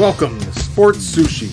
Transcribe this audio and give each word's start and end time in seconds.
Welcome 0.00 0.40
to 0.40 0.52
Sports 0.58 1.14
Sushi. 1.14 1.52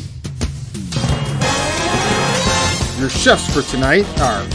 Your 2.97 3.09
chefs 3.09 3.53
for 3.53 3.61
tonight 3.69 4.07
are 4.21 4.49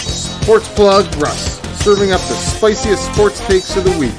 Sports 0.00 0.68
Plug 0.74 1.06
Russ, 1.22 1.60
serving 1.84 2.10
up 2.10 2.20
the 2.22 2.34
spiciest 2.34 3.04
sports 3.12 3.38
takes 3.46 3.76
of 3.76 3.84
the 3.84 3.96
week. 4.00 4.18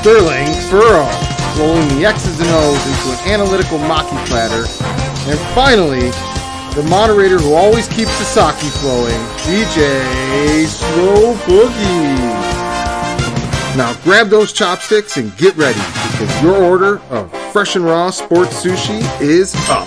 Sterling 0.00 0.50
Furrow, 0.66 1.06
rolling 1.56 1.86
the 2.00 2.04
X's 2.04 2.40
and 2.40 2.50
O's 2.50 2.84
into 2.84 3.22
an 3.22 3.30
analytical 3.30 3.78
maki 3.78 4.18
platter. 4.26 4.66
And 5.30 5.38
finally, 5.54 6.10
the 6.74 6.84
moderator 6.90 7.38
who 7.38 7.54
always 7.54 7.86
keeps 7.86 8.18
the 8.18 8.24
sake 8.24 8.72
flowing, 8.82 9.20
DJ 9.46 10.66
Slow 10.66 11.34
Boogie. 11.46 12.42
Now 13.76 13.96
grab 14.02 14.30
those 14.30 14.52
chopsticks 14.52 15.16
and 15.16 15.34
get 15.36 15.56
ready 15.56 15.78
because 16.10 16.42
your 16.42 16.56
order 16.56 16.98
of 17.08 17.32
fresh 17.52 17.76
and 17.76 17.84
raw 17.84 18.08
sports 18.08 18.64
sushi 18.64 19.02
is 19.20 19.54
up. 19.68 19.86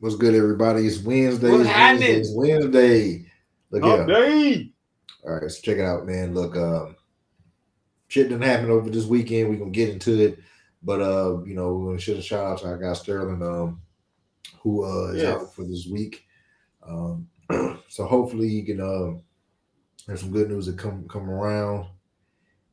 What's 0.00 0.16
good, 0.16 0.34
everybody? 0.34 0.84
It's 0.84 0.98
Wednesday. 0.98 1.48
What's 1.52 1.68
It's? 1.68 1.78
Wednesday. 1.78 2.12
It's 2.12 2.30
Wednesday. 2.34 3.26
Look 3.70 3.84
here. 3.84 4.04
Update. 4.04 4.72
All 5.24 5.34
right, 5.34 5.48
so 5.50 5.60
check 5.62 5.76
it 5.78 5.84
out, 5.84 6.04
man. 6.04 6.34
Look, 6.34 6.56
um, 6.56 6.96
shit 8.08 8.28
didn't 8.28 8.42
happen 8.42 8.68
over 8.68 8.90
this 8.90 9.04
weekend. 9.06 9.48
We're 9.48 9.56
gonna 9.60 9.70
get 9.70 9.90
into 9.90 10.20
it, 10.20 10.40
but 10.82 11.00
uh, 11.00 11.44
you 11.44 11.54
know, 11.54 11.72
we're 11.74 11.86
gonna 11.90 12.00
should 12.00 12.24
shout 12.24 12.44
out 12.44 12.58
to 12.58 12.66
our 12.66 12.78
guy 12.78 12.94
Sterling, 12.94 13.40
um, 13.40 13.80
who 14.60 14.84
uh 14.84 15.12
is 15.12 15.22
Yes. 15.22 15.36
out 15.36 15.54
for 15.54 15.62
this 15.62 15.86
week. 15.86 16.26
Um, 16.84 17.28
so 17.88 18.06
hopefully 18.06 18.48
you 18.48 18.64
can 18.64 18.80
uh 18.80 20.10
have 20.10 20.18
some 20.18 20.32
good 20.32 20.50
news 20.50 20.66
that 20.66 20.76
come 20.76 21.06
come 21.08 21.30
around, 21.30 21.86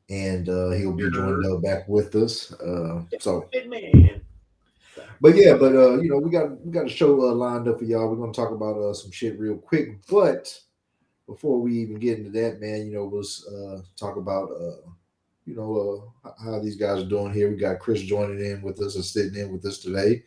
and 0.09 0.49
uh 0.49 0.71
he'll 0.71 0.93
be 0.93 1.09
joined 1.11 1.45
up 1.45 1.61
back 1.61 1.87
with 1.87 2.15
us. 2.15 2.51
Uh, 2.53 3.03
so 3.19 3.47
but 5.21 5.35
yeah, 5.35 5.55
but 5.55 5.75
uh, 5.75 5.99
you 5.99 6.09
know, 6.09 6.17
we 6.17 6.31
got 6.31 6.65
we 6.65 6.71
got 6.71 6.85
a 6.85 6.89
show 6.89 7.19
uh, 7.21 7.33
lined 7.33 7.67
up 7.67 7.79
for 7.79 7.85
y'all. 7.85 8.09
We're 8.09 8.15
gonna 8.15 8.31
talk 8.31 8.51
about 8.51 8.77
uh, 8.77 8.93
some 8.93 9.11
shit 9.11 9.37
real 9.37 9.57
quick. 9.57 10.05
But 10.09 10.57
before 11.27 11.59
we 11.59 11.77
even 11.79 11.99
get 11.99 12.19
into 12.19 12.31
that, 12.31 12.61
man, 12.61 12.87
you 12.87 12.93
know, 12.93 13.05
let's 13.05 13.45
uh, 13.47 13.81
talk 13.97 14.15
about 14.15 14.49
uh, 14.51 14.89
you 15.45 15.55
know 15.55 16.11
uh, 16.23 16.31
how 16.43 16.59
these 16.59 16.77
guys 16.77 17.03
are 17.03 17.09
doing 17.09 17.33
here. 17.33 17.49
We 17.49 17.57
got 17.57 17.79
Chris 17.79 18.01
joining 18.01 18.43
in 18.43 18.61
with 18.61 18.81
us 18.81 18.95
and 18.95 19.03
sitting 19.03 19.39
in 19.39 19.51
with 19.51 19.65
us 19.65 19.79
today. 19.79 20.23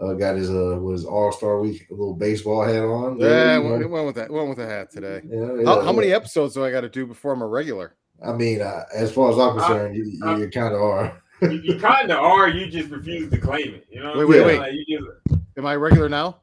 Uh, 0.00 0.14
got 0.14 0.36
his 0.36 0.48
uh 0.48 0.78
was 0.80 1.04
All 1.04 1.32
Star 1.32 1.60
Week 1.60 1.86
a 1.90 1.94
little 1.94 2.14
baseball 2.14 2.64
hat 2.64 2.84
on. 2.84 3.18
Yeah, 3.18 3.58
you 3.58 3.64
know. 3.64 3.80
it 3.80 3.90
went 3.90 4.06
with 4.06 4.14
that. 4.14 4.30
Went 4.30 4.48
with 4.48 4.58
the 4.58 4.66
hat 4.66 4.90
today. 4.92 5.22
Yeah, 5.28 5.46
How, 5.64 5.78
yeah, 5.78 5.84
how 5.84 5.92
many 5.92 6.12
episodes 6.12 6.54
do 6.54 6.64
I 6.64 6.70
got 6.70 6.82
to 6.82 6.88
do 6.88 7.04
before 7.04 7.32
I'm 7.32 7.42
a 7.42 7.46
regular? 7.46 7.96
I 8.24 8.32
mean, 8.32 8.60
uh, 8.60 8.84
as 8.94 9.12
far 9.12 9.30
as 9.30 9.38
I'm 9.38 9.56
concerned, 9.58 9.96
you, 9.96 10.18
I- 10.24 10.36
you 10.36 10.50
kind 10.50 10.74
of 10.74 10.80
are. 10.82 11.22
You, 11.42 11.50
you 11.52 11.78
kind 11.78 12.10
of 12.10 12.18
are. 12.18 12.48
You 12.48 12.70
just 12.70 12.90
refuse 12.90 13.30
to 13.30 13.38
claim 13.38 13.74
it. 13.74 13.86
You 13.90 14.00
know. 14.02 14.12
Wait, 14.18 14.24
what 14.26 14.36
I'm 14.40 14.46
wait, 14.46 14.46
wait. 14.46 14.58
Like, 14.58 14.72
you 14.86 14.98
just, 14.98 15.40
Am 15.56 15.66
I 15.66 15.74
regular 15.76 16.08
now? 16.08 16.38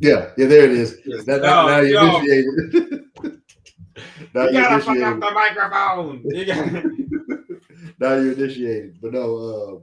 Yeah, 0.00 0.30
yeah, 0.36 0.46
there 0.46 0.64
it 0.64 0.72
is. 0.72 0.98
That, 1.26 1.42
now, 1.42 1.66
No, 1.66 1.68
now 1.68 1.80
you're 1.80 2.02
no. 2.02 2.18
initiated. 2.18 3.04
now 4.34 4.42
you 4.44 4.52
you're 4.52 4.62
gotta 4.62 4.84
fuck 4.84 4.98
up 4.98 5.20
the 5.20 5.30
microphone. 5.30 6.22
You 6.24 6.44
gotta- 6.44 6.90
now 7.98 8.14
you're 8.16 8.32
initiated. 8.32 8.98
But 9.00 9.12
no, 9.12 9.36
uh, 9.36 9.80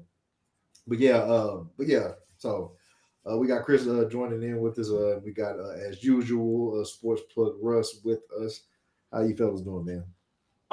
but 0.88 1.00
yeah, 1.00 1.18
uh, 1.18 1.64
but 1.78 1.88
yeah. 1.88 2.12
So 2.38 2.74
uh, 3.30 3.38
we 3.38 3.48
got 3.48 3.64
Chris 3.64 3.88
uh, 3.88 4.08
joining 4.12 4.44
in 4.44 4.60
with 4.60 4.78
us. 4.80 4.90
Uh, 4.92 5.20
we 5.24 5.32
got 5.32 5.60
uh, 5.60 5.70
as 5.90 6.04
usual, 6.04 6.80
uh, 6.82 6.86
Sports 6.86 7.22
Plug 7.34 7.54
Russ 7.62 8.00
with 8.04 8.22
us. 8.40 8.62
How 9.12 9.22
you 9.22 9.36
fellas 9.36 9.62
doing, 9.62 9.86
man? 9.86 10.04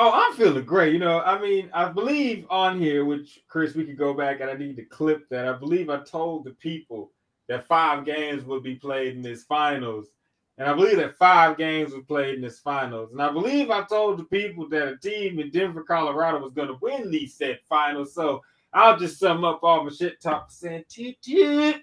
Oh, 0.00 0.12
I'm 0.14 0.34
feeling 0.34 0.64
great. 0.64 0.94
You 0.94 0.98
know, 0.98 1.20
I 1.20 1.38
mean, 1.38 1.68
I 1.74 1.90
believe 1.90 2.46
on 2.48 2.80
here, 2.80 3.04
which 3.04 3.40
Chris, 3.48 3.74
we 3.74 3.84
could 3.84 3.98
go 3.98 4.14
back 4.14 4.40
and 4.40 4.50
I 4.50 4.54
need 4.54 4.76
to 4.76 4.84
clip 4.84 5.28
that. 5.28 5.46
I 5.46 5.52
believe 5.52 5.90
I 5.90 6.00
told 6.00 6.44
the 6.44 6.52
people 6.52 7.12
that 7.48 7.66
five 7.66 8.06
games 8.06 8.42
would 8.44 8.62
be 8.62 8.76
played 8.76 9.14
in 9.14 9.22
this 9.22 9.44
finals. 9.44 10.08
And 10.56 10.68
I 10.68 10.72
believe 10.72 10.96
that 10.96 11.16
five 11.16 11.58
games 11.58 11.92
were 11.92 12.02
played 12.02 12.36
in 12.36 12.40
this 12.40 12.60
finals. 12.60 13.12
And 13.12 13.20
I 13.20 13.30
believe 13.30 13.70
I 13.70 13.84
told 13.84 14.18
the 14.18 14.24
people 14.24 14.68
that 14.70 14.88
a 14.88 14.96
team 14.96 15.38
in 15.38 15.50
Denver, 15.50 15.82
Colorado 15.82 16.40
was 16.40 16.54
going 16.54 16.68
to 16.68 16.78
win 16.80 17.10
these 17.10 17.34
set 17.34 17.60
finals. 17.68 18.14
So 18.14 18.40
I'll 18.72 18.98
just 18.98 19.18
sum 19.18 19.44
up 19.44 19.60
all 19.62 19.84
my 19.84 19.90
shit 19.90 20.20
talk 20.22 20.50
saying, 20.50 20.84
toot 20.88 21.16
toot. 21.20 21.76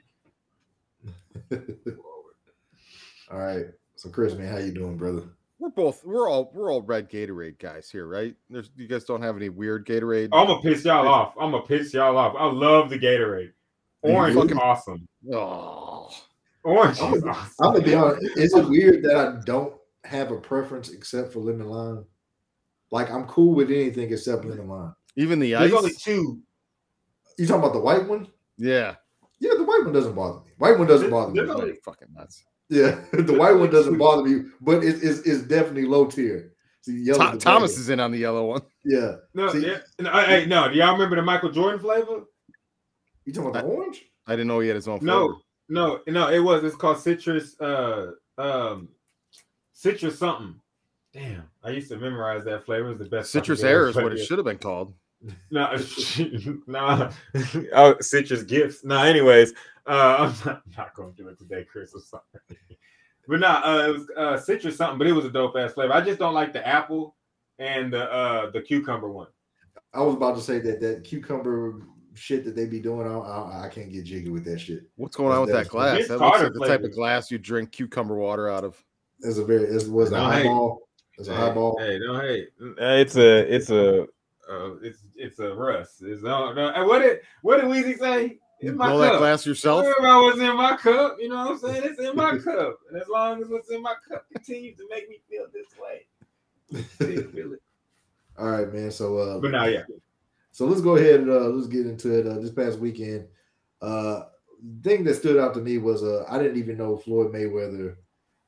All 3.31 3.39
right. 3.39 3.65
So 3.95 4.09
Chris, 4.09 4.33
man, 4.33 4.51
how 4.51 4.57
you 4.57 4.71
doing, 4.71 4.97
brother? 4.97 5.23
We're 5.59 5.69
both. 5.69 6.05
We're 6.05 6.29
all. 6.29 6.51
We're 6.53 6.71
all 6.71 6.81
red 6.81 7.09
Gatorade 7.09 7.57
guys 7.59 7.89
here, 7.89 8.07
right? 8.07 8.35
There's. 8.49 8.69
You 8.75 8.87
guys 8.87 9.05
don't 9.05 9.21
have 9.23 9.35
any 9.35 9.49
weird 9.49 9.87
Gatorade. 9.87 10.29
I'm 10.31 10.47
going 10.47 10.61
to 10.61 10.69
piss 10.69 10.85
y'all 10.85 11.07
off. 11.07 11.33
I'm 11.39 11.51
going 11.51 11.63
to 11.63 11.67
piss 11.67 11.93
y'all 11.93 12.17
off. 12.17 12.35
I 12.37 12.45
love 12.45 12.89
the 12.89 12.99
Gatorade. 12.99 13.51
Orange 14.03 14.35
is 14.35 14.41
Fucking- 14.41 14.57
awesome. 14.57 15.07
Oh. 15.33 16.09
Orange 16.63 16.99
I'm 17.01 17.13
is 17.13 17.23
I'm 17.23 17.73
gonna 17.73 17.81
be 17.81 17.93
honest. 17.93 18.37
Is 18.37 18.53
it 18.53 18.67
weird 18.67 19.01
that 19.03 19.15
I 19.15 19.39
don't 19.45 19.73
have 20.03 20.31
a 20.31 20.37
preference 20.37 20.89
except 20.89 21.31
for 21.33 21.39
lemon 21.39 21.67
lime? 21.69 22.05
Like 22.91 23.09
I'm 23.09 23.25
cool 23.25 23.53
with 23.53 23.71
anything 23.71 24.11
except 24.11 24.43
lemon 24.45 24.67
lime. 24.67 24.93
Even 25.15 25.39
the 25.39 25.55
ice. 25.55 25.61
There's 25.61 25.73
only 25.73 25.93
two. 25.93 26.39
You 27.37 27.47
talking 27.47 27.61
about 27.61 27.73
the 27.73 27.79
white 27.79 28.05
one? 28.07 28.27
Yeah. 28.57 28.95
Yeah, 29.39 29.51
the 29.57 29.63
white 29.63 29.83
one 29.83 29.93
doesn't 29.93 30.13
bother 30.15 30.39
me. 30.39 30.51
White 30.57 30.77
one 30.77 30.87
doesn't 30.87 31.09
bother 31.09 31.31
me. 31.31 31.39
There's 31.39 31.49
only- 31.51 31.73
fucking 31.85 32.09
nuts. 32.13 32.43
Yeah, 32.69 32.99
the 33.13 33.33
white 33.33 33.53
one 33.55 33.69
doesn't 33.71 33.97
bother 33.99 34.23
me, 34.23 34.49
but 34.61 34.83
it's, 34.83 35.01
it's 35.01 35.43
definitely 35.43 35.85
low 35.85 36.05
tier. 36.05 36.51
See, 36.81 36.99
yellow 37.01 37.31
Tho- 37.31 37.37
Thomas 37.37 37.77
is 37.77 37.89
in 37.89 37.99
on 37.99 38.11
the 38.11 38.17
yellow 38.17 38.45
one. 38.45 38.61
yeah. 38.85 39.15
No, 39.33 39.49
See- 39.51 39.65
yeah, 39.65 39.77
no, 39.99 40.11
hey, 40.11 40.45
no. 40.45 40.69
Do 40.69 40.77
y'all 40.77 40.93
remember 40.93 41.15
the 41.15 41.21
Michael 41.21 41.51
Jordan 41.51 41.79
flavor? 41.79 42.25
You 43.25 43.33
talking 43.33 43.49
about 43.51 43.63
the 43.63 43.69
orange? 43.69 44.03
I 44.25 44.33
didn't 44.33 44.47
know 44.47 44.59
he 44.59 44.67
had 44.67 44.75
his 44.75 44.87
own. 44.87 44.99
No, 45.01 45.27
flavor. 45.27 45.33
no, 45.69 46.01
no. 46.07 46.11
No. 46.11 46.27
It 46.29 46.39
was. 46.39 46.63
It's 46.63 46.75
called 46.75 46.99
citrus. 46.99 47.59
Uh, 47.59 48.11
um, 48.37 48.89
citrus 49.73 50.17
something. 50.19 50.55
Damn, 51.13 51.43
I 51.63 51.69
used 51.71 51.89
to 51.89 51.97
memorize 51.97 52.43
that 52.45 52.65
flavor. 52.65 52.87
It 52.87 52.99
was 52.99 52.99
the 52.99 53.05
best. 53.17 53.31
Citrus 53.31 53.63
air 53.63 53.87
is 53.87 53.95
what 53.95 54.05
it 54.07 54.09
flavor. 54.11 54.23
should 54.25 54.37
have 54.39 54.45
been 54.45 54.57
called. 54.59 54.93
No, 55.51 55.77
no. 56.67 57.09
oh, 57.73 57.95
citrus 57.99 58.43
gifts. 58.43 58.83
No, 58.83 59.01
anyways, 59.03 59.53
uh, 59.87 60.15
I'm 60.19 60.35
not, 60.45 60.61
not 60.77 60.95
going 60.95 61.13
to 61.13 61.23
do 61.23 61.29
it 61.29 61.37
today, 61.37 61.65
Chris. 61.69 61.93
I'm 61.93 62.01
sorry. 62.01 62.23
But 63.27 63.39
no, 63.41 63.47
uh, 63.47 63.87
it 63.87 63.91
was 63.91 64.09
uh, 64.15 64.37
citrus 64.39 64.77
something, 64.77 64.97
but 64.97 65.07
it 65.07 65.11
was 65.11 65.25
a 65.25 65.29
dope 65.29 65.55
ass 65.57 65.73
flavor. 65.73 65.93
I 65.93 66.01
just 66.01 66.19
don't 66.19 66.33
like 66.33 66.53
the 66.53 66.65
apple 66.65 67.15
and 67.59 67.91
the 67.91 68.03
uh 68.11 68.51
the 68.51 68.61
cucumber 68.61 69.09
one. 69.09 69.27
I 69.93 70.01
was 70.01 70.15
about 70.15 70.35
to 70.35 70.41
say 70.41 70.59
that 70.59 70.79
that 70.79 71.03
cucumber 71.03 71.81
shit 72.13 72.45
that 72.45 72.55
they 72.55 72.65
be 72.65 72.79
doing, 72.79 73.07
I, 73.07 73.13
I, 73.13 73.65
I 73.65 73.69
can't 73.69 73.91
get 73.91 74.05
jiggy 74.05 74.29
with 74.29 74.45
that 74.45 74.59
shit. 74.59 74.83
What's 74.95 75.15
going 75.15 75.33
on 75.33 75.41
with 75.41 75.49
that 75.49 75.65
That's- 75.65 75.71
glass? 75.71 75.97
Vince 75.97 76.07
That 76.09 76.19
looks 76.19 76.37
Carter 76.37 76.43
like 76.45 76.53
the 76.53 76.67
type 76.67 76.83
of 76.83 76.93
glass 76.93 77.31
you 77.31 77.37
drink 77.37 77.71
cucumber 77.71 78.15
water 78.15 78.49
out 78.49 78.63
of. 78.63 78.81
It's 79.21 79.37
a 79.39 79.45
very, 79.45 79.63
it 79.65 79.87
was 79.89 80.11
a 80.11 80.15
No, 80.17 80.29
hey. 80.29 80.43
highball. 80.43 80.87
It's 81.17 81.27
a 81.27 81.35
highball. 81.35 81.77
Hey, 81.79 81.99
no, 81.99 82.19
hey, 82.19 82.47
it's 83.01 83.15
a, 83.17 83.53
it's 83.53 83.69
a, 83.71 84.07
uh, 84.49 84.75
it's 84.81 84.99
it's 85.15 85.39
a 85.39 85.53
Russ. 85.53 86.01
It's 86.01 86.23
no, 86.23 86.53
no. 86.53 86.69
and 86.69 86.87
What 86.87 86.99
did 86.99 87.19
what 87.41 87.57
did 87.57 87.65
Weezy 87.65 87.97
say? 87.97 88.39
You 88.61 88.69
It's 88.69 88.77
my 88.77 88.87
know 88.87 88.99
that 88.99 89.19
glass 89.19 89.45
yourself? 89.45 89.85
Whatever 89.85 90.23
was 90.23 90.39
in 90.39 90.55
my 90.55 90.75
cup, 90.77 91.17
you 91.19 91.29
know 91.29 91.35
what 91.35 91.51
I'm 91.51 91.57
saying? 91.59 91.83
It's 91.85 91.99
in 91.99 92.15
my 92.15 92.37
cup, 92.37 92.79
and 92.89 93.01
as 93.01 93.07
long 93.07 93.41
as 93.41 93.49
what's 93.49 93.69
in 93.69 93.81
my 93.81 93.93
cup 94.09 94.25
continues 94.31 94.77
to 94.77 94.87
make 94.89 95.07
me 95.09 95.19
feel 95.29 95.45
this 95.53 95.67
way, 95.79 96.81
feel 97.31 97.53
it. 97.53 97.61
All 98.37 98.49
right, 98.49 98.71
man. 98.73 98.91
So, 98.91 99.17
uh, 99.17 99.39
But 99.39 99.51
now, 99.51 99.65
yeah, 99.65 99.83
So 100.51 100.65
let's 100.65 100.81
go 100.81 100.95
ahead 100.95 101.21
and 101.21 101.29
uh, 101.29 101.49
let's 101.49 101.67
get 101.67 101.85
into 101.85 102.17
it. 102.19 102.27
Uh, 102.27 102.39
this 102.39 102.51
past 102.51 102.79
weekend, 102.79 103.27
uh, 103.81 104.23
thing 104.83 105.03
that 105.03 105.15
stood 105.15 105.37
out 105.39 105.53
to 105.55 105.59
me 105.61 105.77
was 105.77 106.03
uh, 106.03 106.25
I 106.29 106.37
didn't 106.39 106.57
even 106.57 106.77
know 106.77 106.97
Floyd 106.97 107.31
Mayweather. 107.31 107.95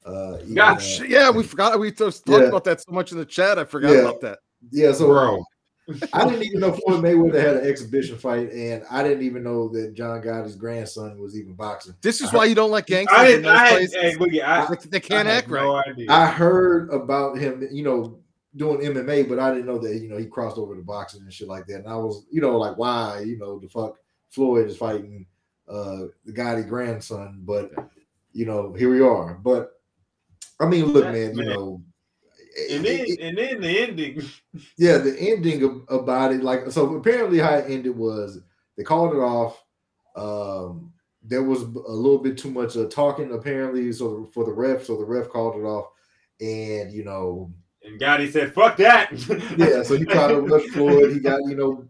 Uh, 0.06 0.38
even, 0.44 0.56
Yeah, 0.56 0.74
uh, 0.74 1.04
Yeah, 1.08 1.30
we 1.30 1.44
forgot. 1.44 1.80
We 1.80 1.92
talked 1.92 2.22
Yeah. 2.28 2.38
about 2.48 2.64
that 2.64 2.82
so 2.82 2.92
much 2.92 3.12
in 3.12 3.18
the 3.18 3.26
chat. 3.26 3.60
I 3.60 3.66
forgot 3.66 3.94
Yeah. 3.94 4.00
about 4.02 4.22
that. 4.22 4.40
yeah. 4.72 4.92
So 4.92 5.08
bro. 5.08 5.44
I 6.14 6.26
didn't 6.28 6.44
even 6.44 6.60
know 6.60 6.72
Floyd 6.74 7.04
Mayweather 7.04 7.40
had 7.42 7.58
an 7.58 7.66
exhibition 7.68 8.18
fight, 8.18 8.52
and 8.52 8.84
I 8.90 9.04
didn't 9.04 9.24
even 9.24 9.44
know 9.44 9.68
that 9.70 9.94
John 9.94 10.22
Gotti's 10.22 10.56
grandson 10.56 11.20
was 11.20 11.38
even 11.38 11.54
boxing. 11.54 11.96
This 12.02 12.22
is 12.22 12.34
I- 12.34 12.38
why 12.38 12.46
you 12.46 12.56
don't 12.56 12.72
like 12.72 12.86
gangsters 12.88 13.18
I 13.18 13.22
in 13.24 13.28
didn't. 13.28 13.44
those 13.44 13.52
I, 13.58 13.66
had, 13.66 13.72
places. 13.78 13.96
hey, 13.96 14.16
Boogie, 14.16 14.44
I, 14.44 14.76
they 14.90 15.00
can't 15.00 15.28
I 15.28 15.32
had 15.32 15.38
act 15.44 15.50
right. 15.50 15.64
no 15.64 15.76
idea. 15.76 16.12
I 16.12 16.26
heard 16.28 16.90
about 16.92 17.38
him, 17.38 17.68
you 17.72 17.84
know, 17.84 18.20
doing 18.56 18.80
MMA, 18.80 19.30
but 19.30 19.40
I 19.40 19.52
didn't 19.54 19.68
know 19.68 19.78
that 19.80 19.96
you 20.00 20.10
know 20.10 20.18
he 20.18 20.26
crossed 20.26 20.58
over 20.58 20.76
to 20.76 20.82
boxing 20.82 21.22
and 21.22 21.32
shit 21.34 21.48
like 21.48 21.66
that. 21.68 21.78
And 21.78 21.88
I 21.88 21.96
was, 21.96 22.26
you 22.32 22.42
know, 22.42 22.58
like 22.58 22.78
why, 22.78 23.22
you 23.26 23.38
know, 23.38 23.60
the 23.60 23.70
fuck 23.70 23.96
Floyd 24.30 24.68
is 24.68 24.78
fighting 24.78 25.26
uh 25.68 26.08
the 26.26 26.34
Gotti 26.34 26.68
grandson, 26.68 27.42
but 27.44 27.72
you 28.34 28.46
know, 28.46 28.74
here 28.74 28.90
we 28.90 29.02
are. 29.02 29.36
But 29.36 29.74
I 30.60 30.66
mean, 30.66 30.86
look, 30.88 31.04
That- 31.06 31.14
man, 31.14 31.30
you 31.38 31.46
man. 31.46 31.48
know. 31.48 31.82
And 32.72 32.86
then, 32.86 33.06
it- 33.08 33.20
and 33.20 33.38
then 33.38 33.62
the 33.62 33.80
ending. 33.80 34.22
yeah, 34.78 34.98
the 34.98 35.18
ending 35.20 35.64
of, 35.64 35.84
about 35.90 36.34
it, 36.34 36.44
like 36.44 36.72
so 36.72 36.96
apparently 36.96 37.40
how 37.40 37.56
it 37.56 37.66
ended 37.70 37.96
was 37.96 38.40
they 38.78 38.84
called 38.84 39.14
it 39.14 39.20
off. 39.20 39.64
Um 40.16 40.92
there 41.22 41.44
was 41.44 41.62
a 41.64 41.66
little 41.66 42.18
bit 42.20 42.38
too 42.38 42.50
much 42.50 42.78
uh, 42.78 42.86
talking 42.88 43.34
apparently, 43.34 43.92
so 43.92 44.30
for 44.34 44.46
the 44.46 44.52
ref, 44.54 44.86
so 44.86 44.96
the 44.98 45.04
ref 45.04 45.28
called 45.30 45.56
it 45.58 45.66
off, 45.66 45.90
and 46.40 46.92
you 46.94 47.04
know, 47.04 47.52
And 47.84 48.00
Gotti 48.00 48.32
said, 48.32 48.54
"Fuck 48.54 48.78
that." 48.78 49.12
yeah, 49.58 49.84
so 49.84 49.98
he 49.98 50.06
tried 50.06 50.30
to 50.30 50.42
rush 50.42 50.66
Floyd. 50.70 51.12
He 51.12 51.20
got 51.20 51.42
you 51.46 51.56
know, 51.56 51.88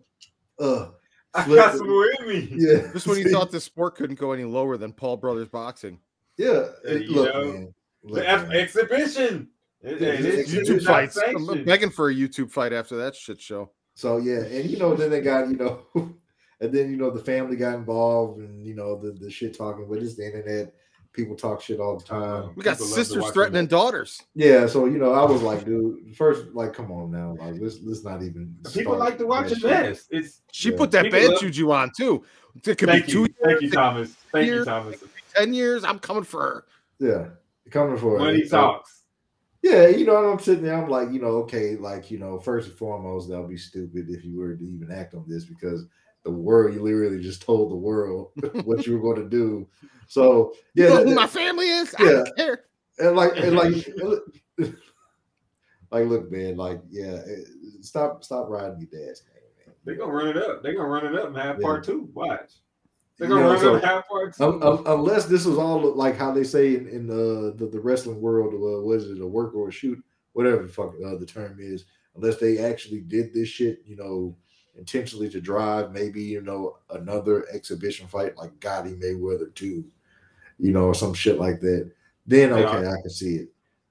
uh, 0.59 0.89
I 1.35 1.47
got 1.47 1.75
some 1.77 1.87
in 1.87 2.27
me. 2.27 2.49
Yeah, 2.53 2.87
this 2.91 3.05
when 3.05 3.17
he 3.17 3.25
thought 3.31 3.51
the 3.51 3.59
sport 3.61 3.95
couldn't 3.95 4.19
go 4.19 4.31
any 4.31 4.45
lower 4.45 4.77
than 4.77 4.93
Paul 4.93 5.17
Brothers 5.17 5.47
boxing. 5.47 5.99
Yeah, 6.37 6.47
Uh, 6.49 6.71
it- 6.85 7.03
you 7.03 7.11
look, 7.15 7.33
know, 7.33 7.45
man. 7.45 7.73
Look, 8.03 8.15
The 8.15 8.29
F- 8.29 8.47
man. 8.47 8.57
exhibition. 8.57 9.49
It- 9.81 10.01
Yeah, 10.01 10.07
it's 10.09 10.51
it's 10.51 10.51
YouTube 10.51 10.79
YouTube 10.79 10.85
fights. 10.85 11.17
I'm 11.17 11.63
begging 11.63 11.89
for 11.89 12.09
a 12.09 12.13
YouTube 12.13 12.51
fight 12.51 12.73
after 12.73 12.97
that 12.97 13.15
shit 13.15 13.39
show. 13.41 13.71
So 13.95 14.17
yeah, 14.17 14.39
and 14.39 14.69
you 14.69 14.77
know, 14.77 14.95
then 14.95 15.09
they 15.09 15.21
got 15.21 15.49
you 15.49 15.55
know, 15.57 15.81
and 16.61 16.71
then 16.73 16.89
you 16.91 16.97
know 16.97 17.09
the 17.11 17.23
family 17.23 17.55
got 17.55 17.75
involved, 17.75 18.39
and 18.39 18.65
you 18.65 18.75
know 18.75 18.99
the 18.99 19.11
the 19.11 19.29
shit 19.29 19.57
talking, 19.57 19.87
but 19.89 19.99
it's 19.99 20.15
the 20.15 20.25
internet. 20.25 20.73
People 21.11 21.35
talk 21.35 21.59
shit 21.61 21.79
all 21.79 21.97
the 21.97 22.05
time. 22.05 22.51
We 22.55 22.63
got 22.63 22.73
People 22.77 22.85
sisters 22.87 23.29
threatening 23.31 23.63
them. 23.63 23.67
daughters. 23.79 24.21
Yeah, 24.35 24.67
so 24.67 24.85
you 24.85 24.99
know, 24.99 25.11
I 25.13 25.23
was 25.25 25.41
like, 25.41 25.65
dude, 25.65 26.15
first, 26.15 26.45
like, 26.53 26.71
come 26.73 26.91
on 26.91 27.09
now, 27.11 27.35
like, 27.39 27.55
let's 27.59 27.79
let's 27.81 28.03
not 28.03 28.21
even. 28.21 28.55
People 28.71 28.95
like 28.95 29.17
to 29.17 29.25
watch 29.25 29.49
that 29.49 29.63
a 29.63 29.67
mess. 29.67 30.07
It's 30.11 30.41
She 30.51 30.69
Yeah. 30.69 30.77
put 30.77 30.91
that 30.91 31.05
People 31.05 31.19
bad 31.19 31.29
love- 31.31 31.39
juju 31.41 31.71
on 31.71 31.91
too. 31.97 32.23
It 32.63 32.77
could 32.77 32.89
thank 32.89 33.05
be 33.07 33.11
two 33.11 33.21
you, 33.21 33.27
thank 33.43 33.61
you, 33.61 33.71
Thomas. 33.71 34.15
Thank 34.31 34.47
you. 34.47 34.63
Thomas. 34.63 35.03
ten 35.35 35.53
years. 35.53 35.83
I'm 35.83 35.99
coming 35.99 36.23
for 36.23 36.41
her. 36.41 36.65
Yeah, 36.99 37.29
coming 37.71 37.97
for 37.97 38.17
it. 38.17 38.21
When 38.21 38.35
he 38.35 38.45
So, 38.45 38.57
talks, 38.57 38.98
Yeah, 39.61 39.87
you 39.87 40.05
know, 40.05 40.17
and 40.17 40.27
I'm 40.31 40.39
sitting 40.39 40.63
there, 40.63 40.81
I'm 40.81 40.89
like, 40.89 41.11
you 41.11 41.19
know, 41.19 41.37
okay, 41.43 41.75
like, 41.75 42.09
you 42.09 42.17
know, 42.17 42.39
first 42.39 42.69
and 42.69 42.77
foremost, 42.77 43.27
that 43.29 43.39
would 43.39 43.49
be 43.49 43.57
stupid 43.57 44.05
if 44.09 44.23
you 44.23 44.37
were 44.39 44.55
to 44.55 44.63
even 44.63 44.89
act 44.91 45.13
on 45.13 45.25
this 45.27 45.43
because 45.45 45.85
the 46.23 46.31
world, 46.31 46.73
you 46.73 46.81
literally 46.81 47.21
just 47.21 47.41
told 47.41 47.71
the 47.71 47.75
world 47.75 48.31
what 48.63 48.85
you 48.87 48.93
were 48.97 49.01
going 49.13 49.21
to 49.23 49.29
do. 49.29 49.67
So, 50.07 50.53
You 50.75 50.83
yeah, 50.83 50.89
know 50.89 50.95
that- 50.99 51.07
who 51.09 51.15
my 51.15 51.27
family 51.27 51.67
is? 51.69 51.93
I 51.99 52.03
Yeah. 52.03 52.11
don't 52.11 52.35
care. 52.37 52.63
and 52.99 53.15
like, 53.17 53.31
and 53.35 53.55
like, 53.55 53.73
like, 55.91 56.07
look, 56.07 56.31
man, 56.31 56.55
like, 56.57 56.81
yeah, 56.89 57.21
eh, 57.27 57.43
stop, 57.81 58.23
stop 58.23 58.47
riding 58.49 58.79
your 58.79 59.05
dad's 59.07 59.23
name, 59.33 59.43
man. 59.65 59.75
They're 59.85 59.95
gonna 59.95 60.11
run 60.13 60.27
it 60.27 60.37
up. 60.37 60.61
They're 60.63 60.75
gonna 60.75 60.87
run 60.87 61.05
it 61.05 61.15
up 61.19 61.27
and 61.27 61.37
have 61.37 61.57
Yeah. 61.59 61.63
part 61.65 61.83
two. 61.83 62.09
Watch. 62.13 62.51
They 63.19 63.25
You 63.25 63.31
gonna 63.31 63.43
know, 63.43 63.49
run 63.49 63.59
so- 63.59 63.75
it 63.75 63.77
up 63.77 63.83
and 63.83 63.91
have 63.91 64.07
part 64.07 64.35
two. 64.35 64.43
Um, 64.43 64.63
um, 64.63 64.83
unless 64.85 65.25
this 65.25 65.45
was 65.45 65.57
all 65.57 65.93
like 65.93 66.17
how 66.17 66.31
they 66.31 66.45
say 66.45 66.75
in, 66.75 66.87
in 66.87 67.05
the, 67.05 67.53
the 67.57 67.67
the 67.67 67.79
wrestling 67.79 68.21
world, 68.21 68.53
uh, 68.53 68.81
was 68.81 69.09
it 69.11 69.21
a 69.21 69.27
work 69.27 69.53
or 69.53 69.67
a 69.67 69.71
shoot, 69.71 70.01
whatever 70.33 70.63
the 70.63 70.69
fuck 70.69 70.93
uh, 71.05 71.15
the 71.17 71.25
term 71.25 71.57
is. 71.59 71.85
Unless 72.15 72.37
they 72.37 72.57
actually 72.57 73.01
did 73.01 73.33
this 73.33 73.49
shit, 73.49 73.81
you 73.85 73.95
know, 73.97 74.35
intentionally 74.77 75.29
to 75.29 75.41
drive 75.41 75.91
maybe 75.91 76.21
you 76.21 76.41
know 76.41 76.77
another 76.91 77.45
exhibition 77.53 78.07
fight 78.07 78.37
like 78.37 78.57
Gotti 78.59 78.97
Mayweather 78.97 79.53
two, 79.53 79.83
you 80.57 80.71
know, 80.71 80.85
or 80.85 80.95
some 80.95 81.13
shit 81.13 81.39
like 81.39 81.59
that. 81.59 81.91
Then 82.25 82.53
okay. 82.53 82.87
I 82.87 83.01
can 83.01 83.09
see 83.09 83.35
it. 83.35 83.49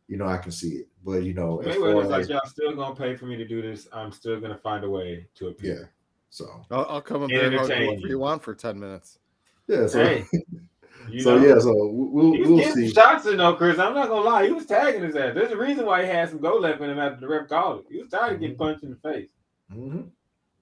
You 0.08 0.16
know, 0.16 0.26
I 0.26 0.38
can 0.38 0.52
see 0.52 0.70
it. 0.70 0.88
But 1.04 1.22
you 1.24 1.34
know, 1.34 1.60
Mayweather's 1.62 2.08
like, 2.08 2.28
y'all 2.30 2.40
still 2.46 2.74
gonna 2.74 2.96
pay 2.96 3.14
for 3.14 3.26
me 3.26 3.36
to 3.36 3.46
do 3.46 3.60
this. 3.60 3.88
I'm 3.92 4.10
still 4.10 4.40
gonna 4.40 4.56
find 4.56 4.84
a 4.84 4.90
way 4.90 5.26
to 5.34 5.44
yeah, 5.44 5.50
appear. 5.50 5.92
So 6.30 6.64
I'll, 6.70 6.86
I'll 6.88 7.00
come 7.00 7.22
and 7.22 7.32
bear 7.32 7.50
hug 7.50 7.70
Entertain 7.70 7.86
whoever 7.86 8.00
you. 8.00 8.08
you 8.10 8.18
want 8.18 8.42
for 8.42 8.54
ten 8.54 8.78
minutes. 8.78 9.18
yeah, 9.66 9.86
so 9.86 9.98
Hey, 10.04 10.24
so 11.20 11.38
know, 11.38 11.46
yeah, 11.46 11.58
so 11.58 11.74
we'll 11.92 12.32
He 12.32 12.40
was 12.40 12.48
we'll 12.48 12.58
getting 12.58 12.74
see. 12.74 12.90
shots 12.92 13.26
in 13.26 13.38
though, 13.38 13.54
Chris. 13.54 13.78
I'm 13.78 13.94
not 13.94 14.08
gonna 14.08 14.24
lie. 14.24 14.46
He 14.46 14.52
was 14.52 14.66
tagging 14.66 15.02
his 15.02 15.16
ass. 15.16 15.34
There's 15.34 15.52
a 15.52 15.56
reason 15.56 15.86
why 15.86 16.02
he 16.02 16.08
had 16.08 16.28
some 16.28 16.38
go 16.38 16.56
left 16.56 16.80
in 16.80 16.90
him 16.90 16.98
after 16.98 17.20
the 17.20 17.28
ref 17.28 17.48
called 17.48 17.80
it. 17.80 17.86
He 17.90 17.98
was 18.00 18.08
tired 18.10 18.34
of 18.34 18.40
getting 18.40 18.56
Mhm. 18.56 18.58
punched 18.58 18.84
in 18.84 18.90
the 18.90 18.96
face. 18.96 19.28
hmm 19.72 20.00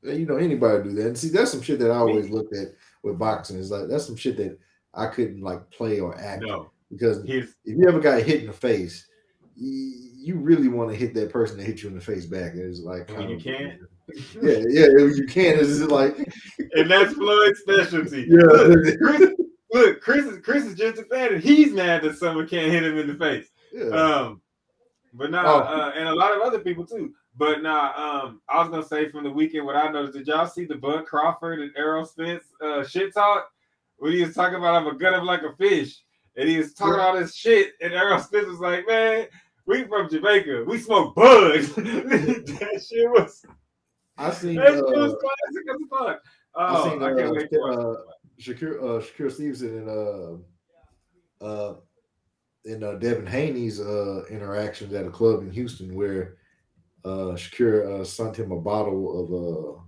And, 0.03 0.19
you 0.21 0.27
know, 0.27 0.37
anybody 0.37 0.85
do 0.85 0.95
that. 0.95 1.07
And 1.07 1.19
see, 1.19 1.29
that's 1.31 1.51
some 1.51 1.63
shit 1.63 1.79
that 1.81 1.91
I 1.91 1.97
always 1.97 2.29
looked 2.31 2.55
at 2.55 2.69
with 3.03 3.19
boxing. 3.19 3.59
Is 3.59 3.71
like 3.71 3.89
that's 3.89 4.07
some 4.07 4.17
shit 4.17 4.37
that 4.39 4.59
I 4.95 5.07
couldn't 5.09 5.41
like 5.43 5.69
play 5.71 6.01
or 6.01 6.17
act 6.19 6.43
No, 6.43 6.71
because 6.91 7.23
he's 7.25 7.55
if 7.65 7.77
you 7.77 7.85
ever 7.89 8.01
got 8.01 8.23
hit 8.23 8.41
in 8.41 8.47
the 8.47 8.53
face, 8.53 9.07
you, 9.57 10.11
you 10.17 10.37
really 10.37 10.69
want 10.69 10.91
to 10.91 10.97
hit 10.97 11.15
that 11.15 11.31
person 11.31 11.57
that 11.57 11.65
hit 11.65 11.83
you 11.83 11.89
in 11.89 11.95
the 11.95 12.01
face 12.01 12.27
back. 12.27 12.55
It's 12.55 12.81
like 12.81 13.11
when 13.11 13.29
you 13.29 13.39
can't? 13.39 13.81
Yeah, 14.41 14.63
yeah, 14.69 14.87
you 14.97 15.27
can. 15.29 15.59
It's 15.59 15.79
just 15.79 15.91
like 15.91 16.17
and 16.73 16.91
that's 16.91 17.15
Floyd's 17.15 17.61
specialty. 17.61 18.27
yeah, 18.29 18.43
Look, 18.45 18.99
Chris, 19.01 19.31
look, 19.73 20.01
Chris 20.01 20.25
is 20.27 20.39
Chris 20.41 20.65
is 20.65 20.75
just 20.75 20.99
a 21.01 21.05
fan, 21.05 21.35
and 21.35 21.43
he's 21.43 21.73
mad 21.73 22.03
that 22.03 22.17
someone 22.17 22.49
can't 22.49 22.71
hit 22.71 22.85
him 22.85 22.99
in 22.99 23.07
the 23.09 23.15
face. 23.15 23.49
yeah. 23.73 23.87
Um, 23.89 24.41
but 25.13 25.31
now, 25.31 25.47
Oh. 25.47 25.59
uh, 25.61 25.93
and 25.97 26.09
a 26.09 26.15
lot 26.15 26.35
of 26.37 26.43
other 26.43 26.59
people 26.61 26.87
too. 26.87 27.13
But 27.39 27.63
now, 27.63 27.93
um, 27.97 28.41
I 28.49 28.61
was 28.61 28.69
gonna 28.71 28.83
say 28.87 29.11
from 29.11 29.25
the 29.25 29.31
weekend, 29.31 29.67
what 29.67 29.77
I 29.77 29.91
noticed. 29.91 30.17
Did 30.17 30.27
y'all 30.29 30.47
see 30.47 30.65
the 30.67 30.77
Bud 30.77 31.05
Crawford 31.07 31.61
and 31.61 31.71
Errol 31.77 32.05
Spence 32.05 32.45
uh, 32.63 32.85
shit 32.85 33.13
talk? 33.15 33.49
When 33.99 34.13
he 34.13 34.23
was 34.25 34.35
talking 34.35 34.57
about 34.57 34.75
I'm 34.75 34.87
a 34.87 34.95
gun 34.95 35.15
him 35.15 35.25
like 35.25 35.43
a 35.43 35.55
fish, 35.57 36.03
and 36.37 36.49
he 36.49 36.59
was 36.59 36.75
talking 36.75 37.01
all 37.01 37.17
this 37.17 37.35
shit, 37.35 37.73
and 37.81 37.93
Errol 37.95 38.21
Spence 38.21 38.47
was 38.47 38.61
like, 38.61 38.87
"Man, 38.87 39.27
we 39.67 39.85
from 39.85 40.09
Jamaica, 40.11 40.65
we 40.67 40.79
smoke 40.79 41.15
bud." 41.15 41.61
that 41.63 42.87
shit 42.89 43.11
was 43.11 43.43
I 44.19 44.31
seen 44.31 44.57
that 44.57 44.69
shit 44.69 44.85
was 44.85 45.13
uh, 45.13 45.17
classic 45.17 45.65
as 45.71 45.89
fuck. 45.91 46.23
I 46.55 46.77
Oh, 46.77 46.91
seen 46.91 47.03
I, 47.03 47.13
uh, 47.13 47.17
can't 47.17 47.33
wait 47.33 47.49
uh, 47.53 47.91
it. 47.91 47.99
Shakur 48.41 48.79
uh, 48.79 49.03
Shakur 49.03 49.33
Stevenson 49.33 49.79
and 49.79 49.89
uh 51.43 51.45
uh 51.45 51.75
in 52.65 52.83
uh, 52.83 52.95
Devin 52.95 53.27
Haney's 53.27 53.81
uh 53.81 54.25
interactions 54.31 54.93
at 54.95 55.07
a 55.07 55.11
club 55.11 55.41
in 55.41 55.51
Houston 55.51 55.95
where 55.95 56.37
uh 57.05 57.35
Shakur 57.37 58.01
uh 58.01 58.05
sent 58.05 58.37
him 58.37 58.53
a 58.53 58.61
bottle 58.61 59.21
of 59.21 59.33
uh 59.33 59.81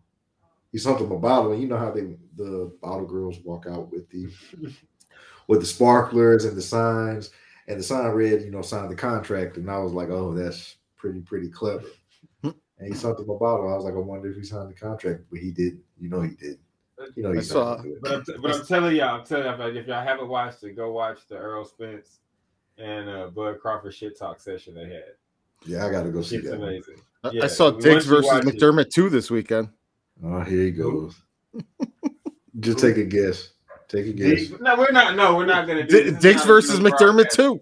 he 0.72 0.78
sent 0.78 1.00
him 1.00 1.12
a 1.12 1.18
bottle 1.18 1.52
and 1.52 1.62
you 1.62 1.68
know 1.68 1.78
how 1.78 1.90
they 1.90 2.16
the 2.36 2.72
bottle 2.82 3.06
girls 3.06 3.38
walk 3.44 3.66
out 3.66 3.90
with 3.90 4.08
the 4.10 4.28
with 5.46 5.60
the 5.60 5.66
sparklers 5.66 6.44
and 6.44 6.56
the 6.56 6.62
signs 6.62 7.30
and 7.66 7.78
the 7.78 7.82
sign 7.82 8.10
read 8.10 8.42
you 8.42 8.50
know 8.50 8.62
sign 8.62 8.88
the 8.88 8.94
contract 8.94 9.56
and 9.56 9.70
I 9.70 9.78
was 9.78 9.92
like 9.92 10.10
oh 10.10 10.34
that's 10.34 10.76
pretty 10.96 11.20
pretty 11.20 11.48
clever 11.48 11.84
and 12.78 12.88
he 12.88 12.94
sent 12.94 13.18
him 13.18 13.28
a 13.30 13.36
bottle 13.38 13.68
I 13.72 13.76
was 13.76 13.84
like 13.84 13.94
I 13.94 13.98
wonder 13.98 14.30
if 14.30 14.36
he 14.36 14.42
signed 14.44 14.70
the 14.70 14.74
contract 14.74 15.22
but 15.30 15.38
he 15.40 15.50
did 15.50 15.78
you 16.00 16.08
know 16.08 16.20
he 16.22 16.30
did 16.30 16.58
you 17.14 17.22
know 17.22 17.30
he 17.32 17.38
he's 17.38 17.50
saw- 17.50 17.76
not 17.76 17.86
it. 17.86 18.00
But 18.02 18.12
I'm, 18.12 18.24
but 18.42 18.54
I'm 18.56 18.66
telling 18.66 18.96
y'all, 18.96 19.20
I'm 19.20 19.24
telling 19.26 19.44
y'all, 19.46 19.76
if 19.76 19.86
y'all 19.86 20.04
haven't 20.04 20.28
watched 20.28 20.64
it, 20.64 20.74
go 20.76 20.90
watch 20.92 21.20
the 21.28 21.36
Earl 21.36 21.64
Spence 21.64 22.18
and 22.76 23.08
uh, 23.08 23.26
Bud 23.28 23.60
Crawford 23.60 23.94
shit 23.94 24.18
talk 24.18 24.40
session 24.40 24.74
they 24.74 24.84
had. 24.88 25.04
Yeah, 25.64 25.86
I 25.86 25.90
gotta 25.92 26.10
go 26.10 26.22
see 26.22 26.36
It's 26.36 26.48
that. 26.48 26.56
amazing. 26.56 26.96
I- 27.22 27.30
Yeah, 27.30 27.44
I 27.44 27.46
saw 27.46 27.70
once 27.70 27.84
Diggs 27.84 28.06
versus 28.06 28.26
watch 28.26 28.44
it- 28.44 28.54
McDermott 28.56 28.90
two 28.90 29.08
this 29.10 29.30
weekend. 29.30 29.68
Oh, 30.24 30.40
here 30.40 30.62
he 30.64 30.70
goes. 30.72 31.14
Just 32.60 32.78
take 32.80 32.96
a 32.96 33.04
guess. 33.04 33.50
Take 33.88 34.06
a 34.06 34.12
guess. 34.12 34.48
Diggs- 34.48 34.60
No, 34.60 34.76
we're 34.76 34.90
not. 34.90 35.14
No, 35.16 35.36
we're 35.36 35.46
not 35.46 35.66
gonna 35.68 35.86
do 35.86 36.10
D- 36.10 36.18
Diggs 36.18 36.44
versus 36.44 36.80
McDermott 36.80 37.28
broadcast. 37.30 37.36
two. 37.36 37.60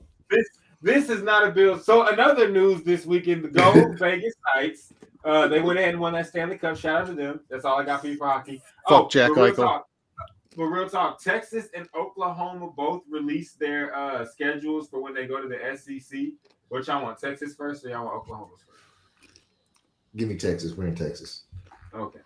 This 0.82 1.11
is 1.11 1.23
not 1.23 1.46
a 1.46 1.50
bill. 1.50 1.78
So 1.78 2.06
another 2.08 2.49
news 2.50 2.82
this 2.82 3.04
weekend: 3.06 3.44
the 3.44 3.49
Gold 3.49 3.99
Vegas 3.99 4.35
Knights. 4.54 4.92
Uh, 5.26 5.49
they 5.49 5.61
went 5.61 5.78
ahead 5.78 5.90
and 5.90 6.00
won 6.00 6.12
that 6.12 6.26
Stanley 6.28 6.56
Cup. 6.56 6.76
Shout 6.76 7.02
out 7.02 7.06
to 7.09 7.14
them. 7.14 7.40
That's 7.50 7.64
all 7.64 7.78
I 7.80 7.85
got 7.85 8.00
for 8.00 8.06
you 8.06 8.16
for 8.16 8.26
hockey. 8.28 8.62
Fuck 8.88 9.11
Jack 9.11 9.33
for 9.33 9.42
real 9.45 9.52
Eichel. 9.52 9.56
talk- 9.56 9.87
For 10.54 10.73
real 10.73 10.88
talk, 10.88 11.21
Texas 11.21 11.66
and 11.75 11.88
Oklahoma 11.99 12.71
both 12.76 13.02
released 13.11 13.59
their 13.59 13.95
uh, 13.95 14.25
schedules 14.25 14.88
for 14.88 15.02
when 15.02 15.12
they 15.14 15.26
go 15.26 15.42
to 15.42 15.49
the 15.49 15.76
SEC. 15.76 16.21
Which 16.68 16.87
y'all 16.88 17.02
want, 17.02 17.18
Texas 17.18 17.54
first, 17.56 17.85
or 17.85 17.88
y'all 17.90 18.04
want 18.04 18.16
Oklahoma 18.16 18.52
first? 18.59 19.40
Give 20.16 20.28
me 20.28 20.37
Texas. 20.37 20.75
We're 20.75 20.87
in 20.87 20.95
Texas. 20.95 21.45
Okay. 21.95 22.21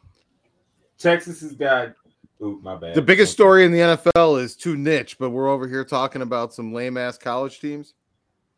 Texas 0.99 1.41
has 1.41 1.53
got. 1.55 1.95
Oop, 2.43 2.63
my 2.63 2.75
bad. 2.77 2.95
The 2.95 3.03
biggest 3.03 3.31
Okay. 3.31 3.35
story 3.35 3.65
in 3.65 3.73
the 3.73 3.81
NFL 3.81 4.41
is 4.43 4.57
too 4.57 4.77
niche, 4.77 5.17
but 5.19 5.31
we're 5.31 5.49
over 5.49 5.67
here 5.69 5.85
talking 5.85 6.23
about 6.23 6.55
some 6.55 6.73
lame 6.73 6.97
ass 6.97 7.19
college 7.19 7.61
teams. 7.61 7.95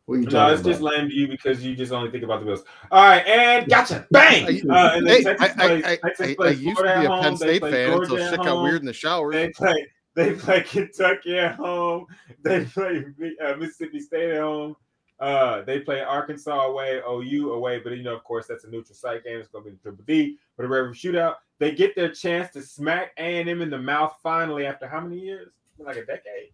What 0.05 0.15
are 0.15 0.17
you 0.17 0.25
No, 0.25 0.31
talking 0.31 0.53
it's 0.53 0.61
about? 0.61 0.69
just 0.71 0.81
lame 0.81 1.09
to 1.09 1.15
you 1.15 1.27
because 1.29 1.63
you 1.63 1.75
just 1.75 1.93
only 1.93 2.11
think 2.11 2.23
about 2.25 2.41
the 2.41 2.45
Bills. 2.45 2.63
All 2.91 3.03
right, 3.03 3.25
and 3.25 3.67
gotcha, 3.69 4.05
bang. 4.11 4.69
Uh, 4.69 4.91
and 4.95 5.07
Hey, 5.07 5.23
Texas 5.23 5.49
I, 5.57 5.63
I, 5.63 5.67
plays- 5.67 5.83
I, 5.85 5.95
Texas 5.95 6.35
I, 6.39 6.43
I 6.43 6.49
used 6.49 6.59
to 6.61 6.65
be 6.65 6.73
Florida 6.73 6.93
a 6.93 7.03
at 7.03 7.07
Penn 7.07 7.23
home, 7.23 7.31
they 7.31 7.35
State 7.37 7.59
play 7.61 7.71
fan 7.71 7.91
until 7.93 8.07
Georgia 8.07 8.23
at 8.23 8.29
shit 8.31 8.43
got 8.43 8.63
weird 8.63 8.79
in 8.81 8.85
the 8.85 8.93
showers. 8.93 9.33
They 9.33 9.49
play. 9.49 9.87
They 10.15 10.33
play 10.33 10.61
Kentucky 10.61 11.39
at 11.39 11.55
home. 11.55 12.05
They 12.43 12.65
play 12.65 13.03
uh, 13.43 13.55
Mississippi 13.55 13.99
State 13.99 14.31
at 14.31 14.41
home. 14.41 14.75
Uh, 15.19 15.61
they 15.63 15.79
play 15.79 16.01
Arkansas 16.01 16.65
away, 16.67 17.01
OU 17.09 17.53
away. 17.53 17.79
But 17.79 17.93
you 17.93 18.03
know, 18.03 18.13
of 18.15 18.23
course, 18.25 18.45
that's 18.45 18.63
a 18.65 18.69
neutral 18.69 18.93
site 18.95 19.23
game. 19.23 19.39
It's 19.39 19.47
going 19.47 19.63
to 19.63 19.71
be 19.71 19.75
the 19.77 19.81
Triple 19.81 20.03
D 20.05 20.37
for 20.55 20.63
the 20.63 20.67
regular 20.67 20.93
shootout. 20.93 21.35
They 21.59 21.71
get 21.71 21.95
their 21.95 22.11
chance 22.11 22.51
to 22.53 22.61
smack 22.61 23.11
A 23.17 23.39
and 23.39 23.49
M 23.49 23.61
in 23.61 23.69
the 23.71 23.77
mouth 23.79 24.15
finally 24.21 24.65
after 24.67 24.85
how 24.87 24.99
many 25.01 25.17
years? 25.19 25.53
Like 25.79 25.95
a 25.95 26.05
decade. 26.05 26.51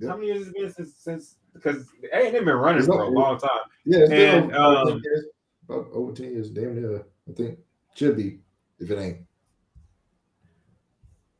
Yeah. 0.00 0.08
How 0.10 0.14
many 0.16 0.28
years 0.28 0.38
has 0.38 0.48
it 0.48 0.54
been 0.54 0.70
since 0.72 0.94
since 0.96 1.36
because 1.54 1.86
A 2.12 2.26
and 2.26 2.36
M 2.36 2.44
been 2.44 2.56
running 2.56 2.84
for 2.84 3.02
a 3.02 3.08
long 3.08 3.38
time. 3.38 3.50
Yeah, 3.84 4.00
it's 4.00 4.10
been 4.10 4.54
um, 4.54 4.86
10 4.86 5.00
years. 5.04 5.24
about 5.68 5.88
over 5.92 6.12
10 6.12 6.32
years. 6.32 6.50
Damn 6.50 6.80
near. 6.80 7.04
I 7.28 7.32
think 7.32 7.58
should 7.94 8.16
be 8.16 8.38
if 8.78 8.90
it 8.90 8.98
ain't. 8.98 9.18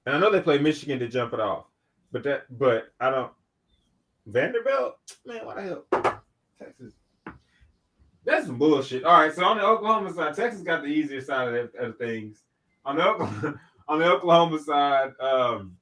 And 0.06 0.16
I 0.16 0.18
know 0.18 0.30
they 0.30 0.40
play 0.40 0.58
Michigan 0.58 0.98
to 0.98 1.08
jump 1.08 1.32
it 1.32 1.40
off, 1.40 1.66
but 2.10 2.22
that 2.24 2.46
but 2.58 2.92
I 3.00 3.10
don't 3.10 3.32
Vanderbilt, 4.26 4.98
man, 5.26 5.44
what 5.44 5.56
the 5.56 5.62
hell? 5.62 5.84
Texas. 6.58 6.92
That's 8.24 8.46
some 8.46 8.58
bullshit. 8.58 9.04
All 9.04 9.18
right, 9.18 9.34
so 9.34 9.44
on 9.44 9.56
the 9.56 9.64
Oklahoma 9.64 10.12
side, 10.12 10.36
Texas 10.36 10.62
got 10.62 10.82
the 10.82 10.88
easier 10.88 11.20
side 11.20 11.48
of, 11.48 11.70
of 11.76 11.98
things. 11.98 12.44
On 12.84 12.96
the 12.96 13.04
Oklahoma, 13.04 13.60
on 13.88 13.98
the 13.98 14.06
Oklahoma 14.06 14.58
side, 14.60 15.12
um, 15.20 15.76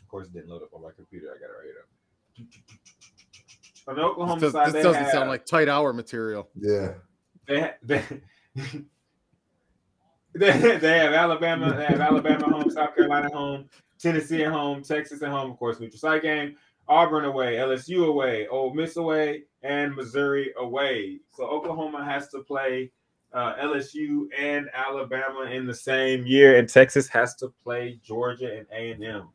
of 0.00 0.08
course, 0.08 0.26
it 0.26 0.32
didn't 0.32 0.50
load 0.50 0.62
up 0.62 0.74
on 0.74 0.82
my 0.82 0.90
computer. 0.90 1.28
I 1.28 1.38
got 1.38 1.50
it 1.50 1.66
right 1.66 1.74
up. 1.80 1.88
On 3.90 3.96
the 3.96 4.02
Oklahoma 4.02 4.40
This, 4.40 4.52
does, 4.52 4.52
side, 4.52 4.66
this 4.68 4.72
they 4.74 4.82
doesn't 4.84 5.02
have- 5.02 5.12
sound 5.12 5.28
like 5.28 5.44
tight 5.44 5.68
hour 5.68 5.92
material. 5.92 6.48
Yeah. 6.54 6.94
they, 7.46 7.72
they 7.82 8.02
They, 10.32 10.76
they 10.78 10.98
have 10.98 11.12
Alabama, 11.12 11.74
they 11.74 11.86
have 11.86 12.00
Alabama 12.00 12.48
home, 12.48 12.70
South 12.70 12.94
Carolina 12.94 13.28
home, 13.32 13.68
Tennessee 13.98 14.44
at 14.44 14.52
home, 14.52 14.80
Texas 14.82 15.22
at 15.22 15.28
home, 15.28 15.50
of 15.50 15.58
course, 15.58 15.80
neutral 15.80 15.98
site 15.98 16.22
game, 16.22 16.54
Auburn 16.86 17.24
away, 17.24 17.56
LSU 17.56 18.06
away, 18.06 18.46
Ole 18.46 18.72
Miss 18.72 18.96
away, 18.96 19.42
and 19.64 19.94
Missouri 19.94 20.52
away. 20.56 21.18
So 21.32 21.44
Oklahoma 21.46 22.04
has 22.04 22.28
to 22.28 22.42
play 22.44 22.92
uh, 23.32 23.54
LSU 23.56 24.26
and 24.38 24.70
Alabama 24.72 25.50
in 25.50 25.66
the 25.66 25.74
same 25.74 26.24
year, 26.24 26.58
and 26.58 26.68
Texas 26.68 27.08
has 27.08 27.34
to 27.36 27.48
play 27.64 27.98
Georgia 28.04 28.56
and 28.56 28.66
A 28.72 28.92
and 28.92 29.02
M 29.04 29.28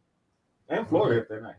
and 0.70 0.88
Florida 0.88 1.22
if 1.22 1.28
they're 1.28 1.42
nice. 1.42 1.56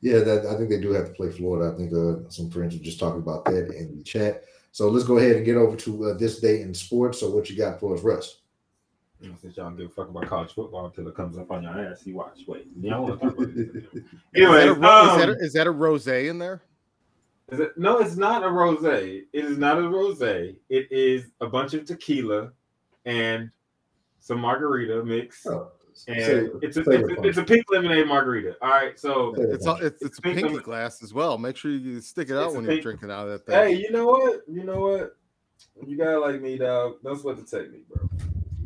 Yeah, 0.00 0.20
that 0.20 0.46
I 0.46 0.56
think 0.56 0.70
they 0.70 0.80
do 0.80 0.92
have 0.92 1.06
to 1.06 1.12
play 1.12 1.30
Florida. 1.30 1.74
I 1.74 1.76
think 1.76 1.92
uh, 1.92 2.28
some 2.30 2.50
friends 2.50 2.74
were 2.74 2.82
just 2.82 2.98
talking 2.98 3.20
about 3.20 3.44
that 3.46 3.70
in 3.74 3.98
the 3.98 4.02
chat. 4.02 4.44
So 4.72 4.88
let's 4.88 5.04
go 5.04 5.18
ahead 5.18 5.36
and 5.36 5.44
get 5.44 5.56
over 5.56 5.76
to 5.76 6.06
uh, 6.06 6.14
this 6.14 6.40
day 6.40 6.62
in 6.62 6.72
sports. 6.72 7.20
So 7.20 7.30
what 7.30 7.50
you 7.50 7.56
got 7.56 7.80
for 7.80 7.94
us, 7.94 8.02
Russ? 8.02 8.38
Since 9.20 9.56
y'all 9.56 9.66
don't 9.66 9.76
give 9.76 9.90
a 9.90 9.92
fuck 9.92 10.08
about 10.08 10.26
college 10.28 10.54
football 10.54 10.86
until 10.86 11.06
it 11.08 11.14
comes 11.14 11.36
up 11.36 11.50
on 11.50 11.62
your 11.62 11.78
ass, 11.78 12.06
you 12.06 12.14
watch. 12.14 12.40
Wait, 12.46 12.68
y'all 12.80 13.04
want 13.04 13.20
to 13.20 13.26
talk 13.26 13.36
about 13.36 13.54
this? 13.54 13.84
Anyway, 14.34 14.60
is, 14.60 14.64
that 14.64 14.68
a, 14.68 14.74
ro- 14.74 15.04
is, 15.04 15.18
that 15.18 15.28
um, 15.28 15.30
a, 15.30 15.44
is 15.44 15.52
that 15.52 15.66
a 15.66 15.70
rose 15.70 16.06
in 16.08 16.38
there? 16.38 16.62
Is 17.52 17.60
it, 17.60 17.76
no, 17.76 17.98
it's 17.98 18.16
not 18.16 18.42
a 18.42 18.46
rosé. 18.46 19.24
It 19.32 19.44
is 19.44 19.58
not 19.58 19.76
a 19.76 19.82
rosé. 19.82 20.56
It 20.70 20.90
is 20.90 21.24
a 21.40 21.46
bunch 21.46 21.74
of 21.74 21.84
tequila 21.84 22.52
and 23.04 23.50
some 24.20 24.40
margarita 24.40 25.04
mix. 25.04 25.46
Oh, 25.46 25.72
and 26.08 26.16
say- 26.24 26.48
it's 26.62 26.76
a, 26.76 26.80
it's, 26.80 27.08
a, 27.10 27.22
it's 27.22 27.38
a 27.38 27.42
pink 27.44 27.64
lemonade 27.70 28.06
margarita. 28.06 28.56
All 28.62 28.70
right, 28.70 28.98
so 28.98 29.34
It's 29.36 29.66
a, 29.66 29.72
it's, 29.74 30.02
it's 30.02 30.18
a 30.18 30.22
Pink 30.22 30.38
pinky 30.38 30.58
glass 30.58 31.02
as 31.02 31.12
well. 31.14 31.38
Make 31.38 31.56
sure 31.56 31.70
you 31.70 32.00
stick 32.00 32.30
it 32.30 32.36
out 32.36 32.46
It's 32.46 32.54
a 32.54 32.56
when 32.56 32.64
you're 32.70 32.80
drinking 32.80 33.10
out 33.10 33.28
of 33.28 33.32
that 33.32 33.46
thing. 33.46 33.54
hey, 33.54 33.80
you 33.80 33.90
know 33.90 34.06
what? 34.06 34.40
You 34.48 34.64
know 34.64 34.80
what? 34.80 35.16
You 35.86 35.96
gotta 35.96 36.18
like 36.18 36.40
me, 36.40 36.56
dog. 36.58 36.96
That's 37.02 37.22
what 37.22 37.36
the 37.36 37.42
technique, 37.44 37.88
bro. 37.88 38.08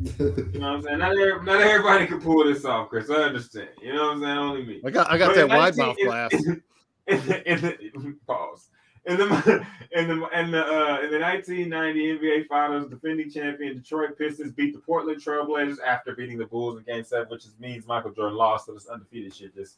You 0.01 0.59
know 0.59 0.59
what 0.59 0.63
I'm 0.63 0.81
saying? 0.83 0.99
Not, 0.99 1.11
every, 1.17 1.43
not 1.45 1.61
everybody 1.61 2.05
can 2.07 2.21
pull 2.21 2.43
this 2.45 2.65
off, 2.65 2.89
Chris. 2.89 3.09
I 3.09 3.15
understand. 3.15 3.69
You 3.81 3.93
know 3.93 4.07
what 4.07 4.13
I'm 4.17 4.21
saying? 4.21 4.37
Only 4.37 4.65
me. 4.65 4.81
I 4.85 4.89
got 4.89 5.11
I 5.11 5.17
got 5.17 5.27
But 5.29 5.35
that 5.35 5.49
wide 5.49 5.77
mouth 5.77 5.97
glass. 6.03 6.33
in 7.07 7.21
the, 7.27 7.49
in 7.49 7.61
the 7.61 8.15
pause. 8.27 8.69
In 9.07 9.17
the 9.17 9.65
in 9.91 10.07
the 10.07 10.39
in 10.39 10.51
the 10.51 10.65
uh, 10.65 10.99
in 11.01 11.11
the 11.11 11.19
1990 11.19 12.17
NBA 12.19 12.47
Finals, 12.47 12.89
defending 12.89 13.29
champion 13.29 13.75
Detroit 13.77 14.17
Pistons 14.17 14.51
beat 14.53 14.73
the 14.73 14.79
Portland 14.79 15.21
Trailblazers 15.23 15.77
after 15.85 16.15
beating 16.15 16.37
the 16.37 16.45
Bulls 16.45 16.77
in 16.77 16.83
Game 16.83 17.03
Seven, 17.03 17.27
which 17.29 17.45
means 17.59 17.85
Michael 17.87 18.11
Jordan 18.11 18.37
lost. 18.37 18.65
So 18.65 18.73
this 18.73 18.87
undefeated 18.87 19.35
shit 19.35 19.53
just 19.55 19.77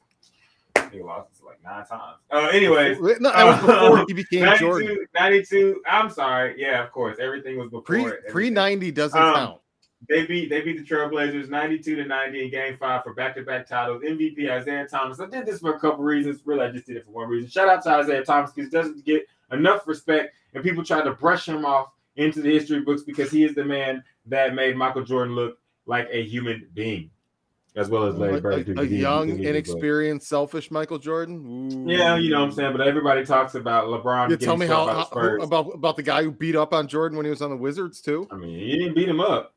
he 0.91 1.01
lost 1.01 1.43
like 1.46 1.62
nine 1.63 1.86
times. 1.86 2.17
Uh, 2.31 2.50
anyways, 2.53 3.00
no, 3.19 3.31
that 3.31 3.43
was 3.46 3.60
before 3.60 4.05
he 4.07 4.13
became 4.13 4.41
92, 4.46 4.60
Jordan. 4.65 5.05
92. 5.19 5.81
I'm 5.88 6.10
sorry. 6.10 6.55
Yeah, 6.57 6.84
of 6.84 6.91
course. 6.91 7.17
Everything 7.19 7.57
was 7.57 7.69
before. 7.69 7.81
Pre 7.81 8.12
pre 8.29 8.50
90 8.50 8.91
doesn't 8.91 9.19
Um, 9.22 9.34
count. 9.34 9.62
They 10.08 10.25
beat 10.25 10.50
they 10.50 10.62
beat 10.62 10.77
the 10.77 10.84
Trailblazers 10.96 11.50
92 11.50 11.96
to 11.96 12.06
90 12.06 12.44
in 12.46 12.51
game 12.51 12.77
five 12.77 13.04
for 13.04 13.13
back-to-back 13.13 13.68
titles. 13.68 14.04
MVP 14.04 14.39
Isiah 14.39 14.88
Thomas. 14.88 15.20
I 15.20 15.25
did 15.25 15.46
this 15.46 15.60
for 15.60 15.74
a 15.75 15.80
couple 15.80 16.04
reasons. 16.04 16.42
Really, 16.46 16.66
I 16.66 16.72
just 16.72 16.86
did 16.86 16.98
it 16.98 17.06
for 17.06 17.12
one 17.12 17.27
reason. 17.30 17.50
Shout 17.50 17.68
out 17.68 17.84
to 17.84 18.00
Isiah 18.00 18.24
Thomas 18.24 18.51
because 18.51 18.70
he 18.70 18.77
doesn't 18.77 19.04
get 19.06 19.25
enough 19.51 19.88
respect, 19.88 20.36
and 20.54 20.63
people 20.63 20.84
try 20.84 21.01
to 21.01 21.12
brush 21.13 21.48
him 21.48 21.66
off 21.66 21.89
into 22.16 22.42
the 22.42 22.51
history 22.54 22.80
books 22.82 23.04
because 23.04 23.32
he 23.32 23.44
is 23.44 23.56
the 23.56 23.66
man 23.66 24.04
that 24.27 24.54
made 24.54 24.75
Michael 24.77 25.04
Jordan 25.04 25.36
look 25.36 25.58
like 25.88 26.08
a 26.12 26.24
human 26.24 26.68
being, 26.74 27.10
as 27.75 27.89
well 27.89 28.04
as 28.04 28.16
Larry 28.16 28.38
A, 28.38 28.42
Bird. 28.42 28.70
a- 28.70 28.74
who 28.74 28.82
a 28.82 28.86
young, 28.86 29.30
inexperienced, 29.44 30.27
selfish 30.27 30.70
Michael 30.70 31.00
Jordan. 31.00 31.46
Ooh. 31.88 31.92
Yeah, 31.92 32.18
you 32.18 32.30
know 32.30 32.39
what 32.42 32.46
I'm 32.48 32.51
saying. 32.51 32.72
But 32.72 32.88
everybody 32.88 33.25
talks 33.25 33.56
about 33.56 33.86
LeBron. 33.88 34.30
You 34.30 34.38
tell 34.38 34.58
me 34.58 34.68
how, 34.68 34.86
the 34.86 34.94
how 34.94 35.38
about 35.44 35.74
about 35.74 35.96
the 35.96 36.04
guy 36.04 36.24
who 36.24 36.32
beat 36.32 36.56
up 36.56 36.74
on 36.74 36.88
Jordan 36.88 37.18
when 37.18 37.25
he 37.25 37.30
was 37.32 37.42
on 37.42 37.50
the 37.50 37.58
Wizards 37.58 38.00
too. 38.01 38.27
I 38.32 38.36
mean, 38.36 38.60
he 38.60 38.77
didn't 38.77 38.94
beat 38.96 39.10
him 39.10 39.20
up. 39.20 39.54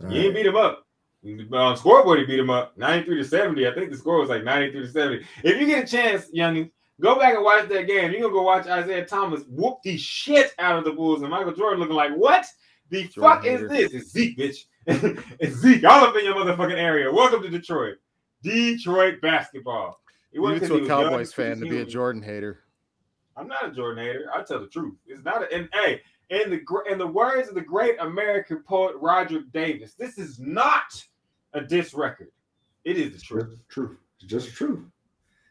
All 0.00 0.08
He 0.08 0.22
didn't 0.22 0.34
beat 0.34 0.46
him 0.46 0.56
up. 0.56 0.86
But 1.22 1.60
on 1.60 1.76
scoreboard, 1.76 2.18
he 2.18 2.24
beat 2.24 2.40
him 2.40 2.50
up 2.50 2.76
93 2.76 3.18
to 3.18 3.24
70. 3.24 3.68
I 3.68 3.74
think 3.74 3.90
the 3.90 3.96
score 3.96 4.18
was 4.18 4.28
like 4.28 4.42
93 4.42 4.80
to 4.80 4.92
70. 4.92 5.26
If 5.44 5.60
you 5.60 5.66
get 5.66 5.84
a 5.84 5.86
chance, 5.86 6.28
youngin, 6.34 6.70
go 7.00 7.18
back 7.18 7.34
and 7.34 7.44
watch 7.44 7.68
that 7.68 7.86
game. 7.86 8.10
You're 8.10 8.22
gonna 8.22 8.32
go 8.32 8.42
watch 8.42 8.66
Isiah 8.66 9.06
Thomas 9.06 9.42
whoop 9.48 9.78
the 9.84 9.96
shit 9.96 10.52
out 10.58 10.78
of 10.78 10.84
the 10.84 10.92
Bulls 10.92 11.22
and 11.22 11.30
Michael 11.30 11.54
Jordan 11.54 11.78
looking 11.78 11.94
like, 11.94 12.12
what 12.16 12.44
the 12.90 13.04
Jordan 13.04 13.22
fuck 13.22 13.46
is 13.46 13.68
this? 13.68 13.92
It's 13.92 14.10
Zeke, 14.10 14.36
bitch. 14.36 14.56
it's 15.38 15.56
Zeke 15.58 15.84
all 15.84 16.04
up 16.04 16.16
in 16.16 16.24
your 16.24 16.34
motherfucking 16.34 16.76
area. 16.76 17.12
Welcome 17.12 17.42
to 17.42 17.48
Detroit. 17.48 17.98
Detroit 18.42 19.20
basketball. 19.20 20.00
It 20.32 20.40
wasn't 20.40 20.64
to 20.64 20.74
a 20.74 20.78
was 20.80 20.88
young, 20.88 21.02
Cowboys 21.04 21.32
fan 21.32 21.60
to 21.60 21.68
be 21.68 21.78
a. 21.78 21.84
Jordan 21.84 22.22
hater. 22.22 22.64
I'm 23.36 23.46
not 23.46 23.68
a 23.68 23.70
Jordan 23.70 24.04
hater. 24.04 24.28
I 24.34 24.42
tell 24.42 24.60
the 24.60 24.66
truth. 24.66 24.94
It's 25.06 25.24
not. 25.24 25.42
A, 25.42 25.54
and 25.54 25.68
hey, 25.72 26.00
in 26.32 26.48
the 26.48 26.82
in 26.90 26.96
the 26.96 27.06
words 27.06 27.48
of 27.48 27.54
the 27.54 27.60
great 27.60 27.96
American 28.00 28.62
poet 28.66 28.96
Roger 28.98 29.42
Davis, 29.52 29.92
this 29.94 30.16
is 30.16 30.38
not 30.40 31.04
a 31.52 31.60
diss 31.60 31.92
record. 31.92 32.30
It 32.84 32.96
is 32.96 33.12
the 33.12 33.20
truth. 33.20 33.54
Truth, 33.68 33.98
It's 34.18 34.30
just 34.30 34.46
the 34.46 34.52
truth. 34.52 34.80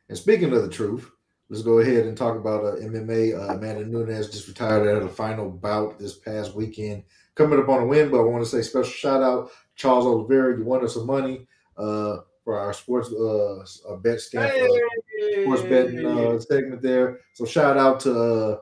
And 0.09 0.17
speaking 0.17 0.51
of 0.53 0.63
the 0.63 0.69
truth, 0.69 1.09
let's 1.49 1.61
go 1.61 1.79
ahead 1.79 2.07
and 2.07 2.17
talk 2.17 2.35
about 2.35 2.65
uh, 2.65 2.75
MMA. 2.77 3.37
Uh, 3.39 3.53
Amanda 3.53 3.85
Nunes 3.85 4.31
just 4.31 4.47
retired 4.47 4.87
at 4.87 5.03
a 5.03 5.07
final 5.07 5.51
bout 5.51 5.99
this 5.99 6.17
past 6.17 6.55
weekend, 6.55 7.03
coming 7.35 7.59
up 7.59 7.69
on 7.69 7.83
a 7.83 7.85
win. 7.85 8.09
But 8.09 8.21
I 8.21 8.23
want 8.23 8.43
to 8.43 8.49
say 8.49 8.63
special 8.63 8.91
shout 8.91 9.21
out 9.21 9.49
to 9.49 9.53
Charles 9.75 10.07
Oliveira. 10.07 10.57
You 10.57 10.65
won 10.65 10.83
us 10.83 10.95
some 10.95 11.05
money 11.05 11.47
uh, 11.77 12.17
for 12.43 12.57
our 12.57 12.73
sports 12.73 13.09
uh, 13.09 13.97
Betstamp, 13.97 14.49
uh, 14.49 15.43
sports 15.43 15.61
betting 15.61 16.07
uh, 16.07 16.39
segment 16.39 16.81
there. 16.81 17.19
So 17.35 17.45
shout 17.45 17.77
out 17.77 17.99
to 18.01 18.19
uh, 18.19 18.57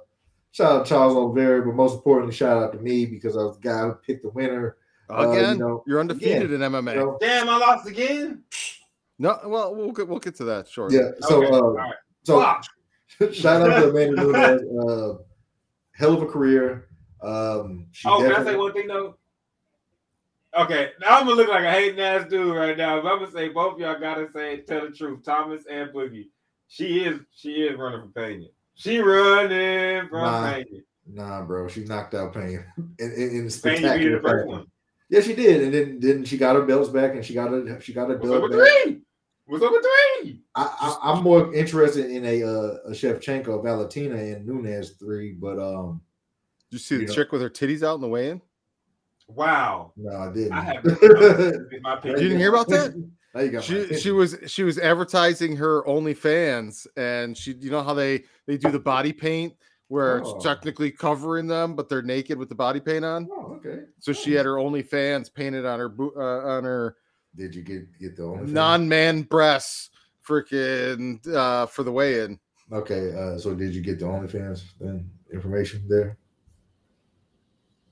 shout 0.52 0.72
out 0.72 0.86
to 0.86 0.90
Charles 0.90 1.16
Oliveira, 1.16 1.66
but 1.66 1.76
most 1.76 1.96
importantly, 1.96 2.36
shout 2.36 2.62
out 2.62 2.74
to 2.74 2.80
me 2.80 3.06
because 3.06 3.36
I 3.36 3.42
was 3.42 3.58
the 3.58 3.70
guy 3.70 3.82
who 3.84 3.94
picked 3.94 4.24
the 4.24 4.30
winner. 4.30 4.78
Uh, 5.10 5.24
you 5.24 5.30
Again, 5.40 5.58
know, 5.58 5.84
you're 5.88 6.00
undefeated 6.00 6.52
in 6.52 6.62
MMA. 6.62 6.94
You 6.94 7.00
know? 7.00 7.18
Damn, 7.20 7.50
I 7.50 7.58
lost 7.58 7.88
again. 7.88 8.44
No, 9.18 9.40
well, 9.46 9.76
we'll 9.76 9.92
get 9.92 10.08
we'll 10.08 10.20
get 10.20 10.36
to 10.36 10.46
that 10.46 10.68
shortly. 10.68 10.98
Yeah. 10.98 11.12
So 11.22 11.44
Okay, 11.44 11.48
uh, 11.52 11.60
all 11.60 11.74
right. 11.74 11.96
so 12.24 12.42
Fuck. 12.42 12.66
Shout 13.34 13.70
out 13.70 13.82
to 13.82 13.90
Amanda 13.90 14.22
Nunes. 14.22 14.88
Uh, 14.88 15.14
hell 15.94 16.14
of 16.14 16.22
a 16.22 16.26
career. 16.26 16.88
Um, 17.22 17.88
she 17.92 18.08
Oh, 18.08 18.22
can 18.22 18.34
I 18.34 18.44
say 18.44 18.56
one 18.56 18.72
thing 18.72 18.88
though? 18.88 19.18
Okay, 20.58 20.92
now 21.02 21.18
I'm 21.20 21.26
gonna 21.26 21.36
look 21.36 21.50
like 21.50 21.64
a 21.64 21.72
hating 21.72 22.00
ass 22.00 22.28
dude 22.30 22.56
right 22.56 22.78
now. 22.78 23.02
But 23.02 23.12
I'm 23.12 23.20
gonna 23.20 23.32
say 23.32 23.50
both 23.50 23.74
of 23.74 23.80
y'all 23.80 24.00
gotta 24.00 24.30
say 24.32 24.62
tell 24.62 24.82
the 24.82 24.96
truth, 24.96 25.24
Thomas 25.24 25.66
and 25.70 25.90
Boogie. 25.90 26.30
She 26.68 27.04
is 27.04 27.20
she 27.32 27.54
is 27.64 27.78
running 27.78 28.02
for 28.02 28.28
Pena. 28.28 28.46
She 28.80 29.00
running 29.00 30.08
from 30.08 30.22
Nah. 30.22 30.54
Pena. 30.54 30.66
Nah, 31.12 31.42
bro, 31.44 31.68
she 31.68 31.84
knocked 31.84 32.14
out 32.14 32.34
pain 32.34 32.64
in, 32.78 32.94
in, 33.00 33.12
in 33.12 33.30
Pena 33.30 33.42
beat 33.44 33.52
spectacular 33.52 34.16
the 34.16 34.22
first 34.22 34.34
fashion. 34.46 34.48
one. 34.48 34.66
Yeah, 35.10 35.22
she 35.22 35.34
did, 35.36 35.64
and 35.64 35.74
then 35.74 36.00
then 36.00 36.24
she 36.24 36.38
got 36.38 36.56
her 36.56 36.62
belts 36.62 36.88
back, 36.90 37.14
and 37.16 37.26
she 37.26 37.34
got 37.34 37.52
a 37.54 37.82
she 37.82 37.94
got 37.94 38.10
a 38.12 38.16
What's 38.16 38.30
up 38.30 38.42
dub 38.42 38.44
with 38.44 38.52
back. 38.60 38.84
three? 38.84 39.02
What's 39.48 39.64
up 39.66 39.72
with 39.72 39.86
three? 40.22 40.42
I, 40.56 40.64
I, 40.80 41.12
I'm 41.12 41.24
more 41.24 41.54
interested 41.54 42.10
in 42.12 42.24
a 42.26 42.44
uh, 42.44 42.78
a 42.86 42.92
Shevchenko, 42.92 43.64
Valentina, 43.64 44.16
and 44.16 44.46
Nunes 44.46 44.92
three, 44.92 45.34
but 45.34 45.58
um, 45.60 46.00
Did 46.70 46.76
you 46.76 46.80
see 46.80 46.96
the 46.96 47.02
You 47.02 47.08
know- 47.08 47.14
chick 47.16 47.32
with 47.34 47.42
her 47.42 47.50
titties 47.50 47.84
out 47.84 47.96
in 47.96 48.02
the 48.02 48.08
weigh-in? 48.08 48.40
Wow. 49.28 49.94
no, 49.98 50.16
I 50.16 50.32
didn't. 50.32 50.54
I 50.54 50.62
have 50.64 50.86
you 50.86 51.80
my 51.82 52.00
You 52.04 52.16
didn't 52.16 52.40
hear 52.40 52.50
about 52.50 52.68
that? 52.70 52.94
Now 53.36 53.42
you 53.42 53.52
my 53.52 53.62
She 53.62 53.96
she 53.96 54.12
was 54.12 54.38
she 54.48 54.64
was 54.64 54.78
advertising 54.80 55.56
her 55.58 55.84
OnlyFans, 55.84 56.88
and 56.98 57.38
she 57.38 57.54
you 57.54 57.70
know 57.72 57.84
how 57.84 57.94
they 57.94 58.24
they 58.48 58.58
do 58.58 58.72
the 58.72 58.80
body 58.80 59.14
paint 59.14 59.54
where 59.88 60.24
Oh. 60.24 60.36
it's 60.36 60.44
technically 60.46 60.92
covering 60.92 61.48
them, 61.48 61.76
but 61.76 61.90
they're 61.90 62.02
naked 62.04 62.38
with 62.38 62.48
the 62.50 62.56
body 62.56 62.80
paint 62.80 63.04
on. 63.06 63.28
Oh, 63.32 63.56
okay. 63.58 63.84
So 64.00 64.14
she 64.14 64.34
had 64.34 64.46
her 64.46 64.54
OnlyFans 64.54 65.34
painted 65.34 65.66
on 65.66 65.80
her 65.80 65.90
bo- 65.90 66.14
uh, 66.16 66.48
on 66.58 66.64
her 66.64 66.96
Did 67.36 67.56
you 67.56 67.64
get 67.64 67.98
get 68.00 68.16
the 68.16 68.24
only 68.24 68.52
non-man 68.52 69.24
breasts, 69.24 69.90
freaking 70.28 71.26
uh, 71.34 71.66
for 71.66 71.84
the 71.84 71.92
weigh-in. 71.92 72.40
Okay, 72.72 73.16
uh, 73.16 73.38
so 73.40 73.56
did 73.56 73.74
you 73.74 73.82
get 73.82 74.00
the 74.00 74.06
OnlyFans 74.06 74.62
then 74.80 75.10
information 75.34 75.84
there? 75.90 76.18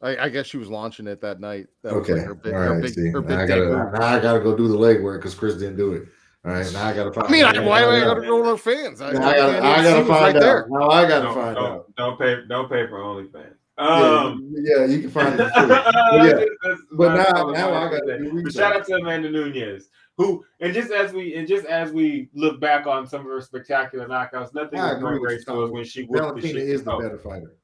I, 0.01 0.17
I 0.25 0.29
guess 0.29 0.45
she 0.45 0.57
was 0.57 0.69
launching 0.69 1.07
it 1.07 1.21
that 1.21 1.39
night. 1.39 1.67
That 1.83 1.93
was 1.95 2.03
Okay, 2.03 2.13
like 2.19 2.25
her 2.25 2.35
big, 2.35 2.53
all 2.53 2.59
her 2.61 2.81
big, 2.81 2.93
see, 2.93 3.09
her 3.09 3.21
now 3.21 3.27
big 3.27 3.37
I 3.39 3.47
gotta, 3.47 3.67
now 3.99 4.05
I 4.05 4.19
gotta 4.19 4.39
go 4.39 4.55
do 4.55 4.67
the 4.67 4.77
legwork 4.77 5.19
because 5.19 5.33
Chris 5.35 5.55
didn't 5.55 5.77
do 5.77 5.93
it. 5.93 6.03
All 6.45 6.51
right, 6.53 6.71
now 6.71 6.85
I 6.85 6.93
gotta 6.93 7.11
find. 7.11 7.27
I 7.27 7.31
mean, 7.31 7.43
I, 7.43 7.59
why 7.59 7.81
do 7.81 7.87
I 7.89 7.99
gotta- 7.99 8.21
gotta 8.21 8.27
go 8.27 8.43
to 8.43 8.49
her 8.49 8.57
fans? 8.57 9.01
I, 9.01 9.07
I 9.07 9.09
I 9.09 9.13
gotta, 9.13 9.57
I 9.67 9.83
gotta 9.83 10.05
find 10.05 10.09
right 10.09 10.35
out. 10.35 10.41
there. 10.41 10.67
Now 10.69 10.89
I 10.89 11.07
gotta 11.07 11.23
Don't, 11.25 11.33
find 11.35 11.55
don't, 11.55 11.65
out. 11.71 11.95
don't 11.97 12.19
pay 12.19 12.37
don't 12.47 12.69
pay 12.69 12.87
for 12.87 12.99
OnlyFans. 12.99 13.53
Yeah, 13.79 13.85
Um 13.85 14.53
yeah, 14.55 14.85
you 14.85 15.01
can 15.01 15.09
find 15.11 15.39
it. 15.39 15.51
Free. 15.51 15.67
yeah. 16.27 16.45
But 16.93 17.15
now, 17.15 17.51
now 17.51 17.73
I 17.73 17.89
gotta 17.91 18.17
do 18.19 18.25
But 18.25 18.33
research. 18.33 18.53
shout 18.53 18.75
out 18.75 18.85
to 18.87 18.93
Amanda 18.95 19.29
Nunes, 19.29 19.89
who 20.17 20.43
and 20.61 20.73
just 20.73 20.91
as 20.91 21.11
we 21.11 21.35
and 21.35 21.47
just 21.47 21.65
as 21.65 21.91
we 21.91 22.29
look 22.33 22.59
back 22.61 22.87
on 22.87 23.05
some 23.07 23.21
of 23.21 23.27
her 23.27 23.41
spectacular 23.41 24.07
knockouts, 24.07 24.53
nothing 24.53 24.79
I 24.79 24.93
was 24.93 24.97
agree 24.97 25.01
more 25.03 25.11
with 25.13 25.21
you, 25.21 25.27
graceful 25.27 25.65
as 25.65 25.71
when 25.71 25.83
she 25.85 26.03
whooped 26.03 26.13
the 26.13 26.19
Valentina 26.41 26.59
shit. 26.59 26.69
is 26.69 26.83
the 26.83 26.95
better 26.97 27.17
fighter. 27.19 27.55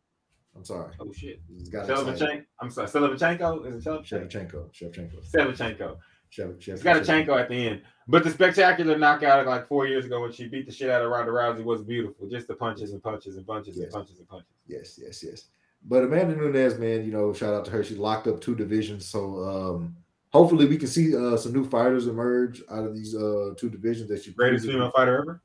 I'm 0.56 0.64
sorry. 0.64 0.94
oh 1.00 1.12
shit. 1.12 1.42
Got 1.72 1.90
I'm 1.90 2.70
sorry, 2.70 2.88
Selevenchenko? 2.88 3.66
Is 3.68 3.86
it? 3.86 3.90
Shevchenko. 3.90 4.72
Shevchenko. 4.72 5.32
Selechenko. 5.32 5.98
Shev- 6.32 6.58
Shev- 6.58 6.74
It's 6.74 6.84
got 6.84 6.98
a 6.98 7.02
Chanko 7.02 7.40
at 7.40 7.48
the 7.48 7.68
end. 7.68 7.82
But 8.08 8.24
the 8.24 8.32
spectacular 8.32 8.98
knockout 8.98 9.42
of 9.42 9.46
like 9.46 9.68
four 9.68 9.86
years 9.86 10.06
ago 10.06 10.22
when 10.22 10.32
she 10.32 10.48
beat 10.48 10.66
the 10.66 10.72
shit 10.72 10.90
out 10.90 11.04
of 11.04 11.12
Ronda 11.12 11.32
Rousey 11.32 11.64
was 11.64 11.84
beautiful. 11.84 12.28
Just 12.28 12.48
the 12.48 12.56
punches 12.56 12.92
and 12.92 13.04
punches 13.04 13.38
and 13.38 13.46
punches 13.46 13.78
and 13.78 13.92
punches 13.92 14.18
and 14.18 14.28
punches. 14.28 14.50
Yes, 14.68 15.00
yes, 15.02 15.24
yes. 15.24 15.46
But 15.86 16.04
Amanda 16.04 16.36
Nunes, 16.36 16.80
man, 16.80 17.06
you 17.06 17.12
know, 17.12 17.34
shout 17.34 17.54
out 17.54 17.66
to 17.66 17.72
her. 17.72 17.84
She 17.84 17.96
locked 17.96 18.28
up 18.28 18.42
two 18.42 18.56
divisions, 18.56 19.06
so 19.06 19.44
um, 19.44 19.96
hopefully 20.32 20.66
we 20.66 20.78
can 20.78 20.88
see 20.88 21.16
uh, 21.16 21.38
some 21.38 21.54
new 21.54 21.66
fighters 21.70 22.08
emerge 22.08 22.64
out 22.72 22.86
of 22.86 22.96
these 22.96 23.14
uh, 23.16 23.54
two 23.58 23.70
divisions 23.70 24.10
that 24.10 24.26
you 24.26 24.34
Greatest 24.34 24.66
female 24.66 24.92
fighter 24.92 25.20
ever. 25.20 25.42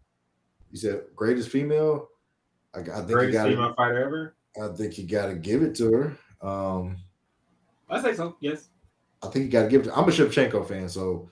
You 0.70 0.78
said 0.78 1.02
greatest 1.16 1.50
female. 1.50 2.08
I, 2.74 2.80
I 2.80 2.82
think 2.82 3.08
you 3.08 3.14
Greatest 3.14 3.44
female 3.44 3.74
fighter 3.74 4.02
ever. 4.04 4.36
I 4.60 4.68
think 4.68 4.98
you 4.98 5.06
got 5.06 5.26
to 5.26 5.34
give 5.34 5.62
it 5.62 5.74
to 5.76 5.92
her. 5.92 6.18
Um, 6.46 6.96
I 7.88 8.00
say 8.02 8.14
so. 8.14 8.36
Yes. 8.40 8.68
I 9.22 9.28
think 9.28 9.46
you 9.46 9.50
got 9.50 9.62
to 9.62 9.68
give 9.68 9.82
it. 9.82 9.84
To, 9.84 9.96
I'm 9.96 10.08
a 10.08 10.12
Shevchenko 10.12 10.66
fan, 10.66 10.88
so 10.88 11.30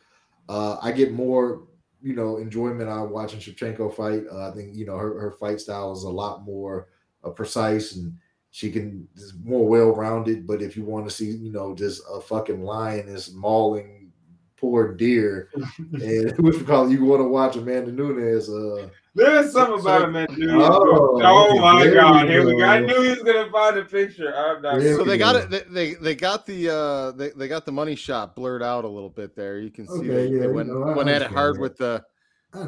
uh, 0.48 0.78
I 0.82 0.92
get 0.92 1.12
more, 1.12 1.64
you 2.02 2.14
know, 2.14 2.38
enjoyment 2.38 2.88
out 2.88 3.06
of 3.06 3.10
watching 3.10 3.40
Shevchenko 3.40 3.94
fight. 3.94 4.24
Uh, 4.30 4.48
I 4.48 4.52
think 4.52 4.74
you 4.74 4.86
know 4.86 4.96
her, 4.96 5.20
her 5.20 5.32
fight 5.32 5.60
style 5.60 5.92
is 5.92 6.02
a 6.02 6.10
lot 6.10 6.44
more 6.44 6.88
uh, 7.24 7.30
precise 7.30 7.96
and 7.96 8.16
she 8.56 8.70
can 8.70 9.06
is 9.16 9.34
more 9.44 9.68
well 9.68 9.94
rounded. 9.94 10.46
But 10.46 10.62
if 10.62 10.76
you 10.76 10.84
want 10.84 11.06
to 11.06 11.14
see, 11.14 11.26
you 11.26 11.52
know, 11.52 11.74
just 11.74 12.02
a 12.10 12.20
fucking 12.20 12.62
lion 12.62 13.06
is 13.06 13.34
mauling 13.34 14.10
poor 14.56 14.94
deer, 14.94 15.50
and 15.92 16.32
what 16.38 16.54
you 16.54 16.64
call 16.64 16.86
it, 16.86 16.92
you 16.92 17.04
want 17.04 17.20
to 17.20 17.28
watch 17.28 17.56
Amanda 17.56 17.92
Nunes. 17.92 18.48
Uh, 18.48 18.88
There's 19.16 19.50
something 19.50 19.80
about 19.80 20.02
him, 20.02 20.12
man, 20.12 20.26
dude. 20.34 20.50
Oh, 20.52 21.20
Oh, 21.24 21.58
my 21.58 21.86
god, 21.88 22.26
we 22.26 22.30
here 22.32 22.44
we 22.46 22.52
go. 22.60 22.66
I 22.66 22.80
go. 22.80 22.86
knew 22.86 23.00
he 23.00 23.08
was 23.08 23.22
gonna 23.22 23.50
find 23.50 23.78
a 23.78 23.84
picture. 23.86 24.34
I'm 24.36 24.60
not. 24.60 24.82
So 24.82 24.98
we 24.98 25.04
they 25.04 25.18
got 25.18 25.36
it. 25.36 25.48
They, 25.48 25.62
they 25.70 25.94
they 25.94 26.14
got 26.14 26.44
the 26.44 26.68
uh 26.68 27.12
they, 27.12 27.30
they 27.30 27.48
got 27.48 27.64
the 27.64 27.72
money 27.72 27.96
shot 27.96 28.36
blurred 28.36 28.62
out 28.62 28.84
a 28.84 28.88
little 28.88 29.08
bit 29.08 29.34
there. 29.34 29.58
You 29.58 29.70
can 29.70 29.88
see 29.88 29.94
Okay, 29.94 30.08
they, 30.08 30.24
yeah, 30.28 30.40
they 30.40 30.46
you 30.46 30.52
went 30.52 30.68
know, 30.68 30.80
went 30.94 31.08
at 31.08 31.22
it 31.22 31.28
hard 31.30 31.54
that. 31.56 31.60
with 31.62 31.78
the 31.78 32.04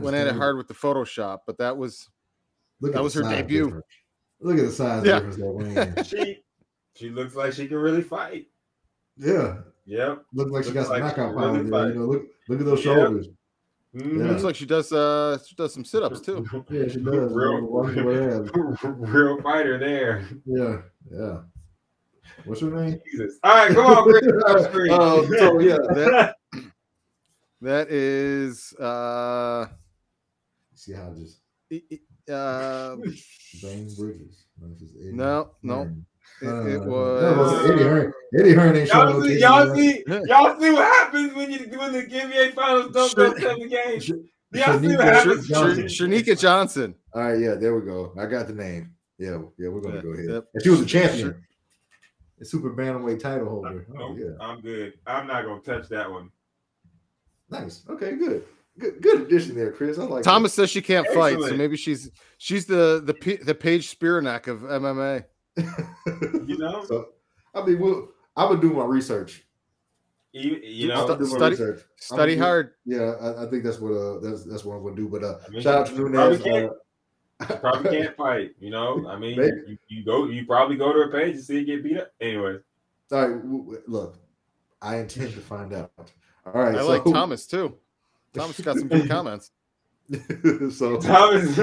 went 0.00 0.16
at 0.16 0.26
it 0.26 0.34
hard 0.34 0.56
with 0.56 0.68
the 0.68 0.74
Photoshop, 0.74 1.40
but 1.46 1.58
that 1.58 1.76
was 1.76 2.08
Look 2.80 2.92
That 2.92 2.98
at 2.98 3.02
was 3.04 3.12
the 3.14 3.24
her 3.24 3.28
size 3.30 3.38
debut. 3.42 3.64
difference. 3.66 3.86
Look 4.40 4.58
at 4.58 4.64
the 4.64 4.70
size 4.72 5.04
Yeah. 5.04 5.20
difference 5.20 5.36
that. 5.36 6.04
She 6.06 6.38
she 6.96 7.10
looks 7.10 7.34
like 7.34 7.52
she 7.52 7.68
can 7.68 7.76
really 7.76 8.02
fight. 8.02 8.46
yeah, 9.18 9.58
Yep. 9.84 10.22
look 10.32 10.50
like 10.50 10.64
she 10.64 10.70
got 10.70 10.88
Looks 10.88 10.88
some 10.88 11.00
like 11.02 11.14
she 11.14 11.20
knockout 11.20 11.36
power 11.36 11.62
there. 11.62 11.70
fight. 11.70 11.88
You 11.88 11.94
know, 12.00 12.06
look 12.06 12.22
look 12.48 12.60
at 12.60 12.64
those 12.64 12.84
Yep. 12.86 13.24
Shoulders. 13.94 14.12
Mhm. 14.18 14.28
looks 14.28 14.42
like 14.42 14.54
she 14.56 14.66
does 14.66 14.92
uh 14.92 15.38
she 15.46 15.54
does 15.54 15.72
some 15.74 15.84
sit 15.84 16.02
ups 16.02 16.20
too. 16.20 16.44
Yeah, 16.70 16.88
she 16.88 17.00
does. 17.00 17.32
Real, 17.34 17.66
Watch 17.66 17.94
her 17.94 18.38
abs. 18.40 18.50
real 18.84 19.40
fighter 19.42 19.78
there. 19.78 20.28
Yeah, 20.44 20.82
yeah. 21.10 21.38
What's 22.44 22.60
her 22.60 22.70
name? 22.70 23.00
Jesus. 23.10 23.38
All 23.42 23.54
right, 23.56 23.74
come 23.74 23.86
on, 23.86 24.04
Chris. 24.04 24.26
Off. 24.46 24.74
Uh, 24.74 25.38
so 25.38 25.58
yeah, 25.60 25.76
That 25.94 26.34
that 27.60 27.90
is 27.90 28.72
uh 28.74 29.66
see 30.74 30.92
how 30.92 31.12
just 31.14 31.40
i- 31.72 31.82
i- 31.92 32.32
uh 32.32 32.96
Bang 33.62 33.88
Bridges. 33.98 34.44
No, 34.60 34.68
this 34.74 34.82
is 34.82 34.96
Eddie 35.00 35.16
no 35.16 35.50
no 35.62 35.90
Hearn. 36.46 36.66
it, 36.70 36.76
Uh, 36.76 36.80
it 36.86 37.20
that 37.20 37.36
was 37.36 37.70
Eddie 37.70 37.82
Hearn. 37.82 38.12
Eddie 38.38 38.54
Hearn 38.54 38.76
ain't 38.76 38.88
showing 38.88 39.08
y'all 39.08 39.18
no 39.20 39.26
see, 39.26 39.34
titties, 39.34 39.40
y'all 39.40 39.74
see, 39.74 40.04
y'all 40.28 40.60
see 40.60 40.70
what 40.72 40.84
happens 40.84 41.34
when 41.34 41.50
you 41.50 41.58
when 41.78 41.92
the 41.92 42.02
NBA 42.06 42.54
finals 42.54 42.92
don't 42.92 43.14
go 43.16 43.30
Sure. 43.34 43.40
seven 43.40 43.68
games. 43.68 44.04
Sh- 44.04 44.10
Y'all 44.54 44.78
see 44.80 44.86
what 44.96 45.00
Shanika 45.00 45.04
happens? 45.12 45.46
Johnson. 45.48 45.84
Shanika 45.84 46.40
Johnson. 46.40 46.94
All 47.12 47.22
right, 47.22 47.38
yeah, 47.38 47.54
there 47.56 47.74
we 47.78 47.84
go. 47.84 48.14
I 48.18 48.24
got 48.26 48.46
the 48.46 48.54
name. 48.54 48.94
Yeah, 49.18 49.42
yeah, 49.58 49.68
we're 49.68 49.80
gonna 49.82 49.96
Yeah, 49.96 50.02
go 50.02 50.08
ahead. 50.10 50.28
yep. 50.30 50.44
And 50.54 50.62
she 50.64 50.70
was 50.70 50.80
a 50.80 50.86
champion, 50.86 51.44
a 52.40 52.44
super 52.46 52.70
bantamweight 52.70 53.20
title 53.20 53.46
holder. 53.48 53.86
Oh 53.98 54.16
yeah, 54.16 54.30
I'm 54.40 54.60
good. 54.62 54.94
I'm 55.06 55.26
not 55.26 55.44
gonna 55.44 55.60
touch 55.60 55.88
that 55.90 56.10
one. 56.10 56.30
nice. 57.50 57.82
Okay, 57.90 58.16
good, 58.16 58.44
good, 58.78 59.02
good 59.02 59.20
addition 59.22 59.54
there, 59.54 59.72
Chris. 59.72 59.98
I 59.98 60.04
like 60.04 60.22
Thomas 60.24 60.54
says 60.54 60.70
she 60.70 60.80
can't 60.82 61.06
fight, 61.08 61.38
so 61.40 61.54
maybe 61.54 61.76
she's 61.76 62.10
she's 62.38 62.64
the 62.66 63.02
the 63.04 63.14
P- 63.14 63.36
the 63.36 63.54
Paige 63.54 63.94
Spiranac 63.98 64.46
of 64.46 64.60
MMA. 64.60 65.24
That. 65.64 66.44
You 66.46 66.58
know, 66.58 66.84
so, 66.88 67.08
I 67.54 67.64
mean, 67.64 67.78
we'll, 67.80 68.08
I'm 68.36 68.48
gonna 68.48 68.60
do 68.60 68.72
my 68.72 68.84
research. 68.84 69.44
you, 70.32 70.56
you 70.56 70.88
know, 70.88 71.06
gonna 71.06 71.18
do 71.18 71.26
study- 71.26 71.50
research. 71.56 71.80
Study 71.96 72.32
I'm 72.34 72.38
gonna- 72.38 72.48
hard. 72.48 72.74
Yeah, 72.84 73.12
I, 73.20 73.44
I 73.46 73.50
think 73.50 73.64
that's 73.64 73.78
what 73.80 73.92
uh 73.92 74.20
that's 74.20 74.44
that's 74.44 74.64
what 74.64 74.76
I'm 74.76 74.82
gonna 74.84 74.96
do. 74.96 75.08
But 75.08 75.24
uh, 75.24 75.38
I 75.46 75.50
mean, 75.50 75.60
shout 75.62 75.74
out 75.80 75.86
to 75.88 75.94
you 75.94 76.08
Nunes. 76.08 76.14
probably 76.14 76.38
can't- 76.38 76.72
uh, 77.40 77.56
probably 77.60 77.90
can't 77.98 78.16
fight. 78.16 78.50
You 78.60 78.70
know, 78.70 79.06
I 79.08 79.16
mean, 79.18 79.36
you, 79.38 79.78
you 79.88 80.04
go, 80.04 80.26
you 80.26 80.44
probably 80.46 80.76
go 80.76 80.92
to 80.92 81.00
a 81.02 81.08
page 81.12 81.36
and 81.36 81.44
see 81.44 81.58
it 81.60 81.64
get 81.64 81.82
beat 81.84 81.98
up. 81.98 82.12
Anyway, 82.20 82.56
All 83.12 83.20
right, 83.28 83.36
w- 83.42 83.62
w- 83.64 83.82
look, 83.86 84.18
I 84.82 84.96
intend 84.98 85.32
to 85.34 85.40
find 85.40 85.72
out. 85.72 85.92
All 86.46 86.52
right, 86.62 86.74
I 86.74 86.78
so, 86.78 86.88
like 86.88 87.04
Thomas 87.04 87.46
too. 87.46 87.76
Thomas 88.34 88.60
got 88.60 88.76
some 88.76 88.88
good 88.88 89.08
comments. 89.08 89.52
so 90.72 90.96
Thomas, 91.00 91.58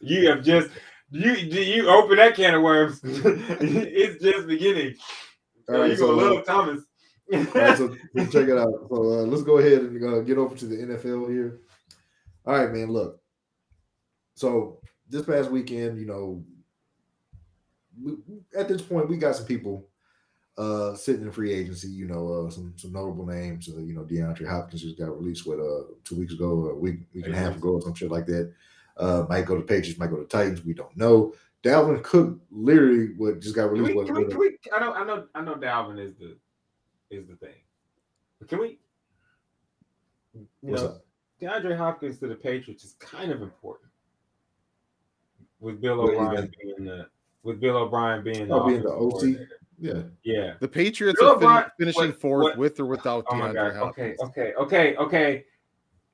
you 0.00 0.28
have 0.28 0.42
just 0.44 0.68
you 1.10 1.32
you 1.32 1.88
open 1.88 2.16
that 2.16 2.34
can 2.34 2.54
of 2.54 2.62
worms. 2.62 3.00
it's 3.04 4.22
just 4.22 4.46
beginning. 4.46 4.94
All 5.68 5.76
right, 5.78 5.90
you 5.90 5.96
so, 5.96 6.14
gonna 6.14 6.26
uh, 6.26 6.34
love 6.34 6.46
Thomas. 6.46 6.82
All 7.32 7.38
right, 7.38 7.78
so 7.78 7.96
so 8.16 8.26
check 8.26 8.48
it 8.48 8.58
out. 8.58 8.86
So 8.88 8.96
uh, 8.96 9.24
let's 9.24 9.42
go 9.42 9.58
ahead 9.58 9.80
and 9.80 10.04
uh, 10.04 10.20
get 10.20 10.38
over 10.38 10.54
to 10.56 10.66
the 10.66 10.76
NFL 10.76 11.30
here. 11.30 11.60
All 12.46 12.54
right, 12.54 12.72
man. 12.72 12.88
Look, 12.88 13.20
so 14.34 14.80
this 15.08 15.24
past 15.24 15.50
weekend, 15.50 15.98
you 15.98 16.06
know, 16.06 16.44
we, 18.02 18.16
at 18.58 18.68
this 18.68 18.82
point, 18.82 19.08
we 19.08 19.16
got 19.16 19.36
some 19.36 19.46
people 19.46 19.88
uh 20.56 20.94
sitting 20.94 21.22
in 21.22 21.32
free 21.32 21.52
agency. 21.52 21.88
You 21.88 22.06
know, 22.06 22.46
uh, 22.46 22.50
some 22.50 22.74
some 22.76 22.92
notable 22.92 23.26
names. 23.26 23.68
Uh, 23.68 23.80
you 23.80 23.94
know, 23.94 24.02
DeAndre 24.02 24.48
Hopkins 24.48 24.82
just 24.82 24.98
got 24.98 25.16
released 25.16 25.46
with 25.46 25.60
uh 25.60 25.94
two 26.04 26.18
weeks 26.18 26.34
ago, 26.34 26.68
a 26.70 26.74
week 26.74 27.00
week 27.14 27.26
and 27.26 27.34
a 27.34 27.38
half 27.38 27.56
ago, 27.56 27.70
or 27.70 27.82
some 27.82 27.94
shit 27.94 28.10
like 28.10 28.26
that. 28.26 28.52
Uh, 28.96 29.26
might 29.28 29.44
go 29.46 29.56
to 29.56 29.62
Patriots, 29.62 29.98
might 29.98 30.10
go 30.10 30.18
to 30.18 30.24
Titans. 30.26 30.64
We 30.64 30.72
don't 30.74 30.96
know. 30.96 31.34
Dalvin 31.64 32.02
Cook 32.02 32.38
literally 32.50 33.08
what 33.16 33.40
just 33.40 33.54
got 33.56 33.68
Can 33.72 33.82
released. 33.82 33.96
we, 33.98 34.04
can 34.06 34.14
we, 34.14 34.24
with 34.24 34.30
can 34.30 34.38
we, 34.38 34.58
I 34.76 34.80
know, 34.80 34.92
I 34.92 35.04
know, 35.04 35.26
I 35.34 35.40
know. 35.40 35.54
Dalvin 35.56 35.98
is 35.98 36.14
the 36.16 36.36
is 37.10 37.26
the 37.26 37.36
thing. 37.36 37.54
But 38.38 38.48
can 38.48 38.60
we? 38.60 38.78
You 40.34 40.46
What's 40.60 40.82
know, 40.82 40.88
up? 40.88 41.04
DeAndre 41.40 41.76
Hopkins 41.76 42.18
to 42.18 42.28
the 42.28 42.34
Patriots 42.34 42.84
is 42.84 42.92
kind 43.00 43.32
of 43.32 43.42
important. 43.42 43.90
With 45.60 45.80
Bill 45.80 45.98
What 45.98 46.06
do 46.08 46.12
you 46.12 46.18
O'Brien 46.20 46.52
being 46.62 46.84
the 46.84 47.08
with 47.42 47.60
Bill 47.60 47.76
O'Brien 47.78 48.22
being 48.22 48.50
Oh, 48.52 48.66
being 48.66 48.82
the 48.82 48.90
offensive 48.92 49.40
OC? 49.40 49.48
yeah. 49.78 50.02
Yeah. 50.22 50.54
The 50.60 50.68
Patriots 50.68 51.18
Bill 51.20 51.44
are 51.46 51.62
fin- 51.62 51.70
finishing 51.78 52.08
what- 52.10 52.20
fourth 52.20 52.42
what- 52.44 52.58
with 52.58 52.78
or 52.80 52.84
without 52.86 53.24
Oh 53.28 53.34
my 53.36 53.48
DeAndre 53.48 53.72
god. 53.74 53.88
Okay. 53.88 54.14
Okay. 54.22 54.52
Okay. 54.54 54.96
Okay. 54.96 55.44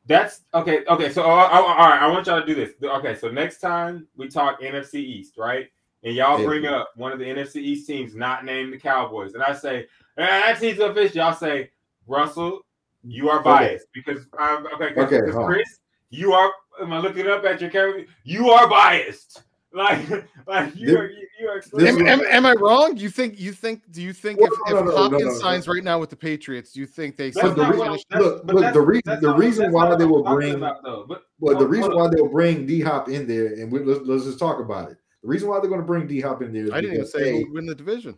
That's 0.07 0.43
okay. 0.55 0.85
Okay. 0.87 1.11
So, 1.11 1.23
uh, 1.23 1.27
uh, 1.27 1.63
all 1.63 1.89
right. 1.89 2.01
I 2.03 2.07
want 2.09 2.27
y'all 2.27 2.41
to 2.41 2.47
do 2.47 2.55
this. 2.55 2.71
Okay. 2.83 3.15
So 3.15 3.29
next 3.31 3.61
time 3.61 4.07
we 4.17 4.29
talk 4.29 4.61
NFC 4.61 4.95
East, 4.97 5.37
right? 5.37 5.69
And 6.03 6.15
y'all 6.15 6.39
Yeah. 6.41 6.47
bring 6.47 6.67
up 6.67 6.91
one 6.97 7.13
of 7.13 7.19
the 7.19 7.27
NFC 7.27 7.57
East 7.57 7.87
teams 7.87 8.15
not 8.15 8.45
named 8.45 8.73
the 8.73 8.79
Cowboys, 8.79 9.35
and 9.35 9.43
I 9.43 9.53
say 9.53 9.87
eh, 10.17 10.27
that 10.27 10.59
team's 10.59 10.79
official. 10.81 11.19
Y'all 11.19 11.35
say 11.35 11.71
Russell, 12.07 12.63
you 13.05 13.29
are 13.29 13.41
Okay. 13.41 13.45
biased 13.45 13.87
because 13.93 14.27
I'm 14.39 14.67
okay. 14.69 14.95
Cause, 14.95 15.13
Okay, 15.13 15.21
'cause. 15.31 15.45
Chris, 15.45 15.79
you 16.09 16.33
are. 16.33 16.51
Am 16.81 16.93
I 16.93 16.99
looking 16.99 17.27
up 17.29 17.45
at 17.45 17.61
your 17.61 17.71
camera? 17.71 18.05
You 18.25 18.49
are 18.51 18.69
biased. 18.69 19.43
Like, 19.73 20.09
like 20.49 20.75
you 20.77 20.99
are. 20.99 21.09
You, 21.11 21.27
you 21.41 21.49
are. 21.49 21.63
Am, 21.87 22.07
am, 22.07 22.21
am 22.29 22.47
I 22.47 22.53
wrong? 22.55 22.97
You 22.97 23.09
think 23.09 23.39
you 23.39 23.53
think 23.53 23.83
do 23.93 24.03
you 24.03 24.13
think 24.13 24.41
Well, 24.41 24.51
if, 24.67 24.73
no, 24.73 24.81
no, 24.81 24.91
no, 24.91 24.97
Hopkins 24.97 25.23
no, 25.23 25.29
no. 25.31 25.39
signs 25.39 25.69
right 25.69 25.85
now 25.85 25.99
with 26.01 26.11
the 26.11 26.17
Patriots, 26.17 26.73
do 26.73 26.81
you 26.81 26.87
think 26.87 27.17
they 27.17 27.31
That's 27.31 27.47
But 27.49 27.57
the 27.57 27.63
not 27.63 27.73
re- 27.73 27.79
what 27.79 27.89
I'm- 27.89 27.93
finish? 27.93 28.05
that's- 28.11 28.27
look, 28.33 28.47
but 28.47 28.55
look, 28.57 28.63
that's- 28.63 28.75
the 28.75 28.81
reason- 28.81 29.03
that's 29.07 29.21
the 29.23 29.27
not- 29.29 29.39
reason 29.39 29.63
that's 29.65 29.75
why 29.75 29.89
not 29.89 29.99
they 30.01 30.05
what 30.07 30.25
will 30.25 30.35
bring- 30.35 30.55
about, 30.57 30.83
though. 30.83 31.05
But 31.09 31.23
Well, 31.39 31.57
the 31.57 31.69
reason 31.69 31.95
why 31.95 32.09
they'll 32.09 32.29
bring 32.29 32.67
D 32.67 32.81
Hop 32.81 33.09
in 33.09 33.27
there, 33.29 33.47
and 33.47 33.71
we, 33.71 33.79
let's, 33.85 34.01
let's 34.07 34.25
just 34.25 34.39
talk 34.41 34.59
about 34.61 34.91
it. 34.91 34.97
The 35.23 35.29
reason 35.29 35.49
why 35.49 35.61
they're 35.61 35.69
going 35.71 35.81
to 35.83 35.87
bring 35.87 36.07
D 36.09 36.21
Hop 36.21 36.43
in 36.43 36.53
there 36.53 36.65
is 36.65 36.71
I 36.73 36.81
didn't 36.81 36.95
even 36.97 37.07
say 37.07 37.43
who 37.45 37.53
win 37.53 37.67
the 37.67 37.75
division. 37.75 38.17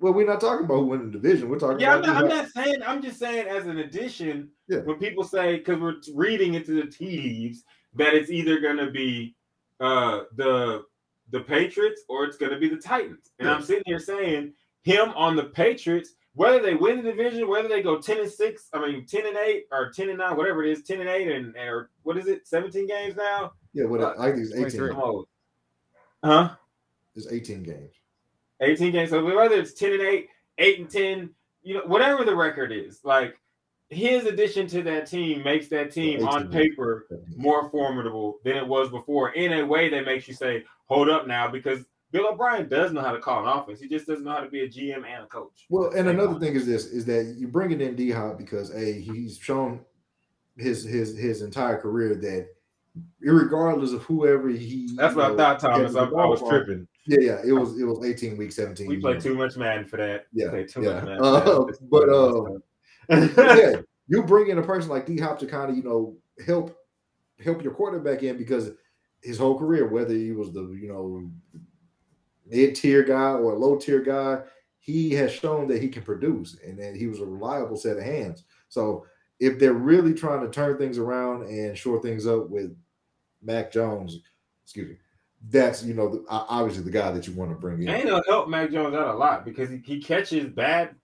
well, 0.00 0.12
we're 0.12 0.26
not 0.26 0.40
talking 0.40 0.64
about 0.64 0.78
who 0.78 0.86
win 0.86 1.06
the 1.06 1.12
division. 1.12 1.48
We're 1.48 1.58
talking 1.60 1.80
Yeah, 1.80 1.94
I'm 1.96 2.02
not, 2.02 2.16
I'm 2.24 2.28
not 2.28 2.48
saying. 2.48 2.82
I'm 2.84 3.02
just 3.02 3.18
saying 3.18 3.46
as 3.46 3.66
an 3.66 3.78
addition. 3.78 4.48
Yeah. 4.68 4.78
When 4.78 4.98
people 4.98 5.22
say 5.24 5.58
because 5.58 5.78
we're 5.80 5.94
reading 6.14 6.54
into 6.54 6.72
the 6.72 6.86
tea 6.90 7.18
leaves 7.22 7.62
that 7.94 8.14
it's 8.14 8.30
either 8.30 8.58
going 8.60 8.78
to 8.78 8.90
be 8.90 9.36
uh, 9.80 10.22
the 10.36 10.82
the 11.30 11.40
Patriots 11.40 12.02
or 12.08 12.24
it's 12.24 12.36
going 12.36 12.52
to 12.52 12.58
be 12.58 12.68
the 12.68 12.76
Titans, 12.76 13.30
and 13.38 13.48
Yeah. 13.48 13.54
I'm 13.54 13.62
sitting 13.62 13.82
here 13.86 13.98
saying 13.98 14.52
him 14.82 15.10
on 15.10 15.36
the 15.36 15.44
Patriots, 15.44 16.14
whether 16.34 16.60
they 16.60 16.74
win 16.74 16.96
the 17.02 17.10
division, 17.10 17.48
whether 17.48 17.68
they 17.68 17.82
go 17.82 18.00
ten 18.00 18.20
and 18.20 18.30
six, 18.30 18.68
I 18.72 18.80
mean 18.80 19.04
ten 19.06 19.26
and 19.26 19.36
eight 19.36 19.64
or 19.72 19.90
ten 19.90 20.08
and 20.08 20.18
nine, 20.18 20.36
whatever 20.36 20.64
it 20.64 20.70
is, 20.70 20.82
ten 20.84 21.00
and 21.00 21.08
eight, 21.08 21.28
and 21.30 21.54
or 21.56 21.90
what 22.02 22.16
is 22.16 22.26
it, 22.28 22.46
seventeen 22.46 22.86
games 22.86 23.16
now? 23.16 23.52
Yeah, 23.74 23.84
what 23.84 24.00
Uh, 24.00 24.14
I 24.18 24.30
think 24.32 24.44
it's 24.46 24.52
18. 24.54 24.60
23. 24.80 24.88
Come 24.90 25.00
on. 25.00 25.24
Huh? 26.24 26.50
It's 27.14 27.30
18 27.30 27.62
games. 27.62 27.94
18 28.60 28.92
games. 28.92 29.10
So 29.10 29.24
whether 29.24 29.56
it's 29.56 29.72
10 29.74 29.92
and 29.92 30.02
8, 30.02 30.28
8 30.58 30.78
and 30.80 30.90
10, 30.90 31.30
you 31.62 31.74
know, 31.74 31.82
whatever 31.86 32.24
the 32.24 32.34
record 32.34 32.72
is, 32.72 33.00
like 33.04 33.36
his 33.90 34.24
addition 34.24 34.66
to 34.68 34.82
that 34.82 35.06
team 35.06 35.42
makes 35.44 35.68
that 35.68 35.92
team 35.92 36.26
on 36.26 36.48
paper 36.50 37.06
more 37.36 37.70
formidable 37.70 38.38
than 38.44 38.56
it 38.56 38.66
was 38.66 38.88
before 38.90 39.30
in 39.30 39.52
a 39.52 39.64
way 39.66 39.88
that 39.88 40.04
makes 40.04 40.26
you 40.28 40.34
say, 40.34 40.64
hold 40.88 41.08
up 41.08 41.26
now, 41.26 41.48
because 41.48 41.84
Bill 42.10 42.28
O'Brien 42.28 42.68
does 42.68 42.92
know 42.92 43.02
how 43.02 43.12
to 43.12 43.20
call 43.20 43.42
an 43.42 43.48
offense. 43.48 43.80
He 43.80 43.88
just 43.88 44.06
doesn't 44.06 44.24
know 44.24 44.32
how 44.32 44.40
to 44.40 44.48
be 44.48 44.62
a 44.62 44.68
GM 44.68 45.04
and 45.06 45.24
a 45.24 45.26
coach. 45.26 45.66
Well, 45.68 45.90
and 45.90 46.08
another 46.08 46.38
thing 46.38 46.54
is 46.54 46.66
this: 46.66 46.86
is 46.86 47.04
that 47.06 47.36
you 47.38 47.48
bring 47.48 47.70
it 47.70 47.80
in 47.80 47.96
D 47.96 48.10
Hop 48.10 48.38
because 48.38 48.74
a 48.74 49.00
he's 49.00 49.38
shown 49.38 49.80
his 50.56 50.84
his 50.84 51.16
his 51.16 51.42
entire 51.42 51.78
career 51.78 52.14
that 52.16 52.48
regardless 53.20 53.92
of 53.92 54.02
whoever 54.02 54.48
he. 54.48 54.90
That's 54.96 55.14
what 55.14 55.32
I 55.32 55.36
thought, 55.36 55.60
Thomas. 55.60 55.94
I, 55.94 56.04
I 56.04 56.26
was 56.26 56.40
tripping. 56.40 56.86
Yeah, 57.06 57.18
yeah, 57.20 57.38
it 57.44 57.52
was 57.52 57.78
it 57.80 57.84
was 57.84 58.04
18 58.04 58.36
week, 58.36 58.52
17. 58.52 58.86
We 58.86 58.96
you 58.96 59.00
play 59.00 59.18
too 59.18 59.34
much 59.34 59.56
man 59.56 59.84
for 59.84 59.96
that. 59.96 60.26
Yeah, 60.32 60.50
too 60.64 60.82
yeah. 60.82 60.94
much 60.94 61.04
man. 61.04 61.18
Uh, 61.22 61.64
but, 61.90 62.08
uh, 62.08 62.58
yeah, 63.56 63.80
you 64.08 64.22
bring 64.22 64.48
in 64.48 64.58
a 64.58 64.62
person 64.62 64.90
like 64.90 65.06
D 65.06 65.18
Hop 65.18 65.38
to 65.40 65.46
kind 65.46 65.70
of 65.70 65.76
you 65.76 65.82
know 65.82 66.16
help 66.46 66.76
help 67.42 67.62
your 67.62 67.72
quarterback 67.72 68.22
in 68.22 68.36
because 68.36 68.70
his 69.22 69.38
whole 69.38 69.58
career, 69.58 69.86
whether 69.88 70.14
he 70.14 70.32
was 70.32 70.52
the 70.52 70.62
you 70.80 70.88
know 70.88 71.30
mid 72.46 72.74
tier 72.74 73.02
guy 73.02 73.32
or 73.32 73.54
low 73.54 73.76
tier 73.76 74.00
guy, 74.00 74.40
he 74.78 75.10
has 75.12 75.32
shown 75.32 75.68
that 75.68 75.82
he 75.82 75.88
can 75.88 76.02
produce 76.02 76.58
and 76.64 76.78
that 76.78 76.96
he 76.96 77.06
was 77.06 77.20
a 77.20 77.26
reliable 77.26 77.76
set 77.76 77.98
of 77.98 78.04
hands. 78.04 78.44
So 78.68 79.04
if 79.40 79.58
they're 79.58 79.72
really 79.72 80.14
trying 80.14 80.40
to 80.40 80.50
turn 80.50 80.78
things 80.78 80.98
around 80.98 81.42
and 81.48 81.76
shore 81.76 82.00
things 82.00 82.26
up 82.26 82.48
with 82.48 82.76
Mac 83.42 83.70
Jones, 83.70 84.20
excuse 84.64 84.88
me, 84.88 84.96
that's 85.50 85.84
you 85.84 85.94
know 85.94 86.08
the, 86.08 86.24
obviously 86.28 86.84
the 86.84 86.90
guy 86.90 87.10
that 87.10 87.26
you 87.26 87.34
want 87.34 87.50
to 87.50 87.56
bring 87.56 87.82
in. 87.82 87.88
And 87.88 88.08
it'll 88.08 88.22
help 88.26 88.48
Mac 88.48 88.70
Jones 88.70 88.94
out 88.94 89.14
a 89.14 89.18
lot 89.18 89.44
because 89.44 89.70
he, 89.70 89.78
he 89.84 90.00
catches 90.00 90.48
bad 90.48 90.94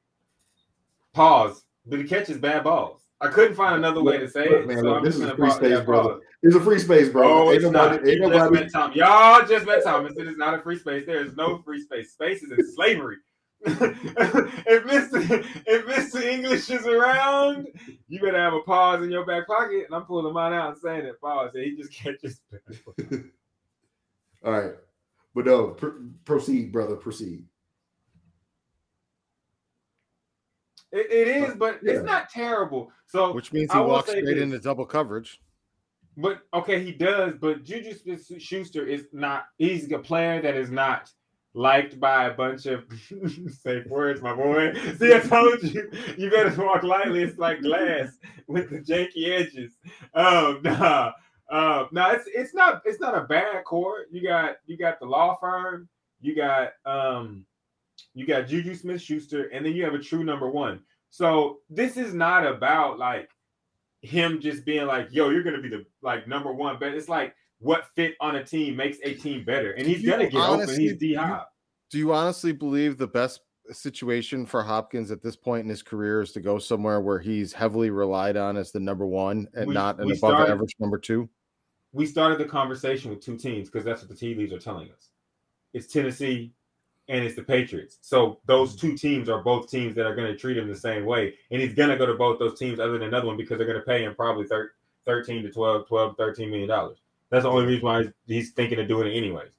pause, 1.13 1.65
but 1.87 1.99
he 1.99 2.05
catches 2.05 2.39
bad 2.39 2.65
balls. 2.65 3.04
I 3.21 3.29
couldn't 3.29 3.55
find 3.55 3.77
another 3.77 4.03
way 4.03 4.19
to 4.19 4.29
say 4.29 4.45
it. 4.47 4.67
man, 4.67 4.79
so 4.79 4.83
look, 4.83 5.05
this 5.05 5.15
is 5.17 5.23
gonna 5.23 5.37
free 5.37 5.51
space, 5.51 5.81
brother. 5.81 6.15
pause. 6.15 6.23
It's 6.43 6.57
a 6.57 6.61
free 6.61 6.79
space, 6.79 7.09
bro. 7.09 7.47
Oh, 7.47 7.51
it's 7.51 7.63
nobody, 7.65 7.97
not. 7.97 8.07
ain't 8.07 8.07
You 8.07 8.29
just 8.29 8.51
nobody. 8.51 8.65
met. 8.91 8.97
Y'all 8.97 9.47
just 9.47 9.67
met 9.67 9.83
Thomas. 9.85 10.17
It 10.19 10.27
is 10.27 10.37
not 10.37 10.55
a 10.55 10.59
free 10.63 10.79
space. 10.79 11.07
There 11.07 11.25
is 11.25 11.35
no 11.37 11.63
free 11.63 11.81
space. 11.81 12.13
Space 12.13 12.43
is 12.43 12.51
in 12.51 12.73
slavery. 12.75 13.17
if 13.67 14.85
Mr. 14.85 15.47
if 15.67 15.87
Mr. 15.87 16.23
English 16.23 16.69
is 16.69 16.87
around, 16.87 17.69
you 18.09 18.21
better 18.21 18.39
have 18.39 18.53
a 18.53 18.61
pause 18.61 19.03
in 19.03 19.11
your 19.11 19.25
back 19.25 19.47
pocket. 19.47 19.85
And 19.87 19.95
I'm 19.95 20.03
pulling 20.05 20.35
mine 20.35 20.53
out 20.53 20.73
and 20.73 20.79
saying 20.79 21.07
it. 21.07 21.19
Pause. 21.19 21.53
And 21.55 21.65
he 21.65 21.77
just 21.77 21.93
catches. 21.93 22.41
All 24.45 24.53
right, 24.53 24.73
but 25.35 25.47
no, 25.47 25.69
pr- 25.69 25.89
proceed, 26.27 26.73
brother. 26.73 26.97
Proceed. 26.97 27.45
It, 30.95 31.11
it 31.11 31.29
is, 31.29 31.55
but 31.57 31.81
Yeah. 31.83 31.95
it's 31.95 32.05
not 32.05 32.31
terrible. 32.31 32.91
So 33.07 33.33
Which 33.35 33.53
means 33.53 33.73
he 33.73 33.79
walks 33.79 34.09
straight 34.11 34.25
this. 34.25 34.41
into 34.43 34.59
double 34.61 34.87
coverage. 34.87 35.41
But 36.17 36.43
okay, 36.55 36.83
he 36.83 36.93
does. 36.93 37.35
But 37.41 37.65
Juju 37.65 37.95
Schuster 38.39 38.87
is 38.87 39.07
not. 39.13 39.47
He's 39.59 39.91
a 39.91 39.99
player 39.99 40.41
that 40.41 40.55
is 40.55 40.71
not 40.71 41.11
liked 41.55 41.99
by 41.99 42.27
a 42.27 42.35
bunch 42.35 42.67
of 42.67 42.85
safe 43.63 43.87
words, 43.87 44.23
my 44.23 44.35
boy. 44.35 44.73
See, 44.99 45.13
I 45.13 45.19
told 45.19 45.63
you, 45.65 45.91
you 46.17 46.31
better 46.31 46.55
walk 46.63 46.85
lightly. 46.85 47.25
It's 47.25 47.39
like 47.39 47.61
glass 47.63 48.17
with 48.47 48.71
the 48.71 48.79
janky 48.79 49.29
edges. 49.29 49.73
Oh 50.15 50.61
nah, 50.65 51.13
uh, 51.51 51.87
no, 51.91 52.11
it's 52.13 52.29
it's 52.33 52.55
not 52.55 52.83
it's 52.85 53.01
not 53.01 53.17
a 53.19 53.23
bad 53.23 53.65
core. 53.65 54.07
You 54.13 54.23
got 54.23 54.59
you 54.67 54.77
got 54.79 55.01
the 55.01 55.07
law 55.07 55.37
firm. 55.41 55.89
You 56.21 56.37
got 56.37 56.73
um, 56.87 57.45
you 58.15 58.27
got 58.27 58.47
Juju 58.47 58.75
Smith 58.75 59.01
Schuster, 59.03 59.45
and 59.49 59.65
then 59.65 59.75
you 59.75 59.85
have 59.85 59.95
a 59.95 59.99
true 59.99 60.25
number 60.25 60.49
one. 60.49 60.81
So 61.11 61.59
this 61.71 61.97
is 61.97 62.15
not 62.15 62.47
about 62.47 62.99
like 62.99 63.29
him 64.03 64.41
just 64.41 64.65
being 64.65 64.87
like, 64.87 65.09
yo, 65.11 65.31
you're 65.31 65.43
gonna 65.43 65.61
be 65.61 65.69
the 65.69 65.85
like 66.03 66.27
number 66.29 66.53
one, 66.53 66.77
but 66.79 66.95
it's 66.95 67.09
like 67.09 67.35
what 67.59 67.87
fit 67.97 68.15
on 68.21 68.37
a 68.37 68.45
team 68.45 68.77
makes 68.77 68.99
a 69.03 69.15
team 69.15 69.45
better, 69.45 69.73
and 69.73 69.87
he's 69.87 70.05
gonna 70.05 70.29
get 70.29 70.41
open. 70.41 70.69
He's 70.81 70.97
D 70.97 71.15
Hop. 71.15 71.51
Do 71.91 71.99
you 71.99 72.13
honestly 72.13 72.53
believe 72.53 72.99
the 72.99 73.07
best 73.07 73.41
situation 73.71 74.45
for 74.45 74.63
Hopkins 74.63 75.11
at 75.11 75.23
this 75.23 75.37
point 75.37 75.63
in 75.65 75.71
his 75.71 75.83
career 75.83 76.21
is 76.21 76.33
to 76.33 76.41
go 76.41 76.59
somewhere 76.59 77.01
where 77.01 77.19
he's 77.19 77.53
heavily 77.53 77.89
relied 77.91 78.37
on 78.37 78.57
as 78.57 78.73
the 78.73 78.81
number 78.81 79.07
one 79.07 79.49
and 79.55 79.69
We- 79.69 79.75
not 79.75 79.97
an 80.01 80.05
above 80.05 80.17
started- 80.19 80.53
average 80.53 80.75
number 80.79 80.99
two? 80.99 81.29
We 81.93 82.05
started 82.07 82.39
the 82.39 82.45
conversation 82.45 83.11
with 83.11 83.21
two 83.21 83.37
teams 83.39 83.71
because 83.71 83.85
that's 83.85 84.03
what 84.03 84.11
the 84.11 84.17
tea 84.17 84.35
leaves 84.35 84.53
are 84.53 84.59
telling 84.59 84.91
us. 84.91 85.11
It's 85.73 85.87
Tennessee 85.87 86.53
and 87.09 87.25
it's 87.25 87.37
the 87.37 87.43
Patriots. 87.43 87.99
So 88.01 88.39
those 88.47 88.77
two 88.77 88.97
teams 88.97 89.29
are 89.29 89.43
both 89.43 89.71
teams 89.71 89.95
that 89.95 90.07
are 90.07 90.15
going 90.15 90.31
to 90.33 90.39
treat 90.39 90.57
him 90.57 90.69
the 90.69 90.77
same 90.77 91.05
way, 91.05 91.35
and 91.51 91.61
he's 91.61 91.75
going 91.75 91.91
to 91.91 91.97
go 91.97 92.07
to 92.07 92.15
both 92.15 92.39
those 92.39 92.59
teams 92.59 92.81
other 92.81 92.93
than 92.99 93.09
another 93.09 93.27
one 93.27 93.37
because 93.37 93.59
they're 93.59 93.67
going 93.67 93.79
to 93.79 93.85
pay 93.85 94.05
him 94.05 94.15
probably 94.15 94.47
13 95.05 95.43
to 95.43 95.51
12, 95.51 95.87
12, 95.87 96.17
13 96.17 96.51
million 96.51 96.69
dollars. 96.69 96.99
That's 97.31 97.45
the 97.45 97.51
only 97.51 97.67
reason 97.67 97.85
why 97.85 98.05
he's, 98.27 98.53
thinking 98.53 98.79
of 98.79 98.89
doing 98.89 99.09
it 99.09 99.17
anyways. 99.17 99.51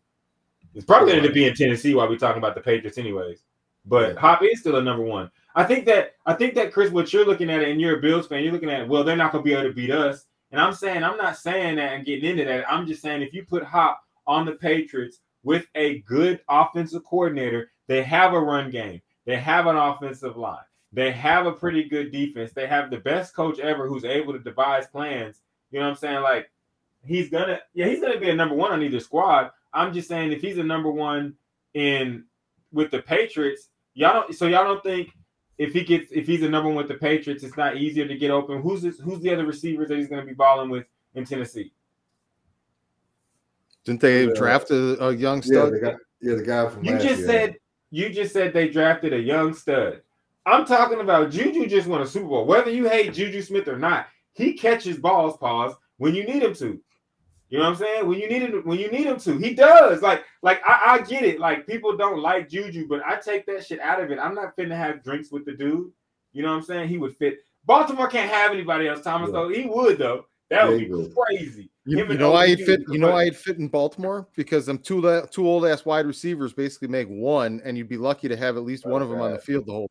It's 0.74 0.86
probably 0.86 1.12
going 1.12 1.24
to 1.24 1.32
be 1.32 1.46
in 1.46 1.56
Tennessee 1.56 1.94
while 1.94 2.08
we're 2.08 2.18
talking 2.18 2.38
about 2.38 2.56
the 2.56 2.62
Patriots 2.62 2.98
anyways. 2.98 3.44
But. 3.86 4.18
Hop 4.18 4.42
is 4.44 4.60
still 4.62 4.78
a 4.78 4.82
number 4.82 5.04
one. 5.04 5.30
I 5.56 5.64
think 5.64 5.86
that 5.86 6.16
I 6.26 6.34
think 6.34 6.54
that 6.56 6.74
Chris, 6.74 6.92
what 6.92 7.14
you're 7.14 7.26
looking 7.26 7.50
at 7.50 7.62
it, 7.62 7.70
and 7.70 7.80
you're 7.80 7.98
a 7.98 8.02
Bills 8.02 8.28
fan, 8.28 8.44
you're 8.44 8.52
looking 8.52 8.70
at 8.70 8.88
well, 8.88 9.04
they're 9.04 9.16
not 9.16 9.32
going 9.32 9.44
to 9.44 9.48
be 9.48 9.54
able 9.54 9.70
to 9.70 9.74
beat 9.74 9.92
us. 9.92 10.26
And 10.52 10.60
I'm 10.60 10.74
saying 10.74 11.04
I'm 11.04 11.18
not 11.18 11.38
saying 11.38 11.78
that 11.78 11.94
and 11.94 12.06
getting 12.06 12.30
into 12.30 12.46
that. 12.46 12.70
I'm 12.70 12.86
just 12.86 13.02
saying 13.02 13.22
if 13.22 13.34
you 13.34 13.46
put 13.46 13.64
Hop 13.64 14.02
on 14.28 14.46
the 14.46 14.54
Patriots 14.54 15.20
with 15.46 15.68
a 15.76 16.00
good 16.00 16.42
offensive 16.50 17.06
coordinator, 17.06 17.72
they 17.88 18.04
have 18.04 18.34
a 18.34 18.40
run 18.40 18.70
game, 18.72 19.02
they 19.26 19.38
have 19.38 19.68
an 19.68 19.78
offensive 19.78 20.36
line, 20.36 20.58
they 20.92 21.12
have 21.12 21.46
a 21.46 21.54
pretty 21.54 21.88
good 21.88 22.12
defense, 22.12 22.52
they 22.52 22.68
have 22.68 22.90
the 22.90 22.98
best 22.98 23.34
coach 23.34 23.60
ever 23.60 23.88
who's 23.88 24.04
able 24.04 24.34
to 24.34 24.40
devise 24.40 24.88
plans. 24.88 25.42
You 25.72 25.80
know 25.80 25.86
what 25.86 25.92
I'm 25.92 25.98
saying? 25.98 26.22
Like 26.24 26.52
he's 27.06 27.30
gonna, 27.30 27.60
yeah, 27.74 27.88
he's 27.88 28.02
gonna 28.02 28.20
be 28.20 28.32
a 28.32 28.36
number 28.36 28.56
one 28.56 28.74
on 28.74 28.84
either 28.84 29.00
squad. 29.00 29.52
I'm 29.72 29.94
just 29.94 30.08
saying 30.08 30.32
if 30.32 30.42
he's 30.42 30.58
a 30.58 30.64
number 30.64 30.92
one 30.92 31.36
in 31.76 32.26
with 32.74 32.90
the 32.90 33.02
Patriots, 33.02 33.70
y'all 33.94 34.14
don't. 34.14 34.36
So 34.36 34.48
y'all 34.48 34.64
don't 34.64 34.84
think 34.84 35.12
if 35.58 35.74
he 35.74 35.84
gets 35.84 36.12
if 36.12 36.26
he's 36.26 36.42
a 36.42 36.50
number 36.50 36.70
one 36.70 36.78
with 36.78 36.88
the 36.88 36.96
Patriots, 36.96 37.44
it's 37.44 37.58
not 37.58 37.78
easier 37.78 38.08
to 38.08 38.18
get 38.18 38.32
open. 38.32 38.62
Who's 38.62 38.82
this, 38.82 39.00
who's 39.00 39.20
the 39.20 39.32
other 39.32 39.46
receivers 39.46 39.90
that 39.90 39.98
he's 39.98 40.08
going 40.08 40.22
to 40.22 40.28
be 40.28 40.34
balling 40.34 40.70
with 40.70 40.86
in 41.14 41.26
Tennessee? 41.26 41.72
Didn't 43.86 44.02
they 44.02 44.26
Yeah. 44.26 44.34
draft 44.34 44.72
a, 44.72 45.06
a 45.06 45.14
young 45.14 45.38
Yeah, 45.38 45.42
stud? 45.44 45.74
the 45.74 45.80
guy, 45.80 45.96
yeah, 46.22 46.36
the 46.36 46.44
guy 46.44 46.68
from 46.68 46.84
You 46.84 46.94
last 46.94 47.04
just 47.04 47.20
year. 47.20 47.28
said 47.28 47.56
you 47.92 48.10
just 48.10 48.34
said 48.34 48.52
they 48.52 48.68
drafted 48.68 49.14
a 49.14 49.20
young 49.20 49.54
stud. 49.54 50.02
I'm 50.46 50.66
talking 50.66 51.00
about 51.00 51.32
Juju 51.32 51.68
just 51.68 51.88
won 51.88 52.02
a 52.02 52.06
Super 52.08 52.28
Bowl. 52.28 52.46
Whether 52.46 52.70
you 52.72 52.90
hate 52.90 53.14
Juju 53.14 53.42
Smith 53.42 53.68
or 53.68 53.78
not, 53.80 54.08
he 54.34 54.54
catches 54.54 54.98
balls, 54.98 55.38
pause, 55.38 55.74
when 55.98 56.14
you 56.14 56.24
need 56.26 56.44
him 56.44 56.54
to. 56.56 56.80
You 57.50 57.60
know 57.60 57.66
what 57.66 57.70
I'm 57.72 57.76
saying? 57.78 58.08
When 58.08 58.20
you 58.20 58.28
need 58.28 58.42
him, 58.42 58.62
when 58.66 58.80
you 58.80 58.90
need 58.92 59.06
him 59.06 59.18
to, 59.20 59.38
he 59.38 59.54
does. 59.54 60.02
Like, 60.02 60.24
like 60.42 60.62
I, 60.68 60.96
I 60.96 61.02
get 61.02 61.24
it. 61.24 61.40
Like 61.40 61.68
people 61.68 61.96
don't 61.96 62.20
like 62.20 62.50
Juju, 62.50 62.88
but 62.88 63.02
I 63.06 63.16
take 63.18 63.46
that 63.46 63.66
shit 63.66 63.80
out 63.80 64.02
of 64.02 64.12
it. 64.12 64.20
I'm 64.20 64.36
not 64.36 64.58
finna 64.58 64.76
have 64.76 65.04
drinks 65.04 65.32
with 65.32 65.46
the 65.46 65.54
dude. 65.54 65.92
You 66.34 66.42
know 66.44 66.50
what 66.50 66.58
I'm 66.58 66.64
saying? 66.64 66.90
He 66.90 66.98
would 66.98 67.16
fit. 67.16 67.40
Baltimore 67.66 68.08
can't 68.08 68.30
have 68.30 68.52
anybody 68.52 68.88
else, 68.88 69.02
Thomas. 69.02 69.30
Yeah. 69.30 69.34
Though 69.34 69.50
he 69.50 69.66
would 69.68 70.00
though. 70.00 70.26
That 70.50 70.66
Yeah, 70.66 70.70
would 70.72 70.80
be 70.80 71.14
crazy. 71.16 71.70
You, 71.88 72.00
you 72.00 72.18
know 72.18 72.32
why 72.32 72.48
fit. 72.66 72.82
You 72.90 72.98
know 72.98 73.12
why 73.12 73.26
he'd 73.26 73.36
fit 73.36 73.58
in 73.58 73.68
Baltimore 73.68 74.28
because 74.36 74.66
them 74.66 74.80
two 74.80 75.02
la- 75.02 75.22
two 75.22 75.48
old 75.48 75.66
ass 75.66 75.86
wide 75.86 76.08
receivers 76.08 76.52
basically 76.52 76.88
make 76.88 77.08
one, 77.08 77.62
and 77.64 77.78
you'd 77.78 77.90
be 77.90 77.98
lucky 77.98 78.28
to 78.28 78.36
have 78.36 78.58
at 78.58 78.64
least 78.64 78.86
one 78.88 79.02
of 79.04 79.10
them 79.10 79.22
on 79.22 79.32
the 79.34 79.40
field 79.40 79.68
the 79.68 79.72
whole. 79.72 79.90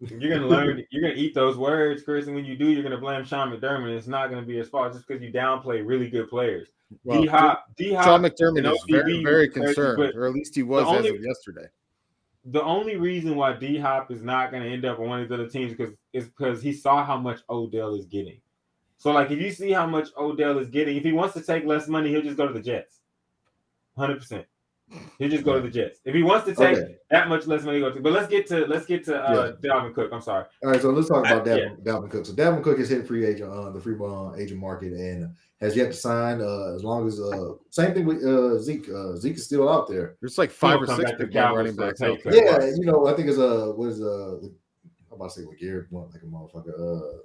You're 0.00 0.34
gonna 0.34 0.48
learn. 0.48 0.82
You're 0.90 1.02
gonna 1.02 1.14
eat 1.20 1.34
those 1.34 1.58
words, 1.58 2.02
Chris, 2.02 2.26
and 2.26 2.34
when 2.34 2.44
you 2.46 2.56
do, 2.56 2.70
you're 2.70 2.82
gonna 2.82 2.98
blame 2.98 3.24
Sean 3.24 3.50
McDermott. 3.50 3.94
It's 3.96 4.06
not 4.06 4.30
gonna 4.30 4.46
be 4.46 4.58
as 4.58 4.68
far 4.68 4.90
just 4.90 5.06
because 5.06 5.22
you 5.22 5.30
downplay 5.30 5.86
really 5.86 6.08
good 6.08 6.28
players. 6.28 6.68
Well, 7.04 7.20
D 7.20 7.26
Hop, 7.28 7.66
D 7.76 7.90
Sean 7.90 8.22
McDermott 8.22 8.70
is 8.72 8.82
very, 8.88 9.22
very 9.22 9.48
concerned, 9.48 10.14
or 10.14 10.26
at 10.26 10.32
least 10.32 10.54
he 10.54 10.62
was 10.62 10.86
only- 10.86 11.10
as 11.10 11.14
of 11.14 11.22
yesterday. 11.22 11.66
The 12.46 12.62
only 12.62 12.96
reason 12.96 13.36
why 13.36 13.52
D 13.52 13.76
Hop 13.76 14.10
is 14.10 14.22
not 14.22 14.50
gonna 14.50 14.64
end 14.64 14.86
up 14.86 14.98
on 14.98 15.08
one 15.08 15.20
of 15.20 15.28
the 15.28 15.34
other 15.34 15.48
teams 15.48 15.72
because 15.72 15.94
is 16.14 16.26
because 16.28 16.62
he 16.62 16.72
saw 16.72 17.04
how 17.04 17.18
much 17.18 17.40
Odell 17.50 17.94
is 17.94 18.06
getting. 18.06 18.40
So, 19.00 19.12
like, 19.12 19.30
if 19.30 19.40
you 19.40 19.50
see 19.50 19.72
how 19.72 19.86
much 19.86 20.08
Odell 20.18 20.58
is 20.58 20.68
getting, 20.68 20.94
if 20.98 21.02
he 21.04 21.12
wants 21.12 21.32
to 21.32 21.40
take 21.40 21.64
less 21.64 21.88
money, 21.88 22.10
he'll 22.10 22.20
just 22.20 22.36
go 22.36 22.46
to 22.46 22.52
the 22.52 22.60
Jets. 22.60 23.00
Hundred 23.96 24.18
percent. 24.18 24.44
He'll 25.18 25.30
just 25.30 25.42
go 25.42 25.54
to 25.54 25.62
the 25.62 25.70
Jets. 25.70 26.00
If 26.04 26.14
he 26.14 26.22
wants 26.22 26.44
to 26.48 26.54
take 26.54 26.76
Okay. 26.76 26.96
that 27.10 27.28
much 27.30 27.46
less 27.46 27.62
money, 27.62 27.80
go 27.80 27.90
to. 27.90 27.98
But 28.00 28.12
let's 28.12 28.28
get 28.28 28.46
to 28.48 28.66
let's 28.66 28.84
get 28.84 29.02
to 29.06 29.16
uh, 29.16 29.56
Dalvin 29.62 29.94
Cook. 29.94 30.10
I'm 30.12 30.20
sorry. 30.20 30.44
All 30.62 30.70
right, 30.70 30.82
so 30.82 30.90
let's 30.90 31.08
talk 31.08 31.24
about 31.24 31.48
I- 31.48 31.50
Dalvin, 31.50 31.82
Dalvin 31.82 32.10
Cook. 32.10 32.26
So 32.26 32.34
Dalvin 32.34 32.62
Cook 32.62 32.76
has 32.78 32.90
hit 32.90 33.06
free 33.06 33.24
agent 33.24 33.50
on 33.50 33.72
the 33.72 33.80
free 33.80 33.96
uh, 33.98 34.34
agent 34.34 34.60
market 34.60 34.92
and 34.92 35.34
has 35.62 35.74
yet 35.76 35.86
to 35.86 35.96
sign. 35.96 36.42
Uh, 36.42 36.74
as 36.74 36.84
long 36.84 37.08
as 37.08 37.18
uh, 37.18 37.52
same 37.70 37.94
thing 37.94 38.04
with 38.04 38.22
uh, 38.22 38.58
Zeke. 38.58 38.88
Uh, 38.90 39.16
Zeke 39.16 39.36
is 39.36 39.44
still 39.46 39.66
out 39.66 39.88
there. 39.88 40.16
There's 40.20 40.36
like 40.36 40.50
five 40.50 40.82
or 40.82 40.86
six 40.86 40.98
back 41.04 41.12
to 41.12 41.24
big 41.24 41.34
name 41.34 41.42
Cowboys 41.44 41.56
running 41.56 41.76
backs 41.76 42.00
pay 42.00 42.10
out 42.10 42.22
cut. 42.22 42.32
there. 42.34 42.44
Yeah, 42.44 42.74
you 42.76 42.84
know, 42.84 43.06
I 43.06 43.14
think 43.14 43.28
it's 43.28 43.38
uh, 43.38 43.72
what 43.74 43.88
is 43.90 44.02
uh, 44.02 44.38
I'm 44.42 44.52
about 45.12 45.30
to 45.30 45.40
say 45.40 45.46
Garrett 45.58 45.88
Blount 45.90 46.12
like 46.12 46.22
a 46.22 46.26
motherfucker. 46.26 46.74
Uh, 46.78 47.18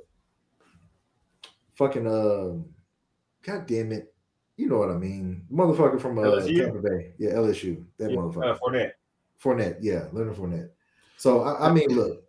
fucking 1.76 2.08
uh, 2.08 2.58
god 3.44 3.68
damn 3.68 3.92
it, 3.92 4.14
you 4.58 4.68
know 4.68 4.80
what 4.80 4.92
I 4.92 4.98
mean, 4.98 5.46
motherfucker 5.52 6.00
from 6.00 6.18
uh, 6.18 6.24
LSU? 6.24 6.58
Tampa 6.58 6.80
Bay, 6.80 7.14
yeah, 7.18 7.32
LSU, 7.32 7.84
that 7.98 8.12
Yeah, 8.12 8.18
motherfucker, 8.18 8.56
uh, 8.56 8.58
Fournette. 8.58 8.92
Fournette, 9.42 9.78
yeah, 9.82 10.06
Leonard 10.12 10.36
Fournette. 10.36 10.70
So 11.18 11.42
I, 11.42 11.70
I 11.70 11.74
mean, 11.74 11.90
look, 11.90 12.26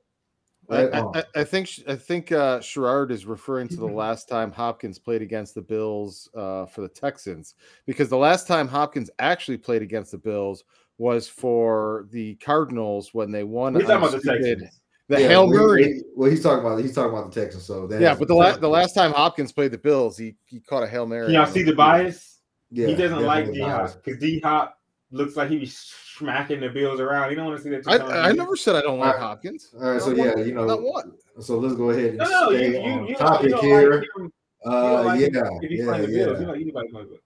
I, 0.69 0.85
um, 0.87 1.13
I, 1.15 1.25
I 1.37 1.45
think 1.45 1.71
I 1.87 1.95
think 1.95 2.33
uh, 2.33 2.61
Sherrard 2.61 3.13
is 3.13 3.27
referring 3.27 3.69
to 3.69 3.77
the 3.77 3.87
last 3.87 4.29
time 4.29 4.51
Hopkins 4.51 4.99
played 4.99 5.23
against 5.23 5.55
the 5.55 5.63
Bills 5.63 6.29
uh, 6.35 6.67
for 6.67 6.81
the 6.81 6.89
Texans 6.89 7.55
because 7.87 8.09
the 8.09 8.17
last 8.17 8.47
time 8.47 8.67
Hopkins 8.67 9.11
actually 9.19 9.59
played 9.59 9.83
against 9.83 10.11
the 10.11 10.19
Bills 10.19 10.65
was 10.99 11.29
for 11.29 12.07
the 12.11 12.35
Cardinals 12.37 13.15
when 13.15 13.31
they 13.31 13.45
won. 13.45 13.75
We're 13.75 13.83
talking 13.83 13.97
about 13.97 14.13
the 14.13 14.21
Texans. 14.21 14.81
The 15.09 15.21
Yeah, 15.21 15.29
Hail 15.29 15.49
well, 15.49 15.63
Murray. 15.63 15.85
he- 15.95 16.03
Well, 16.17 16.31
he's 16.31 16.43
talking 16.43 16.65
about 16.67 16.81
he's 16.81 16.95
talking 16.95 17.17
about 17.17 17.33
the 17.33 17.41
Texans. 17.41 17.65
So 17.65 17.87
that 17.87 18.01
Yeah, 18.01 18.15
but 18.15 18.27
the 18.29 18.35
last 18.35 18.61
the 18.61 18.69
last 18.69 18.93
time 18.95 19.13
Hopkins 19.13 19.53
played 19.53 19.71
the 19.71 19.79
Bills, 19.79 20.19
he 20.19 20.35
he 20.47 20.61
caught 20.61 20.83
a 20.83 20.87
hail 20.89 21.07
mary. 21.07 21.27
Can 21.27 21.35
y'all 21.35 21.47
see 21.47 21.63
the 21.63 21.75
bias? 21.75 22.41
yeah, 22.71 22.89
he 22.89 22.95
doesn't 22.97 23.23
like 23.25 23.53
D 23.53 23.61
Hop 23.61 24.03
because 24.03 24.19
D 24.21 24.41
Hop 24.41 24.79
looks 25.13 25.37
like 25.37 25.51
he 25.51 25.59
be 25.59 25.67
smacking 25.67 26.61
the 26.61 26.69
Bills 26.69 26.99
around. 26.99 27.31
He 27.31 27.37
don't 27.37 27.47
want 27.47 27.59
to 27.59 27.63
see 27.63 27.71
that. 27.71 27.85
two 27.85 27.91
I, 27.91 27.99
times 27.99 28.13
I 28.13 28.31
a 28.31 28.35
never 28.35 28.57
said 28.57 28.75
I 28.75 28.81
don't 28.83 28.99
like 28.99 29.15
Alright. 29.15 29.23
Hopkins. 29.23 29.71
All 29.81 29.93
right, 29.93 30.03
so 30.03 30.11
yeah, 30.11 30.35
one- 30.35 30.47
you 30.49 30.55
know, 30.55 30.67
not 30.67 30.83
one. 30.83 31.13
so 31.41 31.59
let's 31.59 31.77
go 31.77 31.91
ahead 31.91 32.07
and 32.11 32.19
No, 32.19 32.25
no, 32.25 32.49
stay 32.51 32.73
you, 32.73 32.79
on 32.81 33.07
you, 33.07 33.17
topic 33.17 33.43
you 33.45 33.51
don't 33.51 33.65
here. 33.65 33.91
like 33.93 34.01
him. 34.17 34.33
You 34.65 34.71
uh, 34.73 34.83
don't 34.83 35.05
like 35.07 35.21
yeah, 35.21 35.27
him 35.27 35.37
if 35.63 35.71
yeah, 35.71 36.01
yeah. 36.01 36.07
Bills. 36.07 36.41
You 36.41 36.47
know, 36.47 36.53
anybody 36.55 36.89
playing 36.89 37.07
the 37.07 37.11
Bills. 37.11 37.21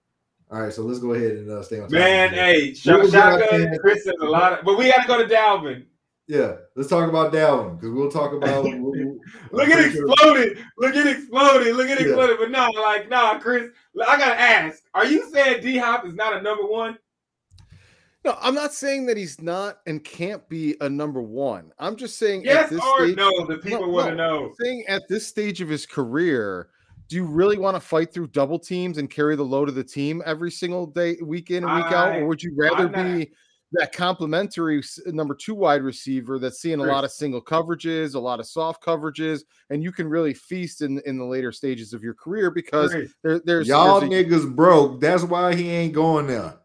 All 0.51 0.61
right, 0.61 0.73
so 0.73 0.83
let's 0.83 0.99
go 0.99 1.13
ahead 1.13 1.31
and 1.31 1.49
uh, 1.49 1.63
stay 1.63 1.77
on. 1.77 1.83
topic 1.83 1.93
Man, 1.97 2.33
here. 2.33 2.43
hey, 2.43 2.67
What 2.67 2.77
shot, 2.77 2.99
was 2.99 3.13
your 3.13 3.21
shotgun. 3.39 3.77
Chris 3.79 4.03
says 4.03 4.13
a 4.21 4.25
lot 4.25 4.59
of, 4.59 4.65
but 4.65 4.77
we 4.77 4.91
got 4.91 5.01
to 5.01 5.07
go 5.07 5.17
to 5.25 5.33
Dalvin. 5.33 5.85
Yeah, 6.27 6.55
let's 6.75 6.87
talk 6.89 7.09
about 7.09 7.33
Dalvin 7.33 7.75
because 7.79 7.91
we'll 7.93 8.11
talk 8.11 8.31
about. 8.33 8.63
we'll- 8.63 8.79
we'll- 8.81 9.17
Look 9.51 9.65
I'm 9.65 9.71
at 9.71 9.77
pretty 9.77 9.91
sure- 9.95 10.07
exploded. 10.11 10.57
Look 10.77 10.95
at 10.95 11.07
exploded. 11.07 11.75
Look 11.75 11.89
at 11.89 11.99
Yeah. 11.99 12.05
exploded. 12.07 12.37
But 12.39 12.51
no, 12.51 12.69
like, 12.81 13.09
nah, 13.09 13.37
Chris, 13.39 13.69
I 14.07 14.17
gotta 14.17 14.39
ask: 14.39 14.83
Are 14.93 15.05
you 15.05 15.29
saying 15.31 15.61
D 15.61 15.77
Hop 15.77 16.05
is 16.05 16.13
not 16.13 16.35
a 16.37 16.41
number 16.41 16.63
one? 16.65 16.97
No, 18.23 18.37
I'm 18.39 18.53
not 18.53 18.71
saying 18.71 19.07
that 19.07 19.17
he's 19.17 19.41
not 19.41 19.79
and 19.87 20.03
can't 20.03 20.47
be 20.47 20.75
a 20.79 20.87
number 20.87 21.21
one. 21.23 21.71
I'm 21.79 21.95
just 21.95 22.19
saying 22.19 22.41
at 22.41 22.53
Yes 22.53 22.69
this 22.69 22.79
or 22.81 23.05
stage, 23.07 23.17
no? 23.17 23.45
The 23.47 23.57
people 23.57 23.81
No, 23.81 23.89
want 23.89 24.09
to 24.11 24.15
no. 24.15 24.39
know. 24.41 24.53
saying 24.61 24.83
at 24.87 25.01
this 25.09 25.25
stage 25.25 25.59
of 25.59 25.67
his 25.67 25.87
career, 25.87 26.69
do 27.09 27.15
you 27.15 27.25
really 27.25 27.57
want 27.57 27.75
to 27.75 27.81
fight 27.81 28.13
through 28.13 28.27
double 28.27 28.59
teams 28.59 28.99
and 28.99 29.09
carry 29.09 29.35
the 29.35 29.43
load 29.43 29.69
of 29.69 29.75
the 29.75 29.83
team 29.83 30.21
every 30.23 30.51
single 30.51 30.85
day, 30.85 31.17
week 31.23 31.49
in 31.49 31.63
and 31.63 31.75
week 31.75 31.91
out, 31.91 32.15
or 32.15 32.27
would 32.27 32.43
you 32.43 32.53
rather 32.55 32.85
I'm 32.85 32.91
not- 32.91 33.17
be 33.17 33.31
that 33.73 33.93
complementary 33.93 34.81
number 35.07 35.33
two 35.33 35.55
wide 35.55 35.81
receiver 35.81 36.39
that's 36.39 36.59
seeing 36.59 36.79
a 36.79 36.83
lot 36.83 37.03
of 37.03 37.11
single 37.11 37.41
coverages, 37.41 38.15
a 38.15 38.19
lot 38.19 38.39
of 38.39 38.45
soft 38.45 38.83
coverages, 38.83 39.43
and 39.69 39.81
you 39.83 39.91
can 39.91 40.07
really 40.07 40.33
feast 40.33 40.81
in 40.81 41.01
in 41.05 41.17
the 41.17 41.25
later 41.25 41.51
stages 41.51 41.93
of 41.93 42.03
your 42.03 42.13
career 42.13 42.51
because 42.51 42.91
Chris, 42.91 43.13
there, 43.23 43.39
there's 43.45 43.67
Y'all 43.67 43.99
there's 44.01 44.11
a- 44.11 44.25
niggas 44.25 44.55
broke. 44.55 44.99
That's 44.99 45.23
why 45.23 45.55
he 45.55 45.69
ain't 45.69 45.93
going 45.93 46.27
there. 46.27 46.55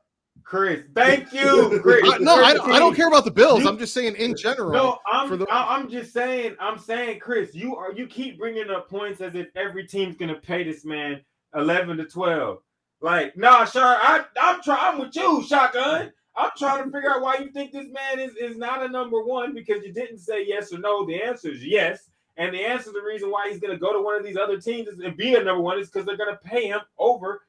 Chris, 0.42 0.82
thank 0.94 1.32
you, 1.32 1.80
Chris. 1.82 2.02
I, 2.04 2.18
no, 2.18 2.34
I, 2.36 2.54
don't- 2.54 2.70
I 2.70 2.78
don't 2.78 2.94
care 2.94 3.08
about 3.08 3.24
the 3.24 3.30
Bills. 3.32 3.62
You- 3.62 3.68
I'm 3.68 3.78
just 3.78 3.92
saying 3.94 4.14
in 4.16 4.36
general. 4.36 4.70
No, 4.72 4.98
I'm 5.10 5.28
for 5.28 5.36
the- 5.36 5.46
I- 5.46 5.76
I'm 5.76 5.88
just 5.90 6.12
saying 6.12 6.56
I'm 6.60 6.78
saying 6.78 7.20
Chris, 7.20 7.54
you 7.54 7.76
are 7.76 7.92
you 7.92 8.06
keep 8.06 8.38
bringing 8.38 8.70
up 8.70 8.88
points 8.88 9.20
as 9.20 9.34
if 9.34 9.48
every 9.56 9.86
team's 9.86 10.16
gonna 10.16 10.36
pay 10.36 10.62
this 10.64 10.84
man 10.84 11.20
eleven 11.54 11.96
to 11.98 12.04
twelve. 12.04 12.58
Like, 13.00 13.36
nah, 13.36 13.64
sure, 13.64 13.82
I 13.84 14.24
I'm 14.40 14.62
trying 14.62 14.94
I'm 14.94 14.98
with 15.00 15.14
you, 15.16 15.44
shotgun. 15.46 16.12
I'm 16.36 16.50
trying 16.58 16.84
to 16.84 16.90
figure 16.90 17.10
out 17.10 17.22
why 17.22 17.38
you 17.38 17.50
think 17.50 17.72
this 17.72 17.88
man 17.90 18.18
is 18.18 18.36
is 18.36 18.56
not 18.56 18.82
a 18.82 18.88
number 18.88 19.22
one 19.22 19.54
because 19.54 19.84
you 19.84 19.92
didn't 19.92 20.18
say 20.18 20.46
yes 20.46 20.72
or 20.72 20.78
no. 20.78 21.06
The 21.06 21.22
answer 21.22 21.50
is 21.50 21.64
yes. 21.64 22.10
And 22.36 22.52
the 22.54 22.60
answer, 22.60 22.92
the 22.92 23.00
reason 23.00 23.30
why 23.30 23.48
he's 23.48 23.60
going 23.60 23.72
to 23.72 23.78
go 23.78 23.94
to 23.94 24.02
one 24.02 24.16
of 24.16 24.22
these 24.22 24.36
other 24.36 24.60
teams 24.60 24.88
and 24.88 25.16
be 25.16 25.34
a 25.34 25.42
number 25.42 25.62
one 25.62 25.78
is 25.78 25.88
because 25.88 26.04
they're 26.04 26.18
going 26.18 26.34
to 26.34 26.48
pay 26.48 26.66
him 26.66 26.80
over 26.98 27.42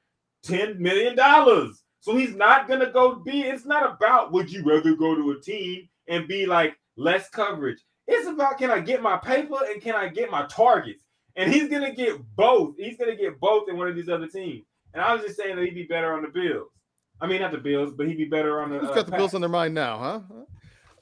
ten 0.44 0.82
million 0.82 1.16
dollars. 1.16 1.84
So 2.00 2.16
he's 2.16 2.36
not 2.36 2.68
going 2.68 2.80
to 2.80 2.92
go 2.92 3.16
be. 3.16 3.42
It's 3.42 3.66
not 3.66 3.92
about 3.92 4.32
would 4.32 4.50
you 4.50 4.64
rather 4.64 4.96
go 4.96 5.16
to 5.16 5.32
a 5.32 5.42
team 5.42 5.90
and 6.08 6.28
be 6.28 6.46
like 6.46 6.78
less 6.96 7.30
coverage. 7.30 7.80
It's 8.08 8.28
about 8.28 8.58
can 8.58 8.72
I 8.72 8.80
get 8.80 9.02
my 9.02 9.18
paper 9.18 9.58
and 9.70 9.82
can 9.82 9.96
I 9.96 10.08
get 10.08 10.32
my 10.32 10.46
targets? 10.46 11.04
And 11.36 11.54
he's 11.54 11.70
going 11.70 11.84
to 11.84 11.92
get 11.92 12.20
both. 12.36 12.76
He's 12.78 12.98
going 12.98 13.12
to 13.12 13.22
get 13.22 13.40
both 13.40 13.70
in 13.70 13.78
one 13.78 13.90
of 13.90 13.96
these 13.96 14.10
other 14.10 14.28
teams. 14.28 14.66
And 14.94 15.04
I 15.04 15.14
was 15.14 15.24
just 15.24 15.38
saying 15.38 15.58
that 15.58 15.66
he'd 15.66 15.76
be 15.76 15.84
better 15.84 16.14
on 16.14 16.22
the 16.22 16.30
Bills. 16.30 16.72
I 17.20 17.28
mean, 17.28 17.42
not 17.42 17.52
the 17.52 17.58
Bills, 17.58 17.94
but 17.96 18.08
he'd 18.08 18.18
be 18.18 18.26
better 18.26 18.62
on 18.62 18.70
the. 18.70 18.80
Who's 18.80 18.90
uh, 18.90 18.94
got 18.96 19.06
the 19.06 19.12
Bills 19.12 19.34
on 19.34 19.42
their 19.42 19.50
mind 19.50 19.74
now, 19.74 19.98
huh? 19.98 20.20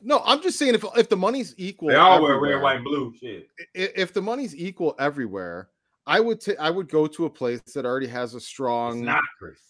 No, 0.01 0.21
I'm 0.25 0.41
just 0.41 0.59
saying 0.59 0.75
if 0.75 0.85
if 0.95 1.09
the 1.09 1.17
money's 1.17 1.55
equal, 1.57 1.89
They 1.89 1.95
all 1.95 2.21
wear 2.21 2.39
red, 2.39 2.61
white, 2.61 2.75
and 2.77 2.85
blue. 2.85 3.13
Shit. 3.19 3.49
if 3.73 4.13
the 4.13 4.21
money's 4.21 4.55
equal 4.55 4.95
everywhere, 4.99 5.69
I 6.05 6.19
would 6.19 6.41
ta- 6.41 6.53
I 6.59 6.69
would 6.69 6.89
go 6.89 7.07
to 7.07 7.25
a 7.25 7.29
place 7.29 7.61
that 7.73 7.85
already 7.85 8.07
has 8.07 8.35
a 8.35 8.39
strong 8.39 9.03
not 9.03 9.21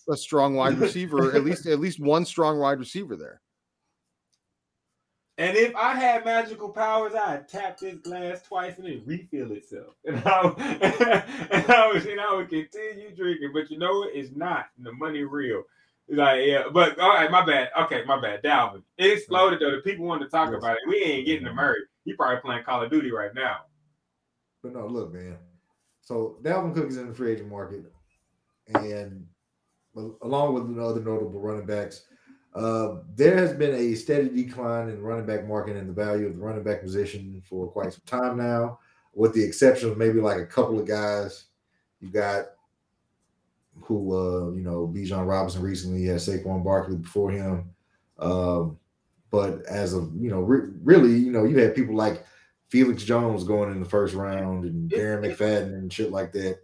a 0.10 0.18
strong 0.18 0.56
wide 0.56 0.78
receiver, 0.78 1.34
at 1.34 1.44
least 1.44 1.66
at 1.66 1.80
least 1.80 2.00
one 2.00 2.26
strong 2.26 2.60
wide 2.60 2.80
receiver 2.80 3.16
there. 3.16 3.42
And 5.38 5.58
if 5.58 5.76
I 5.76 5.96
had 5.96 6.24
magical 6.24 6.70
powers, 6.70 7.14
I'd 7.14 7.50
tap 7.50 7.78
this 7.78 7.96
glass 7.96 8.42
twice 8.42 8.78
and 8.78 8.88
it 8.88 9.04
refill 9.06 9.52
itself. 9.52 9.96
And 10.06 10.22
I, 10.26 10.40
and, 11.52 11.70
I 11.70 11.88
would, 11.92 12.06
and 12.06 12.22
I 12.22 12.34
would 12.36 12.50
continue 12.50 13.14
drinking. 13.14 13.52
But 13.54 13.70
you 13.70 13.78
know 13.78 14.00
what? 14.00 14.16
It's 14.16 14.34
not. 14.34 14.68
The 14.80 14.94
money 14.94 15.24
real. 15.24 15.64
Like, 16.08 16.46
yeah. 16.46 16.64
But 16.72 17.00
all 17.00 17.10
right, 17.10 17.32
my 17.32 17.44
bad. 17.46 17.70
Okay, 17.82 18.04
my 18.06 18.20
bad. 18.20 18.44
Dalvin. 18.44 18.84
It 18.98 19.12
exploded 19.14 19.60
though. 19.60 19.72
The 19.72 19.82
people 19.82 20.06
wanted 20.06 20.26
to 20.26 20.32
talk 20.32 20.50
Yes. 20.52 20.60
about 20.60 20.74
it. 20.76 20.88
We 20.88 20.98
ain't 20.98 21.26
getting 21.26 21.46
to 21.46 21.54
Murray. 21.54 21.80
He 22.04 22.14
probably 22.14 22.42
playing 22.42 22.64
Call 22.64 22.84
of 22.84 22.92
Duty 22.92 23.12
right 23.12 23.34
now. 23.34 23.62
But 24.62 24.74
no, 24.74 24.86
look, 24.88 25.14
man. 25.14 25.38
So 26.02 26.38
Dalvin 26.44 26.76
Cook 26.76 26.88
is 26.90 26.98
in 26.98 27.08
the 27.10 27.16
free 27.16 27.32
agent 27.34 27.50
market, 27.50 27.92
and 28.76 29.26
along 30.22 30.54
with 30.54 30.76
the 30.76 30.84
other 30.84 31.02
notable 31.02 31.40
running 31.40 31.66
backs, 31.66 32.04
uh, 32.54 32.98
there 33.16 33.36
has 33.36 33.54
been 33.54 33.74
a 33.74 33.96
steady 33.96 34.30
decline 34.30 34.90
in 34.90 35.02
running 35.02 35.26
back 35.26 35.48
market 35.48 35.76
and 35.76 35.90
the 35.90 35.94
value 35.94 36.28
of 36.28 36.36
the 36.36 36.40
running 36.42 36.64
back 36.64 36.82
position 36.82 37.42
for 37.50 37.68
quite 37.68 37.94
some 37.94 38.02
time 38.06 38.38
now, 38.38 38.80
with 39.14 39.34
the 39.34 39.44
exception 39.44 39.90
of 39.90 39.98
maybe 39.98 40.22
like 40.22 40.38
a 40.38 40.46
couple 40.46 40.80
of 40.80 40.86
guys. 40.88 41.46
You 42.00 42.10
got 42.10 42.46
who, 43.82 44.14
uh, 44.14 44.52
you 44.52 44.62
know, 44.62 44.88
Bijan 44.88 45.28
Robinson 45.28 45.62
recently, 45.62 46.06
had 46.06 46.18
Saquon 46.18 46.64
Barkley 46.64 46.98
before 46.98 47.32
him. 47.32 47.70
Um, 48.18 48.78
but 49.30 49.64
as 49.66 49.94
of 49.94 50.12
you 50.18 50.30
know, 50.30 50.42
re- 50.42 50.72
really, 50.84 51.14
you 51.18 51.32
know, 51.32 51.44
you 51.44 51.58
had 51.58 51.76
people 51.76 51.96
like 51.96 52.26
Felix 52.70 53.04
Jones 53.04 53.44
going 53.44 53.72
in 53.72 53.80
the 53.80 53.90
first 53.90 54.16
round 54.16 54.66
and 54.66 54.90
Darren 54.90 55.26
McFadden 55.26 55.74
and 55.74 55.92
shit 55.92 56.12
like 56.12 56.32
that. 56.34 56.60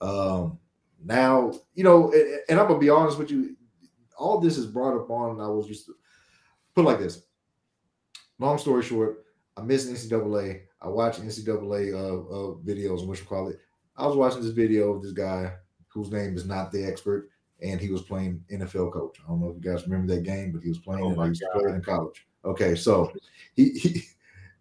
Um, 0.00 0.58
now, 1.04 1.52
you 1.74 1.84
know, 1.84 2.12
and, 2.12 2.40
and 2.48 2.60
I'm 2.60 2.66
gonna 2.66 2.78
be 2.78 2.90
honest 2.90 3.18
with 3.18 3.30
you, 3.30 3.56
all 4.16 4.40
this 4.40 4.58
is 4.58 4.66
brought 4.66 4.96
up 4.96 5.10
on. 5.10 5.40
I 5.40 5.48
was 5.48 5.66
just 5.66 5.90
put 6.74 6.84
like 6.84 6.98
this. 6.98 7.22
Long 8.38 8.58
story 8.58 8.82
short, 8.82 9.24
I 9.56 9.62
miss 9.62 9.88
NCAA. 9.88 10.62
I 10.80 10.88
watch 10.88 11.18
NCAA 11.18 11.92
uh, 11.92 11.96
uh, 11.96 12.54
videos 12.64 13.06
what 13.06 13.18
you 13.18 13.26
call 13.26 13.48
it. 13.48 13.58
I 13.96 14.06
was 14.06 14.16
watching 14.16 14.42
this 14.42 14.52
video 14.52 14.92
of 14.92 15.02
this 15.02 15.12
guy 15.12 15.52
whose 15.98 16.12
name 16.12 16.36
is 16.36 16.46
not 16.46 16.70
the 16.72 16.84
expert, 16.84 17.30
and 17.60 17.80
he 17.80 17.90
was 17.90 18.02
playing 18.02 18.44
NFL 18.50 18.92
coach. 18.92 19.18
I 19.24 19.28
don't 19.28 19.40
know 19.40 19.50
if 19.50 19.56
you 19.64 19.70
guys 19.70 19.86
remember 19.86 20.14
that 20.14 20.22
game, 20.22 20.52
but 20.52 20.62
he 20.62 20.68
was 20.68 20.78
playing 20.78 21.02
Oh 21.02 21.10
He 21.10 21.30
was 21.30 21.42
playing 21.52 21.74
in 21.76 21.82
college. 21.82 22.26
Okay, 22.44 22.74
so 22.74 23.12
he, 23.54 23.70
he 23.70 24.02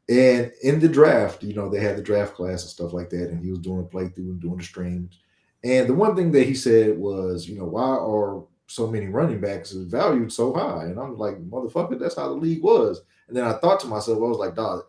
and 0.10 0.52
in 0.64 0.80
the 0.80 0.88
draft, 0.88 1.44
you 1.44 1.54
know, 1.54 1.70
they 1.70 1.80
had 1.80 1.98
the 1.98 2.02
draft 2.02 2.34
class 2.34 2.64
and 2.64 2.72
stuff 2.72 2.94
like 2.94 3.10
that, 3.10 3.30
and 3.30 3.44
he 3.44 3.50
was 3.50 3.60
doing 3.60 3.82
a 3.82 3.84
playthrough 3.84 4.18
and 4.18 4.42
doing 4.42 4.58
the 4.58 4.64
streams. 4.64 5.20
And 5.64 5.88
the 5.88 5.94
one 5.94 6.16
thing 6.16 6.32
that 6.32 6.48
he 6.48 6.54
said 6.54 6.98
was, 6.98 7.48
you 7.48 7.58
know, 7.58 7.66
why 7.66 7.84
are 7.84 8.44
so 8.68 8.88
many 8.88 9.08
running 9.08 9.42
backs 9.42 9.72
valued 9.72 10.32
so 10.32 10.54
high? 10.54 10.86
And 10.86 11.00
I'm 11.00 11.18
like, 11.18 11.38
motherfucker, 11.50 12.00
that's 12.00 12.16
how 12.16 12.30
the 12.30 12.36
league 12.36 12.64
was. 12.64 13.02
And 13.28 13.36
then 13.36 13.44
I 13.44 13.54
thought 13.54 13.80
to 13.82 13.88
myself, 13.88 14.18
I 14.18 14.22
was 14.22 14.38
like, 14.38 14.56
dog, 14.56 14.84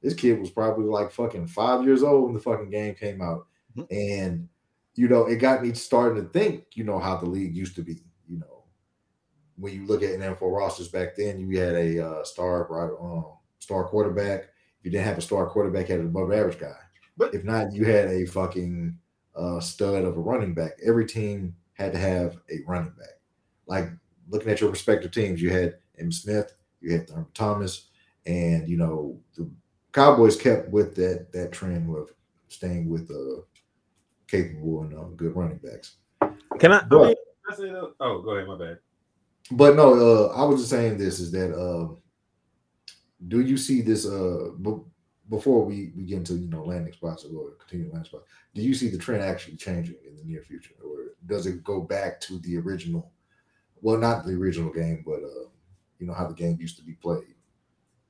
this 0.00 0.14
kid 0.14 0.40
was 0.40 0.50
probably 0.50 0.86
like 0.86 1.10
fucking 1.10 1.48
five 1.48 1.84
years 1.84 2.02
old 2.02 2.24
when 2.24 2.34
the 2.34 2.40
fucking 2.40 2.70
game 2.70 2.94
came 2.94 3.20
out. 3.20 3.46
Mhm. 3.76 3.86
And, 3.90 4.48
you 4.94 5.08
know, 5.08 5.26
it 5.26 5.36
got 5.36 5.62
me 5.62 5.72
starting 5.74 6.22
to 6.22 6.28
think, 6.30 6.64
you 6.74 6.84
know, 6.84 6.98
how 6.98 7.16
the 7.16 7.26
league 7.26 7.54
used 7.54 7.74
to 7.76 7.82
be, 7.82 8.02
you 8.28 8.38
know. 8.38 8.64
When 9.56 9.72
you 9.72 9.86
look 9.86 10.02
at 10.02 10.10
NFL 10.10 10.54
rosters 10.54 10.88
back 10.88 11.16
then, 11.16 11.38
you 11.38 11.58
had 11.58 11.74
a 11.74 12.04
uh, 12.06 12.24
star 12.24 12.66
right 12.68 12.90
um, 13.00 13.26
star 13.58 13.84
quarterback. 13.84 14.44
If 14.78 14.84
you 14.84 14.90
didn't 14.90 15.06
have 15.06 15.18
a 15.18 15.22
star 15.22 15.46
quarterback, 15.48 15.88
you 15.88 15.94
had 15.94 16.00
an 16.00 16.08
above 16.08 16.32
average 16.32 16.58
guy. 16.58 16.74
But- 17.16 17.34
if 17.34 17.44
not, 17.44 17.72
you 17.72 17.84
had 17.84 18.08
a 18.08 18.26
fucking 18.26 18.98
uh, 19.36 19.60
stud 19.60 20.04
of 20.04 20.16
a 20.16 20.20
running 20.20 20.54
back. 20.54 20.72
Every 20.84 21.06
team 21.06 21.54
had 21.74 21.92
to 21.92 21.98
have 21.98 22.38
a 22.50 22.60
running 22.66 22.92
back. 22.98 23.20
Like 23.66 23.90
looking 24.28 24.50
at 24.50 24.60
your 24.60 24.70
respective 24.70 25.12
teams, 25.12 25.40
you 25.40 25.50
had 25.50 25.76
Emmitt 26.00 26.14
Smith, 26.14 26.54
you 26.80 26.92
had 26.92 27.08
Thurman 27.08 27.26
Thomas, 27.34 27.88
and 28.26 28.68
you 28.68 28.76
know 28.76 29.18
the 29.36 29.48
Cowboys 29.92 30.36
kept 30.36 30.70
with 30.70 30.94
that 30.96 31.32
that 31.32 31.52
trend 31.52 31.94
of 31.94 32.10
staying 32.48 32.88
with 32.88 33.10
uh, 33.10 33.42
capable 34.36 34.82
and 34.82 34.94
uh, 34.94 35.04
good 35.16 35.36
running 35.36 35.58
backs. 35.58 35.96
Can 36.58 36.72
I? 36.72 36.78
I 36.78 36.84
But- 36.84 37.02
mean, 37.08 37.14
I 37.50 37.54
say 37.54 37.70
that- 37.70 37.94
oh, 38.00 38.22
go 38.22 38.30
ahead. 38.30 38.48
My 38.48 38.56
bad. 38.58 38.78
But 39.50 39.76
no, 39.76 39.92
uh, 39.92 40.26
I 40.34 40.44
was 40.44 40.60
just 40.60 40.70
saying 40.70 40.96
this 40.96 41.20
is 41.20 41.30
that 41.32 41.52
uh, 41.54 41.94
do 43.28 43.40
you 43.40 43.56
see 43.56 43.82
this 43.82 44.06
uh, 44.06 44.50
b- 44.60 44.80
before 45.28 45.64
we, 45.64 45.92
we 45.96 46.04
get 46.04 46.18
into 46.18 46.34
you 46.34 46.48
know 46.48 46.64
landing 46.64 46.92
spots 46.92 47.24
or 47.24 47.50
continue 47.58 47.86
landing 47.92 48.04
spots? 48.06 48.24
Do 48.54 48.62
you 48.62 48.72
see 48.74 48.88
the 48.88 48.98
trend 48.98 49.22
actually 49.22 49.56
changing 49.56 49.96
in 50.08 50.16
the 50.16 50.24
near 50.24 50.42
future, 50.42 50.74
or 50.84 51.14
does 51.26 51.46
it 51.46 51.62
go 51.64 51.80
back 51.82 52.20
to 52.22 52.38
the 52.38 52.56
original? 52.58 53.10
Well, 53.82 53.98
not 53.98 54.24
the 54.24 54.32
original 54.32 54.72
game, 54.72 55.02
but 55.04 55.22
uh, 55.22 55.48
you 55.98 56.06
know 56.06 56.14
how 56.14 56.26
the 56.28 56.34
game 56.34 56.56
used 56.60 56.76
to 56.78 56.84
be 56.84 56.94
played. 56.94 57.34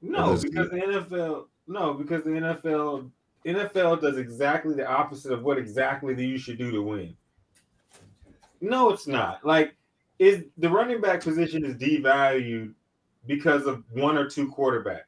No, 0.03 0.27
does 0.27 0.45
it 0.45 0.53
because 0.53 0.71
the 0.71 0.77
NFL. 0.77 1.47
No, 1.67 1.95
because 1.95 2.25
the 2.25 2.31
NFL. 2.31 3.11
NFL 3.47 4.01
does 4.01 4.19
exactly 4.19 4.75
the 4.75 4.87
opposite 4.87 5.33
of 5.33 5.43
what 5.43 5.59
exactly 5.59 6.15
that 6.15 6.25
you 6.25 6.39
should 6.39 6.59
do 6.59 6.71
to 6.71 6.83
win. 6.83 7.17
No, 8.61 8.91
it's 8.91 9.07
not. 9.07 9.45
Like, 9.45 9.75
is 10.19 10.45
the 10.57 10.71
running 10.71 11.01
back 11.01 11.23
position 11.23 11.65
is 11.65 11.75
devalued 11.75 12.75
because 13.27 13.67
of 13.67 13.83
one 13.93 14.17
or 14.17 14.29
two 14.29 14.53
quarterbacks? 14.53 15.01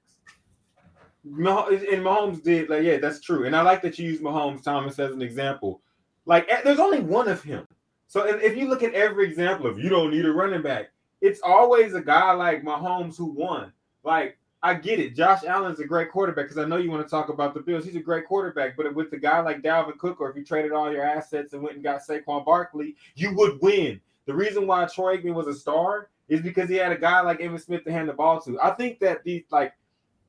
Mah- 1.24 1.68
and 1.68 2.02
Mahomes 2.02 2.42
did 2.42 2.68
like 2.68 2.82
yeah, 2.82 2.98
that's 2.98 3.20
true. 3.20 3.46
And 3.46 3.56
I 3.56 3.62
like 3.62 3.80
that 3.82 3.98
you 3.98 4.08
use 4.08 4.20
Mahomes 4.20 4.62
Thomas 4.62 4.98
as 4.98 5.12
an 5.12 5.22
example. 5.22 5.80
Like 6.26 6.48
eh, 6.50 6.60
there's 6.64 6.80
only 6.80 7.00
one 7.00 7.28
of 7.28 7.42
him. 7.42 7.66
So 8.08 8.24
if 8.26 8.56
you 8.56 8.68
look 8.68 8.82
at 8.82 8.94
every 8.94 9.26
example 9.26 9.66
of 9.66 9.78
you 9.78 9.88
don't 9.88 10.10
need 10.10 10.26
a 10.26 10.32
running 10.32 10.62
back, 10.62 10.90
it's 11.20 11.40
always 11.42 11.94
a 11.94 12.00
guy 12.00 12.32
like 12.32 12.62
Mahomes 12.62 13.16
who 13.16 13.26
won. 13.26 13.72
Like 14.02 14.38
I 14.64 14.72
get 14.72 14.98
it. 14.98 15.14
Josh 15.14 15.44
Allen's 15.44 15.78
a 15.80 15.84
great 15.84 16.10
quarterback 16.10 16.46
because 16.46 16.56
I 16.56 16.66
know 16.66 16.78
you 16.78 16.90
want 16.90 17.06
to 17.06 17.10
talk 17.10 17.28
about 17.28 17.52
the 17.52 17.60
Bills. 17.60 17.84
He's 17.84 17.96
a 17.96 18.00
great 18.00 18.24
quarterback, 18.24 18.78
but 18.78 18.94
with 18.94 19.12
a 19.12 19.18
guy 19.18 19.40
like 19.40 19.60
Dalvin 19.60 19.98
Cook, 19.98 20.22
or 20.22 20.30
if 20.30 20.36
you 20.36 20.42
traded 20.42 20.72
all 20.72 20.90
your 20.90 21.04
assets 21.04 21.52
and 21.52 21.62
went 21.62 21.74
and 21.74 21.84
got 21.84 22.00
Saquon 22.00 22.46
Barkley, 22.46 22.96
you 23.14 23.34
would 23.34 23.60
win. 23.60 24.00
The 24.24 24.32
reason 24.32 24.66
why 24.66 24.86
Troy 24.86 25.18
Aikman 25.18 25.34
was 25.34 25.48
a 25.48 25.54
star 25.54 26.08
is 26.28 26.40
because 26.40 26.70
he 26.70 26.76
had 26.76 26.92
a 26.92 26.96
guy 26.96 27.20
like 27.20 27.40
Emmitt 27.40 27.62
Smith 27.62 27.84
to 27.84 27.92
hand 27.92 28.08
the 28.08 28.14
ball 28.14 28.40
to. 28.40 28.58
I 28.58 28.70
think 28.70 29.00
that 29.00 29.22
these 29.22 29.42
like 29.50 29.74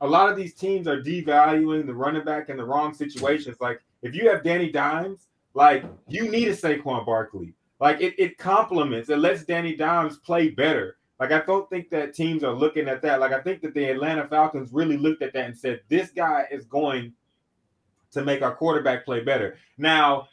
a 0.02 0.08
lot 0.08 0.30
of 0.30 0.36
these 0.36 0.54
teams 0.54 0.86
are 0.86 1.02
devaluing 1.02 1.86
the 1.86 1.96
running 1.96 2.26
back 2.26 2.50
in 2.50 2.58
the 2.58 2.66
wrong 2.66 2.94
situations. 2.94 3.56
Like 3.62 3.82
if 4.02 4.14
you 4.14 4.30
have 4.30 4.44
Danny 4.44 4.70
Dimes, 4.70 5.28
like 5.54 5.86
you 6.10 6.30
need 6.30 6.50
a 6.50 6.56
Saquon 6.58 7.06
Barkley. 7.06 7.54
Like 7.80 8.02
it, 8.02 8.16
it 8.18 8.38
complements, 8.38 9.10
it 9.10 9.20
lets 9.20 9.46
Danny 9.46 9.78
Dimes 9.78 10.18
play 10.18 10.50
better. 10.50 10.98
Like 11.20 11.32
I 11.32 11.40
don't 11.42 11.70
think 11.70 11.90
that 11.92 12.14
teams 12.14 12.44
are 12.44 12.54
looking 12.54 12.88
at 12.90 13.02
that. 13.04 13.20
Like 13.20 13.32
I 13.32 13.42
think 13.42 13.62
that 13.62 13.74
the 13.74 13.86
Atlanta 13.86 14.28
Falcons 14.28 14.74
really 14.74 14.98
looked 14.98 15.22
at 15.22 15.34
that 15.34 15.46
and 15.46 15.58
said, 15.58 15.82
"This 15.88 16.12
guy 16.12 16.46
is 16.52 16.66
going 16.66 17.14
to 18.12 18.24
make 18.24 18.42
our 18.42 18.54
quarterback 18.54 19.06
play 19.06 19.22
better." 19.22 19.58
Now, 19.78 20.28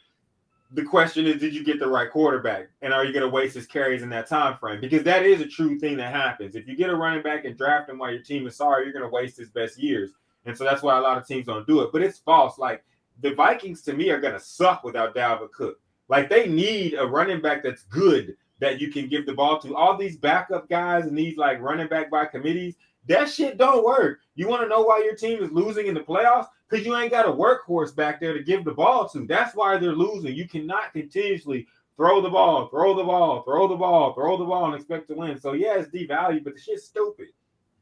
the 0.71 0.83
question 0.83 1.25
is, 1.25 1.39
did 1.39 1.53
you 1.53 1.63
get 1.63 1.79
the 1.79 1.87
right 1.87 2.11
quarterback, 2.11 2.67
and 2.81 2.93
are 2.93 3.05
you 3.05 3.13
going 3.13 3.23
to 3.23 3.29
waste 3.29 3.55
his 3.55 3.65
carries 3.65 4.01
in 4.01 4.09
that 4.09 4.27
time 4.27 4.57
frame? 4.57 4.81
Because 4.81 5.03
that 5.03 5.25
is 5.25 5.39
a 5.39 5.47
true 5.47 5.79
thing 5.79 5.95
that 5.97 6.13
happens. 6.13 6.55
If 6.55 6.67
you 6.67 6.75
get 6.75 6.89
a 6.89 6.95
running 6.95 7.23
back 7.23 7.45
and 7.45 7.57
draft 7.57 7.89
him 7.89 7.99
while 7.99 8.11
your 8.11 8.23
team 8.23 8.45
is 8.45 8.57
sorry, 8.57 8.83
you're 8.83 8.93
going 8.93 9.09
to 9.09 9.15
waste 9.15 9.37
his 9.37 9.51
best 9.51 9.81
years, 9.81 10.11
and 10.45 10.57
so 10.57 10.65
that's 10.65 10.83
why 10.83 10.97
a 10.97 11.01
lot 11.01 11.17
of 11.17 11.25
teams 11.25 11.45
don't 11.45 11.65
do 11.65 11.81
it. 11.81 11.91
But 11.93 12.01
it's 12.01 12.17
false. 12.17 12.57
Like 12.57 12.83
the 13.21 13.33
Vikings 13.35 13.83
to 13.83 13.93
me 13.93 14.09
are 14.09 14.19
going 14.19 14.33
to 14.33 14.39
suck 14.39 14.83
without 14.83 15.15
Dalvin 15.15 15.51
Cook. 15.51 15.79
Like 16.09 16.29
they 16.29 16.49
need 16.49 16.95
a 16.95 17.05
running 17.05 17.41
back 17.41 17.63
that's 17.63 17.83
good 17.83 18.35
that 18.63 18.79
you 18.79 18.89
can 18.89 19.09
give 19.09 19.25
the 19.25 19.33
ball 19.33 19.59
to. 19.59 19.75
All 19.75 19.97
these 19.97 20.15
backup 20.15 20.69
guys 20.69 21.05
and 21.05 21.17
these 21.17 21.35
like 21.35 21.59
running 21.59 21.89
back 21.89 22.09
by 22.09 22.25
committees, 22.25 22.75
that 23.09 23.29
shit 23.29 23.57
don't 23.57 23.83
work. 23.83 24.19
You 24.35 24.47
want 24.47 24.61
to 24.61 24.69
know 24.69 24.83
why 24.83 25.03
your 25.03 25.15
team 25.15 25.43
is 25.43 25.51
losing 25.51 25.87
in 25.87 25.93
the 25.93 25.99
playoffs? 25.99 26.47
Because 26.69 26.85
you 26.85 26.95
ain't 26.95 27.11
got 27.11 27.27
a 27.27 27.31
workhorse 27.31 27.93
back 27.93 28.21
there 28.21 28.31
to 28.31 28.41
give 28.41 28.63
the 28.63 28.71
ball 28.71 29.09
to. 29.09 29.27
That's 29.27 29.53
why 29.53 29.77
they're 29.77 29.91
losing. 29.91 30.33
You 30.33 30.47
cannot 30.47 30.93
continuously 30.93 31.67
throw 31.97 32.21
the 32.21 32.29
ball, 32.29 32.69
throw 32.69 32.95
the 32.95 33.03
ball, 33.03 33.43
throw 33.43 33.67
the 33.67 33.75
ball, 33.75 34.13
throw 34.13 34.37
the 34.37 34.45
ball, 34.45 34.67
and 34.67 34.75
expect 34.75 35.09
to 35.09 35.15
win. 35.15 35.37
So 35.37 35.51
yeah, 35.51 35.75
it's 35.75 35.89
devalued, 35.89 36.45
but 36.45 36.53
the 36.53 36.61
shit's 36.61 36.85
stupid. 36.85 37.27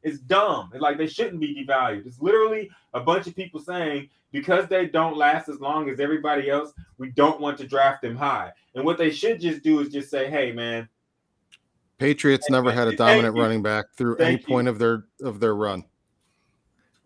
It's 0.02 0.18
dumb. 0.18 0.70
It's 0.72 0.82
like 0.82 0.98
they 0.98 1.06
shouldn't 1.06 1.40
be 1.40 1.54
devalued. 1.54 2.06
It's 2.06 2.20
literally 2.20 2.70
a 2.94 3.00
bunch 3.00 3.26
of 3.26 3.36
people 3.36 3.60
saying 3.60 4.08
because 4.32 4.66
they 4.66 4.86
don't 4.86 5.16
last 5.16 5.48
as 5.48 5.60
long 5.60 5.88
as 5.90 6.00
everybody 6.00 6.50
else, 6.50 6.72
we 6.98 7.10
don't 7.10 7.40
want 7.40 7.58
to 7.58 7.66
draft 7.66 8.02
them 8.02 8.16
high. 8.16 8.50
And 8.74 8.84
what 8.84 8.98
they 8.98 9.10
should 9.10 9.40
just 9.40 9.62
do 9.62 9.80
is 9.80 9.90
just 9.90 10.10
say, 10.10 10.28
"Hey, 10.30 10.52
man." 10.52 10.88
Patriots 11.98 12.50
never 12.50 12.70
you. 12.70 12.76
had 12.76 12.88
a 12.88 12.90
Thank 12.90 12.98
dominant 12.98 13.36
you. 13.36 13.42
running 13.42 13.62
back 13.62 13.92
through 13.96 14.16
Thank 14.16 14.28
any 14.28 14.38
you. 14.40 14.46
point 14.46 14.68
of 14.68 14.78
their 14.78 15.04
of 15.22 15.38
their 15.38 15.54
run. 15.54 15.84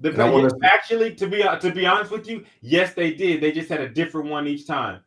The 0.00 0.10
And 0.10 0.22
I 0.22 0.30
wanna- 0.30 0.50
actually, 0.62 1.14
to 1.16 1.26
be 1.26 1.42
to 1.42 1.72
be 1.74 1.86
honest 1.86 2.10
with 2.10 2.28
you, 2.28 2.44
yes, 2.60 2.94
they 2.94 3.12
did. 3.12 3.40
They 3.40 3.52
just 3.52 3.68
had 3.68 3.80
a 3.80 3.88
different 3.88 4.28
one 4.30 4.46
each 4.46 4.66
time. 4.66 5.00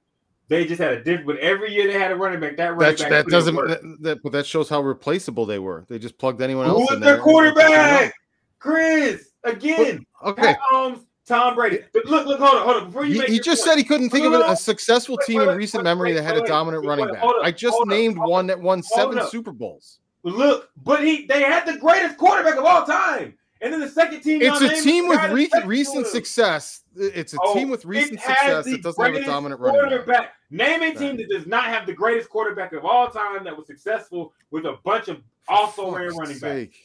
They 0.49 0.65
just 0.65 0.81
had 0.81 0.93
a 0.93 1.03
different. 1.03 1.27
But 1.27 1.37
every 1.37 1.71
year 1.73 1.87
they 1.87 1.93
had 1.97 2.11
a 2.11 2.15
running 2.15 2.39
back. 2.39 2.57
That 2.57 2.75
running 2.75 2.97
That 2.97 2.97
back 2.99 3.09
that 3.25 3.31
doesn't 3.31 3.55
that, 3.55 3.97
that 4.01 4.23
but 4.23 4.31
that 4.33 4.45
shows 4.45 4.67
how 4.67 4.81
replaceable 4.81 5.45
they 5.45 5.59
were. 5.59 5.85
They 5.87 5.99
just 5.99 6.17
plugged 6.17 6.41
anyone 6.41 6.65
Who 6.65 6.71
else. 6.71 6.89
was 6.89 6.95
in 6.95 6.99
their 7.01 7.17
there 7.17 7.21
and 7.23 7.45
they 7.45 7.61
figured 7.61 7.71
it 7.71 7.75
out. 7.75 7.89
quarterback? 7.89 8.13
Chris 8.57 9.29
again. 9.43 10.05
Okay. 10.25 10.41
Pat 10.41 10.59
Mahomes, 10.73 11.05
Tom 11.27 11.55
Brady. 11.55 11.79
But 11.93 12.05
look, 12.05 12.25
look, 12.25 12.39
hold 12.39 12.55
on, 12.55 12.63
hold 12.65 12.77
on. 12.77 12.85
Before 12.87 13.05
you 13.05 13.13
He, 13.13 13.19
make 13.19 13.29
he 13.29 13.39
just 13.39 13.63
point, 13.63 13.73
said 13.73 13.77
he 13.77 13.83
couldn't 13.83 14.09
think 14.09 14.25
of 14.25 14.33
a, 14.33 14.39
no, 14.39 14.47
no. 14.47 14.51
a 14.51 14.55
successful 14.55 15.17
Wait, 15.19 15.27
team 15.27 15.39
wait, 15.39 15.49
in 15.49 15.57
recent 15.57 15.83
wait, 15.83 15.89
memory 15.89 16.11
that 16.13 16.23
had 16.23 16.35
a 16.35 16.45
dominant 16.45 16.85
running 16.85 17.07
back. 17.13 17.23
up, 17.23 17.35
I 17.43 17.51
just 17.51 17.79
up, 17.79 17.87
named 17.87 18.17
one 18.17 18.47
that 18.47 18.59
won 18.59 18.81
seven 18.83 19.19
up. 19.19 19.29
Super 19.29 19.51
Bowls. 19.51 19.99
Look, 20.23 20.69
but 20.83 21.03
he 21.05 21.25
they 21.27 21.43
had 21.43 21.65
the 21.65 21.77
greatest 21.77 22.17
quarterback 22.17 22.57
of 22.57 22.65
all 22.65 22.85
time. 22.85 23.35
And 23.61 23.73
then 23.73 23.81
the 23.81 23.89
second 23.89 24.21
team. 24.21 24.41
It's 24.41 24.61
a 24.61 24.81
team 24.81 25.07
with 25.07 25.21
re- 25.31 25.49
recent 25.65 26.07
success. 26.07 26.81
It's 26.95 27.33
a 27.33 27.37
Oh, 27.41 27.53
team 27.53 27.69
with 27.69 27.83
recent 27.85 28.21
success 28.21 28.65
that 28.65 28.81
doesn't 28.81 29.03
have 29.03 29.15
a 29.15 29.25
dominant 29.25 29.59
running 29.59 29.81
back. 29.81 29.89
quarterback. 29.89 30.33
Name 30.49 30.81
a 30.81 30.93
team 30.93 31.17
that 31.17 31.29
does 31.29 31.45
not 31.45 31.65
have 31.65 31.85
the 31.85 31.93
greatest 31.93 32.29
quarterback 32.29 32.73
of 32.73 32.85
all 32.85 33.09
time 33.09 33.43
that 33.43 33.55
was 33.55 33.67
successful 33.67 34.33
with 34.51 34.65
a 34.65 34.77
bunch 34.83 35.09
of 35.09 35.21
also 35.47 35.91
ran 35.93 36.15
running 36.15 36.39
backs. 36.39 36.77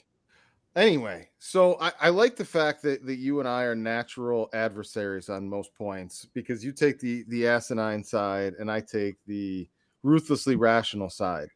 Anyway, 0.77 1.29
so 1.39 1.79
I, 1.81 1.93
I 2.01 2.09
like 2.09 2.35
the 2.35 2.45
fact 2.45 2.83
that, 2.83 3.07
that 3.07 3.17
you 3.17 3.39
and 3.39 3.49
I 3.49 3.63
are 3.63 3.77
natural 3.77 4.51
adversaries 4.53 5.29
on 5.29 5.49
most 5.49 5.73
points 5.77 6.27
because 6.35 6.65
you 6.65 6.73
take 6.73 6.99
the 6.99 7.25
the 7.29 7.47
asinine 7.47 8.03
side 8.03 8.55
and 8.59 8.69
I 8.69 8.81
take 8.81 9.15
the 9.29 9.69
ruthlessly 10.03 10.57
rational 10.57 11.09
side. 11.09 11.49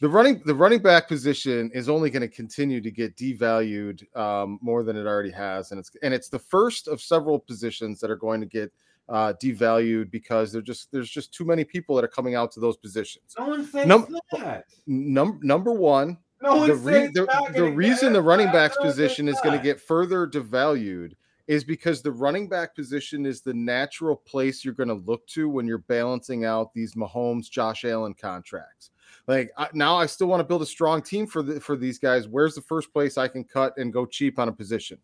The 0.00 0.08
running 0.08 0.42
the 0.44 0.54
running 0.54 0.80
back 0.80 1.08
position 1.08 1.70
is 1.72 1.88
only 1.88 2.10
going 2.10 2.20
to 2.20 2.28
continue 2.28 2.82
to 2.82 2.90
get 2.90 3.16
devalued 3.16 4.04
um, 4.14 4.58
more 4.60 4.82
than 4.82 4.96
it 4.96 5.06
already 5.06 5.30
has, 5.30 5.70
and 5.70 5.80
it's 5.80 5.90
and 6.02 6.12
it's 6.12 6.28
the 6.28 6.38
first 6.38 6.86
of 6.86 7.00
several 7.00 7.38
positions 7.38 8.00
that 8.00 8.10
are 8.10 8.16
going 8.16 8.40
to 8.40 8.46
get 8.46 8.70
uh, 9.08 9.32
devalued 9.42 10.10
because 10.10 10.52
they're 10.52 10.60
just 10.60 10.90
there's 10.92 11.10
just 11.10 11.32
too 11.32 11.44
many 11.44 11.64
people 11.64 11.96
that 11.96 12.04
are 12.04 12.08
coming 12.08 12.34
out 12.34 12.52
to 12.52 12.60
those 12.60 12.76
positions. 12.76 13.34
No 13.38 13.48
one 13.48 13.66
says 13.66 13.86
Num- 13.86 14.14
that. 14.32 14.64
Num- 14.86 15.40
number 15.42 15.72
one, 15.72 16.18
No 16.42 16.56
one 16.56 16.68
the, 16.68 16.76
re- 16.76 17.06
the, 17.06 17.50
the 17.54 17.64
reason 17.64 18.12
the 18.12 18.22
running 18.22 18.52
backs 18.52 18.76
position 18.76 19.28
is 19.28 19.40
going 19.42 19.56
to 19.56 19.62
get 19.62 19.80
further 19.80 20.26
devalued 20.26 21.12
is 21.46 21.62
because 21.62 22.02
the 22.02 22.10
running 22.10 22.48
back 22.48 22.74
position 22.74 23.24
is 23.24 23.40
the 23.40 23.54
natural 23.54 24.16
place 24.16 24.64
you're 24.64 24.74
going 24.74 24.88
to 24.88 24.94
look 24.94 25.26
to 25.28 25.48
when 25.48 25.66
you're 25.66 25.78
balancing 25.78 26.44
out 26.44 26.74
these 26.74 26.94
Mahomes, 26.94 27.48
Josh 27.48 27.84
Allen 27.84 28.14
contracts. 28.14 28.90
Like 29.26 29.50
I, 29.56 29.68
now, 29.72 29.96
I 29.96 30.06
still 30.06 30.28
want 30.28 30.40
to 30.40 30.44
build 30.44 30.62
a 30.62 30.66
strong 30.66 31.02
team 31.02 31.26
for 31.26 31.42
the, 31.42 31.60
for 31.60 31.76
these 31.76 31.98
guys. 31.98 32.28
Where's 32.28 32.54
the 32.54 32.62
first 32.62 32.92
place 32.92 33.18
I 33.18 33.28
can 33.28 33.44
cut 33.44 33.74
and 33.76 33.92
go 33.92 34.06
cheap 34.06 34.38
on 34.38 34.48
a 34.48 34.52
position? 34.52 34.98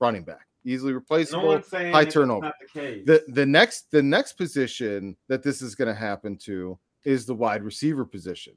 Running 0.00 0.22
back, 0.22 0.46
easily 0.64 0.92
No 0.92 0.98
replaceable. 0.98 1.62
saying 1.62 1.92
high 1.92 2.04
turnover. 2.04 2.52
The 2.74 3.02
the 3.04 3.24
the 3.32 3.46
next 3.46 3.90
the 3.90 4.02
next 4.02 4.34
position 4.34 5.16
that 5.26 5.42
this 5.42 5.60
is 5.60 5.74
going 5.74 5.88
to 5.88 5.94
happen 5.94 6.36
to 6.44 6.78
is 7.04 7.26
the 7.26 7.34
wide 7.34 7.64
receiver 7.64 8.04
position 8.04 8.54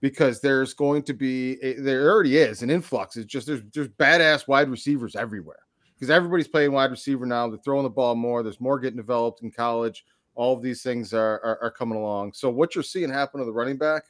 because 0.00 0.40
there's 0.40 0.74
going 0.74 1.02
to 1.02 1.14
be 1.14 1.58
a, 1.62 1.74
there 1.74 2.10
already 2.10 2.36
is 2.36 2.62
an 2.62 2.70
influx 2.70 3.16
it's 3.16 3.26
just 3.26 3.46
there's 3.46 3.62
there's 3.72 3.88
badass 3.88 4.46
wide 4.46 4.68
receivers 4.68 5.16
everywhere 5.16 5.60
because 5.94 6.10
everybody's 6.10 6.48
playing 6.48 6.72
wide 6.72 6.90
receiver 6.90 7.24
now 7.24 7.48
they're 7.48 7.58
throwing 7.58 7.84
the 7.84 7.90
ball 7.90 8.14
more 8.14 8.42
there's 8.42 8.60
more 8.60 8.78
getting 8.78 8.96
developed 8.96 9.42
in 9.42 9.50
college 9.50 10.04
all 10.34 10.54
of 10.54 10.62
these 10.62 10.82
things 10.82 11.14
are, 11.14 11.40
are 11.44 11.58
are 11.62 11.70
coming 11.70 11.96
along 11.96 12.32
so 12.32 12.50
what 12.50 12.74
you're 12.74 12.82
seeing 12.84 13.08
happen 13.08 13.38
to 13.40 13.46
the 13.46 13.52
running 13.52 13.78
back 13.78 14.04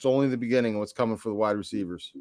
it's 0.00 0.06
only 0.06 0.28
the 0.28 0.36
beginning 0.36 0.72
of 0.72 0.78
what's 0.78 0.94
coming 0.94 1.18
for 1.18 1.28
the 1.28 1.34
wide 1.34 1.58
receivers 1.58 2.14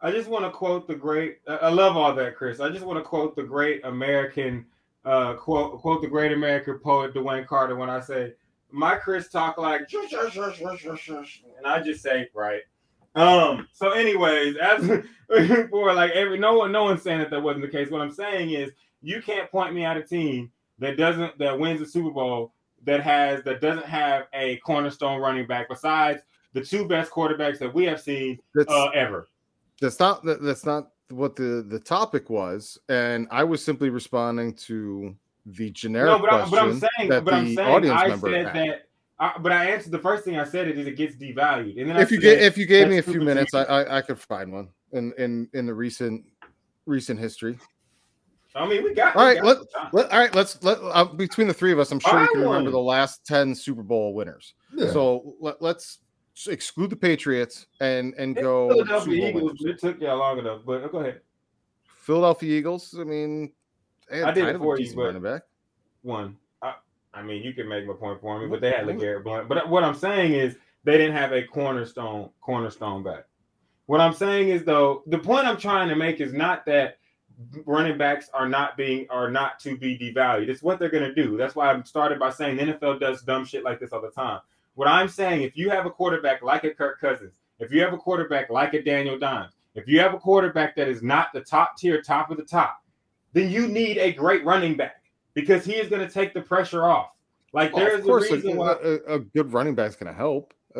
I 0.00 0.12
just 0.12 0.28
want 0.28 0.44
to 0.44 0.50
quote 0.52 0.86
the 0.86 0.94
great. 0.94 1.38
I 1.48 1.70
love 1.70 1.96
all 1.96 2.14
that, 2.14 2.36
Chris. 2.36 2.60
I 2.60 2.68
just 2.68 2.84
want 2.84 3.00
to 3.00 3.02
quote 3.02 3.34
the 3.34 3.42
great 3.42 3.84
American 3.84 4.64
uh, 5.04 5.34
quote 5.34 5.80
quote 5.80 6.02
the 6.02 6.06
great 6.06 6.30
American 6.30 6.78
poet 6.78 7.12
Dwayne 7.14 7.44
Carter 7.44 7.74
when 7.74 7.90
I 7.90 7.98
say 7.98 8.34
my 8.70 8.94
Chris 8.94 9.28
talk 9.28 9.58
like 9.58 9.90
shush, 9.90 10.10
shush, 10.10 10.34
shush, 10.34 10.58
shush, 10.58 10.80
shush, 10.80 11.00
shush," 11.00 11.42
and 11.56 11.66
I 11.66 11.82
just 11.82 12.00
say 12.00 12.28
right. 12.32 12.62
Um. 13.16 13.66
So, 13.72 13.90
anyways, 13.90 14.54
as 14.58 14.86
for 15.70 15.92
like 15.92 16.12
every 16.12 16.38
no 16.38 16.58
one, 16.58 16.70
no 16.70 16.84
one's 16.84 17.02
saying 17.02 17.18
that 17.18 17.30
that 17.30 17.42
wasn't 17.42 17.64
the 17.64 17.76
case. 17.76 17.90
What 17.90 18.00
I'm 18.00 18.12
saying 18.12 18.50
is 18.50 18.70
you 19.02 19.20
can't 19.20 19.50
point 19.50 19.74
me 19.74 19.84
at 19.84 19.96
a 19.96 20.02
team 20.04 20.52
that 20.78 20.96
doesn't 20.96 21.36
that 21.38 21.58
wins 21.58 21.80
the 21.80 21.86
Super 21.86 22.10
Bowl 22.10 22.52
that 22.84 23.00
has 23.00 23.42
that 23.42 23.60
doesn't 23.60 23.86
have 23.86 24.26
a 24.32 24.58
cornerstone 24.58 25.20
running 25.20 25.48
back 25.48 25.68
besides 25.68 26.22
the 26.52 26.60
two 26.62 26.86
best 26.86 27.10
quarterbacks 27.10 27.58
that 27.58 27.72
we 27.72 27.84
have 27.84 28.00
seen 28.00 28.38
that's 28.54 28.72
uh, 28.72 28.88
ever. 28.88 29.28
that's 29.80 30.00
not 30.00 30.24
that's 30.24 30.64
not 30.66 30.90
what 31.10 31.36
the 31.36 31.64
the 31.68 31.78
topic 31.78 32.28
was 32.30 32.78
and 32.88 33.26
i 33.30 33.42
was 33.42 33.64
simply 33.64 33.88
responding 33.90 34.52
to 34.54 35.14
the 35.46 35.70
generic 35.70 36.10
No, 36.10 36.18
but, 36.18 36.32
I, 36.32 36.36
question 36.46 36.50
but 36.50 36.62
I'm 36.62 36.80
saying, 36.98 37.10
that 37.10 37.24
but 37.24 37.34
I'm 37.34 37.44
the 37.48 37.54
saying, 37.54 37.68
audience 37.68 38.00
I 38.02 38.08
member 38.08 38.30
said 38.30 38.46
had. 38.46 38.54
that. 38.54 38.82
I, 39.20 39.32
but 39.40 39.50
I 39.50 39.70
answered 39.70 39.90
the 39.92 39.98
first 39.98 40.24
thing 40.24 40.38
I 40.38 40.44
said 40.44 40.68
it 40.68 40.78
is 40.78 40.86
it 40.86 40.96
gets 40.96 41.16
devalued, 41.16 41.80
and 41.80 41.88
then 41.90 41.96
I 41.96 42.02
if 42.02 42.10
you 42.12 42.20
get 42.20 42.40
if 42.42 42.56
you 42.58 42.66
gave 42.66 42.86
me 42.88 42.98
a 42.98 43.02
few 43.02 43.20
minutes 43.20 43.52
I. 43.54 43.64
I 43.64 43.98
i 43.98 44.02
could 44.02 44.20
find 44.20 44.52
one 44.52 44.68
in 44.92 45.12
in 45.18 45.48
in 45.54 45.66
the 45.66 45.74
recent 45.74 46.24
recent 46.86 47.18
history 47.18 47.58
I 48.54 48.66
mean, 48.66 48.82
we 48.84 48.92
got. 48.94 49.16
all 49.16 49.22
we 49.22 49.28
right 49.34 49.42
got 49.42 49.46
let, 49.46 49.92
let 49.94 50.12
all 50.12 50.18
right 50.20 50.34
let's 50.34 50.62
let 50.62 50.78
uh, 50.82 51.04
between 51.04 51.48
the 51.48 51.54
three 51.54 51.72
of 51.72 51.78
us 51.78 51.90
i'm 51.90 51.98
sure 52.00 52.12
we 52.12 52.26
Find 52.26 52.30
can 52.32 52.40
remember 52.42 52.70
the 52.70 52.78
last 52.78 53.24
10 53.26 53.54
super 53.54 53.82
bowl 53.82 54.14
winners 54.14 54.54
Yeah. 54.74 54.92
so 54.92 55.34
let, 55.40 55.60
let's 55.62 55.98
exclude 56.46 56.90
the 56.90 56.96
patriots 56.96 57.66
and 57.80 58.14
and 58.14 58.36
It's 58.36 58.42
go 58.44 58.68
Philadelphia 58.68 59.28
Eagles. 59.28 59.42
winners. 59.60 59.64
It 59.64 59.78
took 59.80 60.00
y'all 60.00 60.18
long 60.18 60.38
enough, 60.38 60.60
but 60.64 60.84
uh, 60.84 60.88
go 60.88 60.98
ahead. 61.00 61.20
philadelphia 61.84 62.58
eagles 62.58 62.94
i 62.98 63.04
mean 63.04 63.52
I 64.10 64.30
did 64.30 64.46
it 64.48 64.58
for 64.58 64.78
you, 64.78 64.94
but- 64.94 65.02
running 65.06 65.22
back 65.22 65.42
One. 66.02 66.36
I, 66.62 66.74
I 67.12 67.22
mean, 67.22 67.42
you 67.42 67.52
can 67.52 67.68
make 67.68 67.86
my 67.86 67.92
point 67.94 68.20
for 68.20 68.38
me, 68.40 68.46
but 68.46 68.60
they 68.60 68.70
had 68.70 68.86
LeGarrette 68.86 69.24
Blount. 69.24 69.48
But 69.48 69.68
what 69.68 69.82
I'm 69.84 69.94
saying 69.94 70.32
is 70.32 70.56
they 70.84 70.96
didn't 70.96 71.16
have 71.16 71.32
a 71.32 71.42
cornerstone 71.42 72.30
cornerstone 72.40 73.02
back. 73.02 73.24
What 73.86 74.00
I'm 74.00 74.14
saying 74.14 74.48
is 74.48 74.64
though, 74.64 75.02
the 75.06 75.18
point 75.18 75.46
I'm 75.46 75.56
trying 75.58 75.88
to 75.88 75.96
make 75.96 76.20
is 76.20 76.32
not 76.32 76.64
that 76.66 76.98
running 77.66 77.98
backs 77.98 78.30
are 78.32 78.48
not 78.48 78.76
being 78.76 79.06
are 79.10 79.30
not 79.30 79.58
to 79.60 79.76
be 79.76 79.98
devalued. 79.98 80.48
It's 80.48 80.62
what 80.62 80.78
they're 80.78 80.88
going 80.90 81.04
to 81.04 81.14
do. 81.14 81.36
That's 81.36 81.54
why 81.54 81.72
I 81.72 81.82
started 81.82 82.18
by 82.18 82.30
saying 82.30 82.56
the 82.56 82.64
NFL 82.74 83.00
does 83.00 83.22
dumb 83.22 83.44
shit 83.44 83.64
like 83.64 83.80
this 83.80 83.92
all 83.92 84.00
the 84.00 84.10
time. 84.10 84.40
What 84.78 84.86
I'm 84.86 85.08
saying, 85.08 85.42
if 85.42 85.56
you 85.56 85.70
have 85.70 85.86
a 85.86 85.90
quarterback 85.90 86.40
like 86.40 86.62
a 86.62 86.70
Kirk 86.70 87.00
Cousins, 87.00 87.32
if 87.58 87.72
you 87.72 87.80
have 87.80 87.92
a 87.92 87.96
quarterback 87.96 88.48
like 88.48 88.74
a 88.74 88.80
Daniel 88.80 89.18
Dimes, 89.18 89.54
if 89.74 89.88
you 89.88 89.98
have 89.98 90.14
a 90.14 90.18
quarterback 90.18 90.76
that 90.76 90.86
is 90.86 91.02
not 91.02 91.32
the 91.34 91.40
top 91.40 91.76
tier, 91.76 92.00
top 92.00 92.30
of 92.30 92.36
the 92.36 92.44
top, 92.44 92.80
then 93.32 93.50
you 93.50 93.66
need 93.66 93.98
a 93.98 94.12
great 94.12 94.44
running 94.44 94.76
back 94.76 95.02
because 95.34 95.64
he 95.64 95.72
is 95.72 95.88
going 95.88 96.06
to 96.06 96.08
take 96.08 96.32
the 96.32 96.40
pressure 96.40 96.84
off. 96.84 97.08
Like 97.52 97.74
Well, 97.74 97.86
there's 97.86 97.98
of 97.98 98.04
course, 98.06 98.30
a 98.30 98.34
reason 98.34 98.52
a, 98.52 98.54
why. 98.54 98.76
a, 98.80 99.14
a 99.14 99.18
good 99.18 99.52
running 99.52 99.74
back's 99.74 99.96
going 99.96 100.12
to 100.12 100.16
help. 100.16 100.54
Uh, 100.76 100.78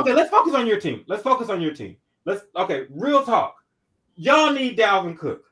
okay, 0.00 0.12
let's 0.12 0.28
focus 0.30 0.52
on 0.52 0.66
your 0.66 0.78
team. 0.78 1.04
Let's 1.06 1.22
focus 1.22 1.48
on 1.48 1.62
your 1.62 1.72
team. 1.72 1.96
Let's 2.26 2.44
okay, 2.54 2.84
real 2.90 3.24
talk. 3.24 3.64
Y'all 4.16 4.52
need 4.52 4.76
Dalvin 4.76 5.16
Cook. 5.16 5.46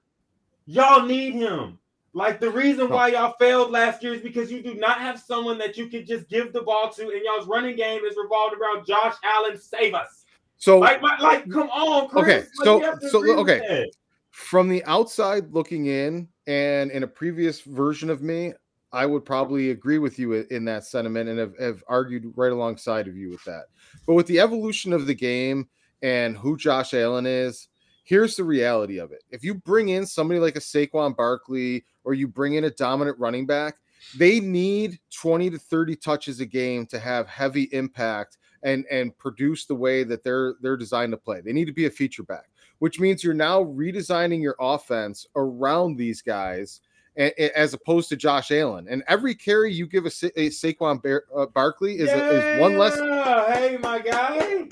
Y'all 0.66 1.06
need 1.06 1.32
him. 1.32 1.78
Like 2.16 2.40
the 2.40 2.48
reason 2.50 2.88
why 2.88 3.08
y'all 3.08 3.34
failed 3.38 3.70
last 3.70 4.02
year 4.02 4.14
is 4.14 4.22
because 4.22 4.50
you 4.50 4.62
do 4.62 4.74
not 4.74 5.00
have 5.00 5.20
someone 5.20 5.58
that 5.58 5.76
you 5.76 5.86
can 5.88 6.06
just 6.06 6.30
give 6.30 6.50
the 6.54 6.62
ball 6.62 6.90
to, 6.94 7.02
and 7.10 7.20
y'all's 7.22 7.46
running 7.46 7.76
game 7.76 8.00
is 8.06 8.16
revolved 8.16 8.56
around 8.58 8.86
Josh 8.86 9.14
Allen. 9.22 9.58
Save 9.58 9.92
us. 9.92 10.24
so 10.56 10.78
Like, 10.78 11.02
my, 11.02 11.18
like, 11.18 11.46
come 11.50 11.68
on, 11.68 12.08
Chris. 12.08 12.22
Okay, 12.22 12.38
Like, 12.80 13.00
so- 13.02 13.08
so, 13.10 13.38
okay. 13.40 13.84
from 14.30 14.70
the 14.70 14.82
outside 14.86 15.52
looking 15.52 15.88
in, 15.88 16.26
and 16.46 16.90
in 16.90 17.02
a 17.02 17.06
previous 17.06 17.60
version 17.60 18.08
of 18.08 18.22
me, 18.22 18.54
I 18.92 19.04
would 19.04 19.26
probably 19.26 19.72
agree 19.72 19.98
with 19.98 20.18
you 20.18 20.32
in 20.32 20.64
that 20.64 20.84
sentiment 20.84 21.28
and 21.28 21.38
have, 21.38 21.52
have 21.58 21.84
argued 21.86 22.32
right 22.34 22.50
alongside 22.50 23.08
of 23.08 23.16
you 23.18 23.28
with 23.28 23.44
that. 23.44 23.64
But 24.06 24.14
with 24.14 24.26
the 24.26 24.40
evolution 24.40 24.94
of 24.94 25.06
the 25.06 25.14
game 25.14 25.68
and 26.00 26.34
who 26.34 26.56
Josh 26.56 26.94
Allen 26.94 27.26
is, 27.26 27.68
here's 28.06 28.36
the 28.36 28.44
reality 28.44 28.98
of 28.98 29.10
it. 29.12 29.24
If 29.30 29.44
you 29.44 29.54
bring 29.54 29.90
in 29.90 30.06
somebody 30.06 30.40
like 30.40 30.56
a 30.56 30.60
Saquon 30.60 31.14
Barkley 31.14 31.84
or 32.04 32.14
you 32.14 32.28
bring 32.28 32.54
in 32.54 32.64
a 32.64 32.70
dominant 32.70 33.18
running 33.18 33.46
back, 33.46 33.76
they 34.16 34.38
need 34.38 35.00
20 35.10 35.50
to 35.50 35.58
30 35.58 35.96
touches 35.96 36.40
a 36.40 36.46
game 36.46 36.86
to 36.86 36.98
have 36.98 37.26
heavy 37.26 37.64
impact 37.72 38.38
and 38.62 38.86
and 38.90 39.16
produce 39.18 39.66
the 39.66 39.74
way 39.74 40.04
that 40.04 40.24
they're 40.24 40.54
they're 40.62 40.76
designed 40.76 41.12
to 41.12 41.18
play. 41.18 41.40
They 41.40 41.52
need 41.52 41.66
to 41.66 41.72
be 41.72 41.86
a 41.86 41.90
feature 41.90 42.22
back, 42.22 42.48
which 42.78 43.00
means 43.00 43.22
you're 43.22 43.34
now 43.34 43.62
redesigning 43.62 44.40
your 44.40 44.56
offense 44.60 45.26
around 45.34 45.96
these 45.96 46.22
guys 46.22 46.80
as 47.16 47.74
opposed 47.74 48.08
to 48.10 48.16
Josh 48.16 48.50
Allen. 48.52 48.86
And 48.88 49.02
every 49.08 49.34
carry 49.34 49.72
you 49.72 49.86
give 49.86 50.04
a, 50.04 50.10
Sa- 50.10 50.28
a 50.36 50.50
Saquon 50.50 51.02
Bar- 51.02 51.24
uh, 51.34 51.46
Barkley 51.46 51.98
is, 51.98 52.10
a, 52.10 52.56
is 52.56 52.60
one 52.60 52.76
less 52.76 52.94
Hey, 52.96 53.78
my 53.78 54.00
guy. 54.00 54.68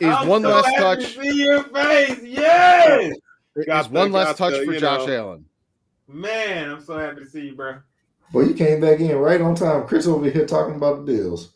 Is 0.00 0.14
I'm 0.14 0.28
one 0.28 0.42
so 0.42 0.48
less 0.54 0.74
touch 0.78 1.14
to 1.14 1.22
see 1.22 1.44
your 1.44 1.62
face. 1.64 2.20
Yes. 2.22 3.16
is 3.56 3.64
Got 3.66 3.90
one 3.90 4.10
the- 4.10 4.18
less 4.18 4.36
touch 4.36 4.54
the, 4.54 4.64
for 4.64 4.78
Josh 4.78 5.06
know. 5.06 5.16
Allen. 5.16 5.44
Man, 6.08 6.70
I'm 6.70 6.80
so 6.82 6.98
happy 6.98 7.20
to 7.20 7.26
see 7.26 7.46
you, 7.46 7.54
bro. 7.54 7.76
Well, 8.32 8.46
you 8.46 8.54
came 8.54 8.80
back 8.80 9.00
in 9.00 9.16
right 9.16 9.40
on 9.40 9.54
time. 9.54 9.86
Chris 9.86 10.06
over 10.06 10.28
here 10.30 10.46
talking 10.46 10.76
about 10.76 11.04
the 11.04 11.12
Bills. 11.12 11.50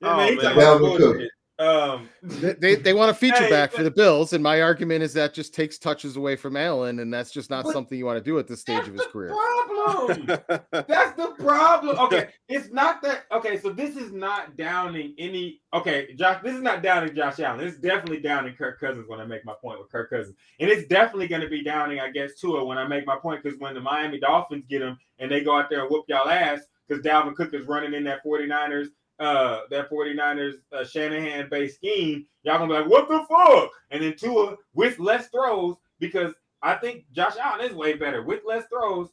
Yeah, 0.00 0.12
Oh, 0.12 0.16
man, 0.16 0.32
he 0.32 0.38
oh, 0.38 0.42
man. 0.42 0.54
talking 0.54 0.62
about 0.62 0.80
Dalvin 0.80 0.96
Cook. 0.96 1.30
Bullshit. 1.58 1.90
Um, 1.90 2.08
They, 2.22 2.52
they, 2.54 2.74
they 2.76 2.94
want 2.94 3.10
a 3.10 3.14
feature 3.14 3.44
Hey, 3.44 3.50
back 3.50 3.70
but- 3.70 3.78
for 3.78 3.82
the 3.82 3.90
Bills, 3.90 4.32
and 4.32 4.42
my 4.42 4.60
argument 4.62 5.02
is 5.02 5.12
that 5.14 5.34
just 5.34 5.54
takes 5.54 5.78
touches 5.78 6.16
away 6.16 6.36
from 6.36 6.56
Allen, 6.56 6.98
and 7.00 7.12
that's 7.12 7.30
just 7.30 7.50
not 7.50 7.64
But 7.64 7.72
something 7.72 7.96
you 7.98 8.04
want 8.06 8.18
to 8.18 8.24
do 8.24 8.38
at 8.38 8.46
this 8.46 8.60
stage 8.60 8.86
of 8.86 8.92
his 8.94 9.06
career. 9.06 9.28
problem. 9.30 10.26
That's 10.70 11.16
the 11.16 11.34
problem. 11.38 11.96
Okay, 12.06 12.28
it's 12.48 12.70
not 12.72 13.00
that. 13.02 13.24
Okay, 13.32 13.58
so 13.58 13.70
this 13.70 13.96
is 13.96 14.12
not 14.12 14.56
downing 14.56 15.14
any. 15.18 15.60
Okay, 15.72 16.14
Josh, 16.14 16.42
this 16.42 16.54
is 16.54 16.62
not 16.62 16.82
downing 16.82 17.14
Josh 17.14 17.38
Allen. 17.40 17.66
It's 17.66 17.78
definitely 17.78 18.20
downing 18.20 18.54
Kirk 18.54 18.78
Cousins 18.80 19.06
when 19.08 19.20
I 19.20 19.24
make 19.24 19.44
my 19.44 19.54
point 19.60 19.78
with 19.80 19.90
Kirk 19.90 20.10
Cousins, 20.10 20.36
and 20.60 20.70
it's 20.70 20.86
definitely 20.88 21.28
going 21.28 21.42
to 21.42 21.48
be 21.48 21.62
downing, 21.62 22.00
I 22.00 22.10
guess, 22.10 22.34
Tua 22.40 22.64
when 22.64 22.78
I 22.78 22.86
make 22.86 23.06
my 23.06 23.16
point 23.16 23.42
because 23.42 23.58
when 23.58 23.74
the 23.74 23.80
Miami 23.80 24.18
Dolphins 24.18 24.64
get 24.68 24.82
him 24.82 24.98
and 25.18 25.30
they 25.30 25.42
go 25.42 25.56
out 25.58 25.70
there 25.70 25.80
and 25.82 25.90
whoop 25.90 26.04
y'all 26.08 26.28
ass 26.28 26.60
because 26.88 27.02
Dalvin 27.04 27.34
Cook 27.34 27.54
is 27.54 27.66
running 27.66 27.94
in 27.94 28.04
that 28.04 28.24
49ers. 28.24 28.86
Uh, 29.18 29.60
that 29.70 29.88
49ers 29.90 30.54
uh, 30.72 30.84
Shanahan 30.84 31.48
based 31.50 31.76
scheme, 31.76 32.26
y'all 32.42 32.58
gonna 32.58 32.74
be 32.74 32.80
like, 32.80 32.90
what 32.90 33.08
the 33.08 33.24
fuck? 33.28 33.70
And 33.90 34.02
then 34.02 34.14
Tua 34.14 34.56
with 34.74 34.98
less 34.98 35.28
throws 35.28 35.76
because 35.98 36.34
I 36.62 36.74
think 36.74 37.04
Josh 37.12 37.32
Allen 37.40 37.64
is 37.64 37.72
way 37.74 37.94
better 37.94 38.22
with 38.22 38.42
less 38.46 38.64
throws. 38.66 39.08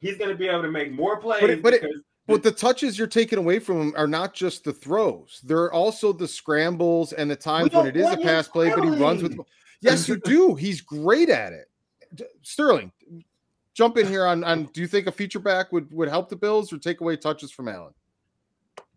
He's 0.00 0.16
to 0.18 0.34
be 0.36 0.46
able 0.48 0.62
to 0.62 0.70
make 0.70 0.92
more 0.92 1.18
plays. 1.20 1.40
But 1.40 1.50
it- 1.50 1.62
but 1.62 1.74
it- 1.74 1.82
But 2.28 2.44
the 2.44 2.52
touches 2.52 2.96
you're 2.96 3.08
taking 3.08 3.40
away 3.40 3.58
from 3.58 3.80
him 3.80 3.94
are 3.96 4.06
not 4.06 4.32
just 4.34 4.62
the 4.62 4.72
throws; 4.72 5.40
they're 5.42 5.72
also 5.72 6.12
the 6.12 6.28
scrambles 6.28 7.12
and 7.12 7.28
the 7.28 7.34
times 7.34 7.72
when 7.74 7.86
it 7.88 7.96
is 7.96 8.06
a 8.06 8.16
pass 8.22 8.46
play, 8.46 8.70
but 8.70 8.84
he 8.84 8.90
runs 8.90 9.22
with. 9.24 9.40
Yes, 9.80 10.06
you 10.08 10.16
do. 10.20 10.54
He's 10.54 10.80
great 10.80 11.28
at 11.28 11.52
it. 11.52 11.68
Sterling, 12.42 12.92
jump 13.74 13.98
in 13.98 14.06
here 14.06 14.24
on 14.24 14.44
on. 14.44 14.66
Do 14.66 14.80
you 14.80 14.86
think 14.86 15.08
a 15.08 15.12
feature 15.12 15.40
back 15.40 15.72
would 15.72 15.92
would 15.92 16.08
help 16.08 16.28
the 16.28 16.36
Bills 16.36 16.72
or 16.72 16.78
take 16.78 17.00
away 17.00 17.16
touches 17.16 17.50
from 17.50 17.66
Allen? 17.66 17.92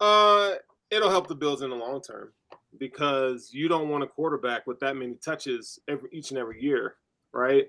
Uh, 0.02 0.54
it'll 0.92 1.10
help 1.10 1.28
the 1.28 1.36
Bills 1.36 1.62
in 1.62 1.70
the 1.70 1.76
long 1.76 2.02
term 2.02 2.34
because 2.78 3.50
you 3.54 3.68
don't 3.68 3.90
want 3.90 4.04
a 4.04 4.08
quarterback 4.08 4.68
with 4.68 4.80
that 4.82 4.96
many 4.96 5.16
touches 5.16 5.80
every 5.88 6.10
each 6.12 6.32
and 6.32 6.38
every 6.40 6.62
year, 6.62 6.96
right? 7.34 7.68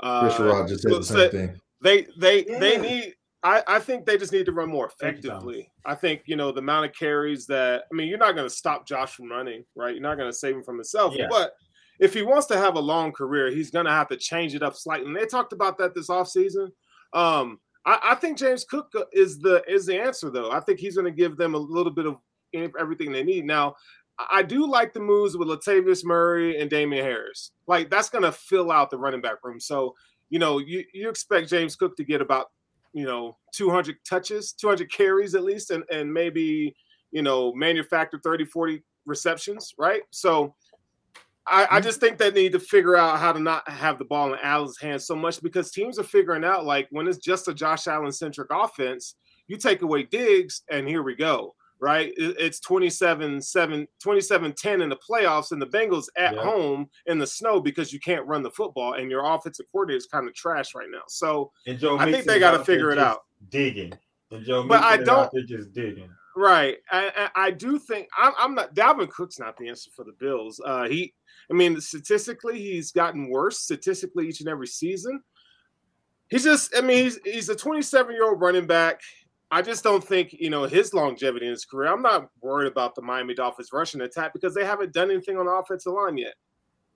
Uh, 0.00 0.20
Chris 0.22 0.40
Rod 0.40 0.68
just 0.68 0.82
said 0.82 0.90
so- 0.92 0.98
the 0.98 1.04
so 1.04 1.16
same 1.16 1.30
thing. 1.30 1.60
They 1.80 2.06
they 2.18 2.42
they 2.44 2.78
need. 2.78 3.14
I, 3.44 3.62
I 3.68 3.78
think 3.78 4.04
they 4.04 4.18
just 4.18 4.32
need 4.32 4.46
to 4.46 4.52
run 4.52 4.68
more 4.68 4.90
Thank 5.00 5.22
you, 5.22 5.30
Thomas. 5.30 5.44
effectively. 5.44 5.72
I 5.86 5.94
think 5.94 6.22
you 6.26 6.34
know 6.34 6.50
the 6.50 6.58
amount 6.58 6.86
of 6.86 6.92
carries 6.92 7.46
that. 7.46 7.84
I 7.90 7.94
mean, 7.94 8.08
you're 8.08 8.18
not 8.18 8.34
going 8.34 8.48
to 8.48 8.54
stop 8.54 8.84
Josh 8.86 9.12
from 9.14 9.30
running, 9.30 9.64
right? 9.76 9.94
You're 9.94 10.02
not 10.02 10.16
going 10.16 10.28
to 10.30 10.36
save 10.36 10.56
him 10.56 10.62
from 10.62 10.76
himself, 10.76 11.14
Yeah. 11.16 11.26
but. 11.30 11.52
If 12.00 12.14
he 12.14 12.22
wants 12.22 12.46
to 12.46 12.56
have 12.56 12.76
a 12.76 12.80
long 12.80 13.10
career, 13.10 13.50
he's 13.50 13.72
going 13.72 13.86
to 13.86 13.90
have 13.90 14.06
to 14.10 14.16
change 14.16 14.54
it 14.54 14.62
up 14.62 14.76
slightly. 14.76 15.08
And 15.08 15.16
they 15.16 15.26
talked 15.26 15.52
about 15.52 15.76
that 15.78 15.96
this 15.96 16.06
offseason. 16.06 16.70
Um, 17.12 17.58
I, 17.84 17.98
I 18.02 18.14
think 18.16 18.38
James 18.38 18.64
Cook 18.64 18.92
uh, 18.96 19.04
is 19.12 19.38
the 19.38 19.62
is 19.68 19.86
the 19.86 20.00
answer, 20.00 20.30
though. 20.30 20.50
I 20.50 20.60
think 20.60 20.80
he's 20.80 20.94
going 20.94 21.04
to 21.04 21.10
give 21.10 21.36
them 21.36 21.54
a 21.54 21.58
little 21.58 21.92
bit 21.92 22.06
of 22.06 22.16
everything 22.78 23.12
they 23.12 23.22
need. 23.22 23.44
Now, 23.44 23.76
I 24.30 24.42
do 24.42 24.68
like 24.68 24.92
the 24.92 25.00
moves 25.00 25.36
with 25.36 25.48
Latavius 25.48 26.04
Murray 26.04 26.60
and 26.60 26.68
Damien 26.68 27.04
Harris. 27.04 27.52
Like 27.66 27.90
that's 27.90 28.10
going 28.10 28.24
to 28.24 28.32
fill 28.32 28.72
out 28.72 28.90
the 28.90 28.98
running 28.98 29.20
back 29.20 29.38
room. 29.44 29.60
So 29.60 29.94
you 30.30 30.38
know 30.38 30.58
you 30.58 30.84
you 30.92 31.08
expect 31.08 31.48
James 31.48 31.76
Cook 31.76 31.96
to 31.96 32.04
get 32.04 32.20
about 32.20 32.46
you 32.92 33.04
know 33.04 33.36
200 33.54 33.96
touches, 34.08 34.52
200 34.52 34.90
carries 34.90 35.34
at 35.34 35.44
least, 35.44 35.70
and 35.70 35.84
and 35.90 36.12
maybe 36.12 36.74
you 37.12 37.22
know 37.22 37.52
manufacture 37.54 38.20
30, 38.22 38.44
40 38.46 38.82
receptions, 39.06 39.74
right? 39.78 40.02
So. 40.10 40.54
I, 41.50 41.62
I 41.62 41.66
mm-hmm. 41.66 41.84
just 41.84 42.00
think 42.00 42.18
they 42.18 42.30
need 42.30 42.52
to 42.52 42.60
figure 42.60 42.96
out 42.96 43.18
how 43.18 43.32
to 43.32 43.40
not 43.40 43.68
have 43.68 43.98
the 43.98 44.04
ball 44.04 44.32
in 44.32 44.38
Allen's 44.42 44.78
hands 44.78 45.06
so 45.06 45.16
much 45.16 45.42
because 45.42 45.70
teams 45.70 45.98
are 45.98 46.04
figuring 46.04 46.44
out 46.44 46.64
like 46.64 46.88
when 46.90 47.06
it's 47.08 47.18
just 47.18 47.48
a 47.48 47.54
Josh 47.54 47.86
Allen 47.86 48.12
centric 48.12 48.48
offense, 48.50 49.14
you 49.46 49.56
take 49.56 49.82
away 49.82 50.02
Diggs 50.04 50.62
and 50.70 50.86
here 50.86 51.02
we 51.02 51.14
go, 51.14 51.54
right? 51.80 52.12
It's 52.16 52.60
27 52.60 53.40
7 53.40 53.88
27 54.02 54.52
10 54.52 54.82
in 54.82 54.88
the 54.88 54.96
playoffs 54.96 55.52
and 55.52 55.60
the 55.60 55.66
Bengals 55.66 56.06
at 56.16 56.34
Yeah. 56.34 56.42
home 56.42 56.88
in 57.06 57.18
the 57.18 57.26
snow 57.26 57.60
because 57.60 57.92
you 57.92 58.00
can't 58.00 58.26
run 58.26 58.42
the 58.42 58.50
football 58.50 58.94
and 58.94 59.10
your 59.10 59.24
offensive 59.24 59.66
coordinator 59.72 59.98
is 59.98 60.06
kind 60.06 60.28
of 60.28 60.34
trash 60.34 60.74
right 60.74 60.88
now. 60.90 61.02
So, 61.08 61.50
And 61.66 61.78
Joe 61.78 61.98
I 61.98 62.10
think 62.10 62.26
they 62.26 62.38
gotta 62.38 62.64
figure 62.64 62.90
it 62.90 62.98
out. 62.98 63.24
Digging. 63.50 63.92
And 64.30 64.44
Joe 64.44 64.64
But 64.64 64.82
I 64.82 64.96
Mixon 64.96 65.06
don't- 65.06 65.18
out 65.24 65.32
there 65.32 65.42
just 65.42 65.72
digging. 65.72 66.10
Right. 66.38 66.76
I, 66.92 67.10
I, 67.34 67.46
I 67.46 67.50
do 67.50 67.80
think 67.80 68.08
I'm, 68.16 68.32
I'm 68.38 68.54
not 68.54 68.72
Dalvin 68.72 69.10
Cook's 69.10 69.40
not 69.40 69.56
the 69.56 69.68
answer 69.68 69.90
for 69.90 70.04
the 70.04 70.12
Bills. 70.12 70.60
Uh, 70.64 70.84
he, 70.84 71.12
I 71.50 71.54
mean, 71.54 71.80
statistically, 71.80 72.60
he's 72.60 72.92
gotten 72.92 73.28
worse 73.28 73.58
statistically 73.58 74.28
each 74.28 74.38
and 74.38 74.48
every 74.48 74.68
season. 74.68 75.20
He's 76.30 76.44
just, 76.44 76.76
I 76.76 76.80
mean, 76.80 77.02
he's 77.04 77.18
he's 77.24 77.48
a 77.48 77.56
27 77.56 78.14
year 78.14 78.28
old 78.28 78.40
running 78.40 78.68
back. 78.68 79.00
I 79.50 79.62
just 79.62 79.82
don't 79.82 80.04
think 80.04 80.32
you 80.32 80.48
know 80.48 80.62
his 80.62 80.94
longevity 80.94 81.46
in 81.46 81.50
his 81.50 81.64
career. 81.64 81.92
I'm 81.92 82.02
not 82.02 82.30
worried 82.40 82.70
about 82.70 82.94
the 82.94 83.02
Miami 83.02 83.34
Dolphins 83.34 83.70
rushing 83.72 84.02
attack 84.02 84.32
because 84.32 84.54
they 84.54 84.64
haven't 84.64 84.92
done 84.92 85.10
anything 85.10 85.38
on 85.38 85.46
the 85.46 85.52
offensive 85.52 85.92
line 85.92 86.18
yet. 86.18 86.34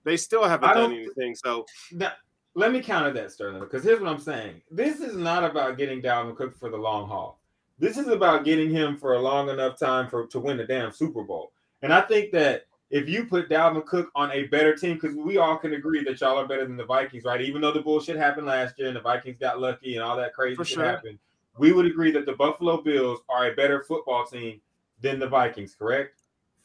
They 0.04 0.16
still 0.16 0.44
haven't 0.44 0.72
done 0.72 0.92
anything. 0.92 1.34
So 1.34 1.66
Now, 1.90 2.12
let 2.54 2.70
me 2.70 2.80
counter 2.80 3.12
that, 3.12 3.32
Sterling, 3.32 3.58
because 3.58 3.82
here's 3.82 3.98
what 3.98 4.08
I'm 4.08 4.20
saying. 4.20 4.62
This 4.70 5.00
is 5.00 5.16
not 5.16 5.42
about 5.42 5.78
getting 5.78 6.00
Dalvin 6.00 6.36
Cook 6.36 6.56
for 6.56 6.70
the 6.70 6.76
long 6.76 7.08
haul. 7.08 7.41
This 7.82 7.98
is 7.98 8.06
about 8.06 8.44
getting 8.44 8.70
him 8.70 8.96
for 8.96 9.14
a 9.14 9.20
long 9.20 9.48
enough 9.48 9.76
time 9.76 10.08
for 10.08 10.28
to 10.28 10.38
win 10.38 10.56
the 10.56 10.64
damn 10.64 10.92
Super 10.92 11.24
Bowl. 11.24 11.50
And 11.82 11.92
I 11.92 12.00
think 12.00 12.30
that 12.30 12.66
if 12.90 13.08
you 13.08 13.24
put 13.24 13.48
Dalvin 13.48 13.84
Cook 13.86 14.08
on 14.14 14.30
a 14.30 14.44
better 14.44 14.76
team, 14.76 14.94
because 14.94 15.16
we 15.16 15.38
all 15.38 15.56
can 15.56 15.74
agree 15.74 16.04
that 16.04 16.20
y'all 16.20 16.38
are 16.38 16.46
better 16.46 16.64
than 16.64 16.76
the 16.76 16.84
Vikings, 16.84 17.24
right? 17.24 17.40
Even 17.40 17.60
though 17.60 17.72
the 17.72 17.82
bullshit 17.82 18.16
happened 18.16 18.46
last 18.46 18.78
year 18.78 18.86
and 18.86 18.96
the 18.96 19.00
Vikings 19.00 19.36
got 19.36 19.60
lucky 19.60 19.96
and 19.96 20.04
all 20.04 20.16
that 20.16 20.32
crazy 20.32 20.54
For 20.54 20.64
shit 20.64 20.76
sure. 20.76 20.84
happened, 20.84 21.18
we 21.58 21.72
would 21.72 21.84
agree 21.84 22.12
that 22.12 22.24
the 22.24 22.34
Buffalo 22.34 22.80
Bills 22.80 23.18
are 23.28 23.50
a 23.50 23.54
better 23.56 23.82
football 23.82 24.26
team 24.26 24.60
than 25.00 25.18
the 25.18 25.26
Vikings, 25.26 25.74
correct? 25.74 26.22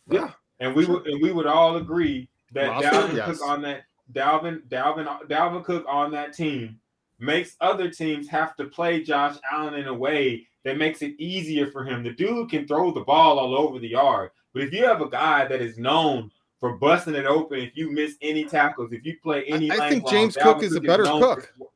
Yeah. 0.07 0.33
And 0.59 0.75
we 0.75 0.85
would 0.85 1.07
and 1.07 1.19
we 1.19 1.31
would 1.31 1.47
all 1.47 1.77
agree 1.77 2.29
that 2.51 2.67
Roster, 2.67 2.89
Dalvin 2.89 3.15
yes. 3.15 3.25
Cook 3.39 3.49
on 3.49 3.61
that 3.63 3.85
Dalvin 4.13 4.61
Dalvin 4.67 5.27
Dalvin 5.27 5.63
Cook 5.63 5.83
on 5.89 6.11
that 6.11 6.33
team 6.33 6.79
makes 7.19 7.55
other 7.61 7.89
teams 7.89 8.27
have 8.27 8.55
to 8.57 8.65
play 8.65 9.03
Josh 9.03 9.35
Allen 9.51 9.73
in 9.75 9.87
a 9.87 9.93
way 9.93 10.47
that 10.63 10.77
makes 10.77 11.01
it 11.01 11.15
easier 11.19 11.71
for 11.71 11.83
him. 11.83 12.03
The 12.03 12.11
dude 12.11 12.49
can 12.49 12.67
throw 12.67 12.91
the 12.91 13.01
ball 13.01 13.39
all 13.39 13.55
over 13.57 13.79
the 13.79 13.89
yard, 13.89 14.31
but 14.53 14.63
if 14.63 14.73
you 14.73 14.85
have 14.85 15.01
a 15.01 15.09
guy 15.09 15.45
that 15.45 15.61
is 15.61 15.77
known 15.77 16.31
for 16.59 16.77
busting 16.77 17.15
it 17.15 17.25
open, 17.25 17.59
if 17.59 17.75
you 17.75 17.91
miss 17.91 18.15
any 18.21 18.43
tackles, 18.43 18.91
if 18.91 19.05
you 19.05 19.15
play 19.21 19.43
any, 19.45 19.71
I 19.71 19.75
lane 19.77 19.89
think 19.89 20.09
James 20.09 20.35
Dalvin 20.35 20.43
Cook 20.43 20.63
is 20.63 20.75
a 20.75 20.81
better 20.81 21.03
cook. 21.03 21.53
for- 21.57 21.67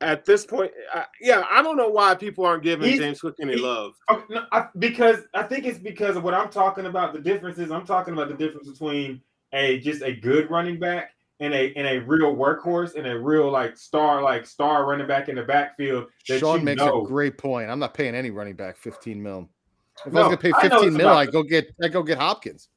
At 0.00 0.24
this 0.24 0.46
point, 0.46 0.70
uh, 0.94 1.04
yeah, 1.20 1.44
I 1.50 1.60
don't 1.62 1.76
know 1.76 1.88
why 1.88 2.14
people 2.14 2.44
aren't 2.44 2.62
giving 2.62 2.86
He's- 2.86 3.00
James 3.00 3.20
Cook 3.20 3.34
any 3.40 3.54
he- 3.54 3.60
love. 3.60 3.94
Oh, 4.08 4.24
no, 4.30 4.44
I, 4.52 4.68
because 4.78 5.24
I 5.34 5.42
think 5.42 5.66
it's 5.66 5.78
because 5.78 6.16
of 6.16 6.22
what 6.22 6.34
I'm 6.34 6.50
talking 6.50 6.86
about. 6.86 7.12
The 7.14 7.20
difference 7.20 7.58
is 7.58 7.72
I'm 7.72 7.84
talking 7.86 8.12
about 8.14 8.28
the 8.28 8.34
difference 8.34 8.68
between 8.70 9.20
a 9.52 9.80
just 9.80 10.02
a 10.02 10.12
good 10.12 10.50
running 10.50 10.78
back 10.78 11.12
and 11.40 11.54
a 11.54 11.72
and 11.74 11.86
a 11.86 11.98
real 12.00 12.34
workhorse 12.34 12.94
and 12.96 13.06
a 13.06 13.18
real 13.18 13.50
like 13.50 13.76
star 13.76 14.22
like 14.22 14.46
star 14.46 14.86
running 14.86 15.06
back 15.06 15.28
in 15.28 15.36
the 15.36 15.42
backfield. 15.42 16.06
That 16.28 16.40
Sean 16.40 16.64
makes 16.64 16.82
know. 16.82 17.04
a 17.04 17.06
great 17.06 17.38
point. 17.38 17.70
I'm 17.70 17.78
not 17.78 17.94
paying 17.94 18.14
any 18.14 18.30
running 18.30 18.54
back 18.54 18.76
15 18.76 19.22
mil. 19.22 19.48
If 20.04 20.12
No, 20.12 20.20
I 20.20 20.28
was 20.28 20.36
gonna 20.36 20.54
pay 20.54 20.68
15 20.68 20.88
it's 20.88 20.96
mil, 20.96 21.08
I 21.08 21.26
go 21.26 21.42
get 21.42 21.72
I 21.82 21.88
go 21.88 22.02
get 22.02 22.18
Hopkins. 22.18 22.68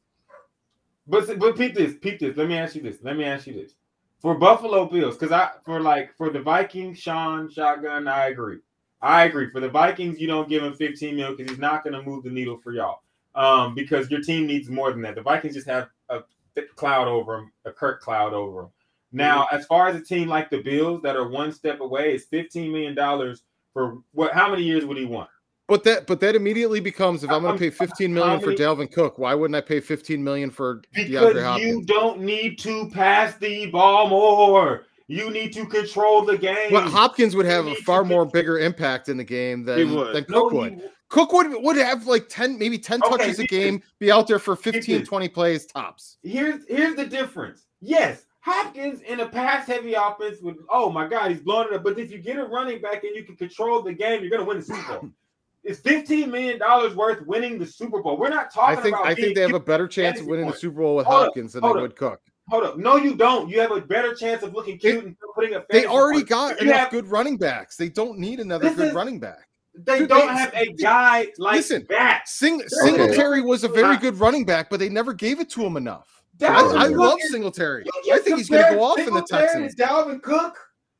But 1.07 1.39
but 1.39 1.57
peep 1.57 1.73
this, 1.73 1.95
peep 2.01 2.19
this. 2.19 2.37
Let 2.37 2.47
me 2.47 2.57
ask 2.57 2.75
you 2.75 2.81
this. 2.81 2.97
Let 3.01 3.17
me 3.17 3.23
ask 3.23 3.47
you 3.47 3.53
this. 3.53 3.73
For 4.21 4.35
Buffalo 4.35 4.85
Bills, 4.85 5.17
because 5.17 5.31
I 5.31 5.49
for 5.65 5.81
like 5.81 6.15
for 6.15 6.29
the 6.29 6.41
Vikings, 6.41 6.99
Sean 6.99 7.49
shotgun, 7.49 8.07
I 8.07 8.27
agree. 8.27 8.59
I 9.01 9.23
agree. 9.23 9.49
For 9.49 9.59
the 9.59 9.69
Vikings, 9.69 10.19
you 10.19 10.27
don't 10.27 10.47
give 10.47 10.63
him 10.63 10.73
15 10.75 11.15
mil 11.15 11.35
because 11.35 11.49
he's 11.49 11.59
not 11.59 11.83
going 11.83 11.93
to 11.93 12.03
move 12.03 12.23
the 12.23 12.29
needle 12.29 12.59
for 12.63 12.71
y'all. 12.71 13.01
Um, 13.33 13.73
because 13.73 14.11
your 14.11 14.21
team 14.21 14.45
needs 14.45 14.69
more 14.69 14.91
than 14.91 15.01
that. 15.01 15.15
The 15.15 15.21
Vikings 15.21 15.55
just 15.55 15.67
have 15.67 15.87
a 16.09 16.19
thick 16.55 16.75
cloud 16.75 17.07
over 17.07 17.37
them, 17.37 17.51
a 17.65 17.71
Kirk 17.71 18.01
cloud 18.01 18.33
over 18.33 18.61
them. 18.61 18.71
Now, 19.11 19.43
mm-hmm. 19.43 19.55
as 19.57 19.65
far 19.65 19.87
as 19.87 19.95
a 19.95 20.01
team 20.01 20.27
like 20.27 20.49
the 20.49 20.61
Bills 20.61 21.01
that 21.03 21.15
are 21.15 21.27
one 21.27 21.51
step 21.51 21.81
away, 21.81 22.13
it's 22.13 22.25
15 22.25 22.71
million 22.71 22.95
dollars 22.95 23.43
for 23.73 23.99
what? 24.13 24.33
How 24.33 24.49
many 24.49 24.63
years 24.63 24.85
would 24.85 24.97
he 24.97 25.05
want? 25.05 25.29
But 25.67 25.85
that 25.85 26.05
but 26.05 26.19
that 26.19 26.35
immediately 26.35 26.81
becomes 26.81 27.23
if 27.23 27.31
I'm 27.31 27.43
going 27.43 27.53
to 27.53 27.59
pay 27.59 27.69
15 27.69 28.13
million 28.13 28.41
for 28.41 28.53
Dalvin 28.53 28.91
Cook, 28.91 29.17
why 29.17 29.33
wouldn't 29.33 29.55
I 29.55 29.61
pay 29.61 29.79
15 29.79 30.21
million 30.21 30.51
for 30.51 30.81
DeAndre 30.93 31.33
Because 31.33 31.61
you 31.61 31.83
don't 31.83 32.19
need 32.19 32.59
to 32.59 32.89
pass 32.89 33.37
the 33.37 33.67
ball 33.67 34.09
more. 34.09 34.85
You 35.07 35.29
need 35.29 35.53
to 35.53 35.65
control 35.65 36.25
the 36.25 36.37
game. 36.37 36.71
Well, 36.71 36.89
Hopkins 36.89 37.35
would 37.35 37.45
have 37.45 37.67
a 37.67 37.75
far 37.75 38.03
more 38.03 38.25
bigger 38.25 38.59
impact 38.59 39.07
in 39.09 39.17
the 39.17 39.23
game 39.23 39.63
than, 39.63 39.93
than 40.13 40.25
Cook 40.25 40.51
he- 40.51 40.57
would. 40.57 40.89
Cook 41.11 41.33
would 41.33 41.47
would 41.61 41.75
have 41.75 42.07
like 42.07 42.27
10 42.29 42.57
maybe 42.57 42.79
10 42.79 43.01
Okay, 43.03 43.17
touches 43.17 43.39
a 43.39 43.45
game, 43.45 43.83
be 43.99 44.11
out 44.11 44.27
there 44.27 44.39
for 44.39 44.55
15 44.55 45.05
20 45.05 45.27
plays 45.29 45.65
tops. 45.65 46.17
here's 46.23 46.63
here's 46.67 46.95
the 46.95 47.05
difference. 47.05 47.65
Yes, 47.81 48.25
Hopkins 48.39 49.01
in 49.01 49.19
a 49.19 49.27
pass 49.27 49.67
heavy 49.67 49.93
offense 49.93 50.39
would 50.41 50.55
oh 50.69 50.89
my 50.89 51.07
god, 51.07 51.29
he's 51.31 51.41
blowing 51.41 51.67
it 51.67 51.73
up. 51.75 51.83
But 51.83 51.99
if 51.99 52.11
you 52.11 52.17
get 52.17 52.37
a 52.37 52.45
running 52.45 52.81
back 52.81 53.03
and 53.03 53.13
you 53.15 53.23
can 53.23 53.35
control 53.35 53.81
the 53.81 53.93
game, 53.93 54.21
you're 54.21 54.31
gonna 54.31 54.45
win 54.45 54.57
the 54.57 54.63
Super 54.63 54.99
Bowl. 54.99 55.09
It's 55.63 55.79
15 55.81 56.31
million 56.31 56.57
dollars 56.57 56.95
worth 56.95 57.21
winning 57.27 57.59
the 57.59 57.67
Super 57.67 58.01
Bowl. 58.01 58.17
We're 58.17 58.29
not 58.29 58.47
I 58.57 58.73
talking 58.73 58.83
think 58.83 58.95
about 58.95 59.05
I 59.05 59.13
think 59.13 59.35
they 59.35 59.41
have 59.41 59.53
a 59.53 59.59
better 59.59 59.87
chance 59.87 60.19
of 60.19 60.25
winning 60.25 60.47
the. 60.47 60.53
Super 60.55 60.81
Bowl 60.81 60.95
with 60.95 61.05
Hold 61.05 61.19
up, 61.19 61.25
Hopkins 61.27 61.53
than 61.53 61.61
they 61.61 61.67
up. 61.69 61.75
would 61.75 61.95
Cook. 61.95 62.19
Hold 62.49 62.63
up. 62.63 62.77
No, 62.79 62.95
you 62.95 63.13
don't. 63.15 63.47
You 63.47 63.59
have 63.59 63.69
a 63.69 63.79
better 63.79 64.15
chance 64.15 64.41
of 64.41 64.53
looking 64.53 64.79
cute 64.79 65.03
and 65.05 65.15
putting 65.35 65.53
a 65.53 65.63
They 65.69 65.85
already 65.85 66.21
point. 66.21 66.29
got 66.29 66.61
you 66.61 66.67
enough 66.67 66.79
have- 66.79 66.89
good 66.89 67.07
running 67.09 67.37
backs. 67.37 67.75
They 67.77 67.89
don't 67.89 68.17
need 68.17 68.39
another 68.39 68.73
good 68.73 68.87
is- 68.87 68.93
running 68.95 69.19
back. 69.19 69.49
They 69.73 69.99
Dude, 69.99 70.09
don't 70.09 70.27
they- 70.27 70.33
have 70.33 70.53
a 70.53 70.73
guy 70.73 71.27
like 71.37 71.55
Listen, 71.57 71.85
that. 71.89 72.27
Sing, 72.27 72.61
Singletary 72.67 73.41
was 73.41 73.63
a 73.63 73.67
very 73.69 73.97
good 73.97 74.19
running 74.19 74.45
back, 74.45 74.69
but 74.69 74.79
they 74.79 74.89
never 74.89 75.13
gave 75.13 75.39
it 75.39 75.49
to 75.51 75.63
him 75.65 75.77
enough. 75.77 76.21
I, 76.41 76.45
Dalvin 76.45 76.77
I 76.77 76.87
Cook 76.87 76.97
love 76.97 77.17
is- 77.23 77.31
Singletary. 77.31 77.85
I 78.11 78.19
think 78.19 78.37
he's 78.37 78.49
going 78.49 78.65
to 78.67 78.75
go 78.75 78.83
off 78.83 78.99
in 78.99 79.13
the 79.13 79.21
Texans. 79.21 79.75
to 79.75 79.83
Dalvin 79.83 80.21
Cook. 80.21 80.57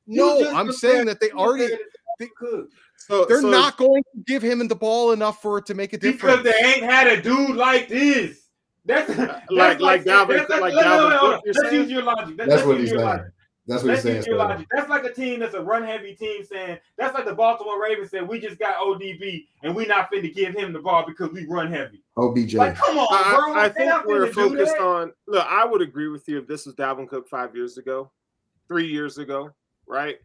No, 0.08 0.50
I'm 0.56 0.72
saying 0.72 1.06
that 1.08 1.20
they 1.20 1.32
already 1.32 1.68
Singletary 1.68 1.90
to 2.20 2.26
Dalvin 2.26 2.30
Cook. 2.38 2.70
So 2.98 3.26
they're 3.26 3.42
so- 3.42 3.50
not 3.50 3.78
going 3.78 4.04
to 4.04 4.24
give 4.26 4.42
him 4.42 4.66
the 4.68 4.76
ball 4.76 5.12
enough 5.12 5.42
for 5.42 5.58
it 5.58 5.66
to 5.66 5.74
make 5.74 5.94
a 5.94 5.98
difference. 5.98 6.42
Because 6.42 6.44
difference. 6.56 6.78
they 6.80 6.82
ain't 6.82 6.92
had 6.92 7.08
a 7.08 7.22
dude 7.22 7.56
like 7.58 7.88
this. 7.90 8.48
That's, 8.86 9.08
that's 9.16 9.52
like- 9.52 9.80
like 9.82 10.04
Dalvin- 10.06 10.48
that's 10.48 10.62
like 10.62 10.74
no, 10.76 10.82
no, 10.82 11.10
no, 11.10 11.10
Dalvin 11.10 11.18
hold 11.18 11.20
Cook, 11.20 11.34
on. 11.34 11.42
you're 11.46 11.54
Let's 11.56 11.70
saying? 11.70 11.82
use 11.82 11.92
your 11.92 12.04
logic. 12.04 12.26
Let's- 12.30 12.38
That's 12.38 12.50
let's 12.50 12.66
what 12.66 12.72
use 12.78 12.82
he's 12.82 12.90
your 12.92 13.00
saying. 13.00 13.10
logic. 13.10 13.32
That's 13.68 13.84
what 13.84 13.96
he's 13.96 14.04
Let's 14.04 14.26
saying. 14.26 14.38
your 14.38 14.66
That's 14.72 14.90
like 14.90 15.04
a 15.04 15.14
team 15.14 15.40
that's 15.40 15.54
a 15.54 15.62
run 15.62 15.84
heavy 15.84 16.16
team 16.16 16.44
saying 16.44 16.80
that's 16.98 17.14
like 17.14 17.26
the 17.26 17.36
Baltimore 17.36 17.82
Ravens 17.82 18.10
said 18.10 18.28
we 18.28 18.40
just 18.40 18.58
got 18.58 18.76
ODB 18.78 19.46
and 19.64 19.76
we 19.76 19.86
not 19.86 20.12
finna 20.12 20.34
give 20.34 20.56
him 20.56 20.74
the 20.74 20.80
ball 20.80 21.06
because 21.06 21.32
we 21.32 21.46
run 21.46 21.72
heavy. 21.72 22.02
OBJ. 22.18 22.56
Like, 22.56 22.76
come 22.76 22.98
on, 22.98 23.08
bro. 23.08 23.54
I, 23.54 23.66
I 23.66 23.70
think 23.70 24.06
we're 24.06 24.32
focused 24.34 24.78
on. 24.78 25.14
Look, 25.28 25.46
I 25.48 25.64
would 25.64 25.82
agree 25.82 26.08
with 26.08 26.28
you 26.28 26.40
if 26.40 26.48
this 26.48 26.66
was 26.66 26.76
Dalvin 26.76 27.08
Cook 27.08 27.28
five 27.28 27.56
years 27.56 27.78
ago, 27.78 28.12
three 28.68 28.88
years 28.88 29.20
ago, 29.20 29.52
right? 29.88 30.18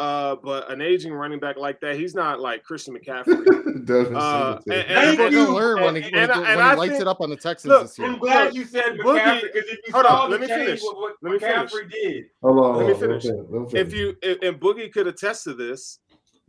Uh, 0.00 0.36
but 0.42 0.70
an 0.70 0.80
aging 0.80 1.12
running 1.12 1.38
back 1.38 1.56
like 1.56 1.78
that, 1.80 1.96
he's 1.96 2.14
not 2.14 2.40
like 2.40 2.64
Christian 2.64 2.96
McCaffrey. 2.96 3.44
Devin 3.86 4.16
Uh, 4.16 4.60
Singletary. 4.62 4.80
and- 4.80 4.88
Thank 4.88 5.10
People 5.10 5.26
are 5.26 5.30
going 5.30 5.32
you. 5.48 5.54
learn 5.54 5.80
when 5.82 5.94
he, 5.96 6.02
when 6.02 6.14
and 6.14 6.32
I- 6.32 6.38
when 6.38 6.46
and 6.46 6.60
he 6.70 6.76
lights 6.76 6.90
think- 6.92 7.02
it 7.02 7.08
up 7.08 7.20
on 7.20 7.30
the 7.30 7.36
Texans 7.36 7.70
look, 7.70 7.82
this 7.82 7.98
year. 7.98 8.08
I'm 8.08 8.18
glad 8.18 8.44
Look, 8.46 8.54
you 8.54 8.64
said 8.64 8.84
Boogie- 8.98 9.20
McCaffrey 9.20 9.42
because 9.42 9.68
if 9.68 9.78
you 9.86 9.92
hold 9.92 10.06
saw 10.06 10.22
on, 10.24 10.30
let 10.30 10.40
me 10.40 10.46
finish. 10.46 10.80
what, 10.82 10.96
what 10.96 11.12
Let 11.22 11.32
me 11.32 11.38
finish. 11.38 11.72
Did. 11.92 12.24
Hold 12.42 12.58
on, 12.64 12.76
Let 12.76 12.86
me 12.86 12.92
hold 12.92 13.02
on, 13.04 13.08
finish. 13.08 13.24
let 13.26 13.34
him 13.34 13.64
let 13.66 13.74
if 13.74 13.92
you 13.94 14.16
if, 14.22 14.38
and 14.42 14.60
Boogie 14.60 14.90
could 14.92 15.06
attest 15.06 15.44
to 15.44 15.54
this, 15.54 15.98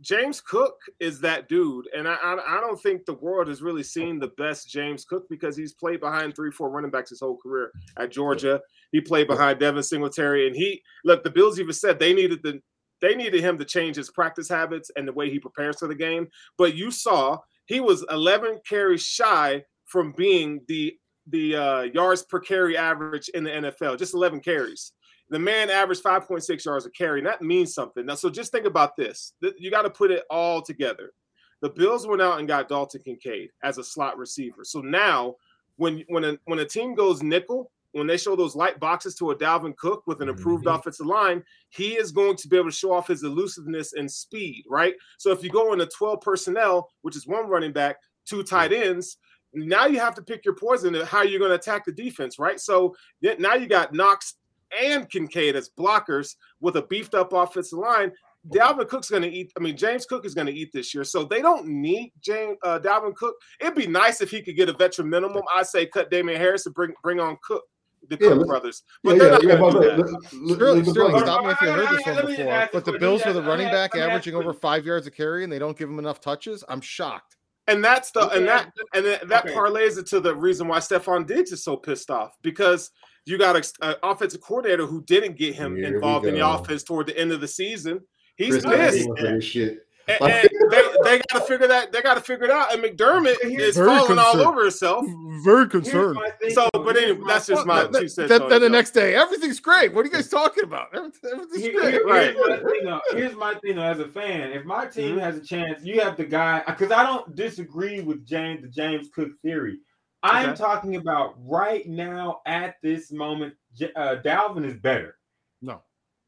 James 0.00 0.40
Cook 0.40 0.76
is 0.98 1.20
that 1.20 1.48
dude, 1.48 1.86
and 1.96 2.08
I, 2.08 2.14
I 2.14 2.56
I 2.56 2.60
don't 2.60 2.80
think 2.80 3.04
the 3.04 3.14
world 3.14 3.46
has 3.48 3.62
really 3.62 3.84
seen 3.84 4.18
the 4.18 4.28
best 4.36 4.68
James 4.68 5.04
Cook 5.04 5.28
because 5.28 5.56
he's 5.56 5.74
played 5.74 6.00
behind 6.00 6.34
three 6.34 6.50
four 6.50 6.70
running 6.70 6.90
backs 6.90 7.10
his 7.10 7.20
whole 7.20 7.36
career 7.36 7.70
at 7.98 8.10
Georgia. 8.10 8.60
He 8.90 9.00
played 9.00 9.28
behind 9.28 9.60
Devin 9.60 9.82
Singletary, 9.84 10.48
and 10.48 10.56
he 10.56 10.82
look 11.04 11.22
the 11.22 11.30
Bills 11.30 11.60
even 11.60 11.72
said 11.72 11.98
they 12.00 12.12
needed 12.14 12.42
the 12.42 12.60
they 13.02 13.14
needed 13.14 13.42
him 13.42 13.58
to 13.58 13.64
change 13.64 13.96
his 13.96 14.10
practice 14.10 14.48
habits 14.48 14.90
and 14.96 15.06
the 15.06 15.12
way 15.12 15.28
he 15.28 15.38
prepares 15.38 15.80
for 15.80 15.88
the 15.88 15.94
game. 15.94 16.28
But 16.56 16.74
you 16.74 16.90
saw 16.90 17.38
he 17.66 17.80
was 17.80 18.06
11 18.10 18.60
carries 18.66 19.02
shy 19.02 19.64
from 19.84 20.12
being 20.16 20.62
the 20.68 20.96
the 21.28 21.54
uh, 21.54 21.80
yards 21.82 22.22
per 22.22 22.40
carry 22.40 22.76
average 22.76 23.28
in 23.28 23.44
the 23.44 23.50
NFL, 23.50 23.98
just 23.98 24.14
11 24.14 24.40
carries. 24.40 24.92
The 25.30 25.38
man 25.38 25.70
averaged 25.70 26.02
5.6 26.02 26.64
yards 26.64 26.84
a 26.84 26.90
carry, 26.90 27.20
and 27.20 27.26
that 27.26 27.42
means 27.42 27.74
something. 27.74 28.04
Now, 28.04 28.16
so 28.16 28.28
just 28.28 28.50
think 28.50 28.66
about 28.66 28.96
this. 28.96 29.32
You 29.56 29.70
got 29.70 29.82
to 29.82 29.90
put 29.90 30.10
it 30.10 30.24
all 30.28 30.60
together. 30.60 31.12
The 31.60 31.70
Bills 31.70 32.08
went 32.08 32.20
out 32.20 32.40
and 32.40 32.48
got 32.48 32.68
Dalton 32.68 33.02
Kincaid 33.04 33.50
as 33.62 33.78
a 33.78 33.84
slot 33.84 34.18
receiver. 34.18 34.64
So 34.64 34.80
now, 34.80 35.36
when 35.76 36.04
when 36.08 36.24
a, 36.24 36.38
when 36.46 36.58
a 36.58 36.64
team 36.64 36.94
goes 36.94 37.22
nickel, 37.22 37.70
when 37.92 38.06
they 38.06 38.16
show 38.16 38.34
those 38.34 38.56
light 38.56 38.80
boxes 38.80 39.14
to 39.16 39.30
a 39.30 39.36
Dalvin 39.36 39.76
Cook 39.76 40.02
with 40.06 40.20
an 40.20 40.28
improved 40.28 40.64
Mhm. 40.64 40.78
offensive 40.78 41.06
line, 41.06 41.44
he 41.70 41.96
is 41.96 42.10
going 42.10 42.36
to 42.36 42.48
be 42.48 42.56
able 42.56 42.70
to 42.70 42.76
show 42.76 42.92
off 42.92 43.06
his 43.08 43.22
elusiveness 43.22 43.92
and 43.92 44.10
speed, 44.10 44.64
right? 44.68 44.94
So 45.18 45.30
if 45.30 45.42
you 45.44 45.50
go 45.50 45.72
into 45.72 45.86
12 45.86 46.20
personnel, 46.20 46.90
which 47.02 47.16
is 47.16 47.26
one 47.26 47.48
running 47.48 47.72
back, 47.72 47.96
two 48.26 48.42
tight 48.42 48.72
ends, 48.72 49.18
now 49.54 49.86
you 49.86 49.98
have 50.00 50.14
to 50.14 50.22
pick 50.22 50.44
your 50.44 50.54
poison 50.54 50.94
of 50.94 51.06
how 51.08 51.22
you're 51.22 51.38
going 51.38 51.50
to 51.50 51.56
attack 51.56 51.84
the 51.84 51.92
defense, 51.92 52.38
right? 52.38 52.58
So 52.58 52.94
now 53.38 53.54
you 53.54 53.66
got 53.66 53.92
Knox 53.92 54.36
and 54.80 55.10
Kincaid 55.10 55.54
as 55.56 55.68
blockers 55.68 56.36
with 56.60 56.76
a 56.76 56.82
beefed 56.82 57.14
up 57.14 57.34
offensive 57.34 57.78
line. 57.78 58.12
Dalvin 58.48 58.88
Cook's 58.88 59.10
going 59.10 59.22
to 59.22 59.28
eat. 59.28 59.52
I 59.56 59.60
mean, 59.60 59.76
James 59.76 60.04
Cook 60.06 60.24
is 60.24 60.34
going 60.34 60.46
to 60.48 60.52
eat 60.52 60.72
this 60.72 60.94
year, 60.94 61.04
so 61.04 61.22
they 61.22 61.40
don't 61.42 61.66
need 61.66 62.12
James 62.20 62.56
uh, 62.64 62.80
Dalvin 62.80 63.14
Cook. 63.14 63.36
It'd 63.60 63.74
be 63.74 63.86
nice 63.86 64.20
if 64.20 64.30
he 64.30 64.42
could 64.42 64.56
get 64.56 64.68
a 64.68 64.72
veteran 64.72 65.08
minimum. 65.10 65.42
I 65.54 65.62
say 65.62 65.86
cut 65.86 66.10
Damien 66.10 66.40
Harris 66.40 66.66
and 66.66 66.74
bring 66.74 66.92
bring 67.04 67.20
on 67.20 67.36
Cook, 67.46 67.62
the 68.08 68.18
Yeah, 68.20 68.28
Cook 68.28 68.38
let- 68.38 68.46
brothers. 68.48 68.82
Yeah, 69.04 69.10
But 69.12 69.18
they're 69.18 69.26
yeah, 69.26 69.32
not 69.32 69.42
yeah, 69.42 69.56
going 69.56 69.72
to 69.72 69.78
but 69.78 69.82
do 69.82 69.88
look, 69.88 70.06
that. 70.06 70.12
look, 70.12 70.32
look, 70.32 70.56
Sterling, 70.56 70.84
look, 70.84 70.94
Sterling, 70.94 71.12
look, 71.12 71.24
stop 71.24 71.44
me 71.44 71.50
if 71.50 71.60
you 71.60 71.68
heard 71.68 71.88
this 71.96 72.06
one 72.06 72.26
before. 72.26 72.68
But 72.72 72.84
the 72.84 72.98
Bills 72.98 73.22
question. 73.22 73.36
with 73.36 73.46
a 73.46 73.48
running 73.48 73.68
back 73.68 73.94
let 73.94 73.98
me 73.98 74.02
ask 74.02 74.10
averaging 74.10 74.34
over 74.34 74.52
five 74.52 74.84
yards 74.86 75.06
a 75.06 75.10
carry 75.10 75.44
and 75.44 75.52
they 75.52 75.58
don't 75.58 75.76
give 75.78 75.88
him 75.88 75.98
enough 75.98 76.20
touches, 76.20 76.64
I'm 76.68 76.80
shocked. 76.80 77.36
And 77.68 77.82
that's 77.84 78.10
the 78.10 78.20
Let 78.20 78.36
and 78.38 78.48
that 78.48 78.72
and 78.92 79.06
that, 79.06 79.28
that 79.28 79.44
okay. 79.46 79.54
parlays 79.54 79.96
it 79.96 80.06
to 80.06 80.20
the 80.20 80.34
reason 80.34 80.66
why 80.66 80.78
Stefon 80.78 81.26
Diggs 81.26 81.52
is 81.52 81.62
so 81.62 81.76
pissed 81.76 82.10
off 82.10 82.36
because 82.42 82.90
you 83.24 83.38
got 83.38 83.54
an 83.56 83.94
offensive 84.02 84.40
coordinator 84.40 84.84
who 84.84 85.00
didn't 85.04 85.36
get 85.36 85.54
him 85.54 85.76
Here 85.76 85.94
involved 85.94 86.26
in 86.26 86.34
the 86.34 86.46
offense 86.46 86.82
toward 86.82 87.06
the 87.06 87.16
end 87.16 87.30
of 87.30 87.40
the 87.40 87.46
season. 87.46 88.00
He's 88.36 88.64
Chris 88.64 89.06
pissed. 89.06 89.78
Godwin 90.06 90.18
for 90.18 90.26
this 90.28 90.42
shit. 90.42 90.50
And, 90.52 90.52
Like- 90.52 90.52
and 90.62 90.72
they, 90.72 90.88
they 91.04 91.22
got 91.30 91.40
to 91.40 91.46
figure 91.46 91.68
that 91.68 91.92
they 91.92 92.02
got 92.02 92.14
to 92.14 92.20
figure 92.20 92.44
it 92.46 92.50
out. 92.50 92.72
And 92.74 92.82
McDermott 92.82 93.36
is 93.44 93.76
Very 93.76 93.86
falling 93.88 94.18
all 94.18 94.40
over 94.40 94.62
himself. 94.62 95.04
Very 95.44 95.68
Here's 95.70 96.14
my 96.14 96.30
thing, 96.40 96.50
So, 96.50 96.68
though. 96.72 96.82
but 96.84 96.96
Here's 96.96 97.10
anyway, 97.12 97.24
that's 97.28 97.46
just 97.46 97.66
my 97.66 97.84
though. 97.84 98.00
two 98.00 98.08
cents. 98.08 98.28
Then, 98.28 98.48
then 98.48 98.60
the 98.60 98.68
next 98.68 98.92
day, 98.92 99.14
everything's 99.14 99.60
great. 99.60 99.92
What 99.92 100.02
are 100.02 100.08
you 100.08 100.12
guys 100.14 100.28
talking 100.28 100.64
about? 100.64 100.88
Everything's 100.94 101.54
Here- 101.56 101.72
great. 101.80 101.94
here- 101.94 102.06
Right. 102.06 102.34
Here's 102.34 102.46
my 102.48 102.56
thing, 102.70 102.84
though. 102.84 103.00
Here's 103.12 103.34
my 103.36 103.54
thing, 103.54 103.76
though. 103.76 103.82
As 103.82 104.00
a 104.00 104.08
fan, 104.08 104.52
if 104.52 104.64
my 104.64 104.86
team 104.86 105.16
Mhm. 105.16 105.20
has 105.20 105.36
a 105.36 105.44
chance, 105.44 105.84
you 105.84 106.00
have 106.00 106.16
the 106.16 106.24
guy. 106.24 106.62
Because 106.66 106.90
I 106.92 107.02
don't 107.04 107.34
disagree 107.34 108.00
with 108.00 108.24
James, 108.26 108.62
the 108.62 108.68
James 108.68 109.08
Cook 109.14 109.30
theory. 109.42 109.78
I'm 110.24 110.54
talking 110.54 110.96
about 110.96 111.34
right 111.38 111.84
now 111.86 112.42
at 112.46 112.76
this 112.82 113.10
moment. 113.10 113.54
Uh, 113.96 114.16
Dalvin 114.24 114.64
is 114.64 114.76
better. 114.76 115.16
No. 115.60 115.82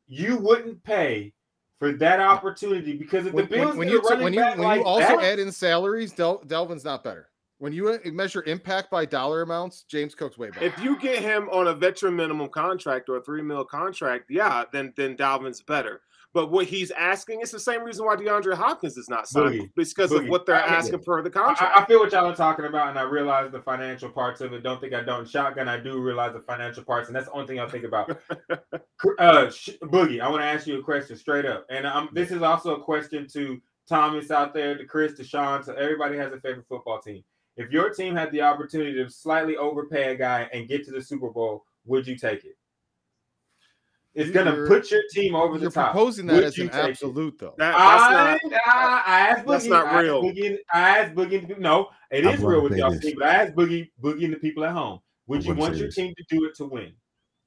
You 0.08 0.36
wouldn't 0.36 0.82
pay 0.82 1.32
for 1.78 1.92
that 1.92 2.20
opportunity 2.20 2.96
because 2.96 3.26
if 3.26 3.32
When, 3.32 3.46
the 3.46 3.56
Bills 3.56 3.76
when, 3.76 3.78
when 3.78 3.88
you 3.88 4.00
when 4.02 4.32
you 4.32 4.42
when 4.42 4.58
like 4.58 4.80
you 4.80 4.86
also 4.86 5.16
that, 5.16 5.24
add 5.24 5.38
in 5.38 5.50
salaries, 5.50 6.12
Del, 6.12 6.38
Delvin's 6.40 6.84
not 6.84 7.04
better. 7.04 7.28
When 7.58 7.72
you 7.72 7.88
uh, 7.88 7.98
measure 8.06 8.42
impact 8.44 8.90
by 8.90 9.04
dollar 9.04 9.42
amounts, 9.42 9.82
James 9.82 10.14
Cook's 10.14 10.36
way 10.36 10.50
better. 10.50 10.64
If 10.64 10.78
you 10.82 10.98
get 10.98 11.22
him 11.22 11.48
on 11.50 11.68
a 11.68 11.74
veteran 11.74 12.16
minimum 12.16 12.48
contract 12.48 13.08
or 13.08 13.16
a 13.16 13.22
three 13.22 13.42
mil 13.42 13.64
contract, 13.64 14.30
yeah, 14.30 14.64
then 14.72 14.92
then 14.96 15.16
Dalvin's 15.16 15.62
better. 15.62 16.02
But 16.34 16.50
what 16.50 16.66
he's 16.66 16.90
asking 16.90 17.40
is 17.42 17.52
the 17.52 17.60
same 17.60 17.84
reason 17.84 18.04
why 18.04 18.16
DeAndre 18.16 18.54
Hopkins 18.54 18.96
is 18.96 19.08
not 19.08 19.28
signed 19.28 19.54
Boogie. 19.54 19.70
because 19.76 20.10
Boogie. 20.10 20.24
of 20.24 20.28
what 20.28 20.44
they're 20.44 20.56
I- 20.56 20.66
asking 20.66 21.00
for 21.02 21.22
the 21.22 21.30
contract. 21.30 21.76
I, 21.76 21.82
I 21.82 21.86
feel 21.86 22.00
what 22.00 22.10
y'all 22.10 22.26
are 22.28 22.34
talking 22.34 22.64
about, 22.64 22.88
and 22.88 22.98
I 22.98 23.02
realize 23.02 23.52
the 23.52 23.62
financial 23.62 24.10
parts 24.10 24.40
of 24.40 24.52
it. 24.52 24.64
Don't 24.64 24.80
think 24.80 24.92
I 24.92 25.02
don't. 25.04 25.28
Shotgun, 25.28 25.68
I 25.68 25.78
do 25.78 26.00
realize 26.00 26.32
the 26.32 26.40
financial 26.40 26.82
parts, 26.82 27.08
and 27.08 27.14
that's 27.14 27.26
the 27.26 27.32
only 27.32 27.46
thing 27.46 27.60
I 27.60 27.68
think 27.68 27.84
about. 27.84 28.18
uh, 29.18 29.48
Sh- 29.48 29.70
Boogie, 29.84 30.20
I 30.20 30.28
want 30.28 30.42
to 30.42 30.46
ask 30.46 30.66
you 30.66 30.80
a 30.80 30.82
question 30.82 31.16
straight 31.16 31.46
up, 31.46 31.64
and 31.70 31.86
um, 31.86 32.08
this 32.12 32.32
is 32.32 32.42
also 32.42 32.74
a 32.74 32.82
question 32.82 33.28
to 33.28 33.62
Thomas 33.88 34.32
out 34.32 34.52
there, 34.52 34.76
to 34.76 34.84
Chris, 34.84 35.14
to 35.18 35.24
Sean, 35.24 35.62
to 35.64 35.76
everybody 35.78 36.16
has 36.18 36.32
a 36.32 36.40
favorite 36.40 36.66
football 36.68 37.00
team. 37.00 37.22
If 37.56 37.70
your 37.70 37.90
team 37.90 38.16
had 38.16 38.32
the 38.32 38.40
opportunity 38.40 38.94
to 38.94 39.08
slightly 39.08 39.56
overpay 39.56 40.12
a 40.12 40.16
guy 40.16 40.48
and 40.52 40.66
get 40.66 40.84
to 40.86 40.90
the 40.90 41.00
Super 41.00 41.30
Bowl, 41.30 41.64
would 41.86 42.08
you 42.08 42.16
take 42.16 42.44
it? 42.44 42.56
It's 44.14 44.30
gonna 44.30 44.66
put 44.68 44.90
your 44.92 45.02
team 45.10 45.34
over 45.34 45.58
the 45.58 45.62
You're 45.62 45.70
top. 45.72 45.90
proposing 45.92 46.26
that 46.26 46.34
Would 46.34 46.44
as 46.44 46.56
you 46.56 46.64
an 46.64 46.70
take 46.70 46.84
it? 46.84 46.90
absolute, 46.90 47.36
though. 47.38 47.54
That- 47.58 47.74
I, 47.74 48.38
that's 48.40 48.44
not. 48.44 48.60
I, 48.66 49.02
I 49.06 49.20
asked 49.20 49.44
Boogie. 49.44 49.48
That's 49.50 49.64
not 49.66 49.86
I 49.86 49.90
asked 49.90 50.02
real. 50.04 50.22
Boogie, 50.22 50.58
I 50.72 50.98
asked 50.98 51.14
Boogie. 51.14 51.58
No, 51.58 51.88
it 52.12 52.24
I'm 52.24 52.34
is 52.34 52.40
gonna 52.40 52.48
real 52.52 52.62
with 52.62 52.76
y'all 52.78 52.96
team. 52.98 53.16
But 53.18 53.26
I 53.28 53.34
asked 53.34 53.54
Boogie, 53.54 53.90
Boogie, 54.00 54.24
and 54.24 54.32
the 54.32 54.38
people 54.38 54.64
at 54.64 54.72
home. 54.72 55.00
Would 55.26 55.40
I'm 55.40 55.46
you 55.46 55.54
want 55.54 55.76
your 55.76 55.86
this. 55.88 55.96
team 55.96 56.14
to 56.16 56.24
do 56.28 56.44
it 56.44 56.54
to 56.56 56.64
win? 56.66 56.92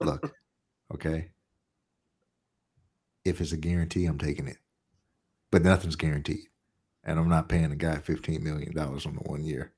Look, 0.02 0.34
okay. 0.94 1.30
If 3.24 3.40
it's 3.40 3.52
a 3.54 3.58
guarantee, 3.58 4.06
I'm 4.06 4.18
taking 4.18 4.48
it. 4.48 4.58
But 5.52 5.64
nothing's 5.64 5.96
guaranteed. 5.96 6.48
And 7.04 7.18
I'm 7.18 7.30
not 7.30 7.48
paying 7.48 7.72
a 7.72 7.76
guy 7.76 7.96
$15 7.96 8.42
million 8.42 8.78
on 8.78 8.94
the 9.02 9.22
one 9.26 9.44
year. 9.44 9.72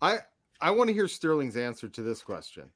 I 0.00 0.18
I 0.60 0.70
want 0.72 0.88
to 0.88 0.94
hear 0.94 1.06
Sterling's 1.06 1.56
answer 1.56 1.88
to 1.88 2.02
this 2.02 2.22
question. 2.22 2.70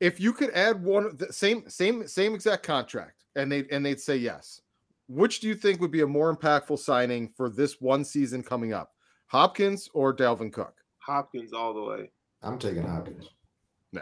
If 0.00 0.20
you 0.20 0.32
could 0.32 0.50
add 0.50 0.82
one 0.82 1.16
the 1.16 1.32
same 1.32 1.68
same 1.68 2.06
same 2.06 2.34
exact 2.34 2.62
contract 2.64 3.24
and 3.36 3.50
they 3.50 3.64
and 3.70 3.84
they'd 3.84 4.00
say 4.00 4.16
yes, 4.16 4.60
which 5.08 5.40
do 5.40 5.48
you 5.48 5.54
think 5.54 5.80
would 5.80 5.90
be 5.92 6.02
a 6.02 6.06
more 6.06 6.34
impactful 6.36 6.78
signing 6.78 7.28
for 7.28 7.48
this 7.48 7.80
one 7.80 8.04
season 8.04 8.42
coming 8.42 8.72
up? 8.72 8.92
Hopkins 9.26 9.88
or 9.94 10.14
Dalvin 10.14 10.52
Cook? 10.52 10.74
Hopkins 10.98 11.52
all 11.52 11.72
the 11.74 11.82
way, 11.82 12.10
I'm 12.42 12.58
taking 12.58 12.82
Hopkins. 12.82 13.30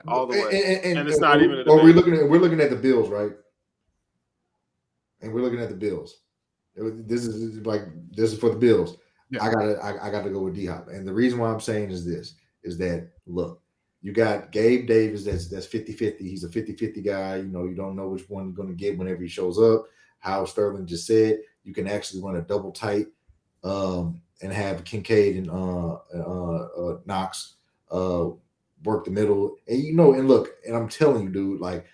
all 0.08 0.26
the 0.26 0.34
And, 0.34 0.44
way. 0.44 0.80
and- 0.84 0.98
And 0.98 1.08
it's 1.08 1.20
not 1.20 1.42
even 1.42 1.58
a 1.60 1.62
Or 1.70 1.82
we're 1.82 1.92
looking 1.94 2.14
at 2.14 2.28
we're 2.28 2.40
looking 2.40 2.60
at 2.60 2.70
the 2.70 2.76
Bills, 2.76 3.08
right? 3.08 3.32
And 5.20 5.32
we're 5.32 5.40
looking 5.42 5.60
at 5.60 5.68
the 5.68 5.76
Bills. 5.76 6.20
This 6.74 7.24
is 7.26 7.64
like 7.66 7.82
this 8.10 8.32
is 8.32 8.38
for 8.38 8.48
the 8.50 8.56
Bills. 8.56 8.96
Yeah. 9.30 9.44
I 9.44 9.52
gotta 9.52 9.78
I, 9.82 10.08
I 10.08 10.10
gotta 10.10 10.30
go 10.30 10.40
with 10.40 10.54
D 10.54 10.66
Hop. 10.66 10.88
And 10.88 11.06
the 11.06 11.12
reason 11.12 11.38
why 11.38 11.48
I'm 11.52 11.60
saying 11.60 11.90
is 11.90 12.04
this 12.04 12.34
is 12.64 12.76
that 12.78 13.08
look, 13.26 13.61
you 14.02 14.12
got 14.12 14.50
Gabe 14.50 14.86
Davis 14.86 15.24
that's 15.24 15.48
that's 15.48 15.66
50-50. 15.66 16.20
He's 16.20 16.44
a 16.44 16.48
50-50 16.48 17.04
guy. 17.04 17.36
You 17.36 17.44
know, 17.44 17.64
you 17.64 17.74
don't 17.74 17.96
know 17.96 18.08
which 18.08 18.28
one 18.28 18.46
you're 18.46 18.52
gonna 18.52 18.74
get 18.74 18.98
whenever 18.98 19.22
he 19.22 19.28
shows 19.28 19.58
up. 19.60 19.86
How 20.18 20.44
Sterling 20.44 20.86
just 20.86 21.06
said, 21.06 21.40
you 21.64 21.72
can 21.72 21.88
actually 21.88 22.22
run 22.22 22.36
a 22.36 22.42
double 22.42 22.72
tight 22.72 23.06
um 23.64 24.20
and 24.42 24.52
have 24.52 24.82
Kincaid 24.84 25.36
and 25.36 25.48
uh 25.48 25.98
uh, 26.14 26.66
uh 26.66 26.98
Knox 27.06 27.54
uh 27.90 28.30
work 28.84 29.04
the 29.04 29.10
middle. 29.10 29.56
And 29.68 29.82
you 29.82 29.94
know, 29.94 30.14
and 30.14 30.28
look, 30.28 30.50
and 30.66 30.76
I'm 30.76 30.88
telling 30.88 31.24
you, 31.24 31.28
dude, 31.30 31.60
like 31.60 31.86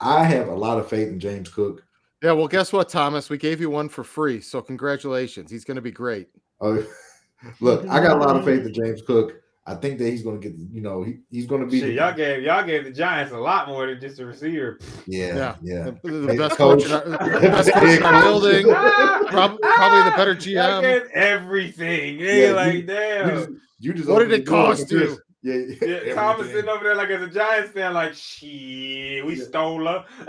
I 0.00 0.24
have 0.24 0.48
a 0.48 0.54
lot 0.54 0.78
of 0.78 0.88
faith 0.88 1.08
in 1.08 1.20
James 1.20 1.48
Cook. 1.48 1.84
Yeah, 2.22 2.32
well, 2.32 2.48
guess 2.48 2.72
what, 2.72 2.88
Thomas? 2.88 3.30
We 3.30 3.38
gave 3.38 3.60
you 3.60 3.70
one 3.70 3.88
for 3.88 4.04
free, 4.04 4.40
so 4.40 4.62
congratulations. 4.62 5.50
He's 5.50 5.64
going 5.64 5.74
to 5.74 5.82
be 5.82 5.90
great. 5.90 6.28
Uh, 6.60 6.78
look, 7.60 7.88
I 7.88 8.00
got 8.00 8.16
a 8.16 8.20
lot 8.20 8.36
of 8.36 8.44
faith 8.44 8.64
in 8.64 8.72
James 8.72 9.02
Cook. 9.02 9.41
I 9.64 9.76
think 9.76 9.98
that 9.98 10.10
he's 10.10 10.22
going 10.24 10.40
to 10.40 10.48
get, 10.48 10.58
you 10.58 10.80
know, 10.80 11.04
he, 11.04 11.18
he's 11.30 11.46
going 11.46 11.60
to 11.60 11.68
be, 11.68 11.78
Shit, 11.78 11.88
the- 11.90 11.94
y'all 11.94 12.12
gave 12.14 12.42
y'all 12.42 12.64
gave 12.64 12.82
the 12.84 12.90
Giants 12.90 13.32
a 13.32 13.38
lot 13.38 13.68
more 13.68 13.86
than 13.86 14.00
just 14.00 14.18
a 14.18 14.26
receiver. 14.26 14.78
yeah, 15.06 15.54
yeah. 15.62 15.90
The, 16.02 16.10
the 16.10 16.26
Hey, 16.32 16.36
best 16.38 16.56
coach. 16.56 16.84
coach, 16.84 16.86
in 16.86 16.92
our, 16.92 17.40
the 17.40 17.48
best 17.48 17.72
coach 17.72 17.96
in 17.98 18.02
our 18.02 18.22
building. 18.24 18.64
Prob- 19.28 19.60
probably 19.60 20.10
the 20.10 20.14
better 20.16 20.32
Y'all 20.32 20.80
GM. 20.80 20.82
gave 20.82 21.02
everything. 21.14 22.18
Yeah, 22.18 22.34
Yeah, 22.34 22.52
like 22.52 22.74
You 22.74 22.82
damn. 22.82 23.28
just, 23.28 23.50
you 23.78 23.92
just 23.94 24.08
What 24.08 24.18
did 24.20 24.32
it 24.32 24.46
cost 24.46 24.90
you? 24.90 25.16
Yeah, 25.44 25.54
Yeah, 25.80 26.14
Thomas 26.14 26.46
sitting 26.48 26.68
over 26.68 26.82
there 26.84 26.94
like 26.94 27.10
as 27.10 27.22
a 27.22 27.28
Giants 27.28 27.70
fan, 27.72 27.94
like 27.94 28.14
shit, 28.14 29.24
we 29.24 29.36
Yeah. 29.36 29.44
stole 29.44 29.84
her. 29.86 30.04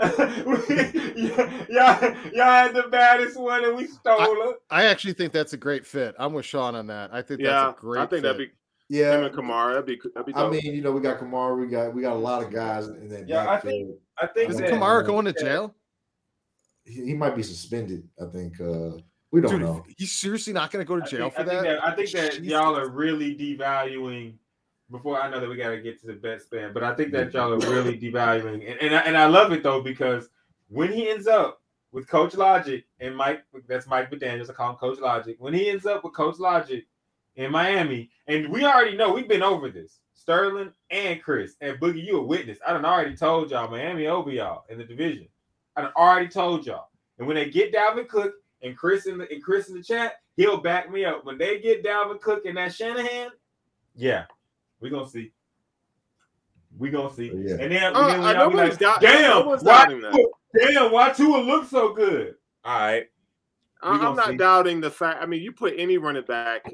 y'all, 1.68 2.14
y'all 2.32 2.44
had 2.44 2.74
the 2.74 2.86
baddest 2.90 3.38
one 3.38 3.64
and 3.64 3.76
we 3.76 3.86
stole 3.86 4.18
her. 4.20 4.54
I 4.70 4.84
actually 4.84 5.12
think 5.14 5.32
that's 5.32 5.52
a 5.52 5.56
great 5.56 5.86
fit. 5.86 6.14
I'm 6.18 6.32
with 6.32 6.44
Sean 6.44 6.74
on 6.74 6.86
that. 6.88 7.10
I 7.12 7.22
think 7.22 7.40
Yeah, 7.40 7.50
that's 7.66 7.78
a 7.78 7.80
great 7.80 8.00
I 8.00 8.06
think 8.06 8.10
fit. 8.10 8.22
that'd 8.22 8.38
be 8.38 8.52
Yeah, 8.88 9.18
him 9.18 9.24
and 9.24 9.34
Kamara. 9.34 9.74
That'd 9.74 9.86
be 9.86 10.00
that'd 10.14 10.26
be 10.26 10.34
I 10.34 10.48
mean, 10.48 10.60
you 10.74 10.82
know, 10.82 10.92
we 10.92 11.00
got 11.00 11.18
Kamara, 11.18 11.58
we 11.58 11.66
got 11.66 11.94
we 11.94 12.02
got 12.02 12.12
a 12.12 12.18
lot 12.18 12.42
of 12.42 12.50
guys 12.52 12.88
in 12.88 13.08
that 13.08 13.28
Yeah, 13.28 13.40
I 13.42 13.46
backfield. 13.46 13.96
I 14.18 14.26
think 14.26 14.50
Is 14.50 14.60
Yeah. 14.60 14.66
that 14.66 14.74
Kamara 14.74 15.06
going 15.06 15.24
to 15.24 15.32
jail? 15.32 15.74
He, 16.84 17.06
he 17.06 17.14
might 17.14 17.34
be 17.34 17.42
suspended. 17.42 18.06
I 18.20 18.26
think. 18.26 18.60
uh 18.60 18.98
We 19.30 19.40
don't 19.40 19.52
Dude, 19.52 19.62
know. 19.62 19.84
he's 19.96 20.12
seriously 20.12 20.52
not 20.52 20.70
going 20.70 20.84
to 20.84 20.88
go 20.88 21.00
to 21.00 21.02
jail 21.10 21.30
think, 21.30 21.34
for 21.34 21.40
I 21.40 21.44
think 21.44 21.62
that? 21.62 21.80
that. 21.80 21.84
I 21.84 21.96
think 21.96 22.10
that 22.10 22.30
Jesus. 22.32 22.46
y'all 22.46 22.76
are 22.76 22.88
really 22.88 23.34
devaluing. 23.34 24.34
Before 24.90 25.18
I 25.18 25.30
know 25.30 25.40
that 25.40 25.48
we 25.48 25.56
got 25.56 25.70
to 25.70 25.80
get 25.80 25.98
to 26.02 26.06
the 26.06 26.12
Betstamp, 26.12 26.74
but 26.74 26.84
I 26.84 26.94
think 26.94 27.10
that 27.12 27.32
y'all 27.32 27.54
are 27.54 27.70
really 27.70 27.98
devaluing, 28.00 28.70
and 28.70 28.78
and 28.82 28.94
I, 28.94 29.00
and 29.00 29.16
I 29.16 29.24
love 29.24 29.50
it 29.52 29.62
though 29.62 29.80
because 29.80 30.28
when 30.68 30.92
he 30.92 31.08
ends 31.08 31.26
up 31.26 31.62
with 31.90 32.06
Coach 32.06 32.34
Logic 32.34 32.84
and 33.00 33.16
Mike, 33.16 33.44
that's 33.66 33.86
Mike 33.86 34.10
McDaniel's. 34.10 34.50
I 34.50 34.52
call 34.52 34.70
him 34.70 34.76
Coach 34.76 34.98
Logic. 35.00 35.36
When 35.38 35.54
he 35.54 35.70
ends 35.70 35.86
up 35.86 36.04
with 36.04 36.12
Coach 36.12 36.38
Logic 36.38 36.84
in 37.36 37.50
Miami, 37.50 38.10
and 38.28 38.48
we 38.48 38.64
already 38.64 38.96
know 38.96 39.12
we've 39.12 39.28
been 39.28 39.42
over 39.42 39.68
this. 39.70 39.98
Sterling 40.14 40.72
and 40.90 41.22
Chris 41.22 41.56
and 41.60 41.78
Boogie, 41.78 42.04
you 42.04 42.18
a 42.18 42.22
witness. 42.22 42.58
I 42.66 42.72
done 42.72 42.84
already 42.84 43.14
told 43.16 43.50
y'all 43.50 43.70
Miami 43.70 44.06
over 44.06 44.30
y'all 44.30 44.64
in 44.70 44.78
the 44.78 44.84
division. 44.84 45.28
I 45.76 45.82
done 45.82 45.92
already 45.96 46.28
told 46.28 46.64
y'all. 46.66 46.88
And 47.18 47.26
when 47.26 47.36
they 47.36 47.50
get 47.50 47.74
Dalvin 47.74 48.08
Cook 48.08 48.34
and 48.62 48.76
Chris 48.76 49.06
in 49.06 49.18
the 49.18 49.30
and 49.30 49.42
Chris 49.42 49.68
in 49.68 49.74
the 49.76 49.82
chat, 49.82 50.14
he'll 50.36 50.56
back 50.56 50.90
me 50.90 51.04
up. 51.04 51.24
When 51.26 51.36
they 51.36 51.60
get 51.60 51.84
Dalvin 51.84 52.20
Cook 52.20 52.46
and 52.46 52.56
that 52.56 52.74
Shanahan, 52.74 53.30
yeah, 53.94 54.24
we 54.80 54.88
gonna 54.88 55.08
see. 55.08 55.32
We 56.78 56.90
gonna 56.90 57.12
see. 57.12 57.26
Yeah. 57.34 57.56
And 57.60 57.70
then, 57.72 57.94
Uh, 57.94 58.06
then 58.08 58.20
we 58.20 58.26
uh, 58.26 58.42
all 58.44 58.50
be 58.50 58.56
nobody's 58.56 58.72
like, 58.72 58.78
doubt- 58.80 59.00
damn, 59.00 59.30
nobody's 59.30 59.62
why, 59.64 59.78
doubting 59.84 60.00
that. 60.00 60.28
damn, 60.58 60.90
why 60.92 61.10
Tua 61.10 61.38
look 61.38 61.66
so 61.68 61.92
good? 61.92 62.36
All 62.64 62.78
right. 62.78 63.06
I- 63.82 63.90
We 63.92 64.04
I'm 64.06 64.16
not 64.16 64.28
see. 64.28 64.36
doubting 64.38 64.80
the 64.80 64.90
fact. 64.90 65.22
I 65.22 65.26
mean, 65.26 65.42
you 65.42 65.52
put 65.52 65.74
any 65.76 65.98
running 65.98 66.24
back 66.24 66.64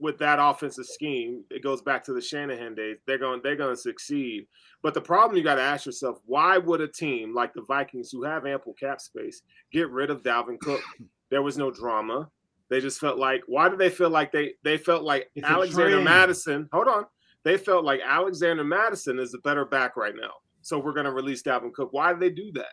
with 0.00 0.18
that 0.18 0.38
offensive 0.40 0.86
scheme, 0.86 1.44
it 1.50 1.62
goes 1.62 1.82
back 1.82 2.04
to 2.04 2.12
the 2.12 2.20
Shanahan 2.20 2.74
days. 2.74 2.98
They're 3.06 3.18
going, 3.18 3.40
they're 3.42 3.56
going 3.56 3.74
to 3.74 3.80
succeed. 3.80 4.46
But 4.82 4.94
the 4.94 5.00
problem 5.00 5.36
you 5.36 5.42
got 5.42 5.56
to 5.56 5.62
ask 5.62 5.86
yourself: 5.86 6.18
Why 6.24 6.56
would 6.58 6.80
a 6.80 6.88
team 6.88 7.34
like 7.34 7.52
the 7.54 7.62
Vikings, 7.62 8.10
who 8.12 8.22
have 8.24 8.46
ample 8.46 8.74
cap 8.74 9.00
space, 9.00 9.42
get 9.72 9.90
rid 9.90 10.10
of 10.10 10.22
Dalvin 10.22 10.58
Cook? 10.60 10.80
There 11.30 11.42
was 11.42 11.58
no 11.58 11.70
drama. 11.70 12.30
They 12.70 12.80
just 12.80 12.98
felt 13.00 13.18
like. 13.18 13.42
Why 13.46 13.68
do 13.68 13.76
they 13.76 13.90
feel 13.90 14.08
like 14.08 14.32
they? 14.32 14.54
They 14.64 14.78
felt 14.78 15.02
like 15.02 15.30
It's 15.34 15.46
Alexander. 15.46 16.00
Mattison. 16.00 16.70
Hold 16.72 16.88
on. 16.88 17.04
They 17.44 17.58
felt 17.58 17.84
like 17.84 18.00
Alexander 18.02 18.64
Mattison 18.64 19.18
is 19.18 19.30
the 19.32 19.38
better 19.40 19.66
back 19.66 19.94
right 19.98 20.14
now. 20.18 20.30
So 20.62 20.78
we're 20.78 20.94
going 20.94 21.04
to 21.04 21.12
release 21.12 21.42
Dalvin 21.42 21.74
Cook. 21.74 21.92
Why 21.92 22.14
did 22.14 22.20
they 22.20 22.30
do 22.30 22.50
that? 22.52 22.72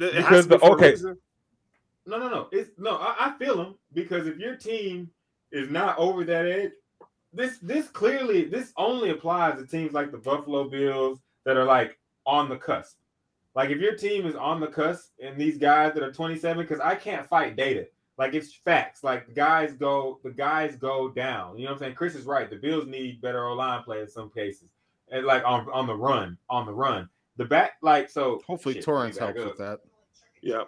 It 0.00 0.14
has 0.14 0.24
Because 0.24 0.44
to 0.44 0.48
be 0.48 0.54
the- 0.54 0.58
for 0.60 0.66
a 0.66 0.72
okay. 0.76 0.90
reason. 0.92 1.18
No, 2.06 2.18
no, 2.18 2.28
no. 2.30 2.48
It's 2.52 2.70
no. 2.78 2.96
I, 2.96 3.14
I 3.18 3.38
feel 3.38 3.56
them 3.58 3.74
because 3.92 4.26
if 4.26 4.38
your 4.38 4.56
team 4.56 5.10
is 5.54 5.70
not 5.70 5.96
over 5.98 6.24
that 6.24 6.46
edge, 6.46 6.72
this 7.32 7.58
this 7.58 7.88
clearly 7.88 8.44
this 8.44 8.72
only 8.76 9.10
applies 9.10 9.58
to 9.58 9.66
teams 9.66 9.92
like 9.92 10.10
the 10.10 10.18
Buffalo 10.18 10.68
Bills 10.68 11.20
that 11.44 11.56
are 11.56 11.64
like 11.64 11.98
on 12.26 12.48
the 12.48 12.56
cusp. 12.56 12.98
Like 13.54 13.70
if 13.70 13.78
your 13.78 13.94
team 13.94 14.26
is 14.26 14.34
on 14.34 14.60
the 14.60 14.66
cusp 14.66 15.10
and 15.22 15.38
these 15.38 15.58
guys 15.58 15.94
that 15.94 16.02
are 16.02 16.12
27, 16.12 16.64
because 16.64 16.80
I 16.80 16.96
can't 16.96 17.28
fight 17.28 17.56
data. 17.56 17.86
Like 18.18 18.34
it's 18.34 18.52
facts. 18.52 19.02
Like 19.02 19.26
the 19.26 19.32
guys 19.32 19.72
go, 19.72 20.20
the 20.22 20.30
guys 20.30 20.76
go 20.76 21.08
down. 21.08 21.58
You 21.58 21.64
know 21.64 21.70
what 21.70 21.76
I'm 21.76 21.80
saying? 21.80 21.94
Chris 21.94 22.14
is 22.14 22.26
right. 22.26 22.48
The 22.48 22.56
Bills 22.56 22.86
need 22.86 23.20
better 23.20 23.46
O 23.46 23.54
line 23.54 23.82
play 23.82 24.00
in 24.00 24.08
some 24.08 24.30
cases, 24.30 24.68
and 25.10 25.26
like 25.26 25.42
on 25.44 25.68
on 25.72 25.86
the 25.86 25.94
run, 25.94 26.38
on 26.48 26.66
the 26.66 26.72
run. 26.72 27.08
The 27.36 27.44
back, 27.44 27.72
like 27.82 28.08
so. 28.08 28.40
Hopefully, 28.46 28.74
shit, 28.74 28.84
Torrence 28.84 29.18
helps 29.18 29.36
back 29.36 29.44
with 29.44 29.58
that. 29.58 29.80
Yeah. 30.42 30.64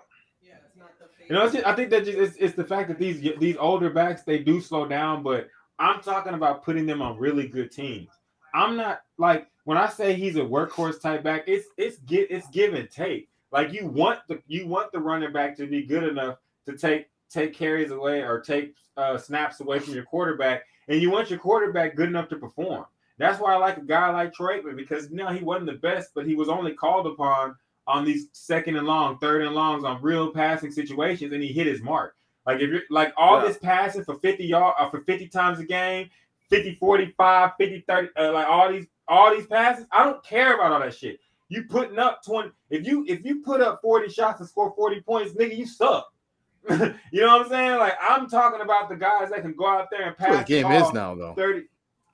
You 1.28 1.34
know, 1.34 1.44
it's 1.44 1.54
just, 1.54 1.66
I 1.66 1.74
think 1.74 1.90
that 1.90 2.04
just, 2.04 2.18
it's, 2.18 2.36
it's 2.36 2.54
the 2.54 2.64
fact 2.64 2.88
that 2.88 2.98
these 2.98 3.20
these 3.38 3.56
older 3.56 3.90
backs 3.90 4.22
they 4.22 4.38
do 4.38 4.60
slow 4.60 4.86
down, 4.86 5.22
but 5.22 5.48
I'm 5.78 6.00
talking 6.00 6.34
about 6.34 6.64
putting 6.64 6.86
them 6.86 7.02
on 7.02 7.18
really 7.18 7.48
good 7.48 7.70
teams. 7.72 8.08
I'm 8.54 8.76
not 8.76 9.02
like 9.18 9.48
when 9.64 9.76
I 9.76 9.88
say 9.88 10.14
he's 10.14 10.36
a 10.36 10.40
workhorse 10.40 11.00
type 11.00 11.24
back, 11.24 11.44
it's 11.46 11.66
it's 11.76 11.98
get 11.98 12.30
it's 12.30 12.48
give 12.48 12.74
and 12.74 12.90
take. 12.90 13.28
Like 13.50 13.72
you 13.72 13.86
want 13.86 14.20
the 14.28 14.40
you 14.46 14.66
want 14.66 14.92
the 14.92 15.00
running 15.00 15.32
back 15.32 15.56
to 15.56 15.66
be 15.66 15.82
good 15.82 16.04
enough 16.04 16.38
to 16.66 16.76
take 16.76 17.08
take 17.28 17.54
carries 17.54 17.90
away 17.90 18.20
or 18.22 18.40
take 18.40 18.74
uh, 18.96 19.18
snaps 19.18 19.60
away 19.60 19.78
from 19.80 19.94
your 19.94 20.04
quarterback, 20.04 20.62
and 20.88 21.02
you 21.02 21.10
want 21.10 21.28
your 21.28 21.38
quarterback 21.38 21.96
good 21.96 22.08
enough 22.08 22.28
to 22.28 22.36
perform. 22.36 22.86
That's 23.18 23.40
why 23.40 23.54
I 23.54 23.56
like 23.56 23.78
a 23.78 23.82
guy 23.82 24.10
like 24.10 24.34
Troy 24.34 24.60
because 24.74 25.10
no, 25.10 25.28
he 25.28 25.42
wasn't 25.42 25.66
the 25.66 25.78
best, 25.78 26.10
but 26.14 26.26
he 26.26 26.34
was 26.34 26.48
only 26.48 26.72
called 26.72 27.06
upon 27.06 27.56
on 27.86 28.04
these 28.04 28.28
second 28.32 28.76
and 28.76 28.86
long, 28.86 29.18
third 29.18 29.42
and 29.42 29.54
longs 29.54 29.84
on 29.84 30.02
real 30.02 30.30
passing 30.32 30.70
situations, 30.70 31.32
and 31.32 31.42
he 31.42 31.52
hit 31.52 31.66
his 31.66 31.82
mark. 31.82 32.14
Like 32.46 32.60
if 32.60 32.70
you're 32.70 32.82
like 32.90 33.12
all 33.16 33.40
Yeah. 33.40 33.48
this 33.48 33.58
passing 33.58 34.04
for 34.04 34.16
50 34.18 34.44
yard 34.44 34.74
uh, 34.78 34.88
for 34.90 35.00
50 35.02 35.28
times 35.28 35.58
a 35.58 35.64
game, 35.64 36.08
50, 36.50 36.74
45, 36.76 37.50
50, 37.58 37.84
30, 37.88 38.08
uh, 38.16 38.32
like 38.32 38.46
all 38.48 38.70
these 38.72 38.86
all 39.08 39.34
these 39.36 39.46
passes, 39.46 39.86
I 39.92 40.04
don't 40.04 40.22
care 40.24 40.54
about 40.54 40.72
all 40.72 40.80
that 40.80 40.94
shit. 40.94 41.18
You 41.48 41.64
putting 41.64 41.98
up 41.98 42.24
20. 42.24 42.50
If 42.70 42.86
you 42.86 43.04
if 43.08 43.24
you 43.24 43.40
put 43.42 43.60
up 43.60 43.80
40 43.82 44.08
shots 44.10 44.40
and 44.40 44.48
score 44.48 44.72
40 44.76 45.00
points, 45.02 45.32
nigga, 45.34 45.56
you 45.56 45.66
suck. 45.66 46.08
you 46.68 47.20
know 47.20 47.36
what 47.38 47.42
I'm 47.46 47.48
saying? 47.48 47.78
Like 47.78 47.94
I'm 48.00 48.28
talking 48.28 48.60
about 48.60 48.88
the 48.88 48.96
guys 48.96 49.30
that 49.30 49.42
can 49.42 49.54
go 49.54 49.68
out 49.68 49.88
there 49.90 50.02
and 50.08 50.16
That's 50.18 50.28
what 50.30 50.38
pass. 50.38 50.46
the 50.48 50.62
game 50.62 50.72
is 50.72 50.92
now, 50.92 51.14
though. 51.14 51.34
30. 51.34 51.62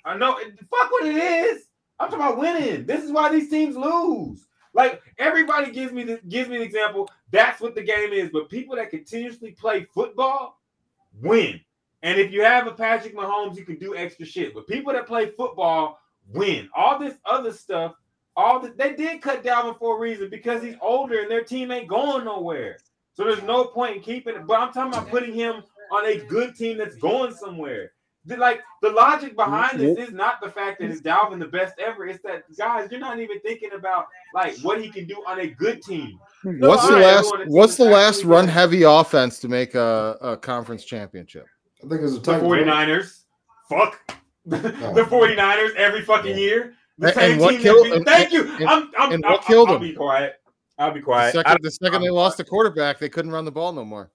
I 0.05 0.17
know. 0.19 0.39
Fuck 0.71 0.91
what 0.91 1.07
it 1.07 1.17
is. 1.17 1.65
I'm 1.99 2.11
talking 2.11 2.25
about 2.27 2.39
winning. 2.39 2.85
This 2.85 3.03
is 3.05 3.11
why 3.13 3.31
these 3.31 3.49
teams 3.49 3.77
lose. 3.77 4.47
Like 4.75 5.03
everybody 5.19 5.71
gives 5.71 5.93
me 5.93 6.05
the 6.05 6.21
gives 6.29 6.49
me 6.49 6.57
an 6.57 6.63
example. 6.63 7.11
That's 7.31 7.61
what 7.61 7.75
the 7.75 7.83
game 7.83 8.13
is. 8.13 8.31
But 8.31 8.49
people 8.49 8.77
that 8.77 8.91
continuously 8.91 9.53
play 9.53 9.87
football 9.95 10.61
win. 11.21 11.61
And 12.03 12.19
if 12.19 12.33
you 12.33 12.43
have 12.43 12.67
a 12.67 12.73
Patrick 12.73 13.17
Mahomes, 13.17 13.57
you 13.57 13.65
can 13.65 13.77
do 13.77 13.97
extra 13.97 14.27
shit. 14.27 14.55
But 14.55 14.67
people 14.67 14.93
that 14.93 15.07
play 15.07 15.31
football 15.31 16.01
win. 16.33 16.69
All 16.75 16.99
this 16.99 17.15
other 17.25 17.53
stuff, 17.53 17.95
all 18.37 18.61
the, 18.61 18.71
they 18.71 18.95
did 18.95 19.23
cut 19.23 19.45
Dalvin 19.45 19.79
for 19.79 19.97
a 19.97 20.01
reason 20.01 20.29
because 20.29 20.63
he's 20.63 20.75
older 20.81 21.21
and 21.21 21.31
their 21.31 21.45
team 21.45 21.71
ain't 21.71 21.89
going 21.89 22.25
nowhere. 22.25 22.79
So 23.15 23.25
there's 23.25 23.43
no 23.43 23.67
point 23.67 23.97
in 23.97 24.03
keeping 24.03 24.35
it. 24.35 24.47
But 24.47 24.59
I'm 24.59 24.73
talking 24.73 24.93
about 24.93 25.11
putting 25.11 25.35
him 25.35 25.63
on 25.93 26.07
a 26.07 26.19
good 26.27 26.57
team 26.57 26.79
that's 26.79 26.97
going 26.97 27.35
somewhere. 27.35 27.93
The- 28.25 28.37
like 28.37 28.61
the 28.83 28.91
logic 28.91 29.35
behind 29.37 29.81
this 29.81 29.99
is 29.99 30.13
not 30.15 30.41
the 30.41 30.49
fact 30.51 30.81
that 30.81 30.91
it's 30.91 31.01
Dalvin 31.01 31.39
the 31.41 31.47
best 31.49 31.75
ever. 31.79 32.07
It's 32.07 32.23
that 32.23 32.45
guys, 32.57 32.89
you're 32.91 33.01
not 33.01 33.19
even 33.19 33.41
thinking 33.41 33.71
about 33.73 34.07
like 34.35 34.57
what 34.61 34.81
he 34.81 34.91
can 34.91 35.07
do 35.07 35.23
on 35.27 35.41
a 35.41 35.47
good 35.49 35.83
team. 35.83 36.19
Hmm. 36.43 36.61
What's 36.61 36.87
the 36.87 36.97
last? 36.99 37.33
What's 37.49 37.77
the 37.77 37.85
actually 37.85 37.95
last 37.95 38.17
good. 38.23 38.27
run-heavy 38.31 38.83
offense 38.85 39.39
to 39.41 39.49
make 39.49 39.75
a, 39.75 40.17
a 40.21 40.37
conference 40.37 40.85
championship? 40.85 41.47
I 41.85 41.89
think 41.89 42.03
it's 42.03 42.13
a 42.15 42.19
The 42.21 42.33
tight 42.35 42.43
49ers. 42.43 43.23
Fuck. 43.69 44.17
the 44.47 44.59
49ers 44.59 45.75
every 45.77 46.03
fucking 46.03 46.39
year. 46.39 46.75
The 46.99 47.07
And- 47.09 47.15
same 47.17 47.33
and 47.33 47.41
what 47.41 47.51
team 47.51 47.59
that 47.59 47.63
killed- 47.65 47.85
beat- 47.85 47.93
and- 47.95 48.07
Thank 48.07 48.33
you. 48.33 48.43
and- 48.57 48.69
I'm, 48.69 48.91
I'm, 48.99 49.13
and 49.13 49.25
I'm, 49.27 49.33
what 49.33 49.43
killed 49.45 49.69
I'll, 49.69 49.75
them? 49.81 49.83
be 49.83 49.95
quiet. 49.95 50.35
I'll 50.79 50.93
be 50.93 51.01
quiet. 51.01 51.35
I 51.35 51.43
second, 51.43 51.59
the 51.63 51.71
second 51.71 52.03
they 52.03 52.11
lost 52.11 52.37
the 52.37 52.45
quarterback, 52.45 52.99
they 52.99 53.09
couldn't 53.09 53.31
run 53.33 53.45
the 53.45 53.51
ball 53.53 53.73
no 53.73 53.85
more. 53.85 54.11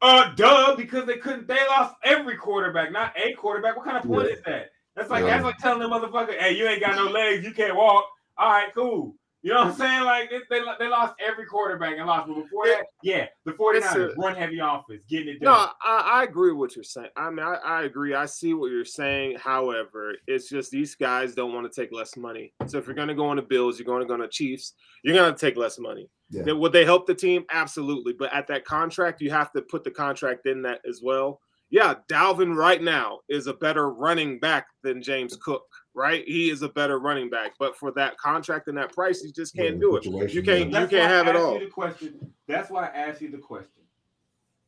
Uh, 0.00 0.32
duh, 0.34 0.76
because 0.76 1.06
they 1.06 1.16
couldn't. 1.16 1.48
They 1.48 1.58
lost 1.68 1.94
every 2.04 2.36
quarterback, 2.36 2.92
not 2.92 3.12
a 3.16 3.32
quarterback. 3.34 3.76
What 3.76 3.84
kind 3.84 3.96
of 3.96 4.04
point 4.04 4.28
Yeah. 4.28 4.34
is 4.34 4.42
that? 4.42 4.70
That's 4.94 5.10
like 5.10 5.24
Yeah. 5.24 5.30
that's 5.30 5.44
like 5.44 5.58
telling 5.58 5.80
the 5.80 5.88
motherfucker, 5.88 6.38
"Hey, 6.38 6.52
you 6.56 6.66
ain't 6.68 6.80
got 6.80 6.96
no 6.96 7.04
legs, 7.10 7.44
you 7.44 7.52
can't 7.52 7.74
walk." 7.76 8.04
All 8.36 8.48
right, 8.50 8.72
cool. 8.74 9.14
You 9.42 9.52
know 9.54 9.60
what 9.60 9.66
I'm 9.68 9.74
saying? 9.74 10.02
Like 10.04 10.30
they, 10.30 10.40
they, 10.50 10.64
they 10.80 10.88
lost 10.88 11.14
every 11.24 11.46
quarterback 11.46 11.96
and 11.96 12.06
lost. 12.06 12.26
But 12.26 12.42
before 12.42 12.66
that, 12.66 12.86
yeah, 13.04 13.26
the 13.44 13.52
49ers 13.52 14.12
a- 14.12 14.14
run 14.16 14.34
heavy 14.34 14.58
offense, 14.58 15.02
getting 15.08 15.28
it 15.28 15.38
No, 15.40 15.52
done. 15.52 15.68
I, 15.84 16.10
I 16.12 16.22
agree 16.24 16.50
with 16.50 16.58
what 16.58 16.76
you're 16.76 16.82
saying. 16.82 17.10
I 17.16 17.30
mean, 17.30 17.46
I, 17.46 17.54
I 17.64 17.82
agree. 17.84 18.14
I 18.14 18.26
see 18.26 18.54
what 18.54 18.72
you're 18.72 18.84
saying. 18.84 19.36
However, 19.38 20.14
it's 20.26 20.48
just 20.48 20.72
these 20.72 20.96
guys 20.96 21.34
don't 21.34 21.54
want 21.54 21.72
to 21.72 21.80
take 21.80 21.92
less 21.92 22.16
money. 22.16 22.52
So 22.66 22.78
if 22.78 22.86
you're 22.86 22.96
going 22.96 23.08
to 23.08 23.14
go 23.14 23.26
on 23.26 23.36
the 23.36 23.42
Bills, 23.42 23.78
you're 23.78 23.86
going 23.86 24.02
to 24.02 24.06
go 24.06 24.14
on 24.14 24.20
the 24.20 24.28
Chiefs, 24.28 24.72
you're 25.04 25.14
going 25.14 25.32
to 25.32 25.38
take 25.38 25.56
less 25.56 25.78
money. 25.78 26.10
Yeah. 26.30 26.42
Then 26.42 26.58
Would 26.58 26.72
they 26.72 26.84
help 26.84 27.06
the 27.06 27.14
team? 27.14 27.44
Absolutely. 27.52 28.14
But 28.14 28.34
at 28.34 28.48
that 28.48 28.64
contract, 28.64 29.20
you 29.20 29.30
have 29.30 29.52
to 29.52 29.62
put 29.62 29.84
the 29.84 29.90
contract 29.90 30.46
in 30.46 30.62
that 30.62 30.80
as 30.86 31.00
well. 31.02 31.40
Yeah, 31.70 31.94
Dalvin 32.10 32.56
right 32.56 32.82
now 32.82 33.18
is 33.28 33.46
a 33.46 33.52
better 33.52 33.90
running 33.90 34.38
back 34.38 34.66
than 34.82 35.02
James 35.02 35.36
Cook, 35.36 35.66
right? 35.98 36.24
He 36.26 36.48
is 36.48 36.62
a 36.62 36.68
better 36.68 36.98
running 36.98 37.28
back. 37.28 37.52
But 37.58 37.76
for 37.76 37.90
that 37.92 38.16
contract 38.16 38.68
and 38.68 38.78
that 38.78 38.92
price, 38.94 39.22
you 39.22 39.32
just 39.32 39.54
can't 39.54 39.74
Yeah, 39.74 39.80
do 39.80 39.96
it. 39.96 40.04
You 40.32 40.42
can't 40.42 40.70
yeah. 40.70 40.80
you 40.82 40.86
can't 40.88 40.92
why 40.92 40.98
I 41.00 41.08
have 41.08 41.26
it 41.26 41.30
asked 41.36 41.38
all. 41.44 41.54
You 41.54 41.64
the 41.66 41.70
question. 41.70 42.32
That's 42.46 42.70
why 42.70 42.84
I 42.86 42.96
asked 42.96 43.20
you 43.20 43.30
the 43.30 43.38
question. 43.38 43.82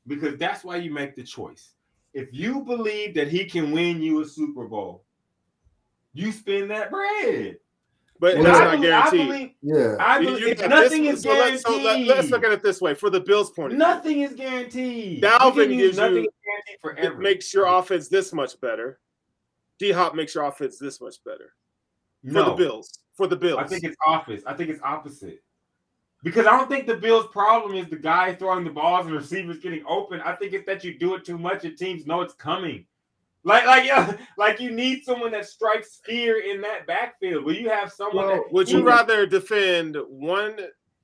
Because 0.06 0.36
that's 0.36 0.64
why 0.64 0.76
you 0.76 0.90
make 0.92 1.14
the 1.14 1.22
choice. 1.22 1.70
If 2.12 2.28
you 2.32 2.62
believe 2.62 3.14
that 3.14 3.28
he 3.28 3.44
can 3.44 3.70
win 3.70 4.02
you 4.02 4.20
a 4.20 4.24
Super 4.26 4.66
Bowl, 4.66 5.04
you 6.12 6.32
spend 6.32 6.70
that 6.72 6.90
bread. 6.90 7.58
But 8.18 8.34
Well, 8.34 8.44
that's 8.44 8.58
I 8.60 8.64
not 8.64 8.70
believe- 8.72 8.82
guaranteed. 8.82 9.20
I 9.20 9.26
believe, 9.26 9.50
Yeah. 9.62 9.96
I 9.98 10.18
believe 10.18 10.40
you 10.48 10.54
got 10.56 10.68
nothing 10.70 11.04
this- 11.04 11.14
is 11.18 11.22
so 11.22 11.30
let's, 11.30 11.62
guaranteed. 11.62 11.62
so 11.62 11.76
let, 11.78 12.16
let's 12.16 12.30
look 12.30 12.44
at 12.44 12.52
it 12.52 12.62
this 12.62 12.80
way: 12.80 12.92
for 12.94 13.08
the 13.08 13.20
Bills' 13.20 13.50
point 13.52 13.74
Nothing 13.74 14.20
is 14.22 14.34
guaranteed. 14.34 15.22
Dalvin 15.22 15.70
You 15.70 15.76
gives 15.78 15.96
nothing 15.96 16.16
you- 16.16 16.20
is 16.22 16.28
guaranteed 16.44 16.74
it 16.74 16.80
forever. 16.82 17.18
makes 17.18 17.54
your 17.54 17.66
offense 17.66 18.08
this 18.08 18.32
much 18.34 18.60
better. 18.60 18.98
D 19.80 19.90
Hop 19.90 20.14
makes 20.14 20.34
your 20.34 20.44
offense 20.44 20.78
this 20.78 21.00
much 21.00 21.16
better 21.24 21.54
for 22.22 22.32
no, 22.32 22.50
the 22.50 22.54
Bills. 22.54 22.98
For 23.14 23.26
the 23.26 23.36
Bills, 23.36 23.58
I 23.58 23.66
think 23.66 23.82
it's 23.82 23.96
office. 24.06 24.42
I 24.46 24.52
think 24.52 24.70
it's 24.70 24.80
opposite. 24.82 25.42
Because 26.22 26.46
I 26.46 26.50
don't 26.50 26.68
think 26.68 26.86
the 26.86 26.96
Bills' 26.96 27.26
problem 27.32 27.74
is 27.74 27.88
the 27.88 27.96
guy 27.96 28.34
throwing 28.34 28.62
the 28.62 28.70
balls 28.70 29.06
and 29.06 29.14
receivers 29.14 29.58
getting 29.58 29.82
open. 29.88 30.20
I 30.20 30.34
think 30.34 30.52
it's 30.52 30.66
that 30.66 30.84
you 30.84 30.98
do 30.98 31.14
it 31.14 31.24
too 31.24 31.38
much 31.38 31.64
and 31.64 31.76
teams 31.78 32.06
know 32.06 32.20
it's 32.20 32.34
coming. 32.34 32.84
Like, 33.42 33.64
like, 33.64 33.86
yeah, 33.86 34.18
like 34.36 34.60
you 34.60 34.70
need 34.70 35.02
someone 35.02 35.32
that 35.32 35.46
strikes 35.46 36.00
fear 36.04 36.42
in 36.42 36.60
that 36.60 36.86
backfield. 36.86 37.44
Will 37.44 37.54
you 37.54 37.70
have 37.70 37.90
someone 37.90 38.26
Well, 38.26 38.36
that 38.36 38.52
Would 38.52 38.70
you 38.70 38.82
rather 38.82 39.24
defend 39.24 39.96
one 40.08 40.58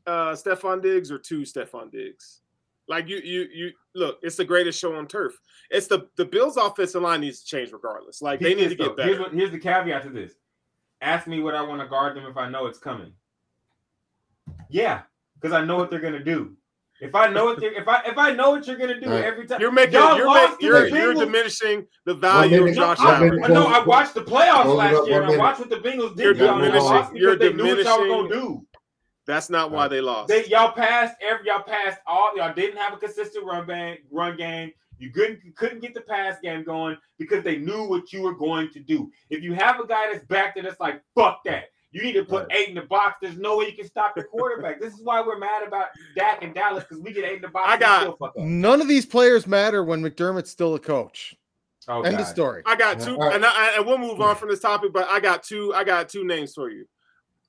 uh 0.07 0.33
Stefon 0.33 0.83
Diggs 0.83 1.11
or 1.11 1.19
two 1.19 1.41
Stefon 1.41 1.91
Diggs? 1.91 2.43
Like 2.89 3.09
you, 3.09 3.17
you, 3.19 3.47
you 3.53 3.71
look. 3.95 4.19
It's 4.23 4.37
the 4.37 4.45
greatest 4.45 4.79
show 4.81 4.95
on 4.95 5.07
turf. 5.09 5.37
It's 5.71 5.87
the 5.89 6.09
the 6.17 6.25
Bills' 6.25 6.57
offensive 6.57 7.03
line 7.03 7.21
needs 7.23 7.41
to 7.41 7.47
change 7.47 7.73
regardless. 7.73 8.23
Like 8.23 8.39
they 8.41 8.51
Here's 8.51 8.57
need 8.61 8.69
to 8.71 8.75
this, 8.77 8.87
get 8.89 8.97
though. 8.97 9.03
Here's, 9.03 9.17
better. 9.19 9.23
what, 9.31 9.35
here's 9.35 9.51
the 9.51 9.59
caveat 9.59 10.03
to 10.05 10.11
this. 10.11 10.35
Ask 11.01 11.27
me 11.27 11.41
what 11.43 11.55
I 11.55 11.63
want 11.63 11.81
to 11.81 11.89
guard 11.89 12.17
them 12.17 12.25
if 12.27 12.37
I 12.37 12.49
know 12.49 12.67
it's 12.67 12.79
coming. 12.79 13.13
Yeah, 14.69 15.03
because 15.41 15.53
I 15.53 15.65
know 15.65 15.77
what 15.77 15.91
they're 15.91 16.01
gonna 16.01 16.23
do. 16.23 16.57
If 17.01 17.15
I 17.15 17.27
know 17.29 17.45
what 17.45 17.61
they're 17.61 17.73
if 17.75 17.87
I 17.89 18.03
if 18.07 18.17
I 18.17 18.33
know 18.33 18.51
what 18.51 18.67
you're 18.67 18.77
gonna 18.79 18.99
do 19.01 19.11
Right. 19.11 19.25
every 19.25 19.47
time 19.47 19.61
You're 19.61 19.71
making 19.73 19.95
Y'all 19.95 20.17
you're 20.17 20.27
lost 20.27 20.53
making 20.53 20.59
to 20.61 20.65
you're, 20.67 20.91
the 20.91 20.97
you're 20.97 21.15
diminishing 21.15 21.87
the 22.07 22.15
value 22.15 22.61
minute, 22.61 22.71
of 22.71 22.77
Josh 22.77 22.99
one 22.99 23.07
I, 23.09 23.21
minute, 23.21 23.41
Allen. 23.41 23.53
no, 23.55 23.67
I 23.67 23.85
watched 23.85 24.15
the 24.15 24.23
playoffs 24.23 24.63
close 24.63 24.79
last 24.79 24.95
up, 24.95 25.09
year, 25.09 25.23
and 25.23 25.33
I 25.33 25.37
watched 25.37 25.61
what 25.61 25.69
the 25.69 25.77
Bengals 25.77 26.17
You're 26.19 26.33
did. 26.33 26.43
Y'all, 26.45 26.57
diminishing- 26.59 26.83
lost 26.83 27.15
you're 27.15 27.37
they 27.37 27.53
knew 27.53 27.65
what 27.77 27.85
y'all 27.85 27.99
were 28.01 28.05
diminishing- 28.07 28.29
gonna 28.29 28.29
do. 28.41 28.67
That's 29.27 29.51
not 29.51 29.71
why 29.73 29.89
they 29.89 30.01
lost. 30.01 30.29
They 30.29 30.47
y'all 30.47 30.73
passed 30.73 31.17
every 31.21 31.47
y'all 31.47 31.63
passed 31.63 31.99
all 32.07 32.31
y'all 32.37 32.55
didn't 32.55 32.79
have 32.79 32.93
a 32.93 32.97
consistent 32.97 33.45
run 33.45 33.67
bang, 33.67 33.99
run 34.11 34.37
game. 34.37 34.73
You 34.99 35.11
couldn't 35.11 35.41
you 35.45 35.53
couldn't 35.53 35.81
get 35.81 35.95
the 35.95 36.01
pass 36.01 36.39
game 36.43 36.63
going 36.65 36.97
because 37.19 37.43
they 37.45 37.59
knew 37.59 37.85
what 37.89 38.13
you 38.13 38.23
were 38.23 38.35
going 38.35 38.71
to 38.71 38.81
do. 38.81 39.11
If 39.29 39.43
you 39.43 39.53
have 39.55 39.81
a 39.81 39.87
guy 39.87 40.13
that's 40.13 40.25
back 40.27 40.55
there 40.55 40.63
that's 40.65 40.81
like 40.81 41.03
fuck 41.15 41.43
that. 41.45 41.65
You 41.93 42.03
need 42.03 42.13
to 42.13 42.25
put 42.25 42.53
eight 42.53 42.69
in 42.69 42.75
the 42.75 42.83
box. 42.83 43.17
There's 43.23 43.39
no 43.39 43.57
way 43.57 43.67
you 43.67 43.73
can 43.73 43.87
stop 43.87 44.15
the 44.15 44.23
quarterback. 44.23 44.81
this 44.81 44.93
is 44.93 45.01
why 45.03 45.23
we're 45.23 45.39
mad 45.39 45.67
about 45.67 45.87
Dak 46.15 46.43
and 46.43 46.55
Dallas 46.55 46.85
because 46.85 47.03
we 47.03 47.11
get 47.13 47.25
eight 47.25 47.37
in 47.37 47.43
the 47.43 47.49
box. 47.49 47.69
I 47.71 47.77
got- 47.79 48.01
still 48.03 48.17
fuck 48.19 48.35
up. 48.37 48.45
None 48.45 48.83
of 48.83 48.89
these 48.89 49.07
players 49.07 49.47
matter 49.47 49.83
when 49.83 50.03
McDermott's 50.03 50.51
still 50.51 50.75
a 50.75 50.79
coach. 50.79 51.35
Oh, 51.89 52.03
End 52.03 52.19
of 52.21 52.27
story. 52.27 52.63
I 52.67 52.75
got 52.77 53.01
two, 53.01 53.15
all 53.15 53.29
right. 53.29 53.37
and, 53.37 53.47
I, 53.47 53.77
and 53.77 53.87
we'll 53.87 53.97
move 53.99 54.21
on 54.21 54.35
from 54.37 54.49
this 54.49 54.61
topic. 54.61 54.93
But 54.93 55.09
I 55.09 55.21
got 55.21 55.43
two. 55.45 55.73
I 55.73 55.85
got 55.85 56.09
two 56.09 56.25
names 56.27 56.53
for 56.53 56.69
you. 56.69 56.85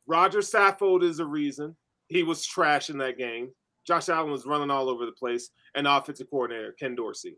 Rodger 0.08 0.40
Saffold 0.40 1.04
is 1.04 1.20
a 1.20 1.26
reason 1.26 1.76
he 2.08 2.24
was 2.24 2.46
trash 2.46 2.90
in 2.90 2.98
that 3.00 3.18
game. 3.18 3.50
Josh 3.86 4.10
Allen 4.10 4.32
was 4.32 4.46
running 4.46 4.72
all 4.72 4.90
over 4.90 5.06
the 5.06 5.12
place, 5.12 5.50
and 5.76 5.86
the 5.86 5.96
offensive 5.96 6.30
coordinator 6.30 6.74
Ken 6.80 6.96
Dorsey. 6.96 7.38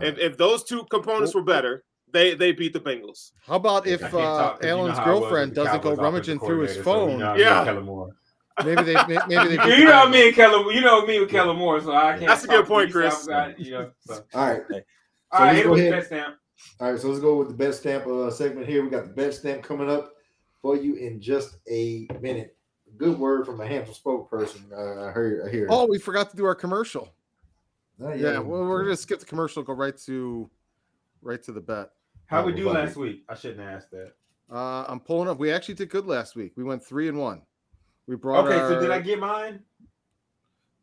If, 0.00 0.18
if 0.18 0.36
those 0.36 0.64
two 0.64 0.84
components 0.90 1.34
were 1.34 1.42
better, 1.44 1.84
they 2.12 2.34
they 2.34 2.50
beat 2.52 2.72
the 2.72 2.80
Bengals. 2.80 3.30
How 3.46 3.56
about 3.56 3.86
if 3.86 4.00
can't 4.00 4.14
uh, 4.14 4.18
talk 4.18 4.60
'cause 4.60 4.64
you 4.64 4.68
know 4.70 4.78
Alan's 4.80 4.98
how 4.98 5.04
I 5.04 5.08
was 5.10 5.20
girlfriend 5.20 5.54
doesn't 5.54 5.82
go 5.82 5.94
rummaging 5.94 6.40
through 6.40 6.60
his 6.62 6.76
coordinator, 6.78 6.84
so 6.84 7.04
you 7.04 7.10
phone? 7.10 7.18
know 7.20 7.34
Yeah. 7.36 7.44
me 7.44 7.56
and 7.58 7.64
Kellen 7.66 7.84
Moore. 7.84 8.10
Maybe 8.64 8.82
they 8.82 8.94
maybe 9.06 9.56
they. 9.56 9.76
You 9.78 9.84
know 9.84 10.08
me 10.08 10.26
and 10.28 10.34
Kellen. 10.36 10.74
You 10.74 10.80
know 10.80 11.06
me 11.06 11.20
with 11.20 11.30
Kellen 11.30 11.56
Moore, 11.56 11.80
so 11.80 11.92
I 11.92 12.12
can't. 12.12 12.26
That's 12.26 12.44
a 12.44 12.48
good 12.48 12.66
point, 12.66 12.90
Chris. 12.92 13.24
so 13.24 13.32
I've 13.32 13.58
you 13.58 13.70
know, 13.72 13.90
so. 14.00 14.24
All 14.34 14.48
right. 14.52 14.62
All 15.32 15.40
right, 15.44 15.52
let's 15.54 15.64
go 15.64 15.70
with 15.72 15.80
the 15.80 15.88
ahead. 15.90 16.04
Betstamp. 16.10 16.34
All 16.80 16.92
right, 16.92 17.00
so 17.00 17.08
let's 17.08 17.20
go 17.20 17.36
with 17.36 17.56
the 17.56 17.64
Betstamp 17.64 18.06
uh, 18.06 18.30
segment 18.30 18.66
here. 18.68 18.82
We 18.82 18.90
got 18.90 19.14
the 19.14 19.22
Betstamp 19.22 19.62
coming 19.62 19.90
up 19.90 20.12
for 20.64 20.76
you 20.78 20.94
in 20.94 21.20
just 21.20 21.58
a 21.70 22.08
minute. 22.22 22.56
Good 22.96 23.18
word 23.18 23.44
from 23.44 23.60
a 23.60 23.66
handsome 23.66 23.94
spokesperson. 23.94 24.72
Uh, 24.72 25.08
I 25.08 25.10
heard. 25.10 25.46
I 25.46 25.50
hear. 25.50 25.66
Oh, 25.68 25.86
we 25.86 25.98
forgot 25.98 26.30
to 26.30 26.36
do 26.36 26.46
our 26.46 26.54
commercial. 26.54 27.12
Uh, 28.02 28.14
Yeah, 28.14 28.38
well, 28.38 28.64
we're 28.64 28.82
gonna 28.82 28.96
skip 28.96 29.20
the 29.20 29.26
commercial. 29.26 29.62
Go 29.62 29.74
right 29.74 29.96
to, 30.06 30.48
right 31.20 31.42
to 31.42 31.52
the 31.52 31.60
bet. 31.60 31.90
How 32.26 32.40
Oh, 32.42 32.46
we 32.46 32.52
do 32.54 32.70
last 32.70 32.96
week? 32.96 33.24
I 33.28 33.34
shouldn't 33.34 33.60
have 33.60 33.74
asked 33.76 33.90
that. 33.90 34.12
Uh, 34.50 34.84
I'm 34.88 35.00
pulling 35.00 35.28
up. 35.28 35.38
We 35.38 35.52
actually 35.52 35.74
did 35.74 35.90
good 35.90 36.06
last 36.06 36.34
week. 36.34 36.52
We 36.56 36.64
went 36.64 36.82
three 36.82 37.08
and 37.08 37.18
one. 37.18 37.42
We 38.06 38.16
brought 38.16 38.46
Okay, 38.46 38.58
our, 38.58 38.70
so 38.70 38.80
did 38.80 38.90
I 38.90 39.00
get 39.00 39.18
mine? 39.20 39.60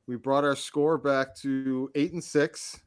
we 0.06 0.16
brought 0.16 0.44
our 0.44 0.56
score 0.56 1.00
back 1.00 1.36
to 1.38 1.90
eight 1.96 2.14
and 2.14 2.24
six. 2.24 2.80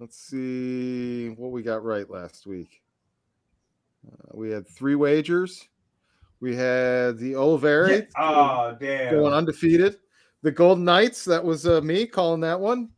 Let's 0.00 0.18
see 0.18 1.28
what 1.28 1.52
we 1.52 1.62
got 1.62 1.84
right 1.84 2.08
last 2.10 2.44
week. 2.44 2.82
Uh, 4.06 4.32
we 4.34 4.50
had 4.50 4.66
three 4.66 4.96
wagers. 4.96 5.68
We 6.40 6.54
had 6.54 7.18
the 7.18 7.32
Oliveri 7.32 8.06
Oh 8.16 8.76
damn! 8.78 9.14
going 9.14 9.32
undefeated. 9.32 9.96
The 10.42 10.52
Golden 10.52 10.84
Knights, 10.84 11.24
that 11.24 11.44
was 11.44 11.66
uh, 11.66 11.80
me 11.80 12.06
calling 12.06 12.40
that 12.42 12.60
one. 12.60 12.90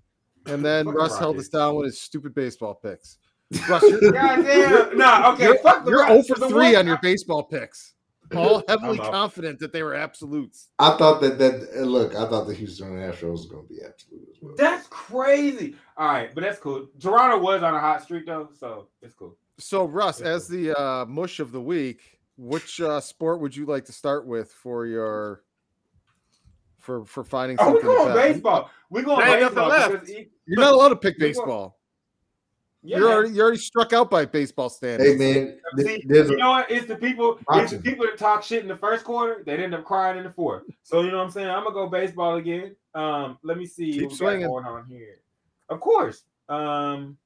And 0.47 0.65
then 0.65 0.85
Fucking 0.85 0.99
Russ 0.99 1.19
held 1.19 1.39
us 1.39 1.49
down 1.49 1.77
with 1.77 1.87
his 1.87 2.01
stupid 2.01 2.35
baseball 2.35 2.75
picks. 2.75 3.19
Russ, 3.69 3.83
you're, 3.83 4.13
God 4.13 4.43
damn! 4.45 4.97
Nah, 4.99 5.33
okay. 5.33 5.45
you're, 5.45 5.59
fuck 5.59 5.85
the 5.85 5.91
you're 5.91 6.01
Rockets. 6.01 6.29
0 6.29 6.39
for 6.39 6.49
3 6.49 6.77
on 6.77 6.87
your 6.87 6.99
baseball 7.03 7.43
picks. 7.43 7.95
All 8.37 8.63
heavily 8.69 8.99
confident 8.99 9.59
that 9.59 9.73
they 9.73 9.83
were 9.83 9.95
absolutes. 9.95 10.69
I 10.79 10.97
thought 10.97 11.21
that 11.23 11.39
that 11.39 11.85
look. 11.85 12.15
I 12.15 12.29
thought 12.29 12.47
the 12.47 12.55
Houston 12.55 12.91
Astros 12.91 13.33
was 13.33 13.47
going 13.47 13.67
to 13.67 13.69
be 13.69 13.81
absolute 13.85 14.29
as 14.31 14.37
well. 14.41 14.55
That's 14.57 14.87
crazy. 14.87 15.75
All 15.97 16.07
right, 16.07 16.33
but 16.35 16.43
that's 16.43 16.61
cool. 16.61 16.87
Toronto 17.01 17.39
was 17.39 17.63
on 17.63 17.75
a 17.75 17.81
hot 17.81 18.03
streak 18.03 18.27
though, 18.27 18.51
so 18.59 18.89
it's 19.03 19.15
cool. 19.15 19.37
So, 19.59 19.85
Russ, 19.85 20.21
as 20.21 20.47
the 20.47 20.79
uh, 20.79 21.05
mush 21.07 21.41
of 21.41 21.53
the 21.53 21.61
week, 21.61 22.20
which 22.41 22.81
uh, 22.81 23.01
sport 23.01 23.41
would 23.41 23.55
you 23.55 23.67
like 23.67 23.85
to 23.85 23.93
start 23.93 24.27
with 24.27 24.51
for 24.51 24.87
your 24.87 25.43
for 26.79 27.05
for 27.05 27.23
finding 27.23 27.59
Oh, 27.61 27.75
we 27.75 27.81
something. 27.83 27.91
to 27.91 27.97
going 27.97 28.15
baseball. 28.33 28.71
We 28.89 29.03
going 29.03 29.19
There 29.21 29.29
ain't 29.29 29.55
baseball 29.55 29.69
left. 29.69 30.09
he- 30.09 30.31
You're 30.47 30.61
not 30.61 30.73
allowed 30.73 30.89
to 30.89 30.97
pick 30.97 31.19
baseball. 31.19 31.79
yeah. 32.83 32.97
You're 32.97 33.13
already 33.13 33.35
you're 33.35 33.45
already 33.45 33.59
struck 33.61 33.93
out 33.93 34.11
by 34.11 34.25
baseball 34.25 34.71
standards. 34.71 35.11
Hey 35.11 35.35
man, 35.35 35.59
See, 35.79 36.03
you 36.09 36.21
a, 36.23 36.37
know 36.39 36.51
what? 36.51 36.71
It's 36.71 36.87
the 36.87 36.97
people. 36.97 37.39
It's 37.53 37.73
the 37.73 37.79
people 37.79 38.07
that 38.07 38.17
talk 38.17 38.43
shit 38.43 38.63
in 38.63 38.69
the 38.69 38.77
first 38.77 39.05
quarter. 39.05 39.43
They 39.45 39.63
end 39.63 39.75
up 39.75 39.85
crying 39.85 40.17
in 40.17 40.25
the 40.25 40.33
fourth. 40.33 40.63
So 40.83 41.03
you 41.03 41.11
know 41.11 41.19
what 41.19 41.25
I'm 41.25 41.31
saying. 41.31 41.49
I'm 41.49 41.63
gonna 41.65 41.75
go 41.75 41.89
baseball 41.89 42.37
again. 42.37 42.75
Um, 42.95 43.39
let 43.43 43.59
me 43.59 43.67
see 43.67 43.93
Keep 43.93 44.05
what 44.09 44.13
swinging. 44.15 44.47
going 44.49 44.65
on 44.65 44.87
here. 44.87 45.21
Of 45.69 45.81
course. 45.81 46.23
Um. 46.49 47.19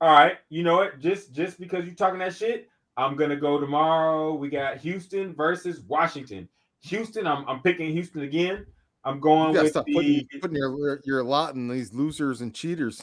All 0.00 0.10
right. 0.10 0.38
You 0.48 0.62
know 0.62 0.76
what? 0.76 0.98
Just 1.00 1.34
just 1.34 1.60
because 1.60 1.84
you're 1.84 1.94
talking 1.94 2.20
that 2.20 2.34
shit, 2.34 2.69
I'm 3.00 3.16
gonna 3.16 3.36
go 3.36 3.58
tomorrow. 3.58 4.34
We 4.34 4.50
got 4.50 4.76
Houston 4.78 5.34
versus 5.34 5.80
Washington. 5.80 6.46
Houston. 6.82 7.26
I'm 7.26 7.48
I'm 7.48 7.60
picking 7.62 7.90
Houston 7.92 8.22
again. 8.22 8.66
I'm 9.04 9.20
going 9.20 9.54
with 9.54 9.72
the. 9.72 9.82
putting, 9.82 10.28
putting 10.40 10.56
your 10.58 11.00
your 11.04 11.24
lot 11.24 11.54
in 11.54 11.66
these 11.68 11.94
losers 11.94 12.42
and 12.42 12.54
cheaters. 12.54 13.02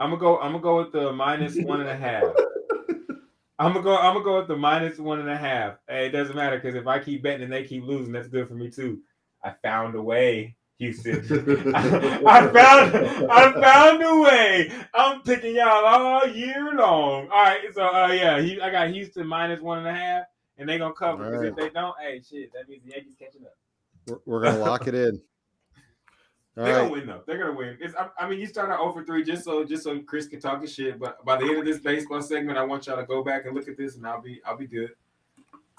I'm 0.00 0.10
gonna 0.10 0.20
go. 0.20 0.40
I'm 0.40 0.50
gonna 0.52 0.62
go 0.62 0.78
with 0.78 0.92
the 0.92 1.12
minus 1.12 1.56
one 1.56 1.80
and 1.80 1.88
a 1.88 1.96
half. 1.96 2.24
I'm 3.60 3.72
gonna 3.72 3.84
go. 3.84 3.96
I'm 3.96 4.14
gonna 4.14 4.24
go 4.24 4.38
with 4.38 4.48
the 4.48 4.56
minus 4.56 4.98
one 4.98 5.20
and 5.20 5.30
a 5.30 5.36
half. 5.36 5.76
Hey, 5.88 6.06
it 6.06 6.10
doesn't 6.10 6.34
matter 6.34 6.56
because 6.58 6.74
if 6.74 6.88
I 6.88 6.98
keep 6.98 7.22
betting 7.22 7.44
and 7.44 7.52
they 7.52 7.64
keep 7.64 7.84
losing, 7.84 8.12
that's 8.12 8.28
good 8.28 8.48
for 8.48 8.54
me 8.54 8.70
too. 8.70 9.00
I 9.44 9.54
found 9.62 9.94
a 9.94 10.02
way, 10.02 10.56
Houston. 10.78 11.16
I 11.74 12.48
found. 12.48 13.30
I 13.30 13.52
found 13.60 14.02
a 14.02 14.20
way. 14.20 14.72
I'm 14.92 15.22
picking 15.22 15.56
y'all 15.56 15.84
all 15.84 16.26
year 16.28 16.74
long. 16.74 17.28
All 17.28 17.44
right. 17.44 17.60
So, 17.74 17.82
uh, 17.82 18.08
yeah, 18.08 18.40
he, 18.40 18.60
I 18.60 18.70
got 18.70 18.90
Houston 18.90 19.26
minus 19.26 19.60
one 19.60 19.78
and 19.78 19.88
a 19.88 19.94
half, 19.94 20.24
and 20.58 20.68
they 20.68 20.78
gonna 20.78 20.92
cover. 20.92 21.30
Because 21.30 21.46
if 21.46 21.56
they 21.56 21.70
don't, 21.70 21.94
hey, 22.00 22.20
shit, 22.20 22.52
that 22.52 22.68
means 22.68 22.84
the 22.84 22.90
Yankees 22.90 23.14
catching 23.18 23.42
up. 23.42 23.56
We're, 24.06 24.18
we're 24.26 24.42
gonna 24.42 24.58
lock 24.58 24.86
it 24.86 24.94
in. 24.94 25.20
All 26.58 26.64
They're 26.64 26.80
gonna 26.80 26.90
win 26.90 27.06
though. 27.06 27.22
They're 27.26 27.38
gonna 27.38 27.52
win. 27.52 27.76
It's, 27.80 27.94
I, 27.96 28.08
I 28.18 28.28
mean, 28.28 28.40
you 28.40 28.46
start 28.46 28.70
out 28.70 28.80
over 28.80 29.04
three 29.04 29.24
just 29.24 29.44
so 29.44 29.62
just 29.64 29.82
so 29.84 29.98
Chris 30.00 30.26
can 30.26 30.40
talk 30.40 30.62
his 30.62 30.72
shit. 30.72 30.98
But 30.98 31.22
by 31.24 31.36
the 31.36 31.44
end 31.44 31.58
of 31.58 31.66
this 31.66 31.80
baseball 31.80 32.22
segment, 32.22 32.56
I 32.56 32.64
want 32.64 32.86
y'all 32.86 32.96
to 32.96 33.04
go 33.04 33.22
back 33.22 33.44
and 33.44 33.54
look 33.54 33.68
at 33.68 33.76
this, 33.76 33.96
and 33.96 34.06
I'll 34.06 34.22
be 34.22 34.40
I'll 34.44 34.56
be 34.56 34.66
good. 34.66 34.90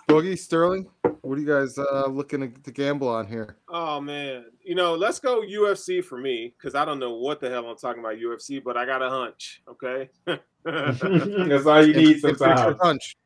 Boogie 0.08 0.38
Sterling, 0.38 0.88
what 1.22 1.38
are 1.38 1.42
you 1.42 1.48
guys 1.48 1.78
uh, 1.78 2.08
looking 2.08 2.40
to, 2.40 2.62
to 2.62 2.72
gamble 2.72 3.10
on 3.10 3.28
here? 3.28 3.58
Oh 3.68 4.00
man, 4.00 4.46
you 4.64 4.74
know, 4.74 4.96
let's 4.96 5.20
go 5.20 5.42
UFC 5.42 6.04
for 6.04 6.18
me 6.18 6.54
because 6.58 6.76
I 6.76 6.86
don't 6.86 7.00
know 7.00 7.16
what 7.16 7.42
the 7.42 7.50
hell 7.50 7.68
I'm 7.70 7.76
talking 7.78 8.00
about 8.02 8.16
UFC, 8.18 8.64
but 8.64 8.78
I 8.78 8.86
got 8.86 9.02
a 9.02 9.10
hunch. 9.10 9.62
Okay. 9.70 10.10
That's 10.64 11.66
all 11.66 11.86
you 11.86 11.94
need 11.94 12.16
It's 12.16 12.24
your 12.24 12.36
sometimes. 12.38 12.78
hunch. 12.82 13.18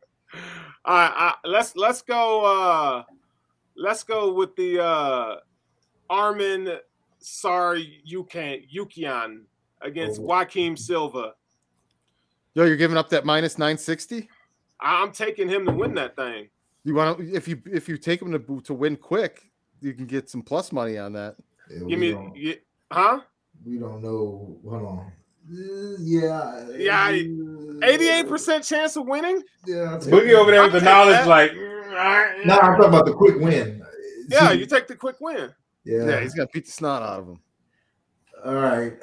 All 0.85 0.95
right, 0.95 1.13
I, 1.15 1.35
let's 1.47 1.75
let's 1.75 2.01
go. 2.01 2.45
uh 2.45 3.03
Let's 3.77 4.03
go 4.03 4.33
with 4.33 4.55
the 4.55 4.83
uh 4.83 5.35
Armin 6.09 6.77
Sar 7.19 7.75
Yukan 7.77 8.65
Yukian 8.75 9.41
against 9.81 10.19
Oh. 10.19 10.23
Joaquim 10.23 10.75
Silva. 10.75 11.33
Yo, 12.53 12.65
you're 12.65 12.75
giving 12.75 12.97
up 12.97 13.09
that 13.09 13.23
minus 13.23 13.57
nine 13.57 13.77
sixty. 13.77 14.27
I'm 14.79 15.11
taking 15.11 15.47
him 15.47 15.65
to 15.67 15.71
win 15.71 15.93
that 15.95 16.15
thing. 16.15 16.49
You 16.83 16.95
want 16.95 17.19
to 17.19 17.33
if 17.35 17.47
you 17.47 17.61
if 17.71 17.87
you 17.87 17.97
take 17.97 18.21
him 18.21 18.31
to 18.31 18.61
to 18.61 18.73
win 18.73 18.95
quick, 18.95 19.49
you 19.81 19.93
can 19.93 20.05
get 20.05 20.29
some 20.29 20.41
plus 20.41 20.71
money 20.71 20.97
on 20.97 21.13
that. 21.13 21.35
Yeah, 21.69 21.83
we, 21.83 21.89
Give 21.89 21.99
me, 21.99 22.55
huh? 22.91 23.19
we 23.65 23.77
don't 23.77 24.01
know. 24.01 24.57
Hold 24.67 24.83
on. 24.85 25.11
Yeah. 25.49 26.67
Yeah, 26.75 27.09
Eighty-eight 27.09 28.27
percent 28.27 28.63
chance 28.63 28.95
of 28.95 29.05
winning. 29.07 29.41
Yeah. 29.65 29.99
Boogie 30.01 30.33
over 30.33 30.51
there 30.51 30.63
with 30.63 30.73
I'll 30.75 30.79
the 30.79 30.81
knowledge, 30.81 31.15
that. 31.15 31.27
like. 31.27 31.53
No, 32.45 32.57
I'm 32.59 32.77
talking 32.77 32.85
about 32.85 33.05
the 33.05 33.13
quick 33.13 33.37
win. 33.39 33.83
Yeah, 34.29 34.51
you 34.51 34.65
take 34.65 34.87
the 34.87 34.95
quick 34.95 35.17
win. 35.19 35.51
yeah. 35.83 36.05
Yeah, 36.05 36.19
he's 36.21 36.33
gonna 36.33 36.47
beat 36.53 36.65
the 36.65 36.71
snot 36.71 37.01
out 37.03 37.19
of 37.19 37.27
him. 37.27 37.39
All 38.45 38.55
right. 38.55 38.93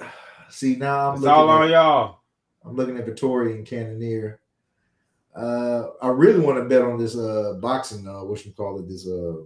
See 0.48 0.76
now 0.76 1.10
I'm 1.10 1.14
It's 1.14 1.22
looking 1.22 1.34
all 1.34 1.50
at, 1.52 1.62
on 1.62 1.70
y'all. 1.70 2.20
I'm 2.64 2.74
looking 2.76 2.96
at 2.96 3.06
Vettori 3.06 3.54
and 3.54 3.66
Cannonier. 3.66 4.40
Uh, 5.34 5.88
I 6.02 6.08
really 6.08 6.40
want 6.40 6.58
to 6.58 6.64
bet 6.64 6.82
on 6.82 6.98
this 6.98 7.16
uh 7.16 7.54
boxing. 7.60 8.06
Uh, 8.08 8.24
what 8.24 8.44
you 8.44 8.52
call 8.52 8.80
it? 8.80 8.88
This 8.88 9.06
uh, 9.06 9.42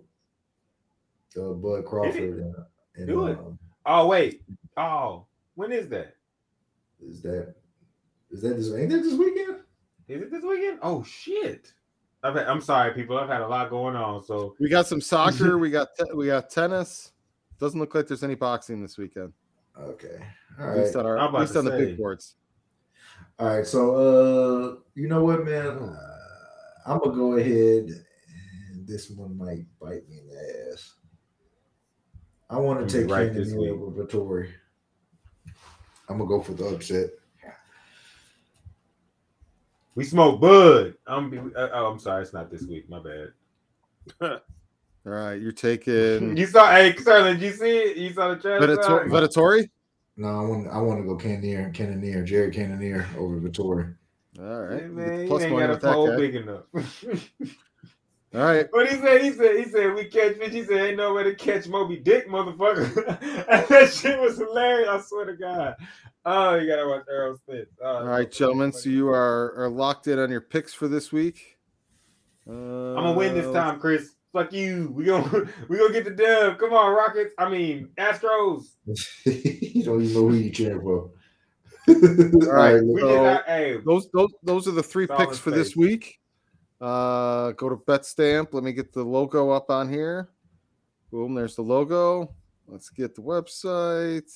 uh 1.41 1.53
Bud 1.55 1.85
Crawford. 1.85 2.39
And, 2.39 2.55
and, 2.97 3.07
Do 3.07 3.27
it. 3.27 3.39
um, 3.39 3.59
Oh 3.85 4.07
wait. 4.07 4.43
Oh, 4.77 5.27
when 5.55 5.73
is 5.73 5.89
that? 5.89 6.15
is 7.05 7.21
that 7.23 7.55
is 8.31 8.43
that 8.43 8.57
this? 8.57 8.73
Ain't 8.73 8.91
that 8.91 9.03
this 9.03 9.15
weekend? 9.15 9.59
Is 10.09 10.23
it 10.23 10.31
this 10.31 10.43
weekend? 10.43 10.79
Oh 10.83 11.03
shit. 11.05 11.73
I've 12.25 12.35
had, 12.35 12.47
I'm 12.47 12.61
sorry, 12.61 12.93
people. 12.95 13.19
I've 13.19 13.29
had 13.29 13.41
a 13.41 13.49
lot 13.49 13.69
going 13.71 13.97
on. 13.97 14.23
So 14.23 14.55
We 14.61 14.69
got 14.69 14.87
some 14.87 15.01
soccer. 15.01 15.59
we 15.65 15.71
got 15.71 15.89
te- 15.99 16.13
we 16.15 16.27
got 16.27 16.49
tennis. 16.51 17.13
Doesn't 17.59 17.79
look 17.79 17.95
like 17.95 18.07
there's 18.07 18.25
any 18.25 18.35
boxing 18.35 18.81
this 18.81 18.97
weekend. 18.97 19.33
Okay. 19.79 20.19
All 20.61 20.71
At 20.71 20.79
least 20.79 20.97
on 20.97 21.07
our 21.07 21.19
at 21.19 21.33
least 21.33 21.57
on 21.57 21.65
the 21.65 21.73
big 21.73 21.97
boards. 21.97 22.37
All 23.39 23.57
right. 23.57 23.67
So 23.67 23.97
uh, 23.97 24.77
you 24.95 25.09
know 25.09 25.25
what, 25.25 25.45
man? 25.45 25.67
Uh, 25.67 25.97
I'm 26.87 26.99
gonna 26.99 27.15
go 27.15 27.35
ahead. 27.35 27.91
And 28.73 28.87
this 28.87 29.11
one 29.11 29.37
might 29.37 29.65
bite 29.81 30.09
me 30.09 30.19
in 30.19 30.29
the 30.29 30.73
ass. 30.73 30.95
I 32.51 32.59
want 32.59 32.87
to 32.87 33.01
take 33.01 33.11
right 33.11 33.27
right 33.27 33.35
this 33.35 33.53
week. 33.53 33.71
over 33.71 34.05
Vettori. 34.05 34.51
I'm 36.09 36.19
gonna 36.19 36.29
go 36.29 36.43
for 36.43 36.53
the 36.53 36.67
upset. 36.67 37.11
we 39.95 40.05
smoke 40.05 40.41
bud. 40.41 40.95
I'm. 41.07 41.31
Be, 41.31 41.39
uh, 41.39 41.69
oh, 41.73 41.87
I'm 41.87 41.99
sorry. 41.99 42.23
It's 42.23 42.33
not 42.33 42.51
this 42.51 42.63
week. 42.65 42.89
My 42.89 43.01
bad. 43.01 43.33
All 45.05 45.13
right, 45.13 45.35
you're 45.35 45.51
taking 45.51 46.37
You 46.37 46.47
saw, 46.47 46.71
hey, 46.71 46.95
Sterling, 46.97 47.41
did 47.41 47.43
you 47.43 47.53
see 47.53 47.77
it? 47.77 47.97
You 47.97 48.13
saw 48.13 48.29
the 48.29 48.37
trailer? 48.37 48.69
Venator- 48.69 49.09
Venatori. 49.09 49.69
No, 50.17 50.29
I 50.29 50.43
want 50.43 50.69
I 50.69 50.79
want 50.79 51.01
to 51.01 51.07
go 51.07 51.17
Cannonier, 51.17 51.71
Cannonier, 51.71 52.23
Jerry 52.25 52.51
Cannonier 52.51 53.07
over 53.19 53.41
Vettori. 53.41 53.95
All 54.39 54.63
right, 54.63 54.81
Hey, 54.81 54.87
you 54.87 54.89
get 54.89 54.97
man, 54.97 55.27
the 55.27 55.35
you 55.35 55.41
ain't 55.41 55.59
got 55.59 55.71
a 55.71 55.77
that 55.77 55.83
pole 55.83 56.17
big 56.17 56.35
enough. 56.35 56.65
All 58.35 58.41
right, 58.41 58.67
What 58.71 58.89
he 58.89 58.97
said, 58.97 59.21
he 59.21 59.33
said, 59.33 59.57
he 59.57 59.65
said, 59.65 59.95
we 59.95 60.07
catch 60.07 60.37
fish. 60.39 60.53
He 60.53 60.65
said, 60.65 60.81
ain't 60.81 60.97
nowhere 60.97 61.25
to 61.25 61.35
catch 61.35 61.69
Moby 61.69 61.99
Dick, 61.99 62.29
motherfucker. 62.29 63.07
and 63.49 63.67
that 63.69 63.93
shit 63.93 64.19
was 64.19 64.39
hilarious. 64.39 64.89
I 64.89 65.01
swear 65.03 65.27
to 65.27 65.37
God. 65.37 65.77
Oh, 66.25 66.55
you 66.55 66.67
gotta 66.67 66.89
watch 66.89 67.05
Earl 67.09 67.37
Smith. 67.45 67.69
Oh, 67.83 67.97
all 67.97 68.05
right, 68.05 68.31
gentlemen. 68.31 68.73
So 68.73 68.89
you 68.89 69.09
are 69.09 69.55
are 69.57 69.69
locked 69.69 70.07
in 70.07 70.19
on 70.19 70.31
your 70.31 70.41
picks 70.41 70.73
for 70.73 70.89
this 70.89 71.13
week. 71.13 71.59
Uh, 72.49 72.53
I'm 72.53 73.05
gonna 73.05 73.13
win 73.13 73.35
this 73.35 73.53
time, 73.53 73.79
Chris. 73.81 74.15
Fuck 74.33 74.53
you. 74.53 74.93
We 74.95 75.05
gonna 75.05 75.45
we 75.69 75.79
gonna 75.79 75.93
get 75.93 76.05
the 76.05 76.11
dub. 76.11 76.59
Come 76.59 76.73
on, 76.73 76.95
Rockets. 76.95 77.35
I 77.39 77.49
mean 77.49 77.91
Astros. 77.99 78.65
you 79.25 79.85
don't 79.85 80.03
even 80.03 80.15
know 80.15 80.29
who 80.29 80.35
you 80.35 80.51
cheering 80.51 80.81
for. 80.81 81.11
All 81.89 81.95
right, 82.53 82.83
We 82.83 83.01
so 83.01 83.09
did 83.09 83.23
not. 83.23 83.45
Hey, 83.47 83.79
those 83.85 84.09
those 84.13 84.31
those 84.43 84.69
are 84.69 84.73
the 84.73 84.83
three 84.83 85.07
picks 85.07 85.39
for 85.39 85.51
this 85.51 85.77
week. 85.77 86.19
Uh, 86.81 87.53
go 87.53 87.69
to 87.69 87.77
Betstamp. 87.77 88.49
Let 88.53 88.65
me 88.65 88.73
get 88.73 88.93
the 88.93 89.05
logo 89.05 89.51
up 89.51 89.71
on 89.71 89.89
here. 89.89 90.31
Boom, 91.11 91.35
there's 91.35 91.55
the 91.55 91.63
logo. 91.63 92.35
Let's 92.67 92.89
get 92.89 93.15
the 93.15 93.23
website. 93.23 94.33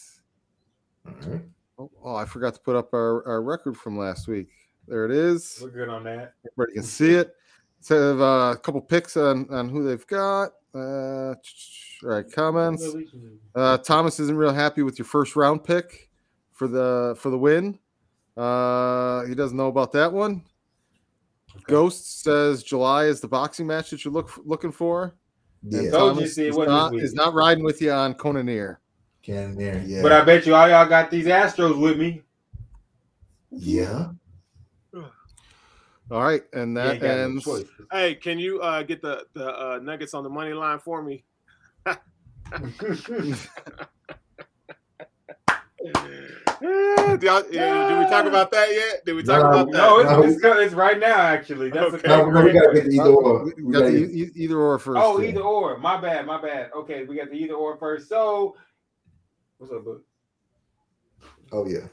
All 1.07 1.15
right. 1.31 1.43
Oh, 1.79 1.91
oh, 2.05 2.15
I 2.15 2.25
forgot 2.25 2.55
to 2.55 2.61
put 2.61 2.77
up 2.77 2.95
our, 2.95 3.27
our 3.27 3.43
record 3.43 3.77
from 3.77 3.99
last 3.99 4.29
week. 4.29 4.49
There 4.87 5.05
it 5.05 5.11
is. 5.11 5.59
we're 5.61 5.71
good 5.71 5.89
on 5.89 6.05
that. 6.05 6.35
Everybody 6.53 6.75
can 6.75 6.83
see 6.85 7.15
it. 7.15 7.35
Let's 7.79 7.89
have 7.89 8.21
uh, 8.21 8.55
a 8.55 8.59
couple 8.63 8.81
picks 8.81 9.17
on, 9.17 9.49
on 9.51 9.69
who 9.69 9.85
they've 9.85 10.07
got. 10.07 10.53
Uh, 10.75 11.35
all 12.05 12.11
right, 12.11 12.31
comments. 12.31 12.87
Uh, 13.55 13.79
Thomas 13.79 14.21
isn't 14.21 14.37
real 14.37 14.53
happy 14.53 14.83
with 14.83 14.99
your 14.99 15.07
first 15.07 15.37
round 15.37 15.65
pick 15.65 16.11
for 16.53 16.69
the 16.69 17.17
for 17.19 17.31
the 17.31 17.39
win. 17.39 17.79
Uh, 18.37 19.25
he 19.25 19.35
doesn't 19.35 19.57
know 19.57 19.69
about 19.69 19.93
that 19.93 20.13
one. 20.13 20.43
Ghost 21.67 22.23
says 22.23 22.63
July 22.63 23.05
is 23.07 23.21
the 23.21 23.29
boxing 23.29 23.67
match 23.67 23.91
that 23.91 24.05
you're 24.05 24.13
look, 24.13 24.31
looking 24.45 24.73
for. 24.73 25.15
Yeah, 25.63 25.79
And 25.81 25.93
Told 25.93 26.09
you, 26.09 26.15
Thomas 26.21 26.35
see, 26.35 26.49
wasn't 26.51 26.69
not, 26.69 26.89
this 26.91 26.97
week. 26.97 27.03
is 27.05 27.15
not 27.15 27.33
riding 27.35 27.65
with 27.65 27.81
you 27.81 27.93
on 27.93 28.15
Conaneer. 28.15 28.77
Cannonier. 29.23 29.83
Yeah. 29.87 30.03
But 30.03 30.13
I 30.13 30.23
bet 30.23 30.45
you 30.47 30.55
all 30.55 30.69
y'all 30.69 30.87
got 30.87 31.11
these 31.11 31.27
Astros 31.27 31.81
with 31.81 31.99
me. 31.99 32.23
yeah. 33.51 34.09
All 36.11 36.23
right, 36.23 36.43
and 36.53 36.77
that 36.77 36.93
ain't 36.95 37.03
got 37.03 37.17
no 37.17 37.25
ends. 37.25 37.71
Hey, 37.91 38.15
can 38.15 38.39
you 38.39 38.61
uh, 38.61 38.83
get 38.85 39.03
the 39.03 39.27
the 39.35 39.49
uh, 39.49 39.81
Nuggets 39.83 40.15
on 40.15 40.23
the 40.23 40.31
money 40.31 40.53
line 40.53 40.79
for 40.79 41.03
me? 41.03 41.25
do, 41.85 41.95
y'all- 47.23 47.45
yeah, 47.51 47.89
did 47.89 47.99
we 47.99 48.05
talk 48.09 48.25
about 48.25 48.51
that 48.53 48.69
yet? 48.71 49.05
Did 49.05 49.15
we 49.17 49.23
talk 49.23 49.43
No, 49.43 49.49
about 49.51 49.67
that? 49.73 49.79
no, 49.79 50.03
No. 50.03 50.23
it's, 50.23 50.37
it's, 50.37 50.45
it's 50.45 50.75
right 50.75 50.99
now. 50.99 51.19
Actually, 51.19 51.71
that's 51.71 51.95
Okay. 51.95 52.05
a 52.05 52.09
No, 52.19 52.31
no, 52.31 52.45
we 52.45 52.53
gotta 52.53 52.73
get 52.75 52.85
the 52.85 52.91
either 52.93 53.11
or. 53.11 53.45
We 53.45 53.63
We 53.65 53.73
got 53.73 53.81
the 53.87 53.97
e- 53.97 54.23
e- 54.23 54.31
either 54.37 54.59
or 54.59 54.79
first. 54.79 55.01
Oh, 55.03 55.19
yeah. 55.21 55.31
either 55.31 55.41
or. 55.43 55.79
My 55.79 56.01
bad. 56.01 56.27
My 56.27 56.41
bad. 56.41 56.71
Okay, 56.75 57.05
we 57.05 57.17
got 57.17 57.31
the 57.31 57.37
either 57.37 57.55
or 57.55 57.77
first. 57.77 58.09
So, 58.09 58.57
what's 59.59 59.73
up, 59.73 59.85
bud? 59.85 60.01
Oh 61.53 61.67
yeah. 61.67 61.87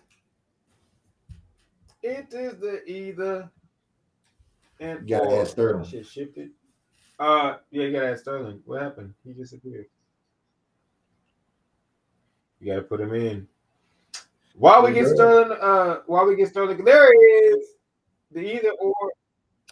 It 2.02 2.28
is 2.34 2.58
the 2.60 2.84
either 2.86 3.50
and 4.84 5.10
You 5.10 5.18
gotta 5.18 5.30
or. 5.30 5.42
ask 5.42 5.52
Sterling. 5.52 5.86
Shit 5.86 6.06
shifted. 6.06 6.50
Uh, 7.20 7.58
yeah, 7.72 7.84
you 7.86 7.92
gotta 7.94 8.10
ask 8.12 8.22
Sterling. 8.22 8.62
What 8.66 8.82
happened? 8.82 9.14
He 9.24 9.34
disappeared. 9.34 9.86
You 12.60 12.74
gotta 12.74 12.84
put 12.84 13.00
him 13.02 13.14
in. 13.14 13.48
While 14.56 14.84
we 14.84 14.94
get 14.94 15.08
Yeah. 15.08 15.14
Sterling, 15.14 15.58
uh, 15.60 16.02
while 16.06 16.26
we 16.26 16.36
get 16.36 16.50
Sterling, 16.50 16.84
there 16.84 17.12
he 17.12 17.20
is. 17.20 17.76
The 18.32 18.56
either 18.56 18.72
or. 18.72 18.94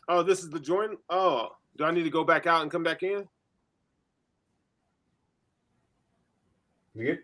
Oh, 0.08 0.24
this 0.24 0.40
is 0.44 0.50
the 0.50 0.60
join. 0.60 0.98
Oh, 1.10 1.56
do 1.78 1.84
I 1.84 1.92
need 1.92 2.04
to 2.04 2.10
go 2.10 2.24
back 2.24 2.48
out 2.48 2.62
and 2.62 2.72
come 2.72 2.84
back 2.84 3.04
in? 3.04 3.28
You 6.94 7.06
good? 7.06 7.20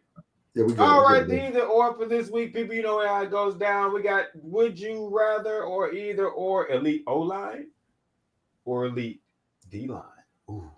Yeah, 0.53 0.63
we 0.63 0.73
good. 0.73 0.79
All 0.79 1.05
we 1.05 1.13
right, 1.13 1.27
good, 1.27 1.29
the 1.39 1.47
either 1.47 1.61
or 1.61 1.95
for 1.95 2.05
this 2.05 2.29
week, 2.29 2.53
people. 2.53 2.75
You 2.75 2.83
know 2.83 3.05
how 3.05 3.21
it 3.23 3.31
goes 3.31 3.55
down. 3.55 3.93
We 3.93 4.01
got 4.01 4.25
would 4.35 4.79
you 4.79 5.09
rather 5.11 5.63
or 5.63 5.93
either 5.93 6.29
or 6.29 6.69
elite 6.69 7.03
O 7.07 7.19
line 7.19 7.67
or 8.67 8.85
elite 8.85 9.21
D 9.71 9.87
line. 9.87 10.03
Ooh. 10.51 10.69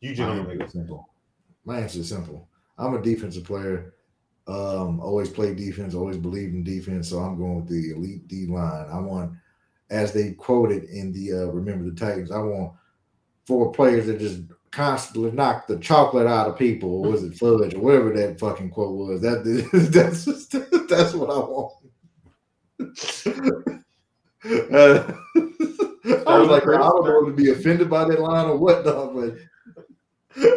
You 0.00 0.14
gentlemen 0.14 0.46
answer 0.46 0.58
go 0.58 0.64
is 0.64 0.72
simple. 0.72 1.08
My 1.64 1.80
answer 1.80 2.00
is 2.00 2.08
simple. 2.08 2.48
I'm 2.78 2.94
a 2.94 3.02
defensive 3.02 3.44
player. 3.44 3.92
Um, 4.48 5.00
always 5.00 5.28
play 5.28 5.54
defense, 5.54 5.94
always 5.94 6.16
believe 6.16 6.50
in 6.50 6.64
defense. 6.64 7.10
So 7.10 7.18
I'm 7.18 7.36
going 7.36 7.56
with 7.56 7.68
the 7.68 7.90
elite 7.90 8.26
D 8.26 8.46
line. 8.46 8.86
I 8.90 8.98
want, 8.98 9.32
as 9.90 10.12
they 10.12 10.32
quoted 10.32 10.84
in 10.84 11.12
the 11.12 11.32
uh, 11.32 11.46
Remember 11.46 11.84
the 11.84 11.96
Titans, 11.96 12.30
I 12.30 12.38
want 12.38 12.72
four 13.46 13.70
players 13.72 14.06
that 14.06 14.18
just 14.18 14.42
constantly 14.70 15.32
knock 15.32 15.66
the 15.66 15.78
chocolate 15.78 16.26
out 16.26 16.48
of 16.48 16.58
people. 16.58 17.04
Or 17.04 17.10
was 17.12 17.22
it 17.22 17.36
fudge 17.36 17.74
or 17.74 17.80
whatever 17.80 18.12
that 18.14 18.40
fucking 18.40 18.70
quote 18.70 18.96
was? 18.96 19.20
That 19.20 19.44
that's 19.92 20.24
just, 20.24 20.52
that's 20.88 21.12
what 21.12 21.30
I 21.30 21.38
want. 21.38 21.72
Uh, 24.72 25.12
I 26.26 26.38
was 26.38 26.48
like, 26.48 26.62
I 26.66 26.76
don't 26.78 27.04
know 27.04 27.24
to 27.24 27.32
be 27.32 27.50
offended 27.50 27.90
by 27.90 28.04
that 28.04 28.20
line 28.20 28.46
or 28.46 28.56
what, 28.56 28.84
dog, 28.84 29.14
but 29.14 29.36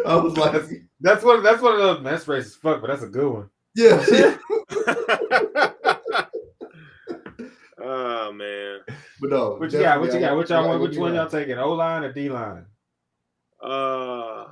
I 0.06 0.14
was 0.16 0.36
like, 0.36 0.52
That's 1.00 1.22
what 1.24 1.42
that's 1.42 1.62
one 1.62 1.72
of 1.74 1.78
those 1.80 2.04
that's 2.04 2.24
racist 2.26 2.60
fuck, 2.60 2.80
but 2.80 2.88
that's 2.88 3.02
a 3.02 3.08
good 3.08 3.32
one. 3.32 3.50
yeah, 3.74 4.04
yeah. 4.10 4.36
oh 7.82 8.32
man. 8.32 8.80
but 9.20 9.30
no. 9.30 9.54
What 9.54 9.72
you 9.72 9.80
got? 9.80 10.00
What 10.00 10.12
you 10.12 10.20
got? 10.20 10.30
I- 10.30 10.34
What 10.34 10.48
y'all 10.48 10.68
want? 10.68 10.80
Which 10.82 10.96
one 10.96 11.14
y'all 11.14 11.28
taking? 11.28 11.58
O 11.58 11.72
line 11.72 12.04
or 12.04 12.12
D 12.12 12.28
line? 12.28 12.66
Uh, 13.62 14.46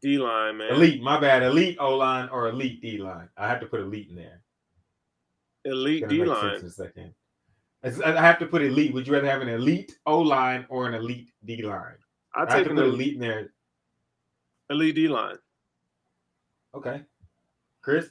D 0.00 0.18
line, 0.18 0.56
man. 0.58 0.72
Elite, 0.72 1.02
my 1.02 1.18
bad. 1.20 1.42
Elite 1.42 1.76
O 1.80 1.96
line 1.96 2.28
or 2.30 2.48
elite 2.48 2.80
D 2.82 2.98
line. 2.98 3.28
I 3.36 3.48
have 3.48 3.60
to 3.60 3.66
put 3.66 3.80
elite 3.80 4.08
in 4.10 4.16
there. 4.16 4.40
Elite 5.64 6.08
D 6.08 6.24
line. 6.24 6.56
in 6.56 6.64
a 6.66 6.70
second. 6.70 7.12
It's- 7.82 8.00
I 8.00 8.20
have 8.20 8.38
to 8.40 8.46
put 8.46 8.62
elite. 8.62 8.92
Would 8.94 9.06
you 9.06 9.12
rather 9.14 9.28
have 9.30 9.42
an 9.42 9.48
elite 9.48 9.98
O 10.06 10.18
line 10.20 10.66
or 10.68 10.86
an 10.88 10.94
elite 10.94 11.30
D 11.44 11.62
line? 11.62 11.96
I 12.34 12.38
I 12.38 12.40
have 12.40 12.48
take 12.50 12.64
to 12.64 12.70
an 12.70 12.76
put 12.76 12.84
elite, 12.86 12.94
elite 12.94 13.14
in 13.14 13.20
there. 13.20 13.52
elite 14.70 14.94
D 14.94 15.08
line. 15.08 15.36
Okay. 16.74 17.02
Chris? 17.82 18.08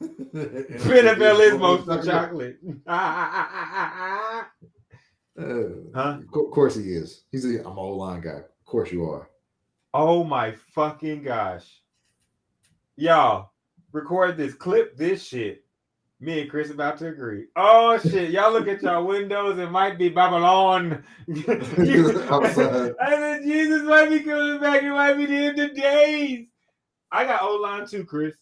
NFL 0.02 0.80
NFL 1.16 1.40
is 1.40 1.58
most 1.58 1.84
for 1.86 2.02
chocolate. 2.02 2.58
Uh, 5.38 5.68
huh? 5.94 6.18
of 6.34 6.50
course 6.50 6.74
he 6.74 6.82
is. 6.82 7.22
He's 7.30 7.44
a 7.44 7.60
I'm 7.60 7.66
an 7.72 7.78
old 7.78 7.98
line 7.98 8.20
guy. 8.20 8.38
Of 8.38 8.64
course 8.64 8.90
you 8.90 9.08
are. 9.08 9.30
Oh 9.94 10.24
my 10.24 10.50
fucking 10.74 11.22
gosh. 11.22 11.80
Y'all, 12.96 13.52
record 13.92 14.36
this, 14.36 14.54
clip 14.54 14.96
this 14.96 15.22
shit. 15.24 15.64
Me 16.20 16.40
and 16.40 16.50
Chris 16.50 16.70
about 16.70 16.98
to 16.98 17.06
agree. 17.08 17.46
Oh 17.54 17.96
shit, 17.98 18.30
y'all 18.30 18.52
look 18.52 18.66
at 18.66 18.82
y'all 18.82 19.06
windows. 19.06 19.56
It 19.58 19.70
might 19.70 19.98
be 19.98 20.08
Babylon. 20.08 21.04
Outside. 21.28 22.94
I 23.00 23.10
said 23.16 23.42
Jesus 23.44 23.82
might 23.82 24.10
be 24.10 24.20
coming 24.20 24.60
back. 24.60 24.82
It 24.82 24.90
might 24.90 25.14
be 25.14 25.26
the 25.26 25.36
end 25.36 25.60
of 25.60 25.74
days. 25.76 26.48
I 27.12 27.24
got 27.24 27.42
O 27.42 27.54
line 27.56 27.86
too, 27.86 28.04
Chris, 28.04 28.34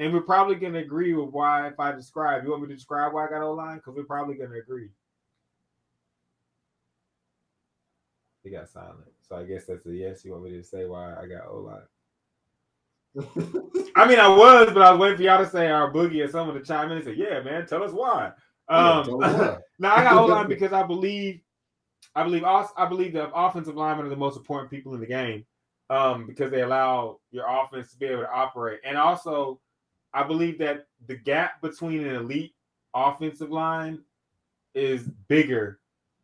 and 0.00 0.12
we're 0.12 0.22
probably 0.22 0.56
gonna 0.56 0.80
agree 0.80 1.14
with 1.14 1.30
why. 1.30 1.68
If 1.68 1.78
I 1.78 1.92
describe, 1.92 2.42
you 2.42 2.50
want 2.50 2.62
me 2.62 2.68
to 2.68 2.74
describe 2.74 3.12
why 3.12 3.26
I 3.26 3.30
got 3.30 3.42
O 3.42 3.52
line? 3.52 3.76
Because 3.76 3.94
we're 3.94 4.02
probably 4.02 4.34
gonna 4.34 4.58
agree. 4.58 4.88
He 8.42 8.50
got 8.50 8.68
silent, 8.68 9.12
so 9.20 9.36
I 9.36 9.44
guess 9.44 9.66
that's 9.66 9.86
a 9.86 9.94
yes. 9.94 10.24
You 10.24 10.32
want 10.32 10.44
me 10.44 10.50
to 10.50 10.64
say 10.64 10.84
why 10.86 11.14
I 11.14 11.26
got 11.26 11.46
O 11.48 11.58
line? 11.58 11.82
I 13.16 14.06
mean, 14.06 14.20
I 14.20 14.28
was, 14.28 14.72
but 14.72 14.82
I 14.82 14.92
was 14.92 15.00
waiting 15.00 15.16
for 15.16 15.22
y'all 15.24 15.44
to 15.44 15.50
say 15.50 15.68
our 15.68 15.92
boogie 15.92 16.24
or 16.24 16.28
someone 16.28 16.56
to 16.56 16.62
chime 16.62 16.90
in 16.90 16.98
and 16.98 17.04
say, 17.04 17.14
"Yeah, 17.14 17.40
man, 17.42 17.66
tell 17.66 17.82
us 17.82 17.92
why." 17.92 18.32
Um, 18.68 19.06
why. 19.18 19.58
now 19.78 19.96
I 19.96 20.02
got 20.04 20.12
hold 20.12 20.30
on 20.30 20.48
because 20.48 20.72
I 20.72 20.84
believe, 20.84 21.40
I 22.14 22.22
believe, 22.22 22.44
I 22.44 22.86
believe 22.86 23.12
the 23.12 23.30
offensive 23.34 23.76
linemen 23.76 24.06
are 24.06 24.10
the 24.10 24.16
most 24.16 24.36
important 24.36 24.70
people 24.70 24.94
in 24.94 25.00
the 25.00 25.06
game, 25.06 25.44
um, 25.88 26.26
because 26.26 26.50
they 26.50 26.62
allow 26.62 27.18
your 27.32 27.46
offense 27.48 27.90
to 27.90 27.98
be 27.98 28.06
able 28.06 28.22
to 28.22 28.30
operate, 28.30 28.80
and 28.84 28.96
also, 28.96 29.60
I 30.14 30.22
believe 30.22 30.58
that 30.58 30.86
the 31.08 31.16
gap 31.16 31.60
between 31.60 32.06
an 32.06 32.14
elite 32.14 32.54
offensive 32.94 33.50
line 33.50 34.00
is 34.74 35.02
bigger 35.26 35.80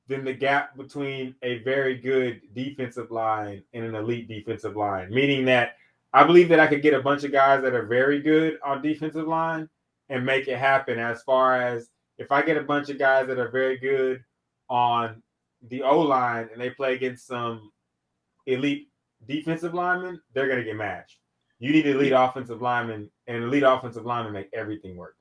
than 0.09 0.25
the 0.25 0.33
gap 0.33 0.77
between 0.77 1.35
a 1.43 1.59
very 1.59 1.97
good 1.97 2.41
defensive 2.55 3.11
line 3.11 3.63
and 3.73 3.85
an 3.85 3.97
elite 3.97 4.29
defensive 4.29 4.77
line. 4.77 5.13
Meaning 5.13 5.45
that 5.47 5.77
I 6.17 6.25
believe 6.25 6.49
that 6.49 6.61
I 6.61 6.67
could 6.67 6.83
get 6.83 6.95
a 6.95 7.01
bunch 7.03 7.25
of 7.25 7.33
guys 7.33 7.63
that 7.63 7.75
are 7.75 7.85
very 7.87 8.21
good 8.23 8.59
on 8.65 8.81
defensive 8.83 9.29
line 9.29 9.69
and 10.09 10.25
make 10.25 10.49
it 10.49 10.57
happen. 10.57 10.99
As 10.99 11.23
far 11.23 11.61
as 11.61 11.91
if 12.19 12.33
I 12.33 12.41
get 12.43 12.57
a 12.57 12.63
bunch 12.63 12.89
of 12.89 12.99
guys 12.99 13.27
that 13.27 13.39
are 13.39 13.51
very 13.51 13.77
good 13.77 14.25
on 14.71 15.23
the 15.69 15.83
O 15.83 16.01
line 16.01 16.49
and 16.53 16.61
they 16.61 16.71
play 16.71 16.95
against 16.95 17.27
some 17.27 17.71
elite 18.47 18.89
defensive 19.29 19.75
linemen, 19.75 20.21
they're 20.33 20.49
gonna 20.49 20.65
get 20.65 20.77
matched. 20.77 21.19
You 21.59 21.73
need 21.73 21.87
elite 21.87 22.13
offensive 22.17 22.63
linemen, 22.63 23.11
and 23.27 23.45
elite 23.45 23.63
offensive 23.63 24.05
linemen 24.07 24.33
to 24.33 24.39
make 24.41 24.49
everything 24.55 24.97
work. 24.97 25.17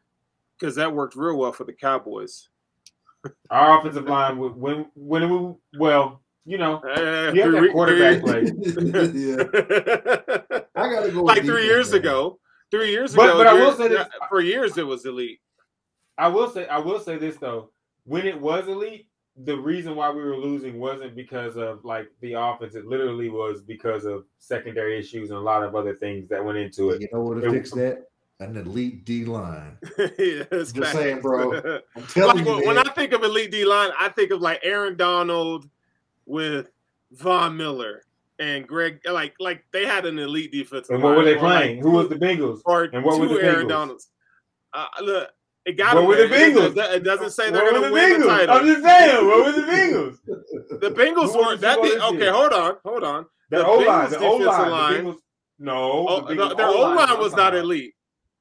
Because 0.60 0.76
that 0.76 0.94
worked 0.94 1.16
real 1.16 1.38
well 1.38 1.52
for 1.52 1.64
the 1.66 1.74
Cowboys. 1.74 2.50
Our 3.50 3.80
offensive 3.80 4.06
line, 4.06 4.38
would- 4.38 4.56
when 4.56 4.86
when 4.96 5.30
we 5.30 5.54
well, 5.80 6.22
you 6.46 6.58
know, 6.58 6.76
Uh, 6.84 7.32
you 7.34 7.42
have 7.42 7.52
that 7.54 7.58
three- 7.60 7.72
quarterback 7.72 8.22
three- 8.22 8.52
play. 8.52 10.42
yeah. 10.92 10.98
I 10.98 11.02
gotta 11.02 11.12
go 11.12 11.24
like 11.24 11.44
three 11.44 11.66
years 11.66 11.92
man. 11.92 12.02
ago. 12.02 12.40
Three 12.72 12.92
years 12.92 13.16
But- 13.16 13.30
ago, 13.30 13.38
but 13.38 13.48
I 13.48 13.54
will 13.54 13.74
say 13.74 13.88
this- 13.90 14.08
for 14.30 14.42
years 14.42 14.78
it 14.78 14.86
was 14.86 15.06
elite. 15.06 15.40
I 16.18 16.28
will 16.28 16.50
say 16.50 16.68
I 16.68 16.78
will 16.80 17.00
say 17.00 17.18
this 17.18 17.38
though. 17.38 17.70
When 18.06 18.26
it 18.26 18.40
was 18.40 18.68
elite, 18.68 19.08
the 19.38 19.56
reason 19.58 19.96
why 19.96 20.10
we 20.10 20.22
were 20.24 20.38
losing 20.38 20.80
wasn't 20.80 21.16
because 21.16 21.58
of 21.58 21.84
like 21.84 22.10
the 22.22 22.34
offense. 22.34 22.76
It 22.76 22.86
literally 22.86 23.30
was 23.30 23.62
because 23.62 24.06
of 24.06 24.26
secondary 24.40 24.98
issues 24.98 25.30
and 25.30 25.38
a 25.38 25.42
lot 25.42 25.62
of 25.64 25.76
other 25.76 25.94
things 25.94 26.28
that 26.30 26.44
went 26.44 26.58
into 26.58 26.92
it. 26.92 27.02
You 27.02 27.10
know 27.12 27.22
what 27.22 27.42
to 27.42 27.52
fix 27.52 27.72
that? 27.72 28.06
An 28.40 28.58
elite 28.58 29.06
D 29.06 29.26
line. 29.26 29.78
yeah, 29.98 30.44
it's 30.52 30.72
Just 30.72 30.76
facts. 30.76 30.92
saying, 30.94 31.22
bro. 31.22 31.54
I'm 31.96 32.04
telling 32.08 32.38
like 32.38 32.46
you, 32.46 32.52
when, 32.54 32.66
when 32.66 32.76
man. 32.76 32.88
I 32.88 32.92
think 32.92 33.12
of 33.14 33.24
elite 33.24 33.52
D 33.52 33.66
line, 33.66 33.92
I 34.00 34.10
think 34.10 34.32
of 34.32 34.42
like 34.42 34.60
Aaron 34.64 34.96
Donald 34.98 35.70
with 36.26 36.70
Von 37.12 37.56
Miller 37.58 38.04
and 38.40 38.68
Greg. 38.68 39.00
Like 39.10 39.34
like 39.40 39.64
they 39.72 39.86
had 39.86 40.06
an 40.06 40.20
elite 40.20 40.52
defense. 40.52 40.90
And 40.90 41.02
what 41.02 41.16
were 41.18 41.24
they 41.24 41.36
playing? 41.38 41.82
Who 41.82 41.92
was 41.92 42.10
the 42.10 42.16
Bengals? 42.16 42.62
Or 42.66 42.84
and 42.84 43.04
what 43.04 43.20
were 43.20 43.28
the 43.28 43.36
Aaron 43.42 43.68
Donalds. 43.68 44.10
Uh, 44.74 44.88
look, 45.02 45.30
it 45.66 45.74
got 45.78 45.96
What 45.96 46.06
were 46.08 46.16
the 46.18 46.28
there. 46.28 46.50
It 46.50 46.54
doesn't- 46.54 46.76
Bengals? 46.76 46.96
It 46.96 47.04
doesn't 47.04 47.30
say 47.32 47.50
they're 47.50 47.72
going 47.72 47.82
the 47.82 47.88
to 47.88 47.94
win 47.94 48.20
the 48.20 48.26
Bengals? 48.26 48.30
title. 48.30 48.56
I'm 48.56 48.66
just 48.66 48.84
saying. 48.84 49.26
What 49.26 49.46
were 49.46 49.52
the 49.62 49.68
Bengals? 49.68 50.18
the 50.82 50.92
Bengals 50.92 51.36
were 51.38 51.56
the 51.56 51.62
that. 51.62 51.82
The, 51.82 51.88
this 51.88 52.04
okay, 52.04 52.30
hold 52.30 52.54
on, 52.54 52.76
hold 52.84 53.04
on. 53.04 53.26
The 53.52 53.58
The 53.60 53.66
O 53.66 53.78
line. 53.78 54.08
Bengals 54.08 54.10
The 54.12 54.26
O 54.26 54.36
line, 54.38 54.94
The 54.94 55.00
Bengals. 55.12 55.16
No, 55.58 56.06
Oh, 56.10 56.22
the 56.28 56.56
their 56.56 56.68
O 56.68 56.82
line 56.94 57.20
was 57.20 57.34
not 57.36 57.56
elite. 57.56 57.94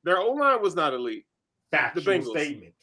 Their 0.03 0.19
O 0.19 0.33
line 0.33 0.61
was 0.61 0.75
not 0.75 0.93
elite. 0.93 1.25
Factual 1.71 2.03
Bengals. 2.03 2.31
statement. 2.31 2.75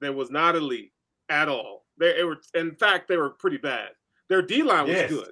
They 0.00 0.10
was 0.10 0.30
not 0.30 0.54
elite 0.56 0.92
at 1.28 1.48
all. 1.48 1.84
They, 1.98 2.12
they 2.14 2.24
were, 2.24 2.38
in 2.54 2.74
fact, 2.76 3.08
they 3.08 3.16
were 3.16 3.30
pretty 3.30 3.56
bad. 3.58 3.90
Their 4.32 4.40
D 4.40 4.62
line 4.62 4.84
was 4.88 4.96
Yes. 4.96 5.10
good. 5.10 5.28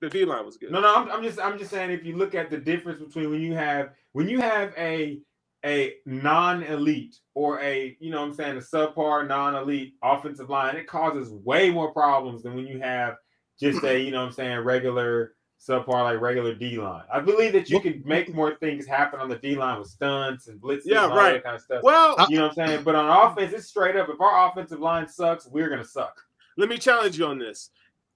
The 0.00 0.08
D 0.08 0.24
line 0.24 0.46
was 0.46 0.56
good. 0.56 0.70
No, 0.72 0.80
no, 0.80 0.94
I'm, 0.94 1.10
I'm 1.10 1.22
just 1.22 1.38
I'm 1.38 1.58
just 1.58 1.70
saying 1.70 1.90
if 1.90 2.06
you 2.06 2.16
look 2.16 2.34
at 2.34 2.48
the 2.48 2.56
difference 2.56 3.00
between 3.00 3.28
when 3.30 3.42
you 3.42 3.52
have 3.54 3.90
when 4.12 4.30
you 4.30 4.40
have 4.40 4.72
a 4.78 5.20
a 5.66 5.92
non-elite 6.06 7.16
or 7.34 7.60
a 7.60 7.98
you 8.00 8.10
know 8.10 8.20
what 8.22 8.28
I'm 8.28 8.32
saying 8.34 8.56
a 8.56 8.60
subpar 8.60 9.28
non-elite 9.28 9.92
offensive 10.02 10.48
line, 10.48 10.76
it 10.76 10.86
causes 10.86 11.30
way 11.30 11.68
more 11.70 11.92
problems 11.92 12.42
than 12.42 12.54
when 12.54 12.66
you 12.66 12.78
have 12.78 13.16
just 13.60 13.84
a 13.84 14.00
you 14.00 14.10
know 14.10 14.20
what 14.20 14.28
I'm 14.28 14.32
saying 14.32 14.60
regular 14.60 15.34
subpar 15.60 16.04
like 16.04 16.18
regular 16.22 16.54
D 16.54 16.78
line. 16.78 17.04
I 17.12 17.20
believe 17.20 17.52
that 17.52 17.68
you 17.68 17.78
can 17.80 18.02
make 18.06 18.34
more 18.34 18.54
things 18.54 18.86
happen 18.86 19.20
on 19.20 19.28
the 19.28 19.36
D 19.36 19.54
line 19.54 19.80
with 19.80 19.88
stunts 19.88 20.46
and 20.48 20.58
blitzes 20.58 20.86
Yeah, 20.86 21.04
and 21.04 21.12
all 21.12 21.18
right. 21.18 21.32
that 21.34 21.44
kind 21.44 21.56
of 21.56 21.60
stuff. 21.60 21.82
Well, 21.82 22.16
you 22.30 22.36
know 22.38 22.48
what 22.48 22.58
I'm 22.58 22.66
saying? 22.68 22.84
But 22.84 22.94
on 22.94 23.32
offense, 23.32 23.52
it's 23.52 23.66
straight 23.66 23.96
up. 23.96 24.08
If 24.08 24.18
our 24.18 24.48
offensive 24.48 24.80
line 24.80 25.06
sucks, 25.08 25.46
we're 25.46 25.68
gonna 25.68 25.84
suck. 25.84 26.18
let 26.56 26.70
me 26.70 26.78
challenge 26.78 27.18
you 27.18 27.26
on 27.26 27.38
this. 27.38 27.68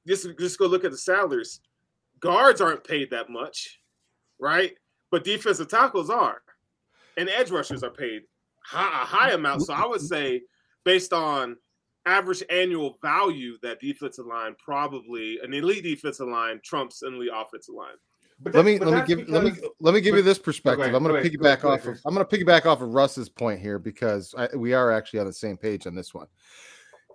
Just, 0.06 0.28
just 0.38 0.58
go 0.58 0.66
look 0.66 0.84
at 0.84 0.90
the 0.90 0.98
salaries. 0.98 1.60
Guards 2.20 2.60
aren't 2.60 2.84
paid 2.84 3.10
that 3.10 3.30
much, 3.30 3.80
right? 4.38 4.72
But 5.10 5.24
defensive 5.24 5.68
tackles 5.68 6.10
are, 6.10 6.42
and 7.16 7.28
edge 7.28 7.50
rushers 7.50 7.82
are 7.82 7.90
paid 7.90 8.22
high, 8.64 9.02
a 9.02 9.04
high 9.04 9.30
amount. 9.30 9.62
So 9.62 9.72
I 9.72 9.86
would 9.86 10.00
say, 10.00 10.42
based 10.84 11.12
on 11.12 11.56
average 12.06 12.42
annual 12.50 12.98
value, 13.02 13.56
that 13.62 13.80
defensive 13.80 14.26
line 14.26 14.54
probably 14.62 15.38
an 15.42 15.54
elite 15.54 15.84
defensive 15.84 16.28
line 16.28 16.60
trumps 16.64 17.02
an 17.02 17.14
elite 17.14 17.30
offensive 17.34 17.74
line. 17.74 17.96
But 18.40 18.54
let 18.54 18.64
me 18.64 18.78
let 18.78 18.86
me 18.86 18.92
that's 18.92 19.08
give 19.08 19.28
let 19.28 19.44
me 19.44 19.52
let 19.80 19.94
me 19.94 20.00
give 20.00 20.16
you 20.16 20.22
this 20.22 20.40
perspective. 20.40 20.80
ahead, 20.80 20.94
I'm 20.94 21.04
going 21.04 21.14
to 21.14 21.20
ahead, 21.20 21.38
go 21.38 21.46
ahead, 21.46 21.58
piggyback 21.58 21.62
go 21.62 21.68
ahead, 21.68 21.80
off 21.80 21.86
of 21.86 22.00
I'm 22.04 22.14
going 22.14 22.26
to 22.26 22.36
piggyback 22.36 22.66
off 22.66 22.82
of 22.82 22.92
Russ's 22.92 23.28
point 23.28 23.60
here 23.60 23.78
because 23.78 24.34
I, 24.36 24.48
we 24.56 24.74
are 24.74 24.90
actually 24.90 25.20
on 25.20 25.26
the 25.26 25.32
same 25.32 25.56
page 25.56 25.86
on 25.86 25.94
this 25.94 26.12
one. 26.12 26.26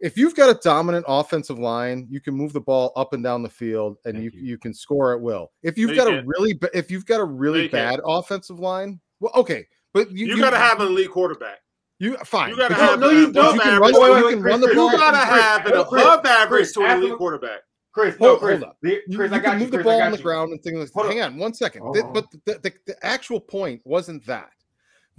If 0.02 0.18
you've 0.18 0.36
got 0.36 0.50
a 0.50 0.60
dominant 0.62 1.06
offensive 1.08 1.60
line, 1.60 2.08
you 2.10 2.22
can 2.22 2.34
move 2.34 2.54
the 2.54 2.62
ball 2.62 2.91
up 2.95 3.14
and 3.14 3.24
down 3.24 3.43
the 3.43 3.50
field, 3.50 3.97
and 4.06 4.24
you, 4.24 4.32
you. 4.34 4.41
you 4.41 4.58
can 4.58 4.74
score 4.74 5.14
at 5.14 5.22
will. 5.22 5.52
If 5.64 5.78
you've 5.78 5.89
No, 5.89 5.93
you 5.93 6.00
got 6.00 6.08
a 6.08 6.12
can't. 6.12 6.28
really 6.28 6.60
if 6.74 6.89
you've 6.91 7.06
got 7.06 7.20
a 7.20 7.26
really 7.26 7.64
you 7.64 7.70
can't. 7.70 7.97
bad 7.97 8.00
offensive 8.06 8.60
line, 8.60 9.00
well, 9.20 9.32
okay, 9.36 9.66
but 9.93 10.10
you, 10.12 10.28
You, 10.28 10.38
got 10.38 10.52
to 10.52 10.58
have 10.58 10.80
an 10.80 10.88
elite 10.88 11.10
quarterback. 11.12 11.60
You 12.00 12.16
fine. 12.20 12.52
You 12.52 12.58
gotta 12.58 12.76
but 12.76 12.80
have 12.82 13.00
no, 13.02 13.10
an 13.10 13.16
you 13.18 13.32
don't. 13.34 13.56
You 13.56 13.62
can 13.62 13.80
run, 13.82 13.91
Wait, 13.93 14.02
wait, 14.02 14.08
you 14.20 14.26
wait, 14.26 14.32
can 14.34 14.41
Chris, 14.41 14.60
the. 14.62 14.68
You 14.68 14.76
got 14.76 15.12
to 15.12 15.18
have 15.18 15.66
an 15.66 15.74
above 15.74 16.26
average 16.26 16.72
to 16.74 16.82
an 16.86 17.04
elite 17.04 17.18
quarterback. 17.18 17.60
Chris, 17.91 18.16
Hold- 18.18 18.22
no, 18.22 18.28
hold 18.30 18.39
Chris, 18.39 18.64
up. 18.64 18.78
the- 18.82 19.02
You, 19.08 19.18
Chris, 19.18 19.32
you 19.32 19.38
I 19.38 19.39
got 19.41 19.52
can 19.52 19.54
you. 19.60 19.66
move 19.66 19.72
the 19.72 19.78
Chris, 19.80 19.84
ball 19.86 20.02
on 20.04 20.12
the 20.14 20.18
ground 20.20 20.52
and 20.54 20.62
things 20.64 20.80
like 20.80 20.91
Hold 20.93 21.08
Hang 21.08 21.22
on 21.22 21.38
one 21.38 21.54
second. 21.54 21.82
Hold 21.82 21.95
The- 21.97 22.04
but 22.14 22.32
the, 22.45 22.60
the, 22.60 22.74
the 22.88 23.06
actual 23.06 23.39
point 23.41 23.82
wasn't 23.84 24.26
that. 24.28 24.52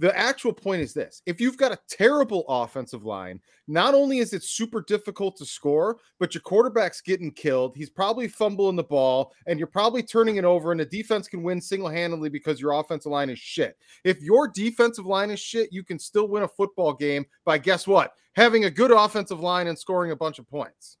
The 0.01 0.17
actual 0.17 0.51
point 0.51 0.81
is 0.81 0.95
this 0.95 1.21
if 1.27 1.39
you've 1.39 1.57
got 1.57 1.71
a 1.71 1.79
terrible 1.87 2.43
offensive 2.49 3.05
line, 3.05 3.39
not 3.67 3.93
only 3.93 4.17
is 4.17 4.33
it 4.33 4.41
super 4.41 4.81
difficult 4.81 5.37
to 5.37 5.45
score, 5.45 5.99
but 6.19 6.33
your 6.33 6.41
quarterback's 6.41 7.01
getting 7.01 7.31
killed. 7.31 7.77
He's 7.77 7.91
probably 7.91 8.27
fumbling 8.27 8.75
the 8.75 8.83
ball, 8.83 9.31
and 9.45 9.59
you're 9.59 9.67
probably 9.67 10.01
turning 10.01 10.37
it 10.37 10.43
over, 10.43 10.71
and 10.71 10.79
the 10.79 10.85
defense 10.85 11.27
can 11.27 11.43
win 11.43 11.61
single 11.61 11.87
handedly 11.87 12.29
because 12.29 12.59
your 12.59 12.71
offensive 12.71 13.11
line 13.11 13.29
is 13.29 13.37
shit. 13.37 13.77
If 14.03 14.19
your 14.23 14.47
defensive 14.47 15.05
line 15.05 15.29
is 15.29 15.39
shit, 15.39 15.71
you 15.71 15.83
can 15.83 15.99
still 15.99 16.27
win 16.27 16.41
a 16.41 16.47
football 16.47 16.93
game 16.93 17.23
by 17.45 17.59
guess 17.59 17.85
what? 17.85 18.13
Having 18.35 18.65
a 18.65 18.71
good 18.71 18.89
offensive 18.89 19.41
line 19.41 19.67
and 19.67 19.77
scoring 19.77 20.09
a 20.09 20.15
bunch 20.15 20.39
of 20.39 20.49
points. 20.49 20.97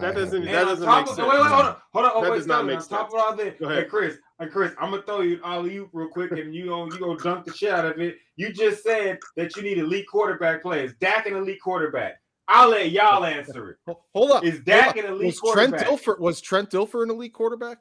That 0.00 0.14
doesn't- 0.14 0.44
that 0.44 0.52
doesn't 0.64 0.86
make 0.86 1.02
of- 1.02 1.08
sense. 1.08 1.18
Wait, 1.18 1.28
wait, 1.28 1.36
hold 1.38 1.66
on, 1.66 1.76
hold 1.92 2.04
on. 2.06 2.12
Oh, 2.14 2.22
That 2.22 2.30
wait, 2.30 2.36
does 2.38 2.46
not 2.46 2.62
no, 2.64 2.66
make 2.74 2.80
on 2.80 2.88
top 2.88 3.08
of 3.08 3.14
all 3.14 3.34
that, 3.36 3.56
hey. 3.58 3.84
Chris, 3.84 4.16
hey 4.40 4.46
Chris, 4.48 4.72
I'm 4.80 4.90
gonna 4.90 5.02
throw 5.02 5.20
you 5.20 5.40
all 5.42 5.66
you 5.66 5.88
real 5.92 6.08
quick, 6.08 6.32
and 6.32 6.54
you 6.54 6.66
gonna 6.66 6.94
you 6.94 7.00
gonna 7.00 7.18
dunk 7.18 7.44
the 7.46 7.52
shit 7.52 7.70
out 7.72 7.84
of 7.84 7.98
it. 8.00 8.16
You 8.36 8.52
just 8.52 8.82
said 8.82 9.18
that 9.36 9.56
you 9.56 9.62
need 9.62 9.78
elite 9.78 10.06
quarterback 10.10 10.62
players. 10.62 10.92
Dak 11.00 11.26
an 11.26 11.34
elite 11.34 11.60
quarterback. 11.62 12.20
I'll 12.50 12.70
let 12.70 12.90
y'all 12.90 13.24
answer 13.24 13.78
it. 13.86 13.96
Hold 14.14 14.30
up. 14.30 14.44
Is 14.44 14.60
Dak 14.60 14.96
an 14.96 15.04
elite 15.06 15.26
was 15.42 15.52
Trent 15.52 15.72
quarterback? 15.72 15.86
Dilfer 15.86 16.18
was 16.18 16.40
Trent 16.40 16.70
Dilfer 16.70 17.02
an 17.02 17.10
elite 17.10 17.34
quarterback? 17.34 17.78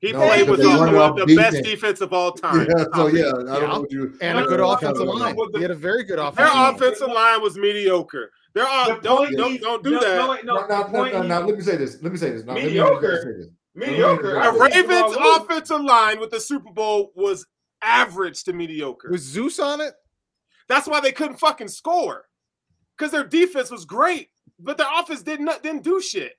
He 0.00 0.12
No, 0.12 0.18
played 0.26 0.48
with 0.48 0.60
the, 0.60 0.66
run 0.66 1.14
the 1.14 1.26
best 1.36 1.56
defense. 1.56 1.66
defense 1.66 2.00
of 2.00 2.12
all 2.14 2.32
time. 2.32 2.66
Yeah, 2.70 2.84
so 2.94 3.06
yeah, 3.08 3.28
I 3.28 3.60
don't 3.60 3.68
know 3.68 3.80
what 3.80 3.92
you 3.92 4.14
And 4.22 4.38
a 4.38 4.42
good 4.44 4.58
no, 4.60 4.66
no, 4.68 4.72
offensive 4.72 5.04
no, 5.06 5.12
no, 5.12 5.18
line. 5.18 5.36
the- 5.36 5.58
he 5.58 5.62
had 5.62 5.70
a 5.70 5.74
very 5.74 6.04
good 6.04 6.18
Their 6.18 6.26
offensive 6.26 6.54
line. 6.54 6.76
Their 6.78 6.88
offensive 6.88 7.08
line 7.12 7.42
was 7.42 7.56
mediocre. 7.58 8.30
They're 8.54 8.64
The 8.64 9.00
don't 9.02 9.18
point 9.26 9.36
don't, 9.36 9.60
don't 9.60 9.84
do 9.84 9.90
no, 9.92 10.00
that. 10.00 10.16
No, 10.16 10.30
wait, 10.30 10.44
no, 10.44 10.54
No, 10.54 10.66
no, 10.66 10.86
no, 10.88 11.04
no, 11.04 11.22
no, 11.22 11.46
Let 11.46 11.56
me 11.56 11.62
say 11.62 11.76
this. 11.76 12.02
Let 12.02 12.12
me 12.12 12.18
say 12.18 12.30
this. 12.30 12.44
No, 12.44 12.54
Mediocre? 12.54 13.08
me 13.12 13.16
say 13.16 13.32
this. 13.38 13.46
mediocre. 13.74 14.32
The 14.32 14.40
I 14.40 14.50
The 14.50 14.58
think 14.74 14.88
Ravens' 14.88 15.16
offensive 15.20 15.80
line 15.82 16.18
with 16.20 16.30
the 16.30 16.40
Super 16.40 16.72
Bowl 16.72 17.12
was 17.14 17.46
average 17.82 18.42
to 18.44 18.52
mediocre. 18.52 19.08
Was 19.10 19.22
Zeus 19.22 19.58
on 19.58 19.80
it? 19.80 19.94
That's 20.68 20.86
why 20.88 21.00
they 21.00 21.12
couldn't 21.12 21.38
fucking 21.38 21.68
score. 21.68 22.24
Because 22.96 23.12
their 23.12 23.24
defense 23.24 23.70
was 23.70 23.84
great, 23.84 24.28
but 24.58 24.76
their 24.76 24.86
offense 24.98 25.22
did 25.22 25.40
not 25.40 25.62
didn't 25.62 25.84
do 25.84 26.00
shit. 26.00 26.32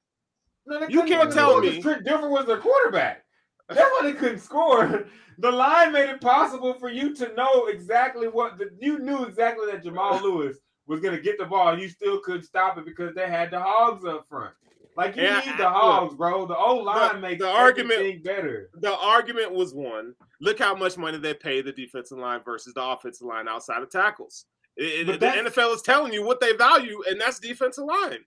No, 0.67 0.85
You 0.87 1.03
can't 1.05 1.31
tell 1.31 1.59
me- 1.59 1.69
because 1.69 1.83
Trent 1.83 2.05
Dilfer 2.05 2.29
was 2.29 2.45
their 2.45 2.57
quarterback. 2.59 3.25
That's 3.67 3.79
why 3.79 3.99
they 4.03 4.13
couldn't 4.13 4.39
score. 4.39 5.05
The 5.39 5.49
line 5.51 5.91
made 5.91 6.09
it 6.09 6.21
possible 6.21 6.75
for 6.75 6.89
you 6.89 7.15
to 7.15 7.33
know 7.33 7.65
exactly 7.65 8.27
what 8.27 8.59
the, 8.59 8.69
you 8.79 8.99
knew 8.99 9.23
exactly 9.23 9.65
that 9.71 9.81
Jamal 9.83 10.19
Lewis 10.23 10.57
was 10.91 10.99
going 10.99 11.15
to 11.15 11.21
get 11.21 11.37
the 11.39 11.45
ball, 11.45 11.69
and 11.69 11.81
you 11.81 11.87
still 11.87 12.19
couldn't 12.19 12.43
stop 12.43 12.77
it 12.77 12.83
because 12.85 13.15
they 13.15 13.27
had 13.27 13.49
the 13.49 13.59
hogs 13.59 14.03
up 14.05 14.27
front. 14.27 14.53
Like 14.97 15.15
you 15.15 15.23
Yeah, 15.23 15.39
need 15.39 15.57
the 15.57 15.69
hogs, 15.69 16.13
bro. 16.15 16.45
The 16.45 16.57
old 16.57 16.83
line 16.83 17.15
The- 17.15 17.21
makes 17.21 17.39
the 17.41 17.47
argument- 17.49 18.23
better. 18.25 18.69
The 18.73 18.93
argument 18.97 19.53
was 19.53 19.73
one. 19.73 20.13
Look 20.41 20.59
how 20.59 20.75
much 20.75 20.97
money 20.97 21.17
they 21.17 21.33
pay 21.33 21.61
the 21.61 21.71
defensive 21.71 22.17
line 22.17 22.41
versus 22.43 22.73
the 22.73 22.83
offensive 22.83 23.25
line 23.25 23.47
outside 23.47 23.81
of 23.81 23.89
tackles. 23.89 24.45
It- 24.75 25.07
it- 25.07 25.19
the 25.21 25.27
NFL 25.27 25.73
is 25.73 25.81
telling 25.81 26.11
you 26.11 26.23
what 26.25 26.41
they 26.41 26.53
value, 26.57 27.01
and 27.07 27.19
that's 27.21 27.39
defensive 27.39 27.85
line. 27.85 28.25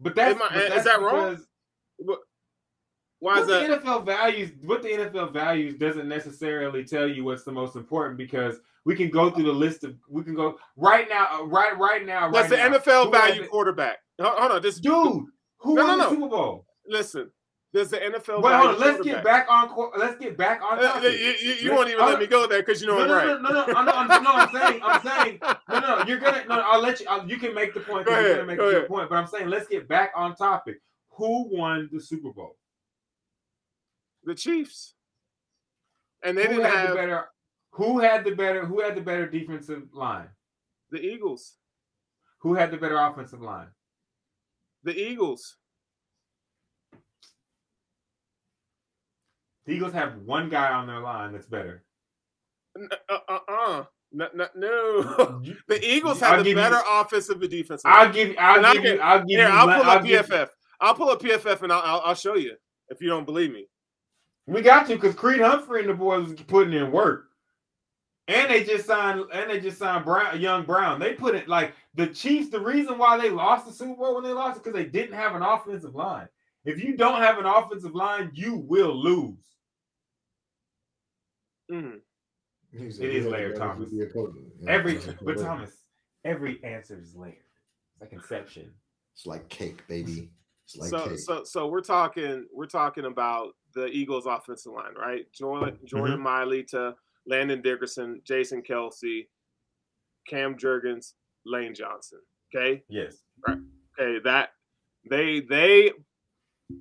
But 0.00 0.14
that's, 0.14 0.40
I- 0.40 0.48
but 0.48 0.72
is 0.78 0.84
that 0.84 1.00
wrong? 1.02 1.36
because 1.98 2.18
Why 3.18 3.40
is 3.40 3.46
that? 3.46 3.68
the 3.68 3.76
NFL 3.76 4.00
values 4.04 4.52
what 4.62 4.82
the 4.82 4.88
NFL 4.92 5.32
values 5.32 5.74
doesn't 5.74 6.08
necessarily 6.08 6.84
tell 6.84 7.06
you 7.08 7.24
what's 7.24 7.44
the 7.44 7.52
most 7.52 7.76
important 7.76 8.16
because 8.18 8.60
we 8.86 8.94
can 8.94 9.10
go 9.10 9.30
through 9.30 9.42
the 9.44 9.52
list 9.52 9.84
of 9.84 9.94
we 10.08 10.22
can 10.22 10.34
go 10.34 10.56
right 10.76 11.08
now 11.10 11.26
uh, 11.40 11.44
right 11.44 11.76
right 11.76 12.06
now 12.06 12.30
That's 12.30 12.50
right 12.50 12.62
the 12.62 12.70
now, 12.70 12.78
NFL 12.78 13.12
value 13.12 13.42
the- 13.42 13.48
quarterback. 13.48 13.98
Hold 14.18 14.52
on, 14.52 14.62
this 14.62 14.80
dude 14.80 15.24
who 15.58 15.74
No, 15.74 15.84
won 15.84 15.98
no, 15.98 16.04
the. 16.04 16.10
Super 16.10 16.28
Bowl 16.28 16.66
Listen, 16.88 17.30
there's 17.72 17.90
the 17.90 17.98
NFL 17.98 18.42
wait 18.42 18.54
hold 18.54 18.76
on 18.76 18.80
let's 18.80 19.02
get 19.02 19.22
back 19.24 19.46
on 19.50 19.70
let's 19.98 20.16
get 20.16 20.38
back 20.38 20.62
on 20.62 20.78
Uh, 20.78 20.82
topic. 20.82 21.12
you, 21.20 21.34
you- 21.40 21.54
you 21.54 21.74
won't 21.74 21.88
even 21.88 22.00
I'm- 22.00 22.10
let 22.12 22.20
me 22.20 22.26
go 22.28 22.46
there 22.46 22.60
because 22.62 22.80
you 22.80 22.86
know 22.86 22.96
no, 22.96 23.02
I'm 23.02 23.08
no, 23.08 23.14
right. 23.16 23.26
no, 23.26 23.50
no, 23.50 23.66
no, 23.66 23.82
no, 23.82 23.92
I'm, 23.92 24.22
no, 24.24 24.32
I'm 24.32 24.50
saying, 24.54 24.80
I'm 24.84 25.02
saying, 25.02 25.38
no, 25.68 25.80
no, 25.80 26.04
you're 26.06 26.18
gonna, 26.18 26.44
no, 26.48 26.60
I'll 26.64 26.80
let 26.80 27.00
you, 27.00 27.06
I'll, 27.10 27.28
you 27.28 27.36
can 27.38 27.52
make 27.54 27.74
the 27.74 27.80
point. 27.80 28.06
Go 28.06 28.12
you're 28.12 28.20
ahead, 28.20 28.36
gonna 28.36 28.46
make 28.46 28.56
go 28.58 28.68
ahead. 28.70 28.86
point, 28.88 29.10
but 29.10 29.16
I'm 29.16 29.26
saying, 29.26 29.48
let's 29.48 29.66
get 29.68 29.88
back 29.88 30.12
on 30.14 30.36
topic. 30.36 30.80
Who 31.10 31.48
won 31.50 31.90
the 31.92 32.00
Super 32.00 32.30
Bowl? 32.32 32.56
The 34.24 34.34
Chiefs, 34.34 34.94
and 36.22 36.36
they 36.38 36.42
who 36.46 36.56
didn't 36.56 36.64
have 36.70 36.88
the 36.90 36.94
better? 36.94 37.24
Who 37.76 37.98
had 38.00 38.24
the 38.24 38.34
better? 38.34 38.64
Who 38.64 38.80
had 38.80 38.94
the 38.94 39.00
better 39.02 39.26
defensive 39.28 39.82
line? 39.92 40.28
the 40.90 41.00
Eagles. 41.00 41.54
Who 42.38 42.54
had 42.54 42.70
the 42.70 42.76
better 42.76 42.96
offensive 42.96 43.42
line? 43.42 43.66
The 44.84 44.96
Eagles. 44.96 45.56
The 49.66 49.72
Eagles 49.72 49.92
have 49.94 50.16
one 50.18 50.48
guy 50.48 50.72
on 50.72 50.86
their 50.86 51.00
line 51.00 51.32
that's 51.32 51.46
better. 51.46 51.84
N- 52.78 52.88
Uh 53.08 53.18
uh 53.28 53.38
uh. 53.48 53.84
No, 54.12 54.28
no, 54.34 54.46
no. 54.54 55.42
The 55.68 55.84
Eagles 55.84 56.22
I'll 56.22 56.30
have 56.30 56.38
the 56.38 56.44
give 56.44 56.50
you- 56.50 56.62
better 56.62 56.80
offensive 56.88 57.40
and 57.42 57.50
defensive. 57.50 57.90
I'll 57.90 58.12
give 58.12 58.28
you. 58.28 58.36
I'll 58.38 58.64
And 58.64 58.74
give 58.74 58.84
you. 58.84 59.00
I'll 59.00 59.18
give 59.20 59.28
Here, 59.40 59.48
you. 59.48 59.52
I'll 59.54 59.82
pull 59.82 59.90
up 59.90 60.02
PFF. 60.02 60.48
I'll 60.80 60.94
pull 60.94 61.10
up 61.10 61.20
PFF 61.20 61.62
and 61.62 61.72
I'll, 61.72 61.82
I'll 61.82 62.00
I'll 62.06 62.14
show 62.14 62.36
you 62.36 62.54
if 62.88 63.00
you 63.00 63.08
don't 63.08 63.24
believe 63.26 63.52
me. 63.52 63.66
We 64.46 64.62
got 64.62 64.86
to 64.86 64.94
because 64.94 65.14
Creed 65.16 65.40
Humphrey 65.40 65.80
and 65.80 65.88
the 65.90 65.94
boys 65.94 66.28
was 66.30 66.40
putting 66.42 66.72
in 66.74 66.92
work, 66.92 67.25
and 68.28 68.50
they 68.50 68.64
just 68.64 68.86
signed. 68.86 69.24
And 69.32 69.50
they 69.50 69.60
just 69.60 69.78
signed 69.78 70.04
Brown, 70.04 70.40
young 70.40 70.64
Brown. 70.64 70.98
They 71.00 71.14
put 71.14 71.34
it 71.34 71.48
like 71.48 71.72
the 71.94 72.06
Chiefs. 72.08 72.50
The 72.50 72.60
reason 72.60 72.98
why 72.98 73.18
they 73.18 73.30
lost 73.30 73.66
the 73.66 73.72
Super 73.72 73.94
Bowl 73.94 74.14
when 74.16 74.24
they 74.24 74.32
lost 74.32 74.58
it 74.58 74.64
because 74.64 74.78
they 74.78 74.86
didn't 74.88 75.14
have 75.14 75.34
an 75.34 75.42
offensive 75.42 75.94
line. 75.94 76.28
If 76.64 76.82
you 76.82 76.96
don't 76.96 77.22
have 77.22 77.38
an 77.38 77.46
offensive 77.46 77.94
line, 77.94 78.30
you 78.34 78.56
will 78.56 78.94
lose. 78.94 79.38
Mhm. 81.70 82.00
He 82.72 82.90
said, 82.90 83.06
It 83.06 83.16
is 83.16 83.24
yeah, 83.24 83.30
Larry 83.30 83.54
Thomas. 83.56 83.78
would 83.78 83.90
be 83.90 84.02
a 84.02 84.06
coach. 84.10 84.34
Yeah, 84.60 84.70
Every 84.70 84.98
but. 85.22 85.38
Thomas, 85.38 85.84
every 86.24 86.62
answer 86.64 86.98
is 86.98 87.14
layered. 87.14 87.34
It's 87.36 88.00
like 88.00 88.12
Inception. 88.12 88.72
It's 89.14 89.26
like 89.26 89.48
cake, 89.48 89.86
baby. 89.88 90.30
It's 90.64 90.76
like 90.76 90.90
so 90.90 91.08
cake. 91.08 91.18
so 91.18 91.44
so 91.44 91.66
we're 91.68 91.80
talking 91.80 92.46
we're 92.52 92.66
talking 92.66 93.06
about 93.06 93.54
the 93.74 93.86
Eagles 93.86 94.26
offensive 94.26 94.72
line, 94.72 94.94
right? 94.94 95.30
Jordan 95.32 95.78
Jordan 95.84 96.18
Mailata 96.20 96.66
to 96.68 96.94
Landon 97.26 97.62
Dickerson, 97.62 98.20
Jason 98.24 98.62
Kelce, 98.62 99.26
Cam 100.28 100.56
Jurgens, 100.56 101.12
Lane 101.44 101.74
Johnson. 101.74 102.20
Okay. 102.54 102.82
Yes. 102.88 103.16
Right. 103.46 103.58
Okay, 103.98 104.18
that 104.24 104.50
they 105.08 105.40
they 105.40 105.92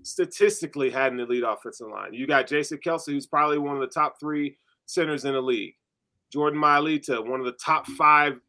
statistically 0.04 0.90
had 0.90 1.14
an 1.14 1.20
elite 1.20 1.44
offensive 1.46 1.88
line. 1.88 2.14
You 2.14 2.28
got 2.28 2.48
Jason 2.48 2.80
Kelce, 2.86 3.08
who's 3.08 3.28
probably 3.28 3.58
one 3.58 3.76
of 3.76 3.82
the 3.82 3.88
top 3.88 4.20
three 4.20 4.58
centers 4.86 5.26
in 5.26 5.34
the 5.34 5.42
league. 5.42 5.76
Jordan 6.34 6.60
Mailata, 6.60 7.26
one 7.26 7.40
of 7.40 7.46
the 7.46 7.58
top 7.64 7.86
five 7.88 8.40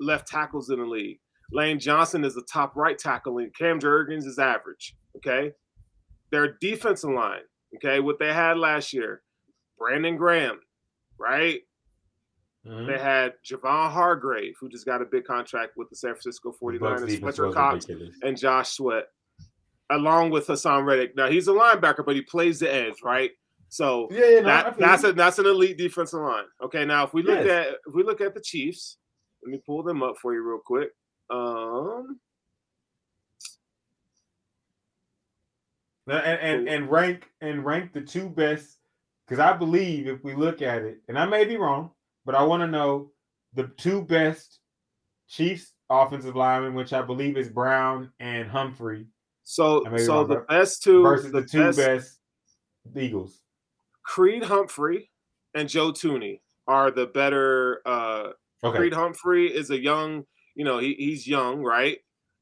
left 0.00 0.26
tackles 0.26 0.70
in 0.70 0.78
the 0.78 0.86
league. 0.86 1.20
Lane 1.52 1.78
Johnson 1.78 2.24
is 2.24 2.34
the 2.34 2.46
top 2.50 2.74
right 2.74 2.98
tackle, 2.98 3.38
and 3.38 3.54
Cam 3.54 3.78
Jurgens 3.78 4.26
is 4.26 4.38
average. 4.38 4.96
Okay, 5.16 5.52
their 6.30 6.56
defensive 6.60 7.10
line. 7.10 7.42
Okay, 7.76 8.00
what 8.00 8.18
they 8.18 8.32
had 8.32 8.58
last 8.58 8.92
year, 8.92 9.22
Brandon 9.78 10.16
Graham, 10.16 10.60
right? 11.18 11.62
Mhm. 12.66 12.86
They 12.86 12.98
had 12.98 13.34
Javon 13.44 13.90
Hargrave, 13.92 14.56
who 14.60 14.68
just 14.68 14.86
got 14.86 15.00
a 15.00 15.04
big 15.04 15.24
contract 15.24 15.76
with 15.76 15.88
the 15.90 15.96
San 15.96 16.10
Francisco 16.14 16.50
Bucks 16.50 16.60
49ers, 16.60 17.20
Fletcher 17.20 17.50
Cox, 17.52 17.88
ridiculous. 17.88 18.16
and 18.22 18.36
Josh 18.36 18.70
Sweat, 18.70 19.08
along 19.90 20.30
with 20.30 20.48
Haason 20.48 20.84
Reddick. 20.84 21.14
Now 21.16 21.28
he's 21.28 21.46
a 21.48 21.52
linebacker, 21.52 22.04
but 22.04 22.16
he 22.16 22.22
plays 22.22 22.58
the 22.58 22.72
edge, 22.72 23.02
right? 23.04 23.30
So 23.68 24.08
Yeah, 24.10 24.26
yeah, 24.26 24.40
no, 24.40 24.46
that, 24.46 24.78
that's 24.78 25.02
you. 25.04 25.08
a 25.10 25.12
that's 25.12 25.38
an 25.38 25.46
elite 25.46 25.76
defensive 25.78 26.20
line. 26.20 26.44
Okay, 26.62 26.84
now 26.84 27.04
if 27.04 27.14
we 27.14 27.22
look 27.22 27.44
Yes. 27.44 27.68
at 27.68 27.78
if 27.86 27.94
we 27.94 28.02
look 28.02 28.20
at 28.20 28.34
the 28.34 28.40
Chiefs, 28.40 28.98
let 29.42 29.50
me 29.52 29.60
pull 29.64 29.82
them 29.84 30.02
up 30.02 30.16
for 30.18 30.34
you 30.34 30.42
real 30.42 30.58
quick. 30.64 30.90
Um, 31.30 32.18
and, 36.08 36.40
and 36.40 36.68
and 36.68 36.90
rank 36.90 37.28
and 37.40 37.64
rank 37.64 37.92
the 37.92 38.00
two 38.00 38.28
best 38.28 38.75
because 39.26 39.40
I 39.40 39.52
believe 39.52 40.06
if 40.06 40.22
we 40.22 40.34
look 40.34 40.62
at 40.62 40.82
it, 40.82 41.00
and 41.08 41.18
I 41.18 41.26
may 41.26 41.44
be 41.44 41.56
wrong, 41.56 41.90
but 42.24 42.34
I 42.34 42.42
want 42.44 42.62
to 42.62 42.66
know 42.68 43.10
the 43.54 43.68
two 43.76 44.02
best 44.02 44.60
Chiefs 45.28 45.72
offensive 45.90 46.36
linemen, 46.36 46.74
which 46.74 46.92
I 46.92 47.02
believe 47.02 47.36
is 47.36 47.48
Brown 47.48 48.12
and 48.20 48.48
Humphrey, 48.48 49.06
So 49.42 49.84
I 49.86 49.90
may 49.90 49.96
be 49.96 50.02
so 50.04 50.14
wrong, 50.18 50.28
the 50.28 50.36
best 50.48 50.82
two 50.82 51.02
versus 51.02 51.32
the 51.32 51.42
two 51.42 51.58
best, 51.58 51.76
best 51.78 52.20
Eagles. 52.96 53.40
Creed 54.04 54.44
Humphrey 54.44 55.10
and 55.54 55.68
Joe 55.68 55.92
Thuney 55.92 56.40
are 56.68 56.90
the 56.90 57.06
better 57.06 57.82
uh 57.86 58.32
Okay. 58.64 58.78
Creed 58.78 58.94
Humphrey 58.94 59.54
is 59.54 59.70
a 59.70 59.78
young, 59.78 60.24
you 60.54 60.64
know, 60.64 60.78
he, 60.78 60.94
he's 60.94 61.26
young, 61.26 61.62
right? 61.62 61.98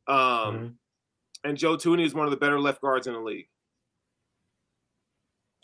Um, 0.06 0.16
Mhm. 0.16 0.74
and 1.44 1.56
Joe 1.58 1.76
Thuney 1.76 2.04
is 2.06 2.14
one 2.14 2.26
of 2.26 2.30
the 2.30 2.36
better 2.36 2.60
left 2.60 2.80
guards 2.80 3.06
in 3.06 3.14
the 3.14 3.20
league. 3.20 3.48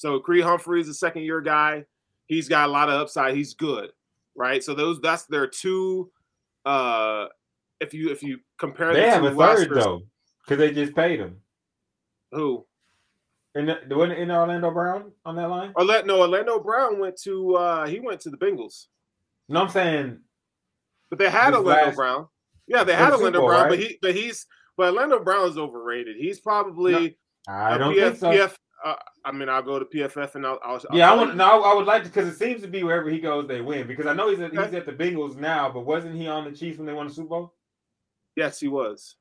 So 0.01 0.18
Creed 0.18 0.44
Humphrey 0.44 0.81
is 0.81 0.89
a 0.89 0.94
second 0.94 1.24
year 1.24 1.43
guy. 1.43 1.85
He's 2.24 2.48
got 2.48 2.70
a 2.70 2.72
lot 2.72 2.89
of 2.89 2.98
upside. 2.98 3.35
He's 3.35 3.52
good, 3.52 3.90
right? 4.35 4.64
So 4.64 4.72
those 4.72 4.98
that's 4.98 5.24
their 5.27 5.47
two. 5.47 6.10
Uh, 6.64 7.27
if 7.81 7.93
you 7.93 8.09
if 8.10 8.22
you 8.22 8.39
compare 8.59 8.94
They 8.94 9.01
the 9.02 9.10
have 9.10 9.20
two 9.20 9.39
a 9.39 9.56
third 9.56 9.74
though, 9.74 10.01
because 10.43 10.56
they 10.56 10.72
just 10.72 10.94
paid 10.94 11.20
him. 11.20 11.36
Who? 12.32 12.64
And 13.55 13.68
the, 13.68 13.94
wasn't 13.94 14.20
in 14.20 14.31
Orlando 14.31 14.70
Brown 14.70 15.12
on 15.27 15.36
that 15.36 15.51
line? 15.51 15.74
Orlando, 15.77 16.06
no, 16.06 16.20
Orlando 16.22 16.59
Brown 16.60 16.98
went 16.98 17.20
to 17.24 17.56
uh 17.56 17.86
he 17.86 18.01
went 18.01 18.20
to 18.22 18.31
the 18.31 18.39
Bengals, 18.39 18.86
No, 19.51 19.60
I'm 19.64 19.68
saying 19.68 20.18
but 21.10 21.18
they 21.18 21.28
had 21.28 21.52
Orlando 21.52 21.86
last- 21.89 21.97
Brown. 21.97 22.27
Yeah, 22.66 22.85
they 22.85 22.94
had 22.94 23.12
Orlando 23.12 23.40
Bowl, 23.40 23.48
Brown, 23.48 23.68
but 23.68 23.78
he 23.78 23.98
but 24.01 24.14
he's 24.14 24.47
but 24.78 24.94
Orlando 24.94 25.18
Brown 25.22 25.47
is 25.47 25.59
overrated. 25.59 26.16
He's 26.16 26.40
probably 26.40 27.18
I 27.47 27.74
a 27.74 27.78
don't 27.78 27.94
PF, 27.94 28.02
think 28.02 28.16
so. 28.16 28.31
PF 28.31 28.56
uh, 28.85 28.97
I 29.24 29.32
mean, 29.32 29.48
I'll 29.48 29.62
go 29.62 29.78
to 29.78 29.85
PFF 29.85 30.35
and 30.35 30.47
I'll. 30.47 30.59
I'll 30.65 30.81
I'll 30.90 30.97
yeah, 30.97 31.11
I 31.11 31.15
want 31.15 31.36
no. 31.36 31.62
I 31.62 31.74
would 31.74 31.86
like 31.86 32.02
to 32.05 32.09
because 32.09 32.28
it 32.28 32.36
seems 32.36 32.62
to 32.62 32.69
be 32.69 32.82
wherever 32.82 33.11
he 33.11 33.20
goes, 33.20 33.47
they 33.47 33.61
win. 33.61 33.86
Because 33.86 34.07
I 34.07 34.15
know 34.15 34.31
he's 34.31 34.40
at, 34.40 34.52
he's 34.52 34.74
at 34.74 34.86
the 34.86 34.93
Bengals 34.93 35.36
now, 35.36 35.70
but 35.70 35.81
wasn't 35.81 36.16
he 36.16 36.27
on 36.28 36.44
the 36.44 36.52
Chiefs 36.52 36.78
when 36.78 36.86
they 36.86 36.93
won 36.93 37.09
the 37.09 37.15
Super 37.15 37.28
Bowl? 37.28 37.55
Yes, 38.36 38.61
he 38.61 38.69
was. 38.69 39.16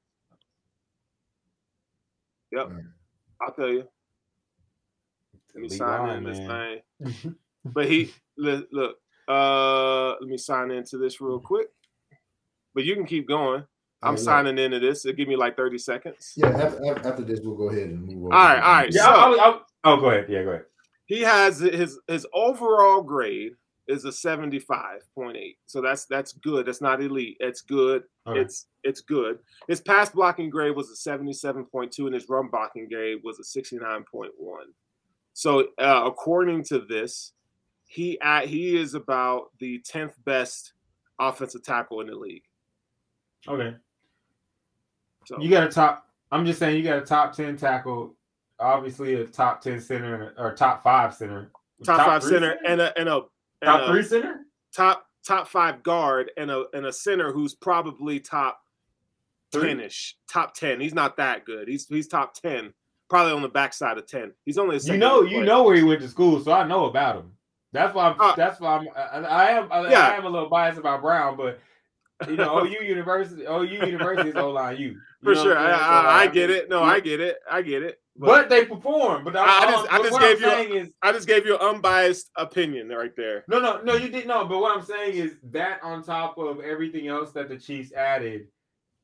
Yep, 2.52 2.66
Alright. 2.66 2.84
I'll 3.42 3.54
tell 3.54 3.70
you. 3.70 3.88
Let 5.54 5.62
me 5.62 5.68
Elite 5.68 5.78
sign 5.78 6.08
line, 6.08 6.18
in 6.18 6.24
this 6.24 6.40
man. 6.40 6.80
thing. 7.04 7.36
But 7.66 7.88
he 7.90 8.14
look, 8.38 8.68
look. 8.72 8.98
Uh, 9.28 10.12
let 10.12 10.24
me 10.30 10.38
sign 10.38 10.72
into 10.72 10.98
this 10.98 11.20
real 11.20 11.40
quick. 11.40 11.68
But 12.74 12.86
you 12.86 12.96
can 12.96 13.06
keep 13.06 13.28
going. 13.28 13.66
I'm 14.02 14.14
Yeah, 14.16 14.20
yeah. 14.20 14.24
signing 14.26 14.58
into 14.58 14.80
this. 14.80 15.06
It'll 15.06 15.16
give 15.18 15.28
me 15.28 15.36
like 15.36 15.58
30 15.58 15.78
seconds. 15.78 16.34
Yeah, 16.36 16.48
after, 16.50 16.86
after, 16.86 17.08
after 17.10 17.24
this, 17.24 17.42
we'll 17.44 17.56
go 17.56 17.70
ahead 17.70 17.90
and 17.90 18.02
move 18.06 18.26
on. 18.26 18.34
All 18.34 18.40
right, 18.40 18.62
all 18.64 18.74
right. 18.74 18.90
Yeah. 18.94 19.04
So- 19.04 19.10
I'll, 19.12 19.42
I'll, 19.42 19.66
oh, 19.84 19.98
go 19.98 20.10
ahead. 20.10 20.26
Yeah, 20.30 20.44
go 20.44 20.50
ahead. 20.52 20.66
He 21.06 21.22
has 21.22 21.60
his 21.60 22.00
his 22.08 22.26
overall 22.34 23.02
grade 23.02 23.54
is 23.88 24.06
a 24.06 24.10
75.8. 24.10 25.58
So 25.66 25.82
that's 25.82 26.06
that's 26.06 26.34
good. 26.34 26.68
That's 26.68 26.82
not 26.82 27.02
elite. 27.02 27.38
It's 27.40 27.62
good. 27.62 28.04
Okay. 28.28 28.40
It's 28.42 28.68
it's 28.84 29.02
good. 29.02 29.40
His 29.68 29.82
pass 29.82 30.12
blocking 30.12 30.52
grade 30.52 30.76
was 30.76 30.92
a 30.92 31.10
77.2 31.10 31.98
and 32.06 32.14
his 32.14 32.30
run 32.30 32.50
blocking 32.50 32.88
grade 32.88 33.22
was 33.24 33.40
a 33.40 33.60
69.1. 33.60 34.30
So 35.34 35.62
uh, 35.80 36.04
according 36.06 36.66
to 36.66 36.80
this, 36.88 37.34
he 37.88 38.20
at, 38.22 38.46
he 38.48 38.78
is 38.78 38.94
about 38.94 39.48
the 39.60 39.82
10th 39.92 40.14
best 40.26 40.74
offensive 41.20 41.64
tackle 41.64 42.02
in 42.02 42.08
the 42.08 42.16
league. 42.16 42.44
Okay. 43.48 43.76
So 45.30 45.40
You 45.40 45.48
got 45.50 45.64
a 45.68 45.70
top. 45.70 46.08
I'm 46.32 46.44
just 46.44 46.58
saying 46.58 46.76
you 46.78 46.84
got 46.84 46.98
a 46.98 47.06
top 47.06 47.34
ten 47.34 47.56
tackle, 47.56 48.16
obviously 48.60 49.14
a 49.14 49.26
top 49.26 49.62
ten 49.62 49.80
center 49.80 50.34
or 50.40 50.56
top 50.56 50.82
five 50.82 51.14
center. 51.14 51.52
top, 51.86 52.04
five 52.06 52.24
three 52.24 52.32
center 52.32 52.58
and 52.68 52.82
a 52.82 52.98
and 53.00 53.08
a 53.08 53.18
and 53.62 53.66
top 53.66 53.82
a 53.82 53.88
three 53.92 54.02
center. 54.02 54.46
top 54.74 55.06
top 55.24 55.48
five 55.48 55.84
guard 55.84 56.32
and 56.36 56.50
a 56.50 56.66
and 56.74 56.88
a 56.88 56.92
center 56.94 57.32
who's 57.32 57.54
probably 57.54 58.20
top 58.20 58.62
Three? 59.52 59.74
10ish, 59.74 60.14
top 60.28 60.54
10. 60.54 60.80
He's 60.80 60.94
not 60.94 61.18
that 61.18 61.44
good. 61.44 61.68
He's 61.68 61.88
he's 61.88 62.08
top 62.08 62.36
10, 62.36 62.72
probably 63.10 63.34
on 63.34 63.42
the 63.42 63.50
backside 63.50 63.98
of 63.98 64.06
10. 64.08 64.32
He's 64.46 64.58
only 64.60 64.78
a 64.78 64.80
You 64.80 64.98
know, 64.98 65.22
year 65.22 65.30
you 65.30 65.36
player. 65.38 65.46
know 65.46 65.64
where 65.64 65.76
he 65.76 65.82
went 65.84 66.02
to 66.02 66.08
school, 66.08 66.40
so 66.40 66.52
I 66.52 66.68
know 66.68 66.86
about 66.86 67.16
him. 67.18 67.32
That's 67.72 67.94
why 67.96 68.10
I'm. 68.10 68.20
Uh, 68.20 68.36
that's 68.36 68.60
why 68.60 68.78
I'm. 68.78 68.88
I, 68.96 69.28
I 69.28 69.50
am. 69.52 69.72
I, 69.72 69.90
Yeah. 69.92 70.08
I 70.08 70.16
am 70.18 70.26
a 70.26 70.30
little 70.30 70.50
biased 70.50 70.78
about 70.80 71.02
Brown, 71.02 71.36
but 71.38 71.60
you 72.28 72.36
know, 72.36 72.60
OU 72.64 72.84
University, 72.84 73.44
OU 73.48 73.64
University 73.88 74.30
is 74.30 74.36
O 74.36 74.52
line 74.52 74.78
U. 74.78 75.00
for 75.24 75.36
sure. 75.36 75.58
I, 75.58 75.72
I, 75.72 76.22
I 76.22 76.28
get 76.28 76.50
it. 76.50 76.70
No, 76.70 76.84
I 76.84 77.00
get 77.00 77.20
it. 77.20 77.38
I 77.50 77.62
get 77.62 77.84
it. 77.84 78.00
But, 78.16 78.26
But 78.28 78.50
they 78.50 78.66
perform. 78.66 79.24
But 79.24 79.36
I 79.38 79.44
I, 79.46 79.72
just- 79.72 79.94
I 79.94 79.98
just 80.00 80.20
gave 80.20 80.44
I'm 80.44 80.70
you 80.72 80.76
is 80.76 80.90
I 81.02 81.12
just 81.14 81.28
gave 81.28 81.46
you 81.46 81.56
an 81.58 81.62
unbiased 81.76 82.32
opinion 82.36 82.90
right 82.90 83.16
there. 83.16 83.46
No, 83.48 83.60
no, 83.60 83.82
no, 83.82 83.96
you 83.96 84.10
didn't 84.10 84.28
know. 84.28 84.46
But 84.46 84.60
what 84.60 84.76
I'm 84.76 84.84
saying 84.84 85.16
is 85.16 85.36
that 85.52 85.80
on 85.84 86.04
top 86.04 86.38
of 86.38 86.60
everything 86.60 87.08
else 87.08 87.32
that 87.32 87.48
the 87.48 87.58
Chiefs 87.58 87.94
added, 87.94 88.48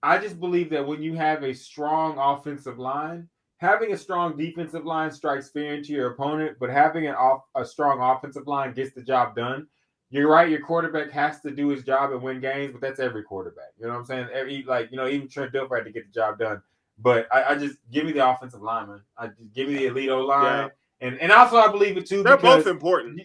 I 0.04 0.18
just 0.18 0.40
believe 0.40 0.70
that 0.72 0.86
when 0.86 1.02
you 1.02 1.14
have 1.16 1.44
a 1.44 1.54
strong 1.54 2.18
offensive 2.18 2.78
line, 2.78 3.30
having 3.58 3.94
a 3.94 3.98
strong 3.98 4.36
defensive 4.36 4.86
line 4.86 5.12
strikes 5.12 5.50
fear 5.50 5.76
into 5.76 5.94
your 5.94 6.12
opponent, 6.12 6.58
but 6.60 6.70
having 6.70 7.08
an 7.08 7.16
off 7.16 7.44
a 7.56 7.64
strong 7.66 8.02
offensive 8.02 8.48
line 8.48 8.74
gets 8.74 8.94
the 8.94 9.02
job 9.02 9.36
done. 9.36 9.66
You're 10.12 10.30
right. 10.30 10.50
Your 10.50 10.62
quarterback 10.62 11.12
has 11.12 11.42
to 11.42 11.52
do 11.52 11.68
his 11.70 11.84
job 11.84 12.12
and 12.12 12.22
win 12.22 12.40
games, 12.40 12.72
but 12.72 12.82
that's 12.82 13.00
every 13.00 13.24
quarterback. 13.24 13.74
You 13.80 13.88
know 13.88 13.94
what 13.94 14.00
I'm 14.00 14.06
saying? 14.06 14.28
Every 14.34 14.64
like 14.64 14.92
you 14.92 14.98
know, 14.98 15.08
even 15.08 15.28
Trent 15.28 15.52
Dilfer 15.54 15.78
had 15.78 15.86
to 15.86 15.92
get 15.92 16.06
the 16.08 16.14
job 16.14 16.40
done. 16.40 16.62
But 17.00 17.28
I, 17.34 17.44
I 17.54 17.56
just 17.56 17.78
give 17.92 18.06
me 18.06 18.14
the 18.14 18.28
offensive 18.28 18.62
lineman. 18.62 19.02
I 19.18 19.28
just 19.28 19.54
give 19.54 19.68
me 19.68 19.76
the 19.76 19.88
elite 19.88 20.10
O 20.10 20.22
line, 20.22 20.70
and 21.02 21.20
and 21.20 21.32
also 21.32 21.58
I 21.58 21.70
believe 21.70 21.98
it 21.98 22.06
too. 22.06 22.24
They're 22.24 22.38
both 22.38 22.68
important. 22.68 23.22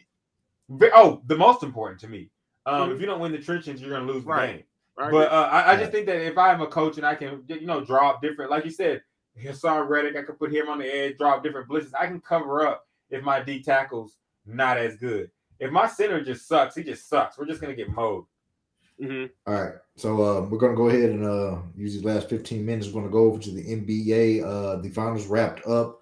Oh, 0.94 1.22
the 1.26 1.36
most 1.36 1.62
important 1.62 2.00
to 2.00 2.08
me. 2.08 2.30
Um, 2.66 2.90
Mhm. 2.90 2.94
If 2.94 3.00
you 3.00 3.06
don't 3.06 3.20
win 3.20 3.32
the 3.32 3.38
trenches, 3.38 3.80
you're 3.80 3.90
gonna 3.90 4.10
lose 4.10 4.24
the 4.24 4.30
Right. 4.30 4.56
game. 4.56 4.64
Right? 4.96 5.10
But 5.10 5.32
uh, 5.32 5.48
I, 5.50 5.72
I 5.72 5.76
just 5.76 5.92
think 5.92 6.06
that 6.06 6.20
if 6.20 6.36
I 6.36 6.52
am 6.52 6.60
a 6.60 6.66
coach 6.66 6.96
and 6.98 7.06
I 7.06 7.14
can, 7.14 7.42
you 7.46 7.66
know, 7.66 7.82
drop 7.82 8.20
different, 8.20 8.50
like 8.50 8.64
you 8.64 8.70
said, 8.70 9.02
Haason 9.40 9.88
Reddick, 9.88 10.16
I 10.16 10.22
could 10.22 10.38
put 10.38 10.52
him 10.52 10.68
on 10.68 10.78
the 10.78 10.84
edge, 10.86 11.16
drop 11.16 11.42
different 11.42 11.68
blitzes. 11.70 11.92
I 11.98 12.06
can 12.06 12.20
cover 12.20 12.66
up 12.66 12.86
if 13.08 13.22
my 13.22 13.40
D 13.40 13.62
tackle's 13.62 14.16
not 14.44 14.76
as 14.76 14.96
good. 14.96 15.30
If 15.60 15.70
my 15.70 15.86
center 15.86 16.24
just 16.24 16.48
sucks, 16.48 16.74
he 16.74 16.82
just 16.82 17.08
sucks. 17.08 17.38
We're 17.38 17.46
just 17.46 17.60
gonna 17.60 17.74
get 17.74 17.90
mowed. 17.90 18.24
Mhm. 19.00 19.30
All 19.46 19.54
right, 19.54 19.74
so 19.96 20.22
uh, 20.22 20.40
we're 20.48 20.58
gonna 20.58 20.74
go 20.76 20.88
ahead 20.88 21.10
and 21.10 21.24
uh, 21.24 21.58
use 21.76 21.94
these 21.94 22.04
last 22.04 22.28
15 22.28 22.64
minutes. 22.64 22.88
We're 22.88 23.00
gonna 23.00 23.12
go 23.12 23.24
over 23.24 23.38
to 23.38 23.50
the 23.50 23.62
NBA. 23.62 24.42
Uh, 24.44 24.76
the 24.82 24.90
finals 24.90 25.26
wrapped 25.26 25.66
up 25.66 26.00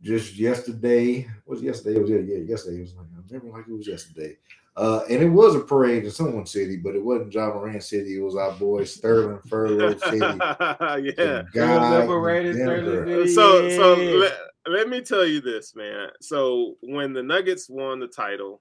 just 0.00 0.36
yesterday. 0.36 1.28
Was 1.46 1.60
it 1.62 1.66
yesterday? 1.66 1.98
It 1.98 2.02
was 2.02 2.10
yeah, 2.10 2.18
yeah, 2.18 2.38
yesterday. 2.38 2.78
It 2.78 2.82
was 2.82 2.94
like 2.94 3.06
I 3.14 3.20
remember 3.34 3.58
like 3.58 3.68
it 3.68 3.74
was 3.74 3.86
yesterday. 3.88 4.36
Uh, 4.76 5.02
and 5.08 5.22
it 5.22 5.28
was 5.28 5.54
a 5.54 5.60
parade 5.60 6.04
in 6.04 6.10
someone's 6.10 6.50
city, 6.50 6.76
but 6.76 6.96
it 6.96 7.04
wasn't 7.04 7.32
Ja 7.32 7.46
Morant 7.54 7.80
City. 7.82 8.16
It 8.18 8.22
was 8.22 8.34
our 8.34 8.50
boy 8.52 8.82
Sterling 8.84 9.38
Furlow 9.48 9.96
City. 10.04 10.16
yeah. 10.18 11.42
The 11.42 11.46
guy 11.52 11.76
in 12.02 12.08
Overrated, 12.08 12.56
Denver. 12.56 12.80
Sterling 12.82 13.26
City. 13.28 13.34
So 13.34 13.70
so 13.70 13.94
let, 13.94 14.32
let 14.66 14.88
me 14.88 15.00
tell 15.00 15.26
you 15.26 15.40
this, 15.40 15.74
man. 15.74 16.08
So 16.20 16.76
when 16.82 17.12
the 17.12 17.22
Nuggets 17.22 17.68
won 17.68 18.00
the 18.00 18.08
title, 18.08 18.60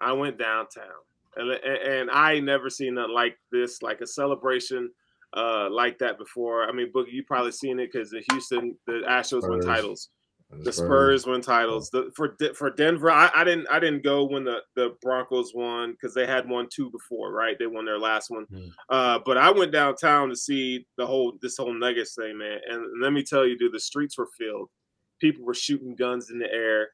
I 0.00 0.12
went 0.12 0.38
downtown, 0.38 0.84
and 1.36 1.50
and 1.50 2.10
I 2.10 2.40
never 2.40 2.70
seen 2.70 2.94
nothing 2.94 3.14
like 3.14 3.36
this, 3.52 3.82
like 3.82 4.00
a 4.00 4.06
celebration 4.06 4.90
uh 5.36 5.68
like 5.70 5.98
that 5.98 6.18
before. 6.18 6.68
I 6.68 6.72
mean, 6.72 6.92
Boogie, 6.92 7.12
you 7.12 7.24
probably 7.24 7.52
seen 7.52 7.78
it 7.80 7.90
because 7.92 8.10
the 8.10 8.22
Houston, 8.30 8.76
the 8.86 9.02
Astros 9.08 9.48
won 9.48 9.60
titles. 9.60 10.10
The 10.62 10.72
Spurs 10.72 11.26
won 11.26 11.40
titles. 11.40 11.90
The, 11.90 12.12
for 12.14 12.36
for 12.54 12.70
Denver, 12.70 13.10
I, 13.10 13.30
I 13.34 13.44
didn't 13.44 13.66
I 13.70 13.80
didn't 13.80 14.04
go 14.04 14.24
when 14.24 14.44
the, 14.44 14.58
the 14.76 14.96
Broncos 15.02 15.52
won 15.54 15.92
because 15.92 16.14
they 16.14 16.26
had 16.26 16.48
won 16.48 16.68
two 16.72 16.90
before, 16.90 17.32
right? 17.32 17.58
They 17.58 17.66
won 17.66 17.84
their 17.84 17.98
last 17.98 18.30
one. 18.30 18.44
Hmm. 18.44 18.68
Uh, 18.88 19.18
but 19.24 19.36
I 19.36 19.50
went 19.50 19.72
downtown 19.72 20.28
to 20.28 20.36
see 20.36 20.86
the 20.96 21.06
whole 21.06 21.38
this 21.42 21.56
whole 21.56 21.74
Nuggets 21.74 22.14
thing, 22.14 22.38
man. 22.38 22.58
And 22.70 23.02
let 23.02 23.12
me 23.12 23.22
tell 23.22 23.46
you, 23.46 23.58
dude, 23.58 23.72
the 23.72 23.80
streets 23.80 24.16
were 24.16 24.28
filled. 24.38 24.70
People 25.24 25.46
were 25.46 25.54
shooting 25.54 25.94
guns 25.94 26.28
in 26.30 26.38
the 26.38 26.52
air, 26.52 26.88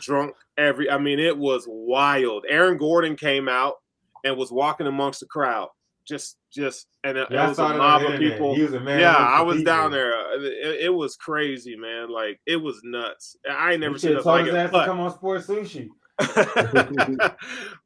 drunk 0.00 0.34
every. 0.58 0.90
I 0.90 0.98
mean, 0.98 1.18
it 1.18 1.38
was 1.38 1.64
wild. 1.66 2.44
Aaron 2.46 2.76
Gordon 2.76 3.16
came 3.16 3.48
out 3.48 3.76
and 4.24 4.36
was 4.36 4.52
walking 4.52 4.86
amongst 4.86 5.20
the 5.20 5.26
crowd, 5.26 5.68
just 6.06 6.36
just 6.52 6.86
and 7.02 7.16
it, 7.16 7.28
Yeah, 7.30 7.46
it 7.46 7.48
was 7.48 7.58
a 7.58 7.68
mob 7.70 8.02
of 8.02 8.18
people. 8.18 8.54
He 8.54 8.62
was 8.62 8.74
a 8.74 8.80
man 8.80 9.00
Yeah, 9.00 9.16
I 9.16 9.40
was 9.40 9.56
people. 9.56 9.72
down 9.72 9.90
there. 9.90 10.12
It, 10.44 10.80
it 10.84 10.94
was 10.94 11.16
crazy, 11.16 11.76
man. 11.76 12.10
Like 12.10 12.38
it 12.46 12.56
was 12.56 12.78
nuts. 12.84 13.36
I 13.50 13.72
ain't 13.72 13.80
never 13.80 13.94
You 13.94 13.98
seen 13.98 14.08
should 14.08 14.12
it 14.12 14.16
have 14.16 14.24
told 14.24 14.36
like 14.40 14.46
his 14.46 14.54
ass 14.54 14.70
to 14.72 14.84
come 14.84 15.00
on 15.00 15.10
Sports 15.14 15.46
Sushi. 15.46 15.88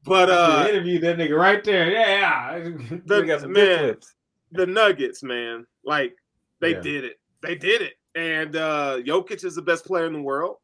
but 0.05 0.31
uh, 0.31 0.67
interview 0.69 0.99
that 1.01 1.17
nigga 1.17 1.39
right 1.39 1.63
there. 1.63 1.91
Yeah, 1.91 2.57
yeah. 2.57 2.69
The- 3.07 3.49
man, 3.49 3.97
the 4.53 4.67
Nuggets, 4.67 5.23
man, 5.23 5.67
like 5.85 6.15
they 6.61 6.73
Yeah. 6.73 6.81
did 6.81 7.05
it. 7.05 7.21
They 7.43 7.55
did 7.55 7.83
it. 7.83 7.95
And 8.17 8.57
uh 8.57 8.99
Jokic 9.05 9.45
is 9.45 9.55
the 9.55 9.63
best 9.63 9.85
player 9.85 10.07
in 10.07 10.13
the 10.15 10.23
world. 10.23 10.57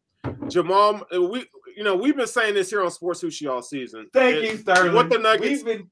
Jamal, 0.49 1.07
uh, 1.15 1.23
we 1.23 1.45
you 1.77 1.85
know 1.85 1.95
we've 1.95 2.17
been 2.17 2.27
saying 2.27 2.55
this 2.55 2.71
here 2.71 2.83
on 2.83 2.91
Sports 2.91 3.23
Sushi 3.23 3.49
all 3.51 3.63
season. 3.63 4.09
Thank 4.13 4.37
It- 4.37 4.51
you, 4.51 4.57
Sterling. 4.57 4.95
What 4.95 5.11
the 5.11 5.19
Nuggets? 5.19 5.63
We've 5.63 5.65
been 5.65 5.91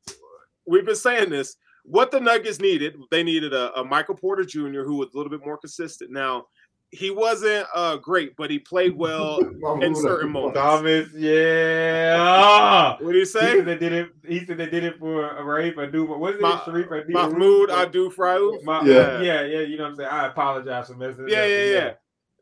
we've 0.66 0.86
been 0.86 0.96
saying 0.96 1.30
this. 1.30 1.56
What 1.84 2.10
the 2.10 2.20
Nuggets 2.20 2.60
needed, 2.60 2.96
they 3.10 3.22
needed 3.22 3.52
a, 3.54 3.72
a 3.78 3.84
Michael 3.84 4.14
Porter 4.14 4.44
Jr. 4.44 4.82
who 4.82 4.96
was 4.96 5.08
a 5.14 5.16
little 5.16 5.30
bit 5.30 5.44
more 5.44 5.56
consistent. 5.56 6.10
Now, 6.10 6.46
he 6.92 7.10
wasn't 7.10 7.66
uh 7.74 7.96
great, 7.96 8.36
but 8.36 8.50
he 8.50 8.58
played 8.58 8.96
well 8.96 9.38
in 9.82 9.94
certain 9.94 10.30
moments. 10.30 10.58
Thomas, 10.58 11.08
yeah. 11.14 12.96
What 13.00 13.12
did 13.12 13.14
he 13.14 13.18
He 13.20 13.24
say? 13.24 13.56
said 13.56 13.66
they 13.66 13.78
did 13.78 13.92
it. 13.92 14.08
He 14.26 14.44
said 14.44 14.58
they 14.58 14.68
did 14.68 14.84
it 14.84 14.98
for 14.98 15.24
a 15.36 15.42
Raif 15.42 15.76
Adu. 15.76 16.08
But 16.08 16.18
what's 16.20 16.36
it? 16.36 16.42
Ma- 16.42 16.64
Sharif 16.64 16.88
Adu. 16.88 17.10
Mahmoud 17.10 17.68
Adu 17.70 18.12
Fraouf. 18.12 18.62
Ma- 18.64 18.82
Yeah. 18.84 19.20
yeah, 19.22 19.42
yeah, 19.42 19.60
You 19.60 19.76
know 19.76 19.84
what 19.84 19.90
I'm 19.90 19.96
saying? 19.96 20.08
I 20.10 20.26
apologize 20.26 20.88
for 20.88 20.94
messing. 20.94 21.26
it 21.26 21.30
Yeah, 21.30 21.42
up, 21.42 21.48
yeah, 21.48 21.64
yeah. 21.64 21.92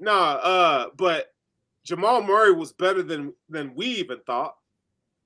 Nah, 0.01 0.33
uh, 0.43 0.87
but 0.97 1.33
Jamal 1.85 2.23
Murray 2.23 2.53
was 2.53 2.73
better 2.73 3.03
than 3.03 3.35
than 3.49 3.75
we 3.75 3.87
even 3.87 4.19
thought. 4.27 4.57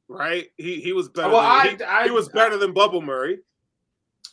Right? 0.08 0.48
He 0.56 0.80
he 0.80 0.92
was 0.92 1.08
better. 1.08 1.30
Well, 1.30 1.42
than, 1.42 1.50
I- 1.50 1.76
he, 1.78 1.84
I- 1.84 2.04
he 2.04 2.10
was 2.10 2.28
better 2.28 2.56
than 2.56 2.72
Bubble 2.72 3.02
Murray. 3.02 3.40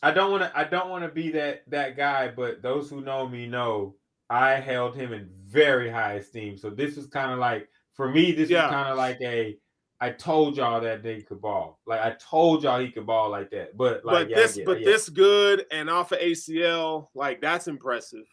I 0.02 0.10
don't 0.12 0.30
want 0.30 0.42
to. 0.44 0.58
I 0.58 0.64
don't 0.64 0.88
want 0.88 1.04
to 1.04 1.10
be 1.10 1.30
that 1.32 1.62
that 1.68 1.96
guy. 1.96 2.28
But 2.28 2.62
those 2.62 2.90
who 2.90 3.02
know 3.02 3.28
me 3.28 3.46
know 3.46 3.94
I 4.30 4.52
held 4.60 4.94
him 4.96 5.12
in 5.12 5.28
very 5.46 5.90
high 5.90 6.14
esteem. 6.14 6.56
So 6.56 6.70
this 6.70 6.96
was 6.96 7.06
kind 7.08 7.32
of 7.32 7.38
like 7.40 7.68
for 7.94 8.08
me. 8.08 8.32
This 8.32 8.48
Yeah. 8.48 8.66
was 8.66 8.72
kind 8.72 8.88
of 8.88 8.96
like 8.96 9.18
a. 9.20 9.58
I 10.02 10.10
told 10.10 10.56
y'all 10.56 10.80
that 10.80 11.02
they 11.02 11.20
could 11.20 11.42
ball. 11.42 11.78
Like 11.86 12.00
I 12.00 12.12
told 12.18 12.62
y'all 12.62 12.80
he 12.80 12.90
could 12.90 13.04
ball 13.04 13.28
like 13.28 13.50
that. 13.50 13.76
But 13.76 14.02
like 14.04 14.28
but 14.28 14.30
yeah, 14.30 14.36
this, 14.36 14.58
but 14.64 14.80
yeah. 14.80 14.86
this 14.86 15.08
good 15.10 15.66
and 15.70 15.90
off 15.90 16.12
of 16.12 16.20
ACL, 16.20 17.08
like 17.14 17.42
that's 17.42 17.68
impressive. 17.68 18.24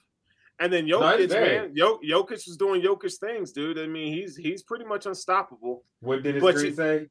And 0.60 0.72
then 0.72 0.86
Jokic, 0.88 1.30
man, 1.30 1.76
Jok- 1.76 2.00
Jokic 2.10 2.48
was 2.48 2.56
doing 2.58 2.82
Jokic 2.82 3.18
things, 3.20 3.52
dude. 3.52 3.78
I 3.78 3.86
mean, 3.88 4.14
he's 4.14 4.38
he's 4.38 4.64
pretty 4.64 4.86
much 4.86 5.06
unstoppable. 5.08 5.84
What 6.00 6.24
did 6.24 6.36
his 6.36 6.42
but 6.42 6.56
you- 6.56 6.74
say? 6.74 7.08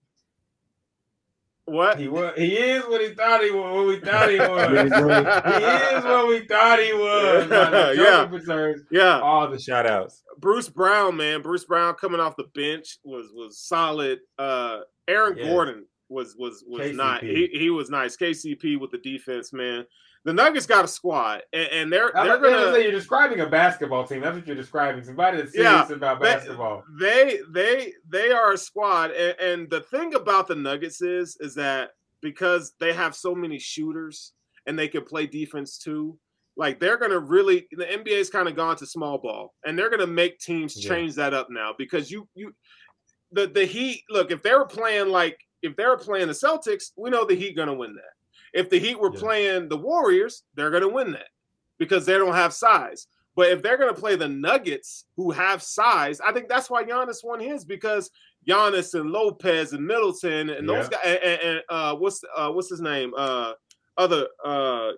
What? 1.67 1.99
He 1.99 2.07
was. 2.09 2.33
He 2.37 2.55
is 2.57 2.85
what 2.85 3.01
he 3.01 3.09
thought 3.15 3.43
he 3.43 3.51
was. 3.51 3.75
What 3.75 3.87
we 3.87 3.99
thought 4.01 4.31
he 4.31 4.39
was. 4.39 4.71
Really, 4.71 4.91
really? 4.91 5.25
he 5.25 5.97
is 5.97 6.05
what 6.05 6.29
we 6.29 6.47
thought 6.47 6.79
he 6.79 6.93
was. 6.93 7.49
Man, 7.49 7.73
Yeah. 7.97 8.25
Joker 8.25 8.39
deserves 8.39 8.83
yeah, 8.91 9.21
all 9.21 9.51
the 9.51 9.59
shout 9.59 9.85
outs. 9.87 10.23
Bruce 10.39 10.69
Brown, 10.69 11.17
man, 11.17 11.43
Bruce 11.43 11.65
Brown 11.65 11.95
coming 11.95 12.21
off 12.21 12.37
the 12.37 12.45
bench 12.55 12.99
was 13.05 13.33
was 13.35 13.59
solid. 13.59 14.21
Uh, 14.39 14.81
Aaron 15.09 15.37
Yeah. 15.39 15.49
Gordon 15.49 15.87
was 16.09 16.37
was 16.39 16.63
was 16.69 16.83
KCP. 16.93 16.95
not. 16.95 17.23
He 17.25 17.49
he 17.53 17.71
was 17.71 17.91
nice. 17.91 18.17
KCP 18.17 18.79
with 18.79 18.93
the 18.93 18.99
defense, 18.99 19.53
man. 19.53 19.85
The 20.27 20.33
Nuggets 20.33 20.67
got 20.67 20.85
a 20.85 20.89
squad, 20.89 21.43
and, 21.53 21.69
and 21.71 21.93
they're 21.93 22.15
I'm 22.19 22.27
they're 22.27 22.39
gonna 22.41 22.57
gonna 22.57 22.73
say 22.75 22.83
you're 22.83 22.91
describing 22.91 23.41
a 23.41 23.47
basketball 23.47 24.05
team. 24.05 24.23
That's 24.23 24.35
what 24.37 24.45
you're 24.45 24.57
describing. 24.57 25.05
Somebody 25.05 25.37
that's 25.37 25.53
serious 25.53 25.89
Yeah, 25.89 25.95
about 25.95 26.21
basketball. 26.21 26.83
they 27.01 27.39
they 27.55 27.93
they 28.09 28.33
are 28.33 28.53
a 28.55 28.59
squad 28.59 29.13
and, 29.13 29.39
and 29.41 29.71
the 29.71 29.83
thing 29.83 30.15
about 30.15 30.49
the 30.49 30.57
nuggets 30.57 31.01
is 31.01 31.37
is 31.39 31.55
that 31.55 31.91
because 32.23 32.73
they 32.81 32.93
have 32.93 33.15
so 33.15 33.37
many 33.37 33.57
shooters 33.61 34.33
and 34.67 34.77
they 34.77 34.89
can 34.89 35.05
play 35.05 35.29
defense 35.29 35.79
too 35.79 36.19
like 36.57 36.81
they're 36.81 36.99
gonna 36.99 37.21
really 37.21 37.69
the 37.73 37.85
nba's 37.85 38.29
kind 38.29 38.49
of 38.49 38.57
gone 38.57 38.75
to 38.75 38.87
small 38.87 39.19
ball 39.19 39.55
and 39.65 39.79
they're 39.79 39.91
gonna 39.91 40.07
make 40.09 40.41
teams 40.41 40.75
Yeah. 40.77 40.89
change 40.89 41.15
that 41.15 41.35
up 41.35 41.49
now 41.51 41.73
because 41.79 42.11
you 42.11 42.29
you 42.35 42.53
the 43.31 43.47
the 43.47 43.65
heat 43.65 44.03
look 44.11 44.33
if 44.33 44.43
they 44.43 44.55
were 44.55 44.67
playing 44.67 45.09
like 45.11 45.39
if 45.63 45.77
they 45.77 45.85
were 45.87 45.99
playing 45.99 46.27
the 46.27 46.33
celtics 46.33 46.87
we 46.97 47.11
know 47.11 47.25
the 47.25 47.37
heat 47.37 47.55
gonna 47.57 47.75
win 47.75 47.95
that 47.95 48.16
if 48.55 48.71
the 48.71 48.79
heat 48.79 48.99
were 48.99 49.13
Yeah. 49.13 49.21
playing 49.21 49.69
the 49.69 49.77
warriors 49.77 50.45
they're 50.55 50.71
gonna 50.71 50.89
win 50.89 51.13
that 51.13 51.29
because 51.79 52.07
they 52.07 52.19
don't 52.19 52.35
have 52.35 52.53
size 52.53 53.07
but 53.37 53.51
if 53.51 53.61
they're 53.63 53.77
going 53.77 53.95
to 53.95 54.01
play 54.01 54.17
the 54.17 54.27
Nuggets, 54.27 55.05
who 55.15 55.31
have 55.31 55.63
size, 55.63 56.23
I 56.23 56.33
think 56.33 56.49
that's 56.49 56.71
why 56.71 56.83
Giannis 56.85 57.23
won 57.23 57.39
his 57.39 57.67
because 57.67 58.11
Giannis 58.49 58.99
and 58.99 59.11
Lopez 59.11 59.75
and 59.75 59.87
Middleton 59.87 60.49
and 60.49 60.67
those 60.67 60.89
guys 60.89 61.01
and, 61.05 61.19
and, 61.23 61.41
and, 61.43 61.63
uh, 61.69 61.95
what's 61.97 62.25
uh, 62.35 62.51
what's 62.51 62.71
his 62.71 62.81
name? 62.81 63.13
Uh, 63.15 63.53
other 63.99 64.27
uh, 64.43 64.93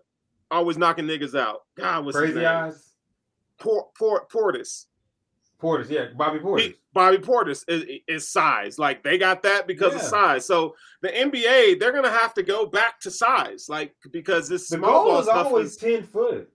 always 0.53 0.79
knocking 0.79 1.07
niggas 1.07 1.37
out. 1.37 1.63
God, 1.77 2.05
what's 2.05 2.17
his 2.17 2.27
Crazy 2.27 2.39
name? 2.39 2.47
eyes. 2.47 2.95
Por, 3.59 3.89
Por, 3.99 4.29
Portis. 4.29 4.87
Portis, 5.61 5.91
yeah, 5.91 6.07
Bobby 6.17 6.39
Portis. 6.39 6.75
Bobby 6.93 7.19
Portis 7.19 7.65
is, 7.69 7.85
is 8.07 8.29
size. 8.29 8.79
Like 8.79 9.03
they 9.03 9.19
got 9.19 9.43
that 9.43 9.67
because 9.67 9.95
of 9.95 10.01
size. 10.03 10.47
So 10.47 10.77
the 11.03 11.09
NBA, 11.09 11.81
they're 11.81 11.93
gonna 11.93 12.11
have 12.11 12.35
to 12.35 12.43
go 12.43 12.67
back 12.67 13.01
to 13.01 13.11
size, 13.11 13.67
like 13.69 13.95
because 14.13 14.49
this 14.49 14.69
the 14.69 14.77
small 14.77 14.91
goal 14.91 15.05
ball 15.05 15.19
is 15.21 15.27
stuff 15.27 15.47
always 15.47 15.71
is 15.73 15.77
ten 15.77 16.03
foot. 16.05 16.49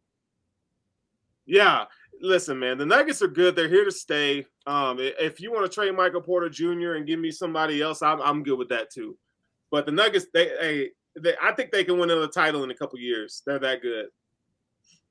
Yeah, 1.45 1.85
listen, 2.21 2.57
man. 2.59 2.77
The 2.77 2.85
Nuggets 2.85 3.21
are 3.21 3.27
good. 3.27 3.55
They're 3.55 3.67
here 3.67 3.85
to 3.85 3.91
stay. 3.91 4.45
Um, 4.65 4.97
if 4.99 5.41
you 5.41 5.51
want 5.51 5.69
to 5.69 5.73
trade 5.73 5.93
Michael 5.95 6.21
Porter 6.21 6.49
Jr. 6.49 6.93
and 6.93 7.05
give 7.05 7.19
me 7.19 7.31
somebody 7.31 7.81
else, 7.81 8.01
I'm 8.01 8.21
I'm 8.21 8.43
good 8.43 8.57
with 8.57 8.69
that 8.69 8.89
too. 8.91 9.17
But 9.71 9.85
the 9.85 9.91
Nuggets, 9.91 10.27
they, 10.33 10.45
they, 10.61 10.89
they 11.19 11.33
I 11.41 11.51
think 11.53 11.71
they 11.71 11.83
can 11.83 11.97
win 11.97 12.09
another 12.09 12.27
title 12.27 12.63
in 12.63 12.71
a 12.71 12.75
couple 12.75 12.99
years. 12.99 13.41
They're 13.45 13.59
that 13.59 13.81
good. 13.81 14.07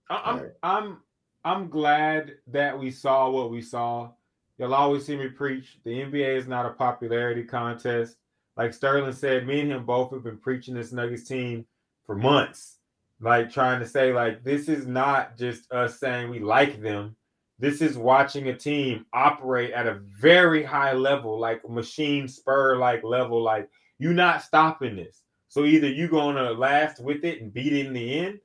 I- 0.09 0.23
I'm 0.25 0.37
Right. 0.39 0.51
I'm 0.63 0.99
I'm 1.45 1.69
glad 1.69 2.37
that 2.49 2.79
we 2.79 2.91
saw 2.91 3.29
what 3.29 3.51
we 3.51 3.63
saw. 3.63 4.11
You'll 4.59 4.75
always 4.75 5.05
see 5.05 5.17
me 5.17 5.29
preach. 5.29 5.79
The 5.85 5.91
NBA 5.91 6.37
is 6.37 6.47
not 6.47 6.67
a 6.67 6.71
popularity 6.71 7.43
contest. 7.43 8.17
Like 8.57 8.73
Sterling 8.73 9.13
said, 9.13 9.47
me 9.47 9.61
and 9.61 9.73
him 9.73 9.85
both 9.85 10.13
have 10.13 10.23
been 10.23 10.37
preaching 10.37 10.75
this 10.75 10.93
Nuggets 10.93 11.27
team 11.27 11.67
for 12.07 12.15
months. 12.15 12.79
Like 13.21 13.51
trying 13.51 13.81
to 13.81 13.87
say, 13.87 14.13
like, 14.13 14.45
this 14.45 14.69
is 14.69 14.87
not 14.87 15.37
just 15.37 15.71
us 15.73 15.99
saying 15.99 16.31
we 16.31 16.39
like 16.39 16.81
them. 16.81 17.17
This 17.59 17.81
is 17.81 17.97
watching 17.97 18.49
a 18.49 18.57
team 18.57 19.07
operate 19.13 19.73
at 19.73 19.87
a 19.87 20.01
very 20.21 20.63
high 20.63 20.93
level, 20.93 21.39
like 21.39 21.69
machine 21.69 22.29
spur 22.29 22.77
like 22.77 23.03
level. 23.05 23.43
Like, 23.43 23.69
you're 23.99 24.13
not 24.13 24.43
stopping 24.43 24.97
this. 24.97 25.23
So 25.49 25.65
either 25.65 25.89
you're 25.89 26.09
gonna 26.09 26.51
last 26.51 27.01
with 27.01 27.25
it 27.25 27.41
and 27.43 27.53
beat 27.53 27.73
it 27.73 27.87
in 27.87 27.93
the 27.93 28.19
end, 28.19 28.41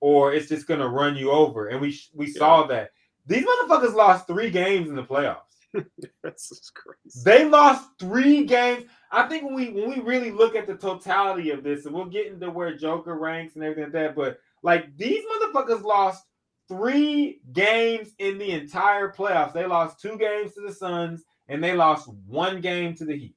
or 0.00 0.32
it's 0.32 0.48
just 0.48 0.66
gonna 0.66 0.88
run 0.88 1.16
you 1.16 1.30
over. 1.30 1.68
And 1.68 1.80
we 1.80 1.98
we 2.14 2.26
saw 2.30 2.66
that 2.66 2.90
these 3.26 3.44
motherfuckers 3.44 3.94
lost 3.94 4.26
three 4.26 4.50
games 4.50 4.88
in 4.88 4.94
the 4.94 5.02
playoffs. 5.02 5.40
That's 6.22 6.48
just 6.48 6.74
crazy. 6.74 7.20
They 7.24 7.44
lost 7.44 7.88
three 7.98 8.44
games. 8.44 8.84
I 9.10 9.28
think 9.28 9.44
when 9.44 9.54
we 9.54 9.70
when 9.70 9.90
we 9.90 10.00
really 10.00 10.30
look 10.30 10.54
at 10.54 10.66
the 10.66 10.76
totality 10.76 11.50
of 11.50 11.62
this, 11.62 11.86
and 11.86 11.94
we'll 11.94 12.06
get 12.06 12.26
into 12.26 12.50
where 12.50 12.76
Joker 12.76 13.16
ranks 13.16 13.54
and 13.54 13.64
everything 13.64 13.84
like 13.84 13.92
that, 13.92 14.16
but 14.16 14.38
like 14.62 14.96
these 14.96 15.22
motherfuckers 15.24 15.82
lost 15.82 16.24
three 16.68 17.40
games 17.52 18.10
in 18.18 18.38
the 18.38 18.50
entire 18.50 19.12
playoffs. 19.12 19.52
They 19.52 19.66
lost 19.66 20.00
two 20.00 20.16
games 20.18 20.54
to 20.54 20.62
the 20.62 20.72
Suns, 20.72 21.24
and 21.48 21.62
they 21.62 21.74
lost 21.74 22.08
one 22.26 22.60
game 22.60 22.94
to 22.96 23.04
the 23.04 23.16
Heat. 23.16 23.36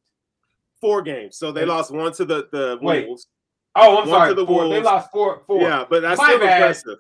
Four 0.82 1.02
games. 1.02 1.38
So 1.38 1.52
they 1.52 1.62
Wait. 1.62 1.68
lost 1.68 1.92
one 1.92 2.14
to 2.14 2.26
the 2.26 2.48
the. 2.52 2.80
Wolves. 2.82 3.28
Oh, 3.76 3.92
I'm 4.02 4.08
One 4.08 4.08
sorry. 4.10 4.30
to 4.30 4.36
the 4.36 4.46
four. 4.46 4.68
They 4.68 4.82
lost 4.82 5.12
four. 5.12 5.44
Four. 5.48 5.62
Yeah, 5.62 5.86
but 5.90 6.02
that's 6.02 6.18
My 6.20 6.28
still 6.28 6.40
bad. 6.40 6.58
impressive. 6.62 6.98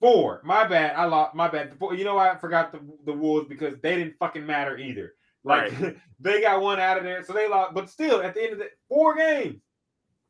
Four. 0.00 0.40
My 0.44 0.66
bad. 0.66 0.94
I 0.96 1.04
lost. 1.06 1.34
My 1.34 1.48
bad. 1.48 1.76
Four- 1.78 1.94
You 1.94 2.04
know 2.04 2.14
why 2.16 2.30
I 2.30 2.36
forgot 2.36 2.72
the 2.72 2.80
the 3.04 3.12
Wolves 3.12 3.48
because 3.48 3.74
they 3.82 3.96
didn't 3.96 4.14
fucking 4.18 4.44
matter 4.46 4.76
either. 4.78 5.14
Like 5.44 5.72
they 6.20 6.40
got 6.40 6.60
one 6.60 6.80
out 6.80 6.98
of 6.98 7.04
there, 7.04 7.22
so 7.24 7.32
they 7.32 7.48
lost. 7.48 7.74
But 7.74 7.88
still, 7.88 8.20
at 8.22 8.34
the 8.34 8.42
end 8.42 8.52
of 8.54 8.58
the 8.58 8.68
four 8.88 9.16
games, 9.16 9.60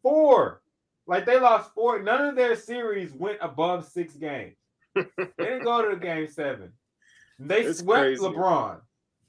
four. 0.03 0.63
Like 1.07 1.25
they 1.25 1.41
lost 1.41 1.73
four. 1.75 2.03
None 2.03 2.25
of 2.27 2.37
their 2.37 2.55
series 2.55 3.13
went 3.13 3.39
above 3.41 3.87
six 3.89 4.15
games. 4.15 4.57
they 4.95 5.05
didn't 5.39 5.65
go 5.65 5.83
to 5.89 5.95
the 5.95 6.01
game 6.01 6.29
seven. 6.29 6.73
They 7.39 7.63
It's 7.63 7.79
swept 7.81 8.01
crazy. 8.03 8.23
LeBron. 8.23 8.81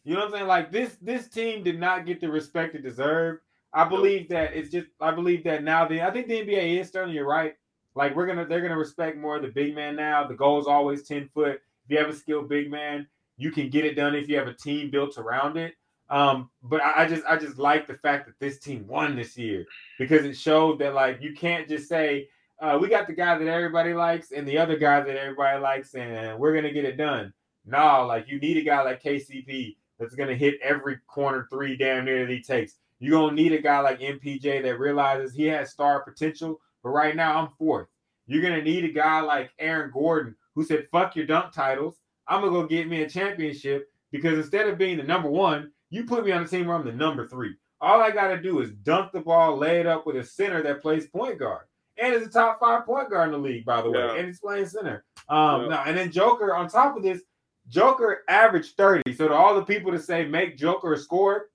You 0.03 0.13
know 0.15 0.21
what 0.21 0.25
I'm 0.27 0.31
saying? 0.33 0.47
Like 0.47 0.71
this, 0.71 0.97
this 1.01 1.27
team 1.29 1.63
did 1.63 1.79
not 1.79 2.05
get 2.05 2.19
the 2.19 2.29
respect 2.29 2.75
it 2.75 2.81
deserved. 2.83 3.41
I 3.73 3.87
believe 3.87 4.29
that 4.29 4.55
it's 4.55 4.69
just. 4.69 4.87
I 4.99 5.11
believe 5.11 5.43
that 5.43 5.63
now. 5.63 5.87
The 5.87 6.01
I 6.01 6.11
think 6.11 6.27
the 6.27 6.41
NBA 6.41 6.79
is 6.79 6.87
Sterling. 6.87 7.13
You're 7.13 7.27
right. 7.27 7.53
Like 7.95 8.15
we're 8.15 8.27
gonna, 8.27 8.45
they're 8.45 8.61
gonna 8.61 8.77
respect 8.77 9.17
more 9.17 9.39
the 9.39 9.49
big 9.49 9.75
man 9.75 9.95
now. 9.95 10.25
The 10.25 10.35
goal 10.35 10.59
is 10.59 10.67
always 10.67 11.03
ten 11.03 11.29
foot. 11.33 11.61
If 11.85 11.91
you 11.91 11.97
have 11.97 12.09
a 12.09 12.15
skilled 12.15 12.49
big 12.49 12.71
man, 12.71 13.07
you 13.37 13.51
can 13.51 13.69
get 13.69 13.85
it 13.85 13.95
done 13.95 14.15
if 14.15 14.27
you 14.27 14.37
have 14.37 14.47
a 14.47 14.53
team 14.53 14.89
built 14.89 15.17
around 15.17 15.57
it. 15.57 15.75
Um, 16.09 16.49
but 16.63 16.81
I, 16.81 17.03
I 17.03 17.07
just, 17.07 17.23
I 17.25 17.37
just 17.37 17.59
like 17.59 17.85
the 17.85 17.93
fact 17.93 18.25
that 18.25 18.39
this 18.39 18.59
team 18.59 18.87
won 18.87 19.15
this 19.15 19.37
year 19.37 19.65
because 19.99 20.25
it 20.25 20.35
showed 20.35 20.79
that 20.79 20.95
like 20.95 21.21
you 21.21 21.33
can't 21.33 21.67
just 21.67 21.87
say 21.87 22.29
uh, 22.59 22.77
we 22.81 22.89
got 22.89 23.07
the 23.07 23.13
guy 23.13 23.37
that 23.37 23.47
everybody 23.47 23.93
likes 23.93 24.31
and 24.31 24.47
the 24.47 24.57
other 24.57 24.75
guy 24.75 25.01
that 25.01 25.15
everybody 25.15 25.59
likes 25.59 25.93
and 25.93 26.37
we're 26.39 26.53
gonna 26.53 26.73
get 26.73 26.85
it 26.85 26.97
done. 26.97 27.31
No, 27.65 28.05
like 28.07 28.27
you 28.27 28.39
need 28.39 28.57
a 28.57 28.63
guy 28.63 28.81
like 28.81 29.03
KCP 29.03 29.77
that's 29.99 30.15
gonna 30.15 30.35
hit 30.35 30.55
every 30.63 30.97
corner 31.07 31.47
three 31.51 31.77
damn 31.77 32.05
near 32.05 32.25
that 32.25 32.31
he 32.31 32.41
takes. 32.41 32.75
You're 32.99 33.19
gonna 33.19 33.35
need 33.35 33.53
a 33.53 33.61
guy 33.61 33.79
like 33.79 33.99
MPJ 33.99 34.61
that 34.63 34.79
realizes 34.79 35.33
he 35.33 35.45
has 35.45 35.71
star 35.71 36.01
potential, 36.03 36.59
but 36.83 36.89
right 36.89 37.15
now 37.15 37.39
I'm 37.41 37.49
fourth. 37.57 37.87
You're 38.27 38.41
gonna 38.43 38.61
need 38.61 38.85
a 38.85 38.89
guy 38.91 39.21
like 39.21 39.51
Aaron 39.59 39.91
Gordon 39.93 40.35
who 40.55 40.63
said, 40.63 40.87
"Fuck 40.91 41.15
your 41.15 41.25
dunk 41.25 41.53
titles. 41.53 41.99
I'm 42.27 42.41
gonna 42.41 42.51
go 42.51 42.67
get 42.67 42.87
me 42.87 43.01
a 43.03 43.09
championship 43.09 43.89
because 44.11 44.37
instead 44.37 44.67
of 44.67 44.77
being 44.77 44.97
the 44.97 45.03
number 45.03 45.29
one, 45.29 45.71
you 45.89 46.03
put 46.05 46.25
me 46.25 46.31
on 46.31 46.43
the 46.43 46.49
team 46.49 46.67
where 46.67 46.75
I'm 46.75 46.85
the 46.85 46.91
number 46.91 47.25
three. 47.27 47.55
All 47.81 48.01
I 48.01 48.11
gotta 48.11 48.37
do 48.41 48.59
is 48.59 48.71
dunk 48.71 49.13
the 49.13 49.21
ball, 49.21 49.57
lay 49.57 49.79
it 49.79 49.87
up 49.87 50.05
with 50.05 50.17
a 50.17 50.23
center 50.23 50.61
that 50.63 50.81
plays 50.81 51.07
point 51.07 51.39
guard, 51.39 51.65
and 51.97 52.13
is 52.13 52.27
a 52.27 52.29
top 52.29 52.59
five 52.59 52.85
point 52.85 53.09
guard 53.09 53.27
in 53.27 53.31
the 53.31 53.37
league, 53.39 53.65
by 53.65 53.81
the 53.81 53.89
way, 53.89 53.99
Yeah. 53.99 54.13
and 54.15 54.27
he's 54.27 54.41
playing 54.41 54.65
center. 54.65 55.05
Um, 55.29 55.61
Yeah. 55.63 55.67
now, 55.69 55.83
and 55.85 55.97
then 55.97 56.11
Joker 56.11 56.53
on 56.53 56.67
top 56.67 56.97
of 56.97 57.03
this, 57.03 57.23
Joker 57.69 58.23
averaged 58.27 58.75
30. 58.77 59.13
So 59.13 59.27
to 59.27 59.33
all 59.33 59.55
the 59.55 59.63
people 59.63 59.91
to 59.91 59.99
say 59.99 60.25
make 60.25 60.57
Joker 60.57 60.93
a 60.93 60.97
scorer, 60.97 61.49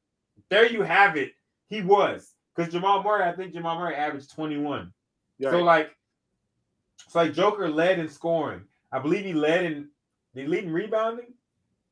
there 0.51 0.67
you 0.71 0.83
have 0.83 1.17
it. 1.17 1.33
He 1.69 1.83
was 1.83 2.35
because 2.55 2.73
Jamal 2.73 3.03
Murray, 3.03 3.25
I 3.25 3.33
think 3.33 3.53
Jamal 3.53 3.79
Murray 3.79 3.95
averaged 3.95 4.31
21. 4.33 4.93
Yeah. 5.39 5.51
So 5.51 5.63
like, 5.63 5.91
it's 7.05 7.15
like 7.15 7.33
Joker 7.33 7.69
led 7.69 7.99
in 7.99 8.09
scoring. 8.09 8.63
I 8.93 8.99
believe 8.99 9.25
he 9.25 9.33
led 9.33 9.65
in. 9.65 9.89
Did 10.35 10.43
he 10.43 10.47
lead 10.47 10.65
in 10.65 10.73
rebounding? 10.73 11.33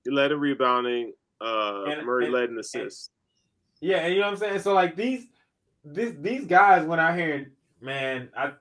He 0.04 0.10
led 0.10 0.32
in 0.32 0.40
rebounding. 0.40 1.12
Uh, 1.40 1.84
And- 1.84 2.06
Murray 2.06 2.24
and- 2.26 2.34
led 2.34 2.50
in 2.50 2.58
assists. 2.58 3.10
Yeah, 3.80 3.98
and 3.98 4.14
you 4.14 4.20
know 4.20 4.26
what 4.26 4.32
I'm 4.34 4.38
saying. 4.38 4.60
So 4.60 4.74
like 4.74 4.94
these, 4.94 5.26
this 5.84 6.14
these 6.20 6.44
guys 6.46 6.86
went 6.86 7.00
out 7.00 7.16
here 7.18 7.34
and 7.34 7.50
man, 7.80 8.28
I 8.36 8.52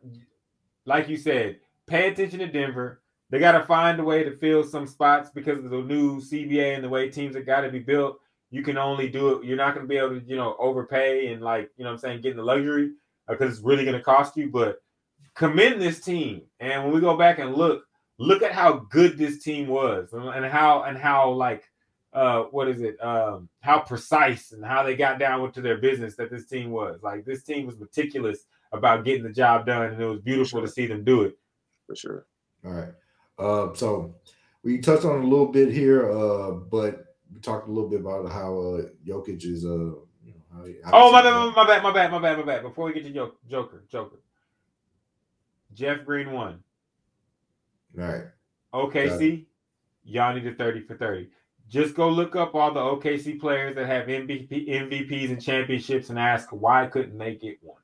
like 0.86 1.08
you 1.08 1.18
said, 1.18 1.60
pay 1.86 2.08
attention 2.12 2.40
to 2.40 2.48
Denver. 2.48 3.02
They 3.30 3.38
got 3.40 3.52
to 3.54 3.64
find 3.64 4.00
a 4.00 4.04
way 4.04 4.24
to 4.24 4.36
fill 4.36 4.64
some 4.64 4.88
spots 4.88 5.30
because 5.30 5.64
of 5.64 5.70
the 5.70 5.82
new 5.82 6.20
CBA 6.20 6.74
and 6.76 6.84
the 6.84 6.90
way 6.90 7.10
teams 7.10 7.36
have 7.36 7.46
got 7.46 7.62
to 7.62 7.70
be 7.70 7.80
built. 7.80 8.20
You 8.52 8.62
can 8.62 8.78
only 8.78 9.10
do 9.10 9.34
it. 9.34 9.46
You're 9.46 9.58
not 9.58 9.74
going 9.74 9.86
to 9.86 9.90
be 9.90 9.98
able 9.98 10.20
to, 10.20 10.26
you 10.26 10.36
know, 10.36 10.56
overpay 10.60 11.34
and 11.34 11.42
like, 11.42 11.72
you 11.78 11.84
know, 11.84 11.90
what 11.90 11.96
I'm 11.96 12.00
saying, 12.00 12.22
get 12.22 12.36
the 12.36 12.44
luxury 12.44 12.92
because 13.28 13.54
it's 13.54 13.64
really 13.66 13.86
going 13.86 13.98
to 13.98 14.04
cost 14.04 14.38
you. 14.38 14.50
But 14.50 14.82
commend 15.34 15.82
this 15.82 16.02
team, 16.02 16.44
and 16.60 16.84
when 16.84 16.94
we 16.94 17.00
go 17.00 17.18
back 17.18 17.40
and 17.40 17.56
look, 17.56 17.86
look 18.18 18.44
at 18.44 18.52
how 18.52 18.86
good 18.92 19.18
this 19.18 19.42
team 19.42 19.68
was, 19.68 20.14
and, 20.14 20.28
and 20.28 20.46
how 20.46 20.84
and 20.84 20.98
how 20.98 21.32
like 21.32 21.64
uh 22.14 22.44
what 22.52 22.68
is 22.68 22.82
it 22.82 23.02
um 23.02 23.48
how 23.62 23.80
precise 23.80 24.52
and 24.52 24.66
how 24.66 24.84
they 24.84 24.98
got 24.98 25.18
down 25.18 25.42
with 25.42 25.54
to 25.54 25.62
their 25.62 25.78
business 25.78 26.14
that 26.18 26.30
this 26.30 26.46
team 26.46 26.70
was 26.70 27.00
like 27.02 27.24
this 27.24 27.42
team 27.44 27.66
was 27.66 27.80
meticulous 27.80 28.48
about 28.74 29.06
getting 29.06 29.24
the 29.24 29.32
job 29.32 29.66
done 29.66 29.84
and 29.84 30.02
it 30.02 30.06
was 30.06 30.20
beautiful 30.20 30.60
to 30.60 30.68
see 30.68 30.86
them 30.86 31.06
do 31.06 31.22
it 31.24 31.38
for 31.88 31.96
sure. 31.96 32.26
All 32.66 32.72
right. 32.72 32.90
Uh, 33.40 33.74
so 33.74 34.14
we 34.64 34.78
touched 34.78 35.06
on 35.06 35.20
it 35.20 35.26
a 35.26 35.28
little 35.28 35.48
bit 35.48 35.72
here, 35.72 36.12
uh, 36.12 36.52
but 36.52 37.11
we 37.34 37.40
talked 37.40 37.68
a 37.68 37.72
little 37.72 37.90
bit 37.90 38.02
about 38.02 38.30
how 38.32 38.58
uh, 38.60 38.82
Jokic 39.06 39.44
is. 39.46 39.66
Uh, 39.66 39.70
you 40.24 40.34
know, 40.34 40.42
how, 40.56 40.66
he- 40.66 40.76
how 40.84 40.92
oh 40.94 41.12
my 41.12 41.22
bad, 41.22 41.56
my 41.56 41.66
bad 41.66 41.84
my 41.84 41.92
bad 41.94 42.12
my 42.12 42.20
bad 42.20 42.38
my 42.38 42.44
bad 42.44 42.62
before 42.64 42.86
we 42.86 42.94
get 42.94 43.04
to 43.04 43.10
Jo- 43.12 43.36
joker 43.50 43.84
joker 43.90 44.20
jeff 45.74 46.06
green 46.06 46.32
won 46.32 46.60
All 47.98 48.06
right. 48.06 48.24
okc 48.74 49.46
y'all 50.04 50.34
need 50.34 50.46
a 50.46 50.54
30 50.54 50.82
for 50.82 50.96
30 50.96 51.30
just 51.70 51.96
go 51.96 52.10
look 52.10 52.36
up 52.36 52.54
all 52.54 52.74
the 52.74 52.80
okc 52.80 53.40
players 53.40 53.76
that 53.76 53.88
have 53.88 54.08
MVP, 54.08 54.68
mvps 54.70 55.30
and 55.30 55.42
championships 55.42 56.10
and 56.10 56.20
ask 56.20 56.50
why 56.50 56.86
couldn't 56.88 57.18
they 57.18 57.36
get 57.36 57.58
one 57.62 57.82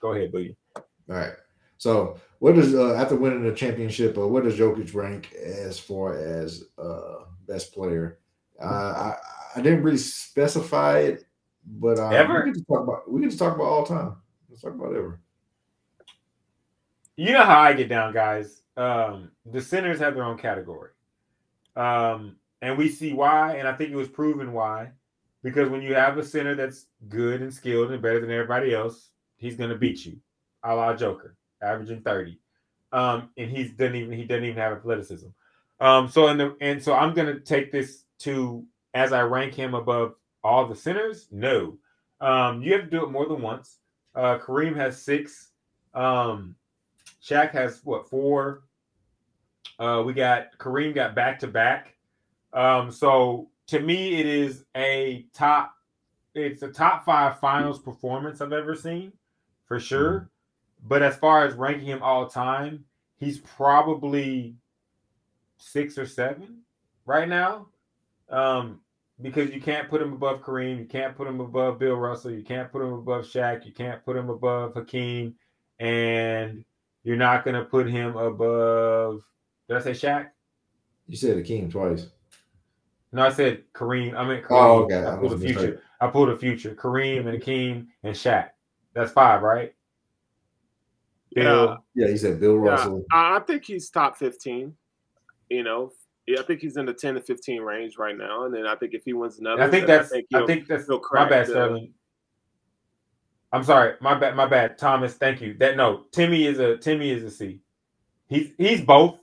go 0.00 0.12
ahead 0.12 0.32
boogie 0.32 0.56
All 0.76 0.84
right. 1.16 1.32
So, 1.76 2.18
what 2.38 2.54
does 2.54 2.74
uh, 2.74 2.94
after 2.94 3.16
winning 3.16 3.42
the 3.42 3.52
championship, 3.52 4.16
uh, 4.16 4.26
what 4.26 4.44
does 4.44 4.56
Jokic 4.56 4.94
rank 4.94 5.32
as 5.34 5.78
far 5.78 6.16
as 6.16 6.64
uh, 6.78 7.24
best 7.46 7.74
player? 7.74 8.18
Uh, 8.64 9.12
I 9.56 9.58
I 9.58 9.62
didn't 9.62 9.82
really 9.82 9.98
specify 9.98 10.98
it, 11.00 11.24
but 11.66 11.98
uh, 11.98 12.08
Ever? 12.08 12.38
we 12.38 12.44
can 12.44 12.54
just 12.54 12.66
talk 12.68 12.82
about 12.82 13.10
we 13.10 13.20
can 13.20 13.30
just 13.30 13.38
talk 13.38 13.54
about 13.54 13.64
all 13.66 13.86
time. 13.86 14.16
Let's 14.48 14.62
talk 14.62 14.74
about 14.74 14.94
ever. 14.94 15.20
you 17.16 17.32
know 17.32 17.44
how 17.44 17.60
I 17.60 17.72
get 17.72 17.88
down, 17.88 18.12
guys. 18.12 18.62
Um, 18.76 19.30
the 19.46 19.60
centers 19.60 20.00
have 20.00 20.14
their 20.14 20.24
own 20.24 20.38
category. 20.38 20.90
Um, 21.76 22.36
and 22.62 22.76
we 22.78 22.88
see 22.88 23.12
why, 23.12 23.56
and 23.56 23.68
I 23.68 23.72
think 23.74 23.90
it 23.90 23.96
was 23.96 24.08
proven 24.08 24.52
why. 24.52 24.90
Because 25.42 25.68
when 25.68 25.82
you 25.82 25.94
have 25.94 26.16
a 26.16 26.24
center 26.24 26.54
that's 26.54 26.86
good 27.08 27.42
and 27.42 27.52
skilled 27.52 27.90
and 27.92 28.00
better 28.02 28.18
than 28.20 28.30
everybody 28.30 28.74
else, 28.74 29.10
he's 29.36 29.56
gonna 29.56 29.76
beat 29.76 30.04
you. 30.06 30.16
A 30.62 30.74
la 30.74 30.94
Joker, 30.94 31.36
averaging 31.62 32.00
30. 32.00 32.38
Um, 32.92 33.28
and 33.36 33.50
he's 33.50 33.72
doesn't 33.72 33.94
even 33.94 34.12
he 34.16 34.24
doesn't 34.24 34.44
even 34.44 34.56
have 34.56 34.72
athleticism. 34.72 35.28
Um, 35.80 36.08
so 36.08 36.28
in 36.28 36.38
the 36.38 36.56
and 36.60 36.82
so 36.82 36.94
I'm 36.94 37.12
gonna 37.12 37.38
take 37.40 37.70
this 37.70 38.04
to 38.20 38.64
as 38.94 39.12
I 39.12 39.22
rank 39.22 39.54
him 39.54 39.74
above 39.74 40.14
all 40.42 40.66
the 40.66 40.76
centers. 40.76 41.28
No. 41.30 41.78
Um, 42.20 42.62
you 42.62 42.72
have 42.72 42.82
to 42.82 42.90
do 42.90 43.04
it 43.04 43.10
more 43.10 43.26
than 43.26 43.42
once. 43.42 43.78
Uh 44.14 44.38
Kareem 44.38 44.76
has 44.76 45.02
six. 45.02 45.50
Um 45.94 46.56
Shaq 47.22 47.52
has 47.52 47.80
what 47.84 48.08
four? 48.08 48.64
Uh, 49.78 50.02
we 50.04 50.12
got 50.12 50.56
Kareem 50.58 50.94
got 50.94 51.14
back 51.14 51.38
to 51.40 51.48
back. 51.48 51.96
Um, 52.52 52.90
so 52.90 53.48
to 53.68 53.80
me, 53.80 54.20
it 54.20 54.26
is 54.26 54.64
a 54.76 55.26
top. 55.32 55.74
It's 56.34 56.62
a 56.62 56.68
top 56.68 57.04
five 57.04 57.38
finals 57.38 57.78
performance 57.78 58.40
I've 58.40 58.52
ever 58.52 58.74
seen, 58.74 59.12
for 59.66 59.78
sure. 59.80 60.28
But 60.86 61.02
as 61.02 61.16
far 61.16 61.46
as 61.46 61.54
ranking 61.54 61.86
him 61.86 62.02
all 62.02 62.26
time, 62.28 62.84
he's 63.16 63.38
probably 63.38 64.56
six 65.58 65.96
or 65.96 66.06
seven 66.06 66.58
right 67.06 67.28
now. 67.28 67.68
Um, 68.30 68.80
because 69.20 69.50
you 69.50 69.60
can't 69.60 69.88
put 69.88 70.02
him 70.02 70.12
above 70.12 70.42
Kareem, 70.42 70.78
you 70.78 70.86
can't 70.86 71.16
put 71.16 71.28
him 71.28 71.40
above 71.40 71.78
Bill 71.78 71.94
Russell, 71.94 72.32
you 72.32 72.42
can't 72.42 72.70
put 72.72 72.82
him 72.82 72.92
above 72.92 73.24
Shaq, 73.24 73.64
you 73.64 73.72
can't 73.72 74.04
put 74.04 74.16
him 74.16 74.28
above 74.28 74.74
Hakeem, 74.74 75.34
and 75.78 76.64
you're 77.04 77.16
not 77.16 77.44
gonna 77.44 77.64
put 77.64 77.88
him 77.88 78.16
above. 78.16 79.22
Did 79.68 79.76
I 79.76 79.80
say 79.80 79.92
Shaq? 79.92 80.28
You 81.06 81.16
said 81.16 81.36
Akeem 81.36 81.70
twice. 81.70 82.08
No, 83.12 83.22
I 83.24 83.30
said 83.30 83.62
Kareem. 83.72 84.16
I 84.16 84.24
meant 84.24 84.44
Kareem. 84.44 84.62
Oh, 84.62 84.82
okay. 84.84 85.04
I 85.04 85.14
I 85.14 85.16
pulled 85.16 85.32
a 85.32 85.34
was 85.34 85.42
future. 85.44 85.60
mistaken. 85.60 85.80
I 86.00 86.06
pulled 86.08 86.28
a 86.30 86.36
future. 86.36 86.74
Kareem 86.74 87.20
and 87.20 87.34
Hakeem 87.34 87.88
and 88.02 88.14
Shaq. 88.14 88.50
That's 88.94 89.12
five, 89.12 89.42
right? 89.42 89.72
Bill. 91.34 91.78
Yeah, 91.94 92.08
he 92.08 92.16
said 92.16 92.40
Bill 92.40 92.56
Russell. 92.56 93.04
I 93.12 93.36
I 93.36 93.40
think 93.40 93.64
he's 93.64 93.90
top 93.90 94.16
15. 94.16 94.74
You 95.50 95.62
know, 95.62 95.92
yeah, 96.26 96.40
I 96.40 96.42
think 96.42 96.60
he's 96.60 96.76
in 96.76 96.86
the 96.86 96.94
10 96.94 97.14
to 97.14 97.20
15 97.20 97.62
range 97.62 97.98
right 97.98 98.16
now. 98.16 98.44
And 98.44 98.54
then 98.54 98.66
I 98.66 98.74
think 98.76 98.94
if 98.94 99.02
he 99.04 99.12
wins 99.12 99.38
another, 99.38 99.62
I 99.62 99.68
think 99.70 99.86
that's. 99.86 100.12
I 100.12 100.22
he'll- 100.30 100.46
think 100.46 100.66
that's. 100.66 100.88
My 100.88 101.28
bad, 101.28 101.46
Sterling. 101.46 101.92
I'm 103.52 103.62
sorry. 103.62 103.94
My 104.00 104.14
bad. 104.14 104.34
My 104.34 104.46
bad. 104.46 104.78
Thomas. 104.78 105.14
Thank 105.14 105.40
you. 105.40 105.54
That 105.58 105.76
no. 105.76 106.04
Timmy 106.12 106.46
is 106.46 106.58
a. 106.58 106.76
Timmy 106.76 107.10
is 107.10 107.22
a 107.22 107.30
C. 107.30 107.60
He's 108.28 108.50
he's 108.58 108.80
both. 108.80 109.18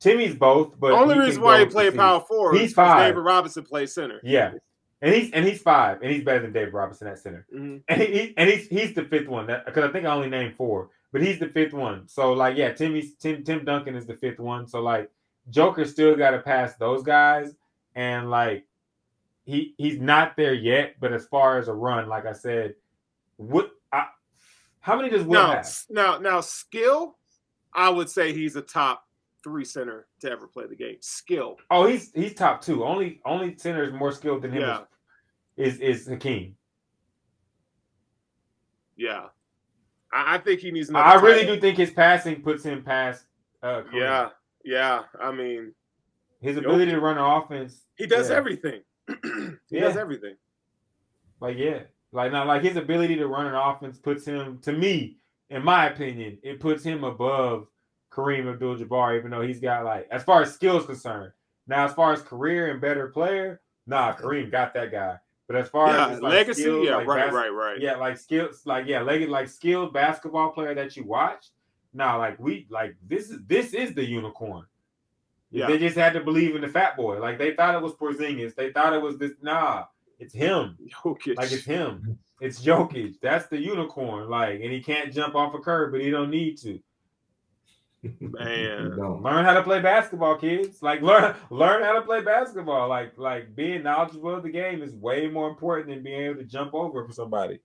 Timmy's 0.00 0.34
both. 0.34 0.78
But 0.78 0.92
only 0.92 1.18
reason 1.18 1.42
why 1.42 1.60
he 1.60 1.66
played 1.66 1.94
power 1.94 2.20
forward 2.20 2.56
He's 2.58 2.72
five. 2.72 3.10
David 3.10 3.20
Robinson 3.20 3.64
plays 3.64 3.92
center. 3.94 4.20
Yeah, 4.24 4.52
and 5.02 5.14
he's 5.14 5.30
and 5.32 5.44
he's 5.46 5.60
five, 5.60 6.02
and 6.02 6.10
he's 6.10 6.24
better 6.24 6.40
than 6.40 6.52
David 6.52 6.72
Robinson 6.72 7.06
at 7.08 7.18
center. 7.18 7.46
Mhm. 7.54 7.82
And 7.88 8.00
he, 8.02 8.34
and 8.36 8.48
he's 8.48 8.66
he's 8.68 8.94
the 8.94 9.04
fifth 9.04 9.28
one 9.28 9.46
because 9.46 9.84
I 9.84 9.92
think 9.92 10.06
I 10.06 10.12
only 10.14 10.28
named 10.30 10.54
four, 10.56 10.90
but 11.12 11.20
he's 11.22 11.38
the 11.38 11.48
fifth 11.48 11.72
one. 11.72 12.08
So 12.08 12.32
like 12.32 12.56
yeah, 12.56 12.72
Timmy's 12.72 13.14
Tim 13.16 13.44
Tim 13.44 13.64
Duncan 13.64 13.94
is 13.94 14.06
the 14.06 14.14
fifth 14.16 14.38
one. 14.40 14.66
So 14.66 14.80
like 14.80 15.10
Joker 15.50 15.84
still 15.84 16.14
got 16.16 16.30
to 16.32 16.38
pass 16.40 16.74
those 16.76 17.02
guys, 17.02 17.54
and 17.94 18.30
like 18.30 18.66
he 19.44 19.74
he's 19.78 19.98
not 19.98 20.36
there 20.36 20.54
yet. 20.54 20.96
But 21.00 21.12
as 21.12 21.26
far 21.26 21.58
as 21.58 21.68
a 21.68 21.72
run, 21.74 22.08
like 22.08 22.26
I 22.26 22.32
said, 22.32 22.74
what 23.36 23.70
I, 23.92 24.06
how 24.80 24.96
many 24.96 25.08
does 25.10 25.22
Will 25.24 25.32
Now, 25.42 25.52
have? 25.52 25.68
now, 25.90 26.18
now, 26.18 26.40
skill, 26.40 27.16
I 27.72 27.88
would 27.88 28.10
say 28.10 28.32
he's 28.32 28.56
a 28.56 28.62
top 28.62 29.04
three 29.44 29.64
center 29.64 30.06
to 30.20 30.30
ever 30.30 30.46
play 30.46 30.66
the 30.66 30.74
game. 30.76 30.96
Skill. 31.00 31.56
Oh, 31.70 31.86
he's 31.86 32.12
he's 32.12 32.34
top 32.34 32.60
two. 32.60 32.84
Only 32.84 33.20
only 33.24 33.56
center 33.56 33.84
is 33.84 33.92
more 33.92 34.12
skilled 34.12 34.42
than 34.42 34.52
him 34.52 34.62
Yeah. 34.62 34.80
is 35.56 35.78
is 35.80 36.06
Hakeem. 36.06 36.56
Yeah. 38.96 39.26
I, 40.12 40.34
I 40.34 40.38
think 40.38 40.60
he 40.60 40.70
needs. 40.70 40.90
I 40.92 41.14
really 41.14 41.46
do 41.46 41.60
think 41.60 41.78
his 41.78 41.90
passing 41.90 42.42
puts 42.42 42.64
him 42.64 42.82
past. 42.82 43.24
Uh, 43.62 43.82
Yeah. 43.92 44.30
Yeah. 44.64 45.02
I 45.20 45.32
mean, 45.32 45.72
his 46.40 46.56
ability 46.56 46.90
to 46.92 47.00
run 47.00 47.18
an 47.18 47.24
offense. 47.24 47.84
he 47.96 48.06
does 48.06 48.30
yeah. 48.30 48.36
everything. 48.36 48.80
he 49.08 49.52
Yeah. 49.70 49.80
does 49.82 49.96
everything. 49.96 50.36
Like 51.40 51.56
yeah, 51.56 51.80
like 52.12 52.32
not 52.32 52.46
like 52.46 52.62
his 52.62 52.76
ability 52.76 53.16
to 53.16 53.26
run 53.28 53.46
an 53.46 53.54
offense 53.54 53.98
puts 53.98 54.24
him 54.24 54.58
to 54.62 54.72
me, 54.72 55.18
in 55.50 55.64
my 55.64 55.86
opinion, 55.86 56.38
it 56.42 56.58
puts 56.60 56.82
him 56.82 57.04
above 57.04 57.68
Kareem 58.12 58.52
Abdul-Jabbar, 58.52 59.16
even 59.18 59.30
though 59.30 59.42
he's 59.42 59.60
got 59.60 59.84
like 59.84 60.08
as 60.10 60.24
far 60.24 60.42
as 60.42 60.52
skills 60.52 60.84
concerned. 60.86 61.32
Now, 61.68 61.84
as 61.84 61.92
far 61.92 62.12
as 62.12 62.22
career 62.22 62.70
and 62.70 62.80
better 62.80 63.08
player, 63.08 63.60
nah, 63.86 64.14
Kareem 64.14 64.50
got 64.50 64.74
that 64.74 64.90
guy. 64.90 65.16
But 65.46 65.56
as 65.56 65.68
far 65.68 65.88
Yeah. 65.88 66.08
as 66.08 66.20
like, 66.20 66.32
Legacy. 66.32 66.62
yeah. 66.62 66.96
like, 66.96 67.06
right. 67.06 67.26
bas- 67.26 67.34
right. 67.34 67.48
Right. 67.48 67.80
Yeah, 67.80 67.96
like 67.96 68.18
skills, 68.18 68.62
like 68.66 68.86
yeah, 68.86 69.00
like 69.02 69.26
like 69.28 69.48
skilled 69.48 69.92
basketball 69.92 70.50
player 70.50 70.74
that 70.74 70.96
you 70.96 71.04
watch. 71.04 71.50
Nah, 71.92 72.16
like 72.16 72.38
we 72.38 72.66
like 72.70 72.96
this 73.06 73.30
is 73.30 73.38
this 73.46 73.74
is 73.74 73.94
the 73.94 74.04
unicorn. 74.04 74.66
Yeah. 75.50 75.66
They 75.66 75.78
just 75.78 75.96
had 75.96 76.12
to 76.12 76.20
believe 76.20 76.54
in 76.54 76.60
the 76.60 76.68
fat 76.68 76.96
boy. 76.96 77.20
Like 77.20 77.38
they 77.38 77.54
thought 77.54 77.74
it 77.74 77.82
was 77.82 77.94
Porzingis. 77.94 78.54
They 78.54 78.70
thought 78.70 78.92
it 78.92 79.00
was 79.00 79.16
this. 79.18 79.32
Nah, 79.40 79.84
it's 80.18 80.34
him. 80.34 80.76
Jokic. 81.04 81.36
Like 81.36 81.52
it's 81.52 81.64
him. 81.64 82.18
It's 82.40 82.60
Jokic. 82.60 83.16
That's 83.20 83.46
the 83.46 83.58
unicorn. 83.58 84.28
Like, 84.28 84.60
and 84.60 84.72
he 84.72 84.80
can't 84.80 85.12
jump 85.12 85.34
off 85.34 85.54
a 85.54 85.58
curb, 85.58 85.92
but 85.92 86.00
he 86.00 86.10
don't 86.10 86.30
need 86.30 86.58
to. 86.58 86.78
Man. 88.02 88.96
Learn 89.22 89.44
how 89.44 89.54
to 89.54 89.62
play 89.62 89.80
basketball, 89.80 90.36
kids. 90.36 90.82
Like 90.82 91.02
learn 91.02 91.34
learn 91.50 91.82
how 91.82 91.94
to 91.94 92.02
play 92.02 92.20
basketball. 92.20 92.88
Like 92.88 93.16
like 93.16 93.56
being 93.56 93.82
knowledgeable 93.82 94.34
of 94.34 94.42
the 94.42 94.50
game 94.50 94.82
is 94.82 94.94
way 94.94 95.26
more 95.28 95.48
important 95.48 95.88
than 95.88 96.02
being 96.02 96.22
able 96.22 96.36
to 96.36 96.44
jump 96.44 96.74
over 96.74 97.04
for 97.04 97.12
somebody. 97.12 97.58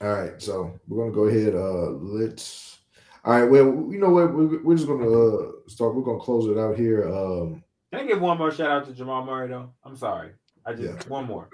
All 0.00 0.12
right, 0.12 0.42
so 0.42 0.78
we're 0.88 1.04
gonna 1.04 1.14
go 1.14 1.24
ahead. 1.24 1.54
Uh, 1.54 1.90
let's. 1.90 2.75
All 3.26 3.32
right, 3.32 3.50
well, 3.50 3.66
you 3.90 3.98
know 3.98 4.10
what? 4.10 4.32
We're, 4.32 4.62
we're 4.62 4.76
just 4.76 4.86
gonna 4.86 5.10
uh 5.10 5.50
start. 5.66 5.96
We're 5.96 6.02
gonna 6.02 6.20
close 6.20 6.46
it 6.46 6.56
out 6.58 6.76
here. 6.76 7.08
Um, 7.12 7.62
Can 7.92 8.02
I 8.04 8.06
give 8.06 8.20
one 8.20 8.38
more 8.38 8.52
shout 8.52 8.70
out 8.70 8.86
to 8.86 8.92
Jamal 8.92 9.24
Murray 9.24 9.48
though? 9.48 9.72
I'm 9.84 9.96
sorry. 9.96 10.30
I 10.64 10.72
just 10.74 10.84
Yeah. 10.84 11.08
one 11.08 11.26
more. 11.26 11.50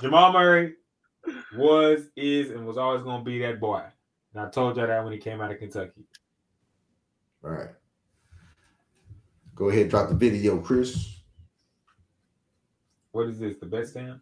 Jamal 0.00 0.32
Murray 0.32 0.74
was, 1.56 2.02
is, 2.16 2.50
and 2.50 2.64
was 2.64 2.78
always 2.78 3.02
gonna 3.02 3.24
be 3.24 3.40
that 3.40 3.58
boy. 3.58 3.82
And 4.34 4.42
I 4.46 4.50
told 4.50 4.76
y'all 4.76 4.86
that 4.86 5.02
when 5.02 5.12
he 5.12 5.18
came 5.18 5.40
out 5.40 5.50
of 5.50 5.58
Kentucky. 5.58 6.04
all 7.44 7.50
right. 7.50 7.70
Go 9.56 9.68
ahead, 9.70 9.88
drop 9.88 10.08
the 10.08 10.14
video, 10.16 10.58
Chris. 10.58 11.16
What 13.12 13.28
is 13.28 13.38
this? 13.38 13.56
The 13.58 13.66
best 13.66 13.90
stamp? 13.92 14.20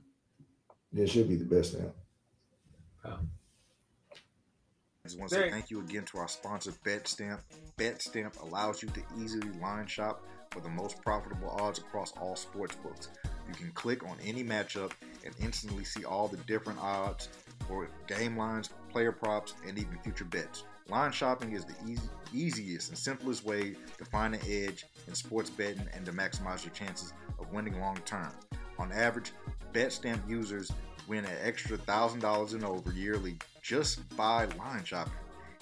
It 0.95 1.09
should 1.09 1.29
be 1.29 1.37
the 1.37 1.45
best 1.45 1.79
now. 1.79 1.93
I 3.05 3.17
just 5.13 5.21
want 5.21 5.31
to 5.31 5.37
say 5.37 5.51
thank 5.51 5.71
you 5.71 5.81
again 5.81 6.05
to 6.05 6.19
our 6.19 6.29
sponsor, 6.29 6.73
BetStamp. 6.85 7.41
BetStamp 7.79 8.41
allows 8.43 8.83
you 8.83 8.89
to 8.91 9.03
easily 9.21 9.51
line 9.61 9.87
shop 9.87 10.25
for 10.51 10.61
the 10.61 10.69
most 10.71 11.03
profitable 11.03 11.51
odds 11.51 11.79
across 11.79 12.13
all 12.21 12.35
sports 12.35 12.77
books. 12.77 13.09
You 13.47 13.55
can 13.55 13.71
click 13.73 14.09
on 14.09 14.17
any 14.25 14.43
matchup 14.43 14.93
and 15.25 15.35
instantly 15.41 15.85
see 15.85 16.05
all 16.05 16.29
the 16.29 16.39
different 16.39 16.79
odds 16.81 17.29
for 17.69 17.89
game 18.07 18.39
lines, 18.39 18.71
player 18.91 19.13
props, 19.13 19.55
and 19.67 19.79
even 19.79 19.99
future 20.03 20.25
bets. 20.25 20.65
Line 20.89 21.13
shopping 21.13 21.53
is 21.53 21.65
the 21.67 21.75
easy, 21.87 22.09
easiest 22.33 22.89
and 22.89 22.99
simplest 22.99 23.45
way 23.45 23.75
to 23.99 24.05
find 24.07 24.35
an 24.35 24.41
edge 24.49 24.87
in 25.07 25.15
sports 25.15 25.51
betting 25.51 25.87
and 25.95 26.07
to 26.07 26.13
maximize 26.13 26.65
your 26.65 26.75
chances 26.75 27.13
of 27.39 27.53
winning 27.53 27.79
long 27.81 27.99
term. 28.07 28.33
On 28.79 28.91
average, 28.93 29.33
BetStamp 29.75 30.27
users 30.29 30.73
win 31.09 31.25
an 31.25 31.37
extra 31.43 31.77
$1,000 31.79 32.55
and 32.55 32.65
over 32.65 32.93
yearly 32.93 33.37
just 33.63 34.17
by 34.17 34.45
line 34.59 34.85
shopping. 34.85 35.13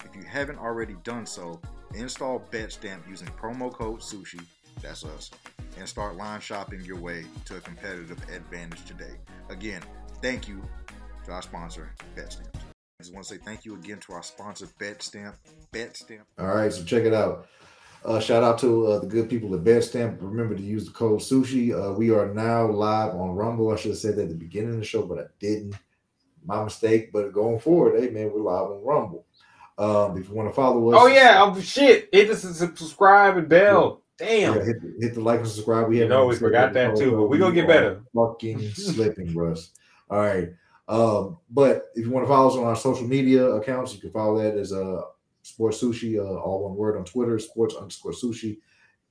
If 0.05 0.15
you 0.15 0.23
haven't 0.23 0.59
already 0.59 0.95
done 1.03 1.25
so, 1.25 1.61
install 1.93 2.43
BetStamp 2.51 3.07
using 3.09 3.27
promo 3.29 3.71
code 3.71 3.99
SUSHI, 3.99 4.41
that's 4.81 5.03
us, 5.05 5.29
and 5.77 5.87
start 5.87 6.15
line 6.15 6.41
shopping 6.41 6.81
your 6.81 6.97
way 6.97 7.25
to 7.45 7.57
a 7.57 7.61
competitive 7.61 8.17
advantage 8.33 8.85
today. 8.85 9.15
Again, 9.49 9.81
thank 10.21 10.47
you 10.47 10.61
to 11.25 11.31
our 11.31 11.41
sponsor, 11.41 11.91
BetStamp. 12.15 12.55
I 12.55 13.03
just 13.03 13.13
want 13.13 13.25
to 13.25 13.33
say 13.33 13.39
thank 13.43 13.65
you 13.65 13.75
again 13.75 13.99
to 13.99 14.13
our 14.13 14.23
sponsor, 14.23 14.67
BetStamp. 14.79 15.33
BetStamp. 15.71 16.21
All 16.39 16.47
right, 16.47 16.71
so 16.71 16.83
check 16.83 17.03
it 17.03 17.13
out. 17.13 17.47
Uh, 18.03 18.19
shout 18.19 18.43
out 18.43 18.57
to 18.59 18.87
uh, 18.87 18.99
the 18.99 19.05
good 19.05 19.29
people 19.29 19.53
at 19.53 19.63
BetStamp. 19.63 20.17
Remember 20.21 20.55
to 20.55 20.61
use 20.61 20.85
the 20.85 20.91
code 20.91 21.19
sushi. 21.19 21.71
Uh, 21.71 21.93
we 21.93 22.09
are 22.09 22.33
now 22.33 22.65
live 22.67 23.13
on 23.13 23.35
Rumble. 23.35 23.71
I 23.71 23.75
should 23.75 23.91
have 23.91 23.99
said 23.99 24.15
that 24.15 24.23
at 24.23 24.29
the 24.29 24.35
beginning 24.35 24.71
of 24.71 24.77
the 24.79 24.85
show, 24.85 25.03
but 25.03 25.19
I 25.19 25.23
didn't. 25.39 25.75
My 26.43 26.63
mistake. 26.63 27.11
But 27.13 27.31
going 27.31 27.59
forward, 27.59 27.99
hey 28.01 28.09
man, 28.09 28.31
we're 28.33 28.41
live 28.41 28.71
on 28.71 28.83
Rumble. 28.83 29.25
Um, 29.77 30.17
if 30.17 30.27
you 30.29 30.33
want 30.35 30.49
to 30.49 30.53
follow 30.55 30.89
us, 30.91 30.97
Oh 30.99 31.07
yeah, 31.07 31.37
oh 31.43 31.59
shit! 31.59 32.09
Hit 32.11 32.27
the 32.27 32.35
subscribe 32.35 33.37
and 33.37 33.47
bell. 33.47 34.01
Damn. 34.17 34.55
yeah, 34.55 34.63
hit, 34.63 34.81
the- 34.81 34.95
hit 34.99 35.13
the 35.15 35.21
like 35.21 35.39
and 35.39 35.47
subscribe. 35.47 35.87
We 35.87 35.97
haven't 35.99 36.09
know, 36.09 36.31
forgot 36.33 36.73
that 36.73 36.95
too, 36.95 37.11
but 37.11 37.27
we 37.27 37.37
gonna 37.37 37.53
get 37.55 37.67
better. 37.67 38.01
Fucking 38.15 38.69
slipping, 38.73 39.33
Russ. 39.35 39.71
All 40.09 40.19
right. 40.19 40.49
Um, 40.87 41.37
but 41.49 41.85
if 41.95 42.05
you 42.05 42.11
want 42.11 42.25
to 42.25 42.27
follow 42.29 42.49
us 42.49 42.57
on 42.57 42.65
our 42.65 42.75
social 42.75 43.07
media 43.07 43.45
accounts, 43.45 43.93
you 43.93 44.01
can 44.01 44.11
follow 44.11 44.41
that 44.41 44.57
as 44.57 44.73
uh 44.73 45.01
Sports 45.51 45.83
Sushi, 45.83 46.17
uh, 46.17 46.39
all 46.39 46.63
one 46.63 46.75
word 46.75 46.97
on 46.97 47.03
Twitter, 47.03 47.37
Sports 47.37 47.75
underscore 47.75 48.13
Sushi, 48.13 48.59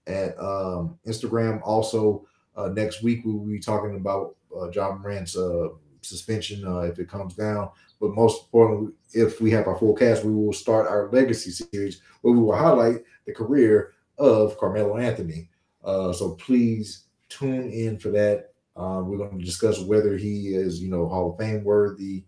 at 0.06 0.38
um, 0.40 0.98
Instagram. 1.06 1.60
Also, 1.62 2.26
uh, 2.56 2.68
next 2.68 3.02
week 3.02 3.24
we 3.24 3.32
will 3.32 3.44
be 3.46 3.58
talking 3.58 3.96
about 3.96 4.36
uh, 4.56 4.70
Ja 4.70 4.96
Morant's 4.96 5.36
uh, 5.36 5.68
suspension 6.00 6.66
uh, 6.66 6.80
if 6.80 6.98
it 6.98 7.08
comes 7.08 7.34
down. 7.34 7.70
But 8.00 8.14
most 8.14 8.44
importantly, 8.44 8.94
if 9.12 9.40
we 9.40 9.50
have 9.50 9.66
our 9.66 9.76
full 9.76 9.94
cast, 9.94 10.24
we 10.24 10.32
will 10.32 10.54
start 10.54 10.88
our 10.88 11.10
legacy 11.12 11.50
series 11.50 12.00
where 12.22 12.32
we 12.32 12.40
will 12.40 12.56
highlight 12.56 13.04
the 13.26 13.32
career 13.32 13.92
of 14.18 14.56
Carmelo 14.58 14.96
Anthony. 14.96 15.50
Uh, 15.84 16.12
so 16.12 16.30
please 16.36 17.04
tune 17.28 17.70
in 17.70 17.98
for 17.98 18.08
that. 18.10 18.52
Um, 18.76 19.08
we're 19.08 19.18
going 19.18 19.38
to 19.38 19.44
discuss 19.44 19.78
whether 19.80 20.16
he 20.16 20.54
is, 20.54 20.82
you 20.82 20.90
know, 20.90 21.06
Hall 21.06 21.32
of 21.32 21.38
Fame 21.38 21.64
worthy. 21.64 22.24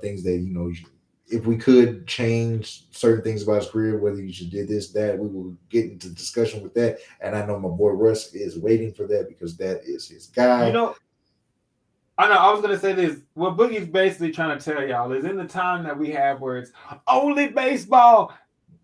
Things 0.00 0.22
that 0.22 0.38
you 0.38 0.54
know, 0.54 0.70
if 1.28 1.46
we 1.46 1.56
could 1.56 2.06
change 2.06 2.84
certain 2.90 3.22
things 3.24 3.42
about 3.42 3.62
his 3.62 3.70
career, 3.70 3.98
whether 3.98 4.20
you 4.22 4.32
should 4.32 4.50
did 4.50 4.68
this, 4.68 4.90
that, 4.92 5.18
we 5.18 5.26
will 5.26 5.56
get 5.70 5.84
into 5.86 6.10
discussion 6.10 6.62
with 6.62 6.74
that. 6.74 6.98
And 7.20 7.34
I 7.34 7.46
know 7.46 7.58
my 7.58 7.70
boy 7.70 7.90
Russ 7.90 8.34
is 8.34 8.58
waiting 8.58 8.92
for 8.92 9.06
that 9.06 9.28
because 9.28 9.56
that 9.56 9.80
is 9.84 10.06
his 10.08 10.26
guy. 10.26 10.66
You 10.66 10.72
know, 10.72 10.96
I 12.18 12.28
know. 12.28 12.34
I 12.34 12.52
was 12.52 12.60
gonna 12.60 12.78
say 12.78 12.92
this. 12.92 13.20
What 13.34 13.56
Boogie's 13.56 13.88
basically 13.88 14.32
trying 14.32 14.58
to 14.58 14.64
tell 14.64 14.86
y'all 14.86 15.12
is 15.12 15.24
in 15.24 15.36
the 15.36 15.46
time 15.46 15.82
that 15.84 15.98
we 15.98 16.10
have 16.10 16.40
where 16.40 16.58
it's 16.58 16.72
only 17.08 17.48
baseball. 17.48 18.34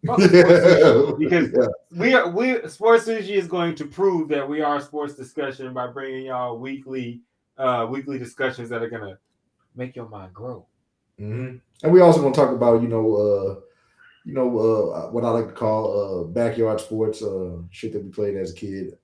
fuck 0.07 0.21
sports 0.21 0.65
sushi. 0.65 1.19
because 1.19 1.51
Yeah. 1.53 1.67
we 2.01 2.15
are 2.15 2.29
we 2.31 2.69
sports 2.69 3.05
sushi 3.07 3.31
is 3.37 3.47
going 3.47 3.75
to 3.77 3.85
prove 3.85 4.29
that 4.31 4.49
we 4.49 4.63
are 4.63 4.77
a 4.77 4.81
sports 4.81 5.15
discussion 5.15 5.75
by 5.75 5.89
bringing 5.89 6.27
y'all 6.27 6.59
weekly 6.59 7.21
uh 7.59 7.87
weekly 7.89 8.19
discussions 8.19 8.71
that 8.71 8.83
are 8.83 8.89
gonna 8.89 9.19
make 9.77 9.95
your 9.95 10.09
mind 10.09 10.33
grow. 10.33 10.67
Hmm 11.21 11.57
And 11.83 11.93
we 11.93 12.01
also 12.01 12.21
going 12.21 12.33
to 12.33 12.41
talk 12.41 12.51
about, 12.51 12.83
you 12.83 12.89
know, 12.89 13.15
uh, 13.17 13.61
you 14.25 14.35
know, 14.35 14.59
uh, 14.59 15.11
what 15.11 15.25
I 15.25 15.31
like 15.31 15.49
to 15.49 15.53
call 15.53 16.23
uh, 16.23 16.25
backyard 16.25 16.81
sports, 16.81 17.23
uh, 17.23 17.59
shit 17.71 17.93
that 17.93 18.03
we 18.03 18.11
played 18.11 18.37
as 18.37 18.53
a 18.53 18.55
kid. 18.55 18.99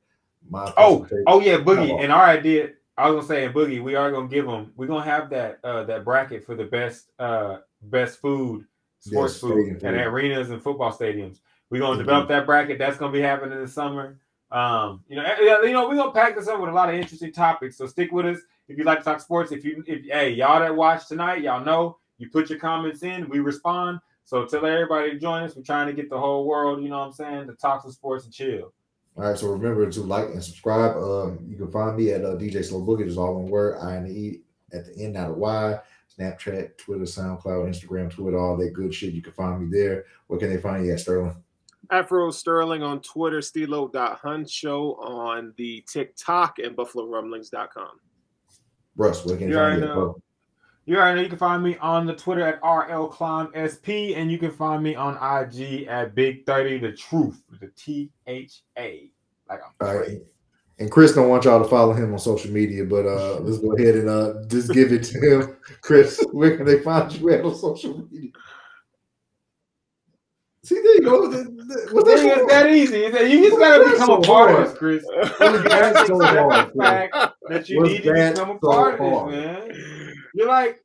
My 0.50 0.72
Oh, 0.76 1.06
oh 1.26 1.40
yeah, 1.40 1.58
Boogie. 1.58 2.02
And 2.02 2.12
our 2.12 2.24
idea, 2.24 2.70
I 2.96 3.10
was 3.10 3.26
gonna 3.26 3.28
say, 3.40 3.44
in 3.44 3.52
Boogie, 3.52 3.82
we 3.82 3.94
are 3.94 4.10
gonna 4.10 4.28
give 4.28 4.46
them. 4.46 4.72
We're 4.76 4.86
gonna 4.86 5.04
have 5.04 5.30
that 5.30 5.58
uh 5.64 5.84
that 5.84 6.04
bracket 6.04 6.44
for 6.44 6.54
the 6.54 6.64
best 6.64 7.10
uh 7.18 7.58
best 7.82 8.20
food, 8.20 8.64
sports 9.00 9.34
Yes, 9.34 9.40
food, 9.40 9.82
and 9.82 9.96
arenas 9.96 10.50
and 10.50 10.62
football 10.62 10.92
stadiums. 10.92 11.40
We're 11.70 11.80
gonna 11.80 11.96
Mhm. 11.96 12.04
develop 12.06 12.28
that 12.28 12.46
bracket. 12.46 12.78
That's 12.78 12.96
gonna 12.98 13.12
be 13.12 13.20
happening 13.20 13.58
this 13.58 13.74
summer. 13.74 14.18
Um, 14.50 15.02
you 15.08 15.16
know, 15.16 15.24
eh, 15.24 15.36
eh, 15.40 15.66
you 15.66 15.72
know, 15.72 15.88
we're 15.88 15.96
gonna 15.96 16.12
pack 16.12 16.36
this 16.36 16.46
up 16.46 16.60
with 16.60 16.70
a 16.70 16.72
lot 16.72 16.88
of 16.88 16.94
interesting 16.94 17.32
topics. 17.32 17.76
So 17.76 17.86
stick 17.86 18.12
with 18.12 18.26
us 18.26 18.38
if 18.68 18.78
you 18.78 18.84
like 18.84 18.98
to 18.98 19.04
talk 19.04 19.20
sports. 19.20 19.50
If 19.50 19.64
you, 19.64 19.82
if 19.86 20.04
hey, 20.04 20.30
y'all 20.30 20.60
that 20.60 20.74
watch 20.76 21.08
tonight, 21.08 21.42
y'all 21.42 21.64
know 21.64 21.98
you 22.18 22.30
put 22.30 22.50
your 22.50 22.58
comments 22.58 23.02
in, 23.02 23.28
we 23.28 23.40
respond. 23.40 24.00
So 24.24 24.44
tell 24.44 24.66
everybody 24.66 25.10
to 25.12 25.18
join 25.18 25.44
us. 25.44 25.54
We're 25.54 25.62
trying 25.62 25.86
to 25.86 25.92
get 25.92 26.10
the 26.10 26.18
whole 26.18 26.46
world, 26.46 26.82
you 26.82 26.88
know 26.88 26.98
what 26.98 27.06
I'm 27.06 27.12
saying, 27.12 27.46
to 27.46 27.54
talk 27.54 27.82
some 27.82 27.92
sports 27.92 28.24
and 28.24 28.34
chill. 28.34 28.72
All 29.16 29.24
right, 29.24 29.38
so 29.38 29.48
remember 29.48 29.88
to 29.90 30.00
like 30.02 30.26
and 30.26 30.42
subscribe. 30.42 30.96
Um, 30.96 31.38
you 31.48 31.56
can 31.56 31.70
find 31.70 31.96
me 31.96 32.10
at 32.10 32.24
uh, 32.24 32.34
DJ 32.36 32.64
Slow 32.64 32.82
Boogie. 32.84 33.06
It's 33.06 33.16
all 33.16 33.34
one 33.34 33.50
word, 33.50 33.78
I 33.80 33.94
and 33.94 34.08
E 34.08 34.40
at 34.72 34.84
the 34.86 35.04
end, 35.04 35.14
not 35.14 35.30
a 35.30 35.32
Y. 35.32 35.78
Snapchat, 36.18 36.78
Twitter, 36.78 37.04
SoundCloud, 37.04 37.68
Instagram, 37.68 38.10
Twitter, 38.10 38.38
all 38.38 38.56
that 38.56 38.72
good 38.72 38.92
shit. 38.94 39.12
You 39.12 39.22
can 39.22 39.32
find 39.32 39.60
me 39.60 39.68
there. 39.76 40.04
Where 40.28 40.38
can 40.38 40.50
they 40.50 40.60
find 40.60 40.84
you 40.86 40.92
at, 40.92 41.00
Sterling? 41.00 41.36
Afro 41.90 42.30
Sterling 42.30 42.82
on 42.82 43.00
Twitter, 43.00 43.42
Stilo.Huncho 43.42 44.98
on 44.98 45.52
the 45.56 45.84
TikTok, 45.86 46.58
and 46.58 46.76
BuffaloRumblings.com. 46.76 48.00
Russ, 48.96 49.24
where 49.24 49.36
can 49.36 49.48
they 49.48 49.52
You 49.52 49.58
find 49.58 49.64
already 49.66 49.80
you 49.82 49.84
at, 49.84 49.88
know. 49.88 49.94
bro? 49.94 50.22
You 50.86 50.98
already 50.98 51.16
know 51.16 51.22
you 51.22 51.28
can 51.28 51.38
find 51.38 51.64
me 51.64 51.76
on 51.78 52.06
the 52.06 52.14
Twitter 52.14 52.46
at 52.46 52.62
RLClimeSP, 52.62 54.16
and 54.16 54.30
you 54.30 54.38
can 54.38 54.52
find 54.52 54.84
me 54.84 54.94
on 54.94 55.14
IG 55.14 55.88
at 55.88 56.14
Big 56.14 56.46
30 56.46 56.78
The 56.78 56.92
Truth, 56.92 57.42
the 57.60 57.72
T 57.76 58.10
H 58.28 58.62
A. 58.78 59.10
Like 59.48 59.60
I'm 59.64 59.86
All 59.86 59.96
right. 59.96 60.22
And 60.78 60.90
Chris 60.90 61.12
don't 61.12 61.28
want 61.28 61.44
y'all 61.44 61.60
to 61.60 61.68
follow 61.68 61.92
him 61.92 62.12
on 62.12 62.18
social 62.20 62.52
media, 62.52 62.84
but 62.84 63.04
uh 63.04 63.40
let's 63.40 63.58
go 63.58 63.72
ahead 63.72 63.96
and 63.96 64.08
uh 64.08 64.34
just 64.46 64.72
give 64.72 64.92
it 64.92 65.02
to 65.04 65.18
him. 65.18 65.56
Chris, 65.80 66.24
where 66.30 66.56
can 66.56 66.64
they 66.64 66.78
find 66.78 67.12
you 67.12 67.30
at 67.30 67.44
on 67.44 67.56
social 67.56 68.06
media? 68.08 68.30
See, 70.62 70.74
there 70.76 70.94
you 70.94 71.02
go. 71.02 71.30
What's 71.92 72.08
It 72.08 72.38
ain't 72.38 72.48
that 72.48 72.70
easy. 72.70 72.98
You 72.98 73.48
just 73.48 73.58
gotta 73.58 73.84
What's 73.84 73.92
become 73.98 74.20
a 74.20 74.24
so 74.24 74.32
part 74.32 74.50
of 74.52 74.68
this, 74.68 74.78
Chris. 74.78 75.04
That 75.04 76.04
so 76.06 76.20
hard, 76.20 76.72
the 76.72 76.78
fact 76.80 77.16
that 77.48 77.68
you 77.68 77.82
need 77.82 78.02
to 78.02 78.12
become 78.12 78.50
a 78.50 78.58
so 78.60 78.70
part 78.70 79.00
of 79.00 79.30
this, 79.30 79.36
man. 79.36 79.95
You're 80.36 80.48
like, 80.48 80.84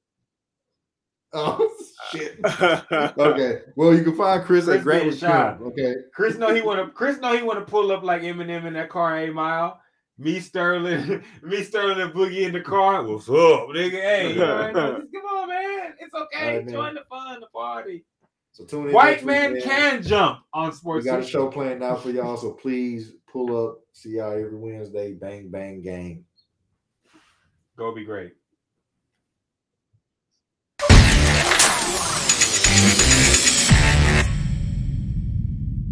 Oh 1.34 1.69
shit. 2.11 2.40
Okay. 2.61 3.61
Well, 3.76 3.94
you 3.94 4.03
can 4.03 4.15
find 4.15 4.44
Chris 4.44 4.65
Chris 4.65 4.78
at 4.78 4.84
Grant 4.84 5.06
with 5.06 5.19
shot. 5.19 5.61
Okay. 5.61 5.95
Chris 6.14 6.38
know 6.38 6.53
he 6.53 6.61
wanna 6.61 6.90
Chris 6.90 7.19
know 7.19 7.36
he 7.36 7.44
wanna 7.44 7.61
pull 7.61 7.91
up 7.91 8.03
like 8.03 8.22
Eminem 8.22 8.65
in 8.65 8.73
that 8.73 8.90
car 8.90 9.18
eight 9.18 9.34
mile. 9.34 9.80
Me 10.18 10.40
Sterling, 10.40 11.23
me 11.41 11.64
Sterling 11.64 12.02
and 12.02 12.14
Boogie 12.14 12.41
in 12.41 12.53
the 12.53 12.61
car. 12.61 13.03
What's 13.03 13.28
up, 13.28 13.69
nigga? 13.69 13.91
Hey, 13.91 14.30
you 14.34 14.40
know, 14.40 14.56
what 14.56 14.76
I 14.78 14.91
mean? 14.91 15.02
Just 15.02 15.14
come 15.14 15.26
on, 15.38 15.48
man. 15.49 15.94
It's 15.99 16.14
okay. 16.14 16.56
Right, 16.57 16.65
man. 16.65 16.73
Join 16.73 16.94
the 16.95 17.03
fun, 17.10 17.40
the 17.40 17.48
party. 17.48 18.06
So 18.52 18.65
tune 18.65 18.88
in. 18.88 18.94
White 18.94 19.26
man 19.26 19.60
can 19.61 20.03
jump 20.03 20.40
on 20.53 20.69
We 20.69 20.76
sports. 20.76 21.06
got 21.06 21.22
a 21.22 21.26
show 21.26 21.48
planned 21.48 21.84
out 21.84 22.03
for 22.03 22.10
y'all, 22.11 22.38
so 22.38 22.52
please 22.52 23.14
pull 23.32 23.68
up. 23.68 23.80
See 23.94 24.18
y'all 24.18 24.32
every 24.34 24.57
Wednesday. 24.57 25.14
Bang 25.14 25.49
bang 25.49 25.82
gang. 25.82 26.26
Go 27.78 27.95
be 27.95 28.03
great. 28.03 28.34